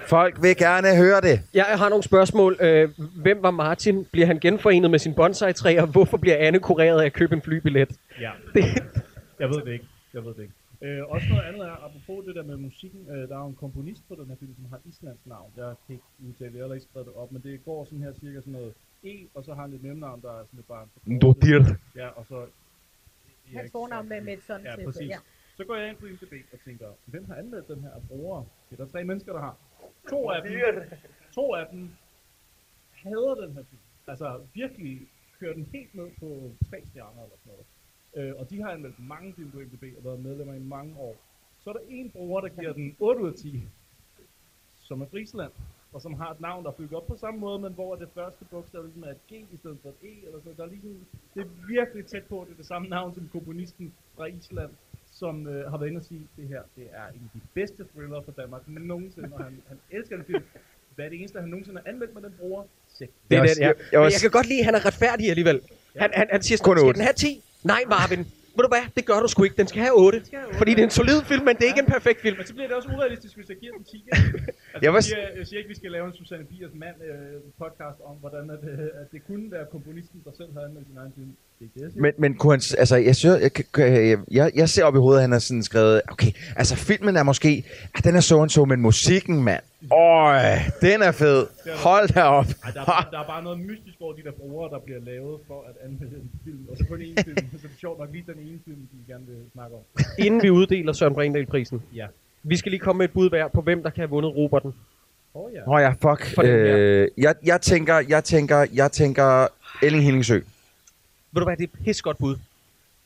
Folk 0.08 0.42
vil 0.42 0.58
gerne 0.58 0.96
høre 0.96 1.22
det. 1.22 1.42
Jeg 1.54 1.66
har 1.66 1.90
nogle 1.90 2.04
spørgsmål. 2.04 2.58
Øh, 2.60 2.90
hvem 3.16 3.38
var 3.42 3.52
Martin? 3.52 4.06
Bliver 4.12 4.28
han 4.28 4.40
genforenet 4.40 4.92
med 4.92 5.00
sin 5.00 5.14
bonsai-træ, 5.14 5.78
og 5.82 5.88
hvorfor 5.88 6.18
bliver 6.18 6.36
Anne 6.40 6.60
kureret 6.60 7.02
af 7.02 7.06
at 7.06 7.14
købe 7.14 7.36
en 7.36 7.42
flybillet? 7.42 7.90
Ja. 8.22 8.30
Jeg 9.40 9.50
ved 9.50 9.62
det 9.66 9.74
ikke. 9.74 9.86
Jeg 10.14 10.24
ved 10.26 10.34
det 10.34 10.42
ikke. 10.42 10.54
Øh, 10.82 11.04
også 11.08 11.28
noget 11.30 11.44
andet 11.44 11.62
er, 11.62 11.72
apropos 11.86 12.26
det 12.26 12.36
der 12.36 12.44
med 12.44 12.58
musikken, 12.58 13.10
øh, 13.10 13.30
der 13.30 13.36
er 13.36 13.40
jo 13.40 13.48
en 13.48 13.56
komponist 13.56 14.08
på 14.08 14.16
den 14.16 14.28
her 14.28 14.36
film, 14.36 14.56
som 14.56 14.66
har 14.66 14.78
et 14.78 14.86
islandsk 14.86 15.26
navn. 15.26 15.54
Jeg 15.58 15.76
kan 15.88 15.94
ikke 15.96 16.06
udtale 16.28 16.54
det, 16.54 16.60
jeg 16.60 16.68
har 16.68 16.74
ikke 16.74 16.88
skrevet 16.90 17.08
det 17.08 17.16
op, 17.16 17.32
men 17.32 17.42
det 17.44 17.66
går 17.66 17.86
sådan 17.86 18.04
her 18.04 18.14
cirka 18.14 18.40
sådan 18.40 18.54
noget 18.54 18.74
E, 19.04 19.28
og 19.34 19.44
så 19.44 19.54
har 19.54 19.62
han 19.62 19.74
et 19.74 19.82
mellemnavn, 19.82 20.22
der 20.22 20.40
er 20.40 20.46
sådan 20.46 20.60
et 20.60 20.66
bare... 20.66 20.88
en 21.08 21.16
Ndodir. 21.16 21.64
Ja, 21.96 22.08
og 22.08 22.26
så... 22.26 22.48
Hans 23.46 23.72
fornavn 23.72 24.10
med, 24.10 24.22
med 24.22 24.34
et 24.34 24.44
sådan 24.44 24.66
Ja, 24.66 24.76
til. 24.76 24.86
præcis. 24.86 25.10
Ja. 25.10 25.18
Så 25.58 25.64
går 25.66 25.76
jeg 25.76 25.90
ind 25.90 25.98
på 25.98 26.06
IMDb 26.06 26.34
og 26.54 26.60
tænker, 26.66 26.88
hvem 27.06 27.26
har 27.26 27.36
anmeldt 27.36 27.68
den 27.68 27.82
her 27.82 27.92
af 27.92 28.02
brugere? 28.08 28.46
Det 28.70 28.80
er 28.80 28.84
der 28.86 28.92
tre 28.92 29.04
mennesker, 29.04 29.34
der 29.34 29.40
har. 29.40 29.58
To 30.10 30.30
af 30.30 30.42
dem, 30.44 30.60
to 31.34 31.56
af 31.56 31.66
dem 31.72 31.90
hader 32.92 33.36
den 33.36 33.54
her 33.54 33.64
film. 33.64 33.82
Altså 34.08 34.42
virkelig 34.54 35.08
kører 35.40 35.54
den 35.54 35.66
helt 35.74 35.96
ned 35.96 36.08
på 36.20 36.52
tre 36.70 36.84
stjerner 36.90 37.24
eller 37.24 37.38
sådan 37.38 37.52
noget. 37.52 37.66
Øh, 38.18 38.34
og 38.38 38.50
de 38.50 38.62
har 38.62 38.70
anmeldt 38.72 39.08
mange 39.08 39.34
film 39.34 39.52
på 39.52 39.60
IMDb 39.60 39.84
og 39.98 40.04
været 40.06 40.20
medlemmer 40.20 40.54
i 40.54 40.60
mange 40.60 40.94
år. 40.98 41.16
Så 41.64 41.70
er 41.70 41.74
der 41.74 41.80
en 41.90 42.10
bruger, 42.10 42.42
der 42.42 42.50
giver 42.50 42.74
den 42.74 42.96
8 43.00 43.22
ud 43.22 43.28
af 43.28 43.34
10, 43.36 43.64
som 44.88 45.02
er 45.02 45.06
Friesland, 45.12 45.52
og 45.94 46.02
som 46.02 46.14
har 46.14 46.32
et 46.32 46.42
navn, 46.42 46.64
der 46.64 46.70
er 46.70 46.74
bygget 46.76 46.94
op 46.94 47.08
på 47.08 47.18
samme 47.18 47.40
måde, 47.40 47.60
men 47.60 47.74
hvor 47.74 47.96
det 47.96 48.08
første 48.16 48.46
bogstav 48.52 48.84
ligesom 48.84 49.04
er 49.04 49.08
et 49.12 49.28
G 49.28 49.32
i 49.32 49.58
stedet 49.58 49.78
for 49.82 49.90
et 49.90 49.96
E, 50.04 50.26
eller 50.26 50.40
så. 50.44 50.50
Der 50.58 50.64
er 50.64 50.68
ligesom, 50.70 51.06
det 51.36 51.42
er 51.42 51.48
virkelig 51.68 52.06
tæt 52.06 52.24
på, 52.24 52.44
det 52.48 52.54
er 52.54 52.58
det 52.58 52.66
samme 52.66 52.88
navn 52.88 53.14
som 53.14 53.30
komponisten 53.32 53.94
fra 54.16 54.26
Island, 54.26 54.70
som 55.12 55.48
øh, 55.48 55.72
har 55.72 55.78
været 55.78 55.90
inde 55.90 56.00
og 56.00 56.06
sige, 56.06 56.22
det 56.38 56.48
her 56.48 56.62
det 56.76 56.88
er 56.92 57.04
en 57.08 57.22
af 57.24 57.30
de 57.34 57.40
bedste 57.54 57.86
thriller 57.96 58.22
for 58.22 58.32
Danmark, 58.32 58.68
men 58.68 58.84
nogensinde, 58.84 59.30
og 59.34 59.44
han, 59.44 59.62
han 59.68 59.78
elsker 59.92 60.16
den 60.16 60.26
film. 60.26 60.44
Hvad 60.96 61.06
er 61.06 61.10
det 61.10 61.20
eneste, 61.20 61.40
han 61.40 61.50
nogensinde 61.50 61.82
har 61.86 61.92
anmeldt 61.92 62.14
med 62.14 62.22
den 62.22 62.34
bruger? 62.40 62.64
Det 63.00 63.02
er 63.02 63.08
Jeg 63.30 63.42
den, 63.56 63.64
ja. 63.64 63.68
jeg- 63.68 63.76
jeg 63.92 64.02
jeg 64.02 64.22
kan 64.22 64.32
godt 64.32 64.48
lide, 64.48 64.60
at 64.60 64.66
han 64.66 64.76
er 64.76 64.86
retfærdig 64.86 65.30
alligevel. 65.30 65.62
Han, 65.98 66.10
han, 66.14 66.28
han 66.32 66.42
siger 66.42 66.58
sådan, 66.58 66.78
skal 66.78 66.94
den 66.94 67.02
have 67.02 67.14
10? 67.14 67.44
Nej, 67.64 67.82
Marvin. 67.90 68.26
Ved 68.58 68.64
du 68.64 68.68
hvad, 68.68 68.86
det 68.96 69.06
gør 69.06 69.20
du 69.20 69.28
sgu 69.28 69.44
ikke. 69.44 69.56
Den 69.58 69.68
skal 69.68 69.82
have 69.82 69.94
8. 69.98 70.22
Fordi 70.58 70.72
det 70.72 70.80
er 70.80 70.84
en 70.84 70.90
solid 70.90 71.22
film, 71.26 71.46
men 71.46 71.56
det 71.56 71.64
er 71.64 71.68
ikke 71.68 71.80
en 71.80 71.86
perfekt 71.86 72.22
film. 72.22 72.38
Men 72.38 72.48
så 72.48 72.54
bliver 72.54 72.68
det 72.68 72.76
også 72.78 72.90
urealistisk, 72.96 73.36
hvis 73.36 73.50
jeg 73.50 73.58
giver 73.58 73.74
den 73.74 73.84
10. 73.84 74.06
altså, 74.12 74.24
Jeg 74.74 74.84
jeg, 74.84 74.94
var- 74.94 75.02
siger, 75.02 75.18
jeg 75.38 75.48
siger 75.48 75.58
ikke, 75.58 75.68
vi 75.70 75.76
skal 75.76 75.92
lave 75.92 76.06
en 76.08 76.14
Susanne 76.14 76.46
Biers 76.46 76.72
mand 76.76 76.96
øh, 77.10 77.42
podcast 77.60 77.98
om, 78.10 78.16
hvordan 78.20 78.50
at, 78.50 78.60
øh, 78.72 78.80
at 79.02 79.12
det 79.12 79.22
kunne 79.28 79.52
være 79.52 79.66
komponisten, 79.72 80.22
der 80.26 80.32
selv 80.38 80.50
havde 80.54 80.66
anmeldt 80.66 80.88
sin 80.88 80.98
egen 80.98 81.14
film. 81.18 81.32
Det 81.60 81.70
det. 81.76 81.96
Men, 81.96 82.14
men 82.18 82.34
kunne 82.36 82.54
han, 82.54 82.62
altså, 82.78 82.96
jeg, 82.96 83.16
synes, 83.16 83.42
jeg, 83.42 83.52
jeg, 83.78 84.18
jeg, 84.32 84.52
jeg 84.56 84.70
ser 84.70 84.84
op 84.84 84.96
i 84.96 84.98
hovedet, 84.98 85.20
at 85.20 85.24
han 85.24 85.32
har 85.32 85.40
sådan 85.40 85.64
skrevet, 85.64 86.02
okay, 86.12 86.32
altså 86.56 86.76
filmen 86.76 87.16
er 87.18 87.24
måske, 87.24 87.64
ah, 87.96 88.04
den 88.04 88.16
er 88.16 88.20
så 88.20 88.44
en 88.44 88.50
så, 88.50 88.66
men 88.66 88.82
musikken, 88.82 89.44
mand, 89.44 89.64
øj, 89.92 90.40
den 90.82 91.02
er 91.02 91.12
fed. 91.12 91.48
Hold 91.84 92.08
da 92.14 92.22
op. 92.24 92.46
Ej, 92.46 92.72
der, 92.74 92.82
er, 92.82 92.86
bare- 92.86 93.06
der 93.12 93.20
er 93.20 93.28
bare 93.28 93.44
noget 93.44 93.60
mystisk 93.60 93.98
over 94.02 94.14
de 94.14 94.24
der 94.24 94.32
brugere, 94.32 94.70
der 94.72 94.80
bliver 94.80 95.00
lavet 95.00 95.40
for 95.48 95.66
at 95.70 95.76
anmelde 95.86 96.16
en 96.16 96.32
film. 96.44 96.68
Og 96.72 96.78
så 96.78 96.84
kun 96.90 97.02
én 97.02 97.24
film, 97.24 97.38
så 97.38 97.58
det 97.58 97.64
er 97.64 97.78
sjovt 97.80 98.00
nok 98.00 98.10
lige 98.12 98.24
den 98.28 98.40
ene 98.48 98.60
film, 98.66 98.78
de 98.92 99.14
gerne 99.14 99.26
vil 99.28 99.36
snakke 99.54 99.76
om. 99.76 99.82
Inden 100.18 100.44
vi 100.44 100.50
uddeler 100.50 100.94
Søren 100.94 101.14
Brindahl-prisen. 101.14 101.82
Ja. 101.96 102.08
Vi 102.44 102.58
skal 102.58 102.70
lige 102.72 102.80
komme 102.80 102.98
med 102.98 103.06
et 103.06 103.12
bud 103.14 103.30
hver 103.30 103.48
på, 103.48 103.62
hvem 103.62 103.84
der 103.84 103.90
kan 103.90 104.02
have 104.02 104.10
vundet 104.10 104.36
Roberten. 104.36 104.74
Åh 105.36 105.42
oh, 105.46 105.54
ja. 105.54 105.62
Åh 105.62 105.68
oh, 105.74 105.82
ja, 105.82 105.90
fuck. 105.90 106.36
For. 106.36 106.42
Øh, 106.46 107.08
jeg, 107.18 107.36
jeg 107.44 107.62
tænker, 107.62 108.04
jeg 108.10 108.24
tænker, 108.24 108.66
jeg 108.74 108.92
tænker 108.92 109.48
Elling 109.84 110.04
Hillingsø. 110.04 110.40
Ved 111.32 111.42
du 111.42 111.44
hvad, 111.44 111.58
det 111.58 111.64
er 111.64 111.68
et 111.78 111.86
pis 111.86 112.02
godt 112.02 112.18
bud. 112.18 112.36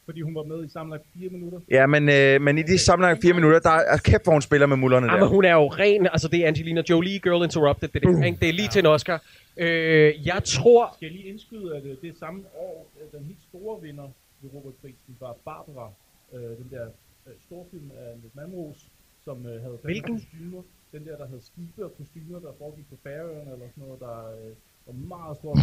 Fordi 0.05 0.21
hun 0.21 0.35
var 0.35 0.43
med 0.43 0.65
i 0.65 0.69
sammenlagt 0.69 1.03
fire 1.13 1.29
minutter. 1.29 1.59
Ja, 1.71 1.87
men, 1.87 2.09
øh, 2.09 2.41
men 2.41 2.57
i 2.57 2.61
de 2.61 2.77
sammenlagt 2.77 3.21
fire 3.21 3.33
minutter, 3.33 3.59
der 3.59 3.69
er 3.93 3.97
kæft, 3.97 4.23
hvor 4.23 4.33
hun 4.33 4.41
spiller 4.41 4.67
med 4.67 4.77
mullerne 4.77 5.05
Ja, 5.05 5.11
men 5.13 5.21
der. 5.21 5.27
hun 5.27 5.45
er 5.45 5.53
jo 5.53 5.67
ren, 5.67 6.07
altså 6.07 6.27
det 6.27 6.39
er 6.43 6.47
Angelina 6.47 6.83
Jolie, 6.89 7.19
Girl 7.19 7.43
Interrupted, 7.43 7.87
det, 7.87 8.03
der, 8.03 8.23
ikke? 8.23 8.37
det 8.41 8.49
er 8.49 8.53
lige 8.53 8.67
til 8.67 8.79
en 8.79 8.85
Oscar. 8.85 9.23
Øh, 9.57 10.27
jeg 10.27 10.41
tror, 10.45 10.91
Skal 10.95 11.05
jeg 11.05 11.11
lige 11.17 11.27
indskyde, 11.29 11.75
at 11.77 11.83
øh, 11.85 11.95
det 12.01 12.09
er 12.09 12.13
samme 12.19 12.39
år, 12.55 12.91
øh, 13.01 13.19
den 13.19 13.25
helt 13.27 13.41
store 13.49 13.81
vinder 13.81 14.07
ved 14.41 14.49
Robert-prisen 14.53 15.15
var 15.19 15.35
Barbara. 15.45 15.91
Øh, 16.33 16.41
den 16.41 16.67
der 16.71 16.85
øh, 17.27 17.33
storfilm 17.47 17.91
af 17.97 18.09
Nick 18.23 18.35
Malmros, 18.35 18.79
som 19.25 19.37
øh, 19.45 19.61
havde 19.61 19.77
Hvilken? 19.83 20.15
kostymer. 20.19 20.61
Den 20.93 21.05
der, 21.05 21.17
der 21.17 21.27
havde 21.27 21.41
skibe 21.51 21.85
og 21.85 21.91
kostymer, 21.97 22.39
der 22.39 22.51
foregik 22.57 22.85
på 22.89 22.97
Færøerne 23.03 23.51
eller 23.55 23.67
sådan 23.73 23.83
noget, 23.85 23.99
der 24.07 24.17
øh, 24.37 24.51
var 24.87 24.93
meget 25.15 25.37
stort. 25.37 25.57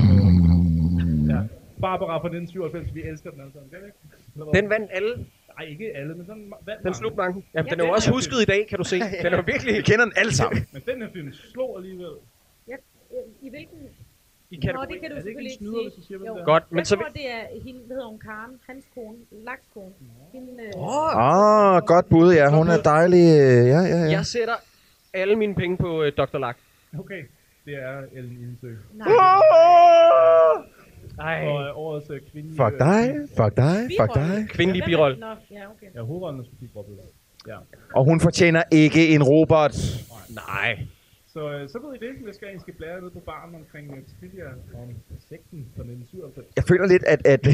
ja. 1.32 1.40
Barbara 1.84 2.14
fra 2.22 2.28
1997, 2.28 2.94
vi 2.94 3.02
elsker 3.10 3.30
den 3.30 3.40
alle 3.40 3.52
Eller 4.38 4.52
den 4.52 4.70
vandt 4.70 4.90
alle. 4.92 5.26
Nej, 5.58 5.66
ikke 5.68 5.96
alle, 5.96 6.14
men 6.14 6.26
den 6.26 6.52
vandt 6.66 6.82
Den 6.84 6.94
slog 6.94 7.12
mange. 7.16 7.44
Jamen, 7.54 7.66
Ja, 7.68 7.70
den 7.74 7.80
er 7.80 7.86
jo 7.86 7.92
også 7.92 8.10
er 8.10 8.14
husket 8.14 8.42
i 8.42 8.44
dag, 8.44 8.66
kan 8.68 8.78
du 8.78 8.84
se. 8.84 8.96
Den 9.24 9.32
er 9.32 9.36
jo 9.36 9.42
virkelig... 9.46 9.74
Vi 9.76 9.82
kender 9.82 10.04
den 10.04 10.14
alle 10.16 10.34
sammen. 10.34 10.66
Men 10.72 10.82
den 10.86 11.02
her 11.02 11.08
film 11.12 11.32
slog 11.32 11.78
alligevel. 11.78 12.12
Ja, 12.68 12.74
øh, 13.12 13.18
I 13.46 13.48
hvilken... 13.50 13.78
I 14.50 14.56
Nå, 14.56 14.60
kategori. 14.66 14.86
det 14.92 15.00
kan 15.00 15.10
du 15.10 15.16
Er 15.16 15.20
det 15.20 15.28
ikke 15.28 15.40
en 15.40 15.46
selvfølgelig 15.52 15.52
ikke 15.52 15.58
snyder, 15.64 15.74
sige. 15.78 15.88
hvis 15.88 15.96
jeg 15.98 16.04
siger, 16.04 16.18
hvem 16.18 16.34
det 16.34 16.40
er? 16.40 16.44
Godt, 16.44 16.64
men 16.72 16.78
jeg 16.78 16.86
så 16.86 16.96
tror, 16.96 17.04
vi- 17.04 17.20
det 17.20 17.30
er 17.30 17.42
hende, 17.64 17.80
hvad 17.86 17.96
hedder 17.96 18.08
hun, 18.08 18.18
Karen, 18.18 18.54
hans 18.68 18.84
kone, 18.94 19.16
Laks 19.48 19.66
kone. 19.74 19.92
Hende, 20.32 20.52
øh, 20.62 20.72
Åh, 20.76 21.74
oh, 21.74 21.82
godt 21.92 22.06
bud, 22.08 22.34
ja. 22.34 22.56
Hun 22.58 22.68
er 22.68 22.80
dejlig. 22.82 23.24
øh, 23.40 23.66
Ja, 23.74 23.80
ja, 23.92 23.96
ja. 24.04 24.10
Jeg 24.16 24.26
sætter 24.26 24.54
alle 25.14 25.36
mine 25.36 25.54
penge 25.54 25.76
på 25.76 25.90
uh, 26.02 26.08
Dr. 26.18 26.38
Lack. 26.38 26.58
Okay, 26.98 27.22
det 27.66 27.74
er 27.74 27.96
Ellen 28.12 28.36
Ildsø. 28.50 28.70
nej. 28.94 29.08
Ej. 31.20 31.46
Og 31.46 31.62
øh, 31.64 31.78
årets 31.78 32.10
øh, 32.10 32.20
kvindelige... 32.32 32.56
Fuck 32.64 32.78
dig, 32.78 33.14
fuck 33.36 33.56
dig, 33.56 33.76
fuck 34.00 34.14
dig. 34.14 34.46
Kvindelig 34.48 34.82
birolle. 34.84 35.16
Nå, 35.20 35.26
ja, 35.26 35.62
okay. 35.70 35.86
Ja, 35.94 36.00
hovedrollen 36.02 36.40
er 36.40 36.44
Sofie 36.44 36.68
Gråbøl. 36.74 36.94
Ja. 37.48 37.56
Og 37.94 38.04
hun 38.04 38.20
fortjener 38.20 38.62
ikke 38.70 39.08
en 39.14 39.22
robot. 39.22 39.74
Nej. 40.30 40.78
Så, 41.32 41.52
øh, 41.52 41.68
så 41.68 41.78
ved 41.78 41.94
I 41.94 41.98
det, 42.04 42.26
jeg 42.26 42.34
skal, 42.34 42.48
I 42.56 42.60
skal 42.60 42.74
blære 42.74 43.00
ned 43.00 43.10
på 43.10 43.20
baren 43.26 43.54
omkring 43.54 43.90
uh, 43.90 43.98
trivia 44.20 44.44
om 44.74 44.88
sekten 45.30 45.66
fra 45.76 45.82
1997. 45.82 46.46
Jeg 46.56 46.64
føler 46.68 46.86
lidt, 46.86 47.04
at... 47.04 47.26
at 47.26 47.46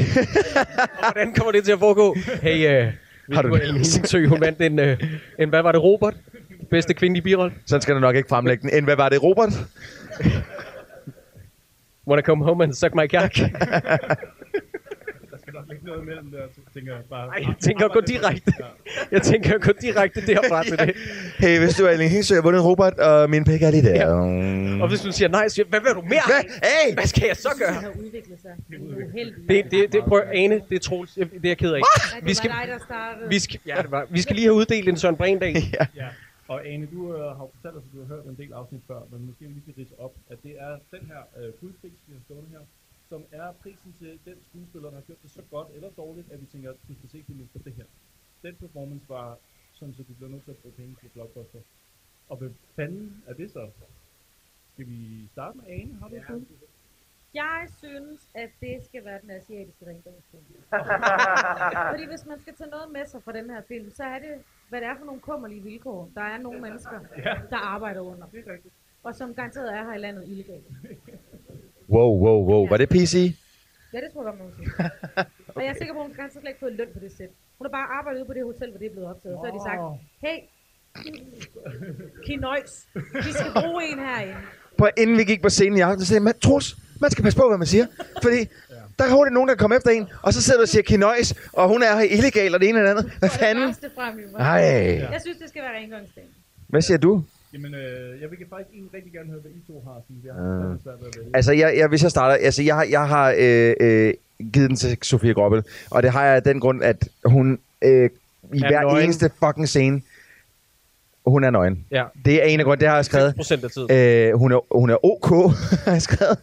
Og 0.99 1.11
hvordan 1.13 1.33
kommer 1.33 1.51
det 1.51 1.63
til 1.63 1.71
at 1.71 1.79
foregå? 1.79 2.15
Hey, 2.41 2.57
uh, 2.87 2.93
Har 3.35 3.41
du- 3.41 3.55
Hillingsø, 3.55 4.27
hun 4.27 4.41
vandt 4.41 4.61
en, 4.61 4.79
uh, 4.79 5.09
en, 5.39 5.49
hvad 5.49 5.61
var 5.61 5.71
det, 5.71 5.83
Robert? 5.83 6.15
Bedste 6.69 6.93
kvindelige 6.93 7.23
birolle. 7.23 7.53
sådan 7.65 7.81
skal 7.81 7.95
du 7.95 7.99
nok 7.99 8.15
ikke 8.15 8.29
fremlægge 8.29 8.61
den. 8.61 8.77
End 8.77 8.85
hvad 8.85 8.95
var 8.95 9.09
det, 9.09 9.23
Robert? 9.23 9.53
Wanna 12.07 12.21
come 12.21 12.43
home 12.43 12.63
and 12.63 12.73
suck 12.73 12.95
my 12.95 13.07
cock? 13.07 13.33
Skal 15.41 15.53
nok 15.53 15.65
ligge 15.69 15.85
noget 15.85 16.01
imellem 16.01 16.31
der, 16.31 16.37
tænker 16.73 16.93
jeg 16.95 17.03
bare... 17.09 17.27
Ej, 17.27 17.43
jeg 17.47 17.55
tænker 17.59 17.85
at 17.85 17.91
gå 17.91 18.01
direkte. 18.01 18.53
Jeg 19.11 19.21
tænker 19.21 19.55
at 19.55 19.61
gå 19.61 19.71
direkte 19.81 20.25
derfra 20.27 20.63
til 20.63 20.77
det. 20.79 20.93
Hey, 21.43 21.59
hvis 21.59 21.75
du 21.75 21.85
er 21.85 21.89
Elling 21.89 22.11
Hilsø, 22.11 22.33
jeg 22.33 22.37
har 22.37 22.43
vundet 22.43 22.59
en 22.59 22.65
robot, 22.65 22.93
og 22.99 23.29
min 23.29 23.43
pæk 23.43 23.61
er 23.61 23.71
lige 23.71 23.83
der. 23.83 24.07
Og 24.81 24.87
hvis 24.89 25.01
du 25.01 25.11
siger 25.11 25.27
nej, 25.29 25.47
så 25.47 25.55
siger 25.55 25.65
hvad 25.69 25.79
vil 25.79 25.89
du 25.95 26.01
mere? 26.01 26.21
Hvad? 26.25 26.43
Hey! 26.63 26.93
Hvad 26.93 27.05
skal 27.05 27.23
jeg 27.27 27.35
så 27.35 27.49
Det 27.53 27.59
gøre? 27.65 27.73
har 27.73 27.89
udviklet 28.05 28.39
sig. 28.41 28.51
Uheldigt. 28.79 29.49
Det, 29.49 29.71
det, 29.71 29.93
det, 29.93 30.03
prøv, 30.07 30.21
Ane, 30.33 30.61
det 30.69 30.75
er 30.75 30.79
Troels. 30.79 31.13
Det 31.13 31.23
er 31.23 31.27
jeg 31.43 31.57
ked 31.57 31.73
af. 31.73 31.81
Det 32.15 32.25
Vi 32.25 32.33
skal, 32.33 32.49
var 32.49 32.59
dig, 32.65 32.73
der 32.73 32.79
startede. 32.85 33.29
vi 33.29 33.39
skal, 33.39 33.59
ja, 33.67 33.75
det 33.81 33.91
var, 33.91 34.05
vi 34.09 34.21
skal 34.21 34.35
lige 34.35 34.45
have 34.45 34.55
uddelt 34.55 34.89
en 34.89 34.97
Søren 34.97 35.15
Brindahl. 35.15 35.55
ja. 35.95 36.05
Ja. 36.49 36.53
Og 36.53 36.67
Ane, 36.67 36.85
du 36.85 37.15
øh, 37.15 37.37
har 37.37 37.47
fortalt 37.53 37.75
os, 37.75 37.83
at 37.83 37.93
du 37.93 37.99
har 37.99 38.15
hørt 38.15 38.25
en 38.25 38.37
del 38.37 38.53
afsnit 38.53 38.83
før, 38.87 39.01
men 39.11 39.25
måske 39.25 39.45
vi 39.45 39.53
lige 39.53 39.61
skal 39.61 39.75
ridse 39.77 39.99
op, 39.99 40.13
at 40.29 40.43
det 40.43 40.61
er 40.61 40.79
den 40.91 41.05
her 41.05 41.21
øh, 41.37 41.53
guldpris, 41.59 41.99
vi 42.07 42.13
har 42.13 42.21
stående 42.25 42.49
her, 42.49 42.63
som 43.09 43.25
er 43.31 43.51
prisen 43.51 43.95
til 43.99 44.19
den 44.25 44.37
skuespiller, 44.49 44.89
der 44.89 44.95
har 44.97 45.03
gjort 45.03 45.21
det 45.23 45.31
så 45.31 45.41
godt 45.51 45.67
eller 45.75 45.89
dårligt, 45.89 46.31
at 46.31 46.41
vi 46.41 46.45
tænker, 46.45 46.69
at 46.69 46.75
du 46.87 46.93
skal 46.95 47.09
se 47.09 47.23
filmen 47.27 47.49
for 47.51 47.59
det 47.59 47.73
her. 47.73 47.85
Den 48.43 48.55
performance 48.55 49.09
var 49.09 49.37
sådan, 49.73 49.93
så 49.93 50.03
du 50.03 50.13
bliver 50.13 50.29
nødt 50.29 50.43
til 50.43 50.51
at 50.51 50.57
bruge 50.57 50.73
penge 50.73 50.95
på 51.01 51.07
blockbuster. 51.13 51.59
Og 52.29 52.37
hvad 52.37 52.49
fanden 52.75 53.23
er 53.27 53.33
det 53.33 53.51
så? 53.51 53.69
Skal 54.73 54.87
vi 54.87 55.27
starte 55.31 55.57
med 55.57 55.65
Ane? 55.67 55.93
Har 55.93 56.07
du 56.07 56.15
bud? 56.27 56.45
Jeg 57.33 57.67
synes, 57.77 58.29
at 58.33 58.49
det 58.61 58.85
skal 58.85 59.05
være 59.05 59.21
den 59.21 59.31
asiatiske 59.31 59.85
rengøringsfilm. 59.85 60.43
Fordi 61.91 62.05
hvis 62.05 62.25
man 62.25 62.39
skal 62.39 62.55
tage 62.55 62.69
noget 62.69 62.91
med 62.91 63.05
sig 63.05 63.23
fra 63.23 63.31
den 63.31 63.49
her 63.49 63.61
film, 63.61 63.91
så 63.91 64.03
er 64.03 64.19
det, 64.19 64.43
hvad 64.69 64.81
det 64.81 64.87
er 64.87 64.95
for 64.99 65.05
nogle 65.05 65.21
kummerlige 65.21 65.63
vilkår, 65.63 66.09
der 66.15 66.21
er 66.21 66.37
nogle 66.37 66.61
mennesker, 66.61 66.99
Ja. 67.17 67.33
der 67.49 67.57
arbejder 67.57 68.01
under. 68.01 68.25
Det 68.31 68.43
er 68.47 68.53
rigtigt. 68.53 68.73
Og 69.03 69.15
som 69.15 69.33
garanteret 69.35 69.73
er 69.73 69.83
her 69.83 69.93
i 69.93 69.97
landet 69.97 70.23
illegalt. 70.27 70.65
Wow, 71.89 72.19
wow, 72.23 72.39
wow. 72.49 72.67
Var 72.69 72.77
det 72.77 72.89
PC? 72.89 73.35
Ja, 73.93 73.97
det 74.01 74.09
tror 74.13 74.21
jeg 74.29 74.37
godt, 74.37 74.39
man 74.39 74.53
sige. 74.57 74.89
Og 75.55 75.63
jeg 75.63 75.69
er 75.69 75.73
sikker 75.73 75.93
på, 75.93 75.99
at 75.99 76.05
hun 76.05 76.15
garanteret 76.15 76.41
slet 76.41 76.49
ikke 76.49 76.59
fået 76.59 76.73
løn 76.73 76.87
på 76.93 76.99
det 76.99 77.11
sæt. 77.17 77.29
Hun 77.57 77.65
har 77.67 77.71
bare 77.71 77.87
arbejdet 77.99 78.19
ude 78.19 78.27
på 78.27 78.33
det 78.33 78.43
hotel, 78.43 78.69
hvor 78.69 78.79
det 78.79 78.85
er 78.85 78.91
blevet 78.91 79.09
optaget. 79.09 79.35
Så 79.41 79.45
har 79.45 79.53
de 79.57 79.63
sagt, 79.69 79.81
hey, 80.25 80.37
Kinois, 82.25 82.87
vi 83.25 83.31
skal 83.39 83.51
bruge 83.61 83.83
en 83.91 83.99
herinde. 83.99 84.35
På, 84.77 84.87
inden 84.97 85.17
vi 85.17 85.23
gik 85.23 85.41
på 85.41 85.49
scenen 85.49 85.77
i 85.77 85.81
aften, 85.81 85.99
så 86.01 86.05
sagde 86.07 86.19
jeg, 86.19 86.23
"Man, 86.23 86.39
Troels, 86.39 86.75
man 87.01 87.11
skal 87.11 87.23
passe 87.23 87.39
på, 87.39 87.47
hvad 87.47 87.57
man 87.57 87.67
siger. 87.67 87.85
Fordi 88.21 88.39
der 88.99 89.05
er 89.05 89.11
hurtigt 89.15 89.33
nogen, 89.33 89.49
der 89.49 89.55
kommer 89.55 89.77
efter 89.77 89.89
en, 89.91 90.07
og 90.21 90.33
så 90.33 90.41
sidder 90.41 90.59
du 90.59 90.61
og 90.61 90.67
siger 90.69 90.83
kinøjs, 90.83 91.33
og 91.53 91.67
hun 91.67 91.83
er 91.83 91.95
her 91.95 92.03
illegal, 92.17 92.53
og 92.55 92.59
det 92.61 92.69
ene 92.69 92.77
eller 92.77 92.91
andet. 92.91 93.11
Hvad 93.19 93.29
fanden? 93.29 93.65
værste 93.67 93.89
frem 93.95 94.19
i 94.19 94.21
mig. 94.31 94.39
Ej. 94.39 94.59
Jeg 95.11 95.19
synes, 95.21 95.37
det 95.37 95.49
skal 95.49 95.61
være 95.61 95.71
rengøringsdagen. 95.81 96.29
Hvad 96.67 96.81
siger 96.81 96.97
du? 96.97 97.23
Jamen, 97.53 97.73
øh, 97.75 98.21
jeg 98.21 98.31
vil 98.31 98.37
faktisk 98.49 98.69
egentlig 98.73 98.93
rigtig 98.93 99.11
gerne 99.13 99.29
høre, 99.29 99.39
hvad 99.41 99.51
I 99.51 99.71
to 99.71 99.83
har, 99.87 100.01
sådan 100.07 100.17
vi 100.23 100.29
har 100.29 100.71
Ah. 100.73 100.77
svært 100.83 100.95
ved 101.01 101.07
at 101.07 101.15
vælge. 101.17 101.29
Altså, 101.33 101.51
jeg, 101.51 101.77
jeg, 101.77 101.87
hvis 101.87 102.03
jeg 102.03 102.11
starter, 102.11 102.35
altså, 102.35 102.63
jeg, 102.63 102.75
har- 102.75 102.87
jeg 102.89 103.07
har 103.07 103.35
øh, 103.37 103.73
øh, 103.79 104.13
givet 104.53 104.69
den 104.69 104.75
til 104.77 104.97
Sofie 105.01 105.33
Grobbel, 105.33 105.63
og 105.91 106.03
det 106.03 106.11
har 106.11 106.23
jeg 106.25 106.35
af 106.35 106.43
den 106.43 106.59
grund, 106.59 106.83
at 106.83 107.07
hun 107.25 107.59
øh, 107.81 108.09
i 108.53 108.61
Er 108.61 108.67
hver 108.67 108.81
nøgen. 108.81 109.03
eneste 109.03 109.31
fucking 109.45 109.67
scene 109.69 110.01
Hun 111.27 111.43
er 111.43 111.49
nøgen. 111.49 111.85
Ja. 111.91 112.03
Det 112.25 112.43
er 112.43 112.45
en 112.45 112.59
af 112.59 112.65
grundene, 112.65 112.79
det 112.81 112.89
har 112.89 112.95
jeg 112.95 113.05
skrevet. 113.05 113.33
90% 113.39 113.63
af 113.63 113.71
tiden. 113.71 113.91
Øh, 114.31 114.37
hun, 114.37 114.51
er, 114.51 114.77
hun 114.77 114.89
er 114.89 115.05
ok, 115.05 115.29
har 115.85 115.91
jeg 115.91 116.01
skrevet. 116.01 116.37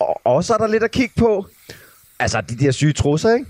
Og, 0.00 0.20
og 0.24 0.44
så 0.44 0.54
er 0.54 0.58
der 0.58 0.66
lidt 0.66 0.82
at 0.82 0.90
kigge 0.90 1.14
på. 1.18 1.46
Altså, 2.20 2.40
de 2.40 2.56
der 2.56 2.70
syge 2.70 2.92
trusser, 2.92 3.34
ikke? 3.34 3.46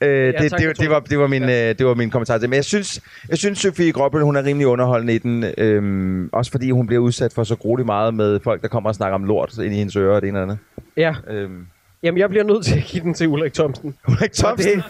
Øh, 0.00 0.08
Ja, 0.10 0.26
det, 0.42 0.50
tak, 0.50 0.60
det, 0.60 0.66
jeg 0.66 0.78
det, 0.78 0.90
var, 0.90 1.00
det, 1.00 1.18
var 1.18 1.26
min, 1.26 1.42
øh, 1.42 1.48
det 1.48 1.86
var 1.86 1.94
min 1.94 2.10
kommentar 2.10 2.34
til 2.34 2.42
det. 2.42 2.50
Men 2.50 2.56
jeg 2.56 2.64
synes, 2.64 3.00
jeg 3.28 3.38
synes 3.38 3.58
Sofie 3.58 3.92
Gråbøl, 3.92 4.22
hun 4.22 4.36
er 4.36 4.44
rimelig 4.44 4.66
underholdende 4.66 5.14
i 5.14 5.18
den. 5.18 5.44
Øhm, 5.58 6.28
også 6.32 6.50
fordi 6.50 6.70
hun 6.70 6.86
bliver 6.86 7.02
udsat 7.02 7.32
for 7.32 7.44
så 7.44 7.56
grueligt 7.56 7.86
meget 7.86 8.14
med 8.14 8.40
folk, 8.40 8.62
der 8.62 8.68
kommer 8.68 8.90
og 8.90 8.94
snakker 8.94 9.14
om 9.14 9.24
lort 9.24 9.58
ind 9.58 9.74
i 9.74 9.76
hendes 9.76 9.96
ører 9.96 10.14
og 10.16 10.22
det 10.22 10.28
ene 10.28 10.38
eller 10.38 10.52
andet. 10.52 10.58
Ja. 10.96 11.14
Øhm. 11.28 11.66
Jamen, 12.02 12.18
jeg 12.18 12.28
bliver 12.28 12.44
nødt 12.44 12.64
til 12.64 12.76
at 12.78 12.84
give 12.84 13.02
den 13.02 13.14
til 13.14 13.28
Ulrik 13.28 13.52
Thomsen. 13.52 13.96
Ulrik 14.08 14.32
Thomsen? 14.32 14.70
Og 14.70 14.76
det, 14.76 14.84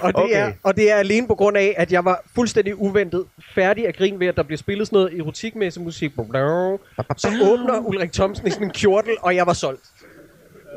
og 0.00 0.12
det, 0.12 0.22
Okay. 0.22 0.48
er, 0.48 0.52
og 0.62 0.76
det 0.76 0.90
er 0.92 0.96
alene 0.96 1.26
på 1.26 1.34
grund 1.34 1.56
af, 1.56 1.74
at 1.76 1.92
jeg 1.92 2.04
var 2.04 2.22
fuldstændig 2.34 2.80
uventet 2.80 3.24
færdig 3.54 3.88
at 3.88 3.96
grine 3.96 4.20
ved, 4.20 4.26
at 4.26 4.36
der 4.36 4.42
bliver 4.42 4.58
spillet 4.58 4.86
sådan 4.86 4.96
noget 4.96 5.18
erotikmæssig 5.18 5.82
musik. 5.82 6.12
Så 7.16 7.28
åbner 7.42 7.78
Ulrik 7.80 8.12
Thomsen 8.12 8.46
i 8.46 8.50
sådan 8.50 8.66
en 8.66 8.72
kjortel, 8.72 9.12
og 9.20 9.36
jeg 9.36 9.46
var 9.46 9.52
solgt. 9.52 9.80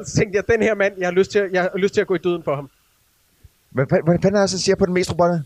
Så 0.06 0.16
tænkte 0.16 0.36
jeg, 0.38 0.44
den 0.56 0.62
her 0.62 0.76
mand, 0.76 0.94
jeg 0.98 1.08
har 1.08 1.12
lyst 1.14 1.32
til, 1.32 1.40
at- 1.40 1.52
jeg 1.52 1.62
har 1.62 1.72
lyst 1.78 1.94
til 1.94 2.02
at 2.02 2.08
gå 2.08 2.16
i 2.16 2.18
døden 2.18 2.44
for 2.44 2.56
ham. 2.56 2.70
Hvad 3.70 3.86
fanden 4.22 4.36
er 4.36 4.40
det, 4.42 4.50
så 4.50 4.62
siger 4.62 4.76
på 4.76 4.86
den 4.86 4.94
mest 4.94 5.12
robotte? 5.12 5.44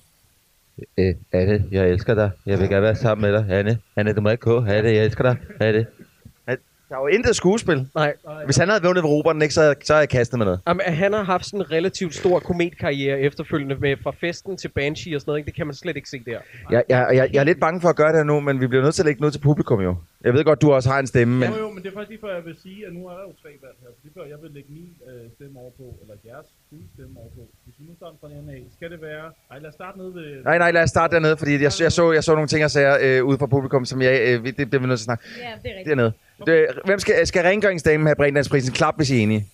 Øh, 0.98 1.16
Anne, 1.34 1.66
jeg 1.72 1.90
elsker 1.90 2.14
dig. 2.14 2.30
Jeg 2.46 2.60
vil 2.60 2.70
gerne 2.70 2.82
være 2.82 2.96
sammen 2.96 3.32
med 3.32 3.40
dig. 3.40 3.46
Anne, 3.50 3.80
Anne, 3.96 4.14
du 4.14 4.22
må 4.22 4.30
ikke 4.30 4.42
gå. 4.42 4.58
Anne, 4.66 4.90
jeg 4.90 5.06
elsker 5.06 5.24
dig. 5.24 5.36
Anne. 5.60 5.86
Der 6.92 6.98
er 6.98 7.02
jo 7.02 7.08
intet 7.08 7.36
skuespil. 7.36 7.88
Nej. 7.96 8.14
Hvis 8.46 8.58
han 8.58 8.70
havde 8.70 8.84
vundet 8.84 9.04
ved 9.04 9.10
Robert, 9.10 9.36
ikke, 9.42 9.54
så, 9.54 9.76
så 9.84 9.94
havde 9.94 10.02
jeg 10.02 10.10
kastet 10.10 10.38
med 10.38 10.46
noget. 10.46 10.60
Jamen, 10.68 10.86
han 10.86 11.14
har 11.14 11.24
haft 11.24 11.46
sådan 11.46 11.60
en 11.60 11.72
relativt 11.72 12.14
stor 12.16 12.40
kometkarriere 12.40 13.20
efterfølgende 13.20 13.76
med 13.76 13.98
fra 14.04 14.12
festen 14.12 14.58
til 14.58 14.68
Banshee 14.68 15.16
og 15.16 15.22
sådan 15.22 15.30
noget. 15.30 15.40
Ikke? 15.40 15.48
Det 15.48 15.56
kan 15.56 15.68
man 15.68 15.76
slet 15.76 15.96
ikke 15.96 16.10
se 16.10 16.20
der. 16.26 16.40
Jeg, 16.72 16.84
jeg, 16.90 17.08
jeg, 17.14 17.30
jeg 17.34 17.40
er 17.40 17.44
lidt 17.44 17.60
bange 17.60 17.82
for 17.82 17.90
at 17.90 17.96
gøre 17.96 18.12
det 18.14 18.18
her 18.18 18.24
nu, 18.24 18.40
men 18.40 18.62
vi 18.62 18.68
bliver 18.68 18.84
nødt 18.84 18.96
til 18.96 19.02
at 19.02 19.06
lægge 19.06 19.22
noget 19.22 19.34
til 19.34 19.40
publikum 19.40 19.82
jo. 19.82 19.96
Jeg 20.24 20.34
ved 20.34 20.44
godt, 20.44 20.62
du 20.62 20.72
også 20.72 20.90
har 20.90 21.00
en 21.00 21.08
stemme, 21.08 21.34
men... 21.40 21.50
Jo, 21.50 21.58
jo, 21.58 21.70
men 21.70 21.84
det 21.84 21.90
er 21.90 21.94
faktisk 21.94 22.10
lige 22.10 22.22
før, 22.26 22.34
jeg 22.36 22.46
vil 22.46 22.56
sige, 22.64 22.88
at 22.88 22.94
nu 22.94 23.02
er 23.08 23.14
der 23.18 23.24
jo 23.30 23.34
tre 23.44 23.52
valg 23.64 23.76
her. 23.82 23.90
Så 23.96 24.00
det 24.04 24.10
er 24.10 24.16
før, 24.20 24.26
jeg 24.34 24.38
vil 24.42 24.52
lægge 24.52 24.70
min 24.78 24.90
øh, 25.10 25.32
stemme 25.36 25.60
over 25.60 25.72
på, 25.80 25.86
eller 26.02 26.16
jeres 26.26 26.48
fulde 26.70 26.88
stemme 26.96 27.14
over 27.22 27.32
på. 27.38 27.44
Hvis 27.66 27.76
vi 27.80 27.84
nu 27.90 27.94
starter 28.00 28.18
fra 28.22 28.30
den 28.34 28.50
af, 28.56 28.62
skal 28.78 28.92
det 28.94 29.02
være... 29.02 29.26
Ej, 29.52 29.60
lad 29.60 29.70
os 29.70 29.74
starte 29.74 29.98
nede 29.98 30.14
ved... 30.20 30.44
Nej, 30.44 30.58
nej, 30.58 30.72
lad 30.72 30.84
os 30.84 30.90
starte 30.90 31.12
dernede, 31.16 31.38
fordi 31.38 31.52
jeg, 31.52 31.72
jeg, 31.86 31.92
så, 32.00 32.12
jeg 32.18 32.24
så 32.24 32.32
nogle 32.40 32.48
ting 32.54 32.64
og 32.68 32.72
sager 32.72 32.96
øh, 33.06 33.26
ude 33.30 33.38
fra 33.42 33.46
publikum, 33.56 33.86
som 33.92 34.02
jeg, 34.02 34.14
øh, 34.28 34.46
det 34.58 34.66
bliver 34.70 34.82
vi 34.84 34.88
nødt 34.88 35.00
til 35.00 35.06
at 35.06 35.10
snakke. 35.12 35.24
Ja, 35.38 35.52
det 35.64 35.70
er 35.72 35.78
rigtigt. 35.78 35.90
Dernede. 35.90 36.12
Det, 36.46 36.68
hvem 36.86 37.00
skal, 37.00 37.28
skal 37.28 37.44
rengøringsdamen 37.44 38.08
have 38.08 38.16
Brindansprisen? 38.16 38.74
Klap, 38.74 38.96
hvis 38.98 39.10
I 39.10 39.18
er 39.18 39.22
enige. 39.24 39.48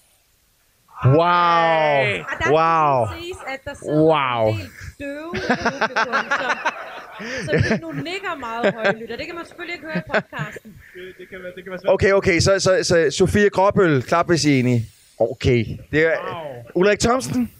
Wow! 1.05 1.14
Og 1.14 1.18
der 1.19 2.51
Wow! 2.51 3.07
skal 3.07 3.22
siges, 3.22 3.38
at 3.47 3.59
der 3.65 3.73
sidder 3.73 3.93
Wow. 3.95 4.49
en 4.49 4.57
del 4.57 4.69
døve 4.99 5.31
i 5.35 5.39
publikum, 5.39 6.14
som, 6.39 6.57
som 7.45 7.55
lige 7.69 7.81
nu 7.81 7.91
nikker 7.91 8.35
meget 8.39 8.73
højlydt, 8.73 9.11
og 9.11 9.18
det 9.18 9.26
kan 9.26 9.35
man 9.35 9.45
selvfølgelig 9.45 9.73
ikke 9.76 9.85
høre 9.85 9.97
i 9.97 10.01
podcasten. 10.14 10.76
Det, 10.93 11.01
det, 11.18 11.30
kan 11.30 11.39
være, 11.43 11.51
det 11.55 11.64
kan 11.64 11.72
være 11.72 11.80
svært. 11.80 11.93
Okay, 11.93 12.11
okay, 12.11 12.39
så, 12.39 12.59
så, 12.59 12.84
så 12.84 13.18
Sofie 13.18 13.49
Gråbøl, 13.49 14.01
klap, 14.03 14.27
hvis 14.27 14.45
I 14.45 14.55
er 14.55 14.59
enige. 14.59 14.85
Okay. 15.19 15.65
Det 15.91 16.05
er 16.05 16.11
wow. 16.34 16.64
Ulrik 16.76 16.99
Thomsen. 16.99 17.51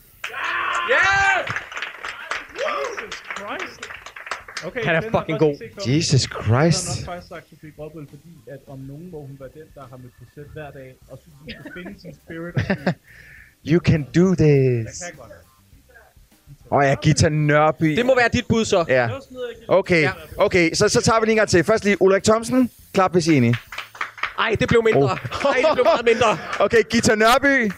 Christ. 3.38 3.77
Okay, 4.68 4.84
Han 4.86 4.96
er 4.96 5.02
fucking 5.02 5.30
jeg 5.30 5.40
god. 5.40 5.56
Jesus 5.88 6.24
Jeg 6.24 6.44
Christ. 6.44 6.88
har 6.88 6.96
nok 7.00 7.06
faktisk 7.06 7.28
sagt 7.30 7.46
Sofie 7.50 7.72
Gråbøl, 7.78 8.08
fordi 8.10 8.34
at 8.52 8.60
om 8.68 8.80
nogen 8.80 9.12
må 9.12 9.20
hun 9.22 9.38
være 9.40 9.50
den, 9.54 9.68
der 9.76 9.82
har 9.90 9.98
på 9.98 10.26
sæt 10.36 10.44
hver 10.54 10.72
dag, 10.72 10.96
og 11.12 11.20
synes, 11.22 11.36
hun 11.42 11.50
skal 11.50 11.72
finde 11.84 12.02
sin 12.02 12.14
spirit. 12.26 12.56
You 13.72 13.80
can 13.80 14.08
do 14.16 14.28
jeg 14.30 14.38
this. 14.38 15.00
kan 15.04 15.14
godt. 15.18 15.32
Og 16.70 16.84
ja, 16.84 16.96
Gita 17.02 17.30
Nørby. 17.30 17.96
Det 17.98 18.06
må 18.06 18.16
være 18.16 18.30
dit 18.34 18.46
bud 18.50 18.66
så. 18.66 18.86
Ja. 18.88 19.10
Okay, 19.68 20.10
okay, 20.38 20.74
så, 20.74 20.90
så 20.90 21.02
tager 21.02 21.20
vi 21.20 21.26
lige 21.26 21.32
en 21.34 21.38
gang 21.38 21.50
til. 21.50 21.64
Først 21.64 21.84
lige 21.84 22.02
Ulrik 22.02 22.24
Thomsen. 22.24 22.70
Klap, 22.94 23.12
hvis 23.12 23.28
I 23.28 23.34
er 23.34 23.38
enige. 23.38 23.56
Ej, 24.40 24.56
det 24.60 24.68
blev 24.68 24.84
mindre. 24.84 25.04
Oh. 25.04 25.10
Ej, 25.10 25.58
det 25.58 25.66
blev 25.74 25.84
meget 25.86 26.06
mindre. 26.06 26.38
Okay, 26.66 26.78
Gita 26.90 27.16
Nørby. 27.16 27.72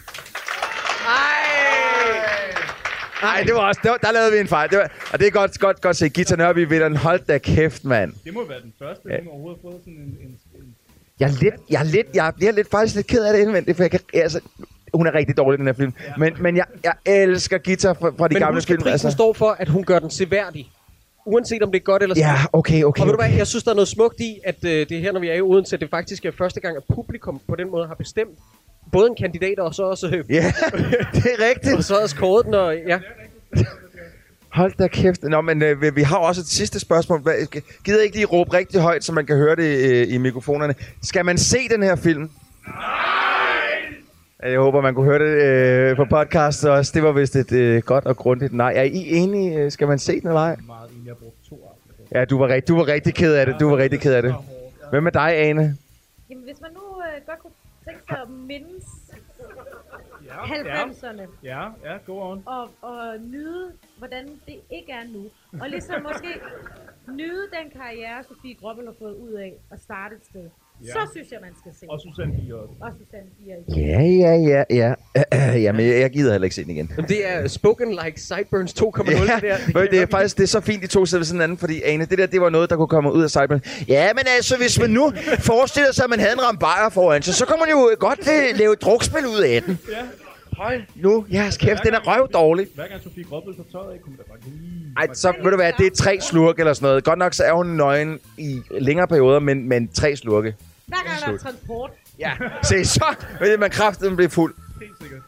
Nej, 3.21 3.43
det 3.45 3.53
var 3.53 3.59
også, 3.67 3.79
det 3.83 3.91
var, 3.91 3.97
der 3.97 4.11
lavede 4.11 4.31
vi 4.31 4.37
en 4.39 4.47
fejl. 4.47 4.69
Det 4.69 4.77
var, 4.77 4.91
og 5.13 5.19
det 5.19 5.27
er 5.27 5.31
godt, 5.31 5.59
godt, 5.59 5.81
godt 5.81 5.95
set. 5.97 6.13
Gita 6.13 6.35
Nørby 6.35 6.59
ved 6.59 6.79
den. 6.79 6.95
Hold 6.95 7.19
da 7.27 7.37
kæft, 7.37 7.85
mand. 7.85 8.13
Det 8.23 8.33
må 8.33 8.47
være 8.47 8.61
den 8.61 8.73
første, 8.79 9.09
Ja. 9.09 9.17
hun 9.19 9.27
overhovedet 9.27 9.59
har 9.63 9.69
fået 9.69 9.81
sådan 9.83 9.93
en... 9.93 9.99
en, 10.21 10.37
en 10.55 10.75
Jeg 11.19 11.27
er 11.29 11.33
lidt, 11.41 11.53
jeg 11.69 11.79
er 11.79 11.83
lidt, 11.83 12.07
jeg 12.13 12.33
bliver 12.37 12.51
lidt 12.51 12.69
faktisk 12.71 12.95
lidt 12.95 13.07
ked 13.07 13.23
af 13.23 13.33
det 13.33 13.39
indvendigt, 13.41 13.77
for 13.77 13.83
jeg 13.83 13.91
kan, 13.91 13.99
altså, 14.13 14.39
hun 14.93 15.07
er 15.07 15.13
rigtig 15.13 15.37
dårlig, 15.37 15.57
den 15.59 15.65
her 15.67 15.73
film. 15.73 15.93
Men, 16.17 16.33
men 16.39 16.57
jeg, 16.57 16.65
jeg 16.83 16.93
elsker 17.05 17.57
Gita 17.57 17.91
fra, 17.91 18.09
fra 18.17 18.27
de 18.27 18.33
Men 18.33 18.41
gamle 18.41 18.61
film. 18.61 18.81
prisen 18.81 19.11
står 19.11 19.33
for, 19.33 19.49
at 19.59 19.69
hun 19.69 19.83
gør 19.83 19.99
den 19.99 20.09
seværdig. 20.09 20.71
Uanset 21.25 21.63
om 21.63 21.71
det 21.71 21.79
er 21.79 21.83
godt 21.83 22.03
eller 22.03 22.15
Ja, 22.17 22.35
skidt. 22.37 22.49
okay, 22.53 22.83
okay, 22.83 23.01
Og 23.01 23.07
ved 23.07 23.13
du 23.13 23.17
hvad, 23.21 23.31
jeg 23.37 23.47
synes, 23.47 23.63
der 23.63 23.71
er 23.71 23.75
noget 23.75 23.87
smukt 23.87 24.19
i, 24.19 24.39
at 24.43 24.55
øh, 24.63 24.69
det 24.71 24.91
er 24.91 24.99
her, 24.99 25.11
når 25.11 25.19
vi 25.19 25.29
er 25.29 25.33
i 25.33 25.41
Odense, 25.41 25.75
at 25.75 25.79
det 25.79 25.89
faktisk 25.89 26.25
er 26.25 26.31
første 26.37 26.59
gang, 26.59 26.77
at 26.77 26.83
publikum 26.95 27.41
på 27.47 27.55
den 27.55 27.71
måde 27.71 27.87
har 27.87 27.95
bestemt 27.95 28.39
både 28.91 29.07
en 29.09 29.15
kandidat 29.15 29.59
og 29.59 29.75
så 29.75 29.83
også... 29.83 30.07
Øh, 30.07 30.23
Ja, 30.29 30.43
det 31.13 31.25
er 31.25 31.49
rigtigt. 31.49 31.75
og 31.75 31.83
så 31.83 31.95
også 31.95 32.15
kåret 32.15 32.45
den, 32.45 32.53
og 32.53 32.75
ja. 32.87 32.99
Hold 34.49 34.73
da 34.79 34.87
kæft. 34.87 35.23
Nå, 35.23 35.41
men 35.41 35.61
øh, 35.61 35.81
vi- 35.81 35.89
vi 35.89 36.01
har 36.01 36.17
også 36.17 36.41
et 36.41 36.47
sidste 36.47 36.79
spørgsmål. 36.79 37.19
Hvad, 37.21 37.33
gider 37.85 38.01
ikke 38.01 38.15
lige 38.15 38.25
råbe 38.25 38.53
rigtig 38.53 38.81
højt, 38.81 39.03
så 39.03 39.13
man 39.13 39.25
kan 39.25 39.35
høre 39.35 39.55
det 39.55 39.89
øh, 39.91 40.13
i 40.13 40.17
mikrofonerne. 40.17 40.75
Skal 41.03 41.25
man 41.25 41.37
se 41.37 41.57
den 41.69 41.83
her 41.83 41.95
film? 41.95 42.29
Nej! 42.67 44.51
Jeg 44.51 44.59
håber, 44.59 44.81
man 44.81 44.95
kunne 44.95 45.05
høre 45.05 45.19
det 45.19 45.43
øh, 45.43 45.95
på 45.95 46.05
podcast 46.09 46.65
også. 46.65 46.91
Det 46.95 47.03
var 47.03 47.11
vist 47.11 47.35
et 47.35 47.51
øh, 47.51 47.81
godt 47.81 48.05
og 48.05 48.17
grundigt 48.17 48.53
nej. 48.53 48.73
Er 48.75 48.83
I 48.83 49.07
enige? 49.09 49.57
Øh, 49.59 49.71
Skal 49.71 49.87
man 49.87 49.99
se 49.99 50.19
den 50.21 50.27
eller 50.27 50.41
ej? 50.41 50.55
meget 50.67 50.89
en, 50.89 51.01
jeg 51.05 51.09
har 51.11 51.15
brugt 51.15 51.35
to 51.49 51.55
aftener. 51.55 52.19
Ja, 52.19 52.25
du 52.25 52.37
var, 52.39 52.47
rigt, 52.47 52.67
du 52.67 52.75
var 52.75 52.87
rigtig 52.87 53.13
ked 53.13 53.33
af 53.33 53.45
det. 53.45 53.55
Du 53.59 53.69
var 53.69 53.77
rigtig 53.77 53.99
ked 53.99 54.13
af 54.13 54.21
det. 54.21 54.35
Hvem 54.91 55.05
er 55.05 55.09
dig, 55.09 55.37
Ane? 55.37 55.77
Jamen, 56.29 56.43
hvis 56.43 56.55
man 56.61 56.69
nu 56.73 56.79
sig 58.09 58.21
at 58.21 58.29
mindes 58.29 58.85
Ja, 60.25 60.35
90'erne, 60.43 61.27
Ja, 61.43 61.69
ja, 61.83 61.97
go 62.05 62.21
on. 62.31 62.43
og, 62.45 62.69
og 62.81 63.19
nyde, 63.19 63.73
hvordan 63.97 64.25
det 64.45 64.61
ikke 64.69 64.91
er 64.91 65.03
nu. 65.07 65.29
Og 65.61 65.69
ligesom 65.69 66.01
måske 66.01 66.41
nyde 67.07 67.41
den 67.61 67.71
karriere, 67.71 68.23
Sofie 68.23 68.55
Gråbøl 68.55 68.85
har 68.85 68.95
fået 68.99 69.15
ud 69.15 69.31
af 69.33 69.53
at 69.71 69.79
starte 69.81 70.15
et 70.15 70.25
sted. 70.25 70.49
Ja. 70.85 70.91
Så 70.91 70.99
synes 71.11 71.27
jeg, 71.31 71.39
man 71.41 71.51
skal 71.61 71.71
se. 71.79 71.85
Og 71.89 71.99
Susanne 72.01 72.33
Bier 72.39 72.55
også. 72.55 72.73
Og 72.81 72.91
Susanne 72.99 73.29
Bier. 73.37 73.55
Ja, 73.87 74.01
ja, 74.01 74.33
ja, 74.35 74.63
ja. 74.81 74.93
Jamen, 75.65 75.85
jeg, 75.87 75.99
jeg 75.99 76.09
gider 76.09 76.31
heller 76.31 76.43
ikke 76.45 76.55
se 76.55 76.63
den 76.63 76.71
igen. 76.71 76.91
Det 77.07 77.29
er 77.31 77.47
Spoken 77.47 77.91
Like 78.05 78.21
Sideburns 78.21 78.73
2.0, 78.81 79.11
Ja, 79.11 79.19
det 79.35 79.41
der. 79.43 79.57
det, 79.65 79.75
det, 79.75 79.91
det 79.91 80.01
er 80.01 80.05
faktisk 80.11 80.37
det 80.37 80.43
er 80.43 80.47
så 80.47 80.59
fint, 80.61 80.81
de 80.81 80.87
to 80.87 81.05
sidder 81.05 81.19
ved 81.19 81.25
sådan 81.25 81.41
anden, 81.41 81.57
fordi 81.57 81.81
Ane, 81.85 82.05
det 82.05 82.17
der, 82.17 82.25
det 82.25 82.41
var 82.41 82.49
noget, 82.49 82.69
der 82.69 82.75
kunne 82.75 82.87
komme 82.87 83.13
ud 83.13 83.23
af 83.23 83.29
Cyber. 83.29 83.59
Ja, 83.87 84.13
men 84.13 84.23
altså, 84.35 84.57
hvis 84.57 84.79
man 84.79 84.89
nu 84.89 85.11
forestiller 85.39 85.91
sig, 85.91 86.03
at 86.03 86.09
man 86.09 86.19
havde 86.19 86.33
en 86.33 86.43
rambajer 86.43 86.89
foran 86.89 87.21
sig, 87.21 87.33
så 87.33 87.45
kan 87.45 87.55
man 87.59 87.69
jo 87.69 87.89
godt 87.99 88.19
øh, 88.19 88.57
lave 88.59 88.73
et 88.73 88.81
drukspil 88.81 89.25
ud 89.27 89.41
af 89.41 89.63
den. 89.63 89.79
Ja. 89.91 89.95
Hold 90.57 90.81
nu, 90.95 91.25
jeres 91.33 91.57
kæft, 91.57 91.83
den 91.85 91.93
er 91.93 91.99
røv 91.99 92.27
dårlig. 92.33 92.67
Hver 92.75 92.87
gang 92.87 93.01
Sofie 93.03 93.23
Gråbøl 93.23 93.55
tager 93.55 93.63
tøjet 93.71 93.93
af, 93.93 94.01
kunne 94.01 94.15
man 94.17 94.25
da 94.25 94.31
bare 94.31 94.39
lige... 94.45 94.93
Ej, 94.97 95.07
så 95.13 95.33
ved 95.43 95.51
du 95.51 95.57
hvad, 95.57 95.71
det 95.77 95.85
er 95.85 95.91
tre 95.95 96.17
slurke 96.21 96.59
eller 96.59 96.73
sådan 96.73 96.87
noget. 96.87 97.03
Godt 97.03 97.19
nok 97.19 97.33
så 97.33 97.43
er 97.43 97.51
hun 97.53 97.67
nøgen 97.67 98.19
i 98.37 98.61
længere 98.71 99.07
perioder, 99.07 99.39
men, 99.39 99.69
men 99.69 99.87
tre 99.87 100.15
slurke. 100.15 100.55
Hver 100.89 100.97
gang 101.07 101.19
der 101.25 101.33
er 101.33 101.37
transport. 101.37 101.91
Ja, 102.19 102.31
se 102.63 102.85
så, 102.85 103.05
vil 103.39 103.59
man 103.59 103.69
kraften 103.69 104.15
blive 104.15 104.29
fuld. 104.29 104.53
Helt 104.81 104.91
sikkert. 105.01 105.21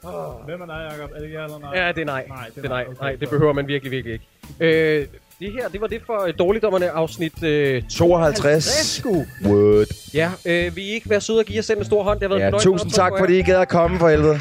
Hvem 0.46 0.62
er 0.62 0.66
dig, 0.66 0.90
Jacob? 0.92 1.10
Er 1.16 1.20
det 1.20 1.32
ja 1.34 1.44
eller 1.44 1.60
nej? 1.60 1.78
Ja, 1.80 1.92
det 1.92 2.02
er 2.02 2.06
nej. 2.06 2.26
Nej, 2.28 2.50
det 2.56 2.66
er 2.66 2.70
nej. 2.70 2.86
Okay, 2.88 3.02
nej, 3.02 3.16
det 3.16 3.30
behøver 3.30 3.54
man 3.54 3.68
virkelig, 3.68 3.92
virkelig 3.92 4.14
ikke. 4.14 4.26
Øh, 4.60 5.08
det 5.40 5.52
her, 5.54 5.70
det 5.70 5.82
var 5.82 5.88
det 5.88 6.02
for 6.06 6.22
øh, 6.28 6.34
Dårligdommerne 6.40 6.90
afsnit 6.90 7.44
øh, 7.44 7.84
52. 7.90 8.64
sgu. 8.64 9.26
Word. 9.46 9.88
Ja, 10.14 10.32
øh, 10.46 10.76
vil 10.76 10.84
I 10.84 10.88
ikke 10.90 11.10
være 11.10 11.22
søde 11.22 11.40
og 11.40 11.46
give 11.46 11.56
jer 11.56 11.62
selv 11.62 11.80
en 11.80 11.86
stor 11.86 12.04
hånd? 12.04 12.20
Det 12.20 12.30
har 12.32 12.38
været 12.38 12.54
Ja, 12.54 12.60
tusind 12.60 12.92
at 12.92 12.96
tak, 12.96 13.12
fordi 13.20 13.40
I 13.40 13.42
gad 13.42 13.62
at 13.62 13.70
komme 13.70 14.00
for 14.00 14.10
helvede. 14.10 14.40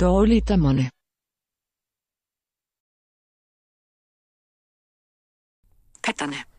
Dårligdommerne. 0.00 0.90
Patterne. 6.02 6.49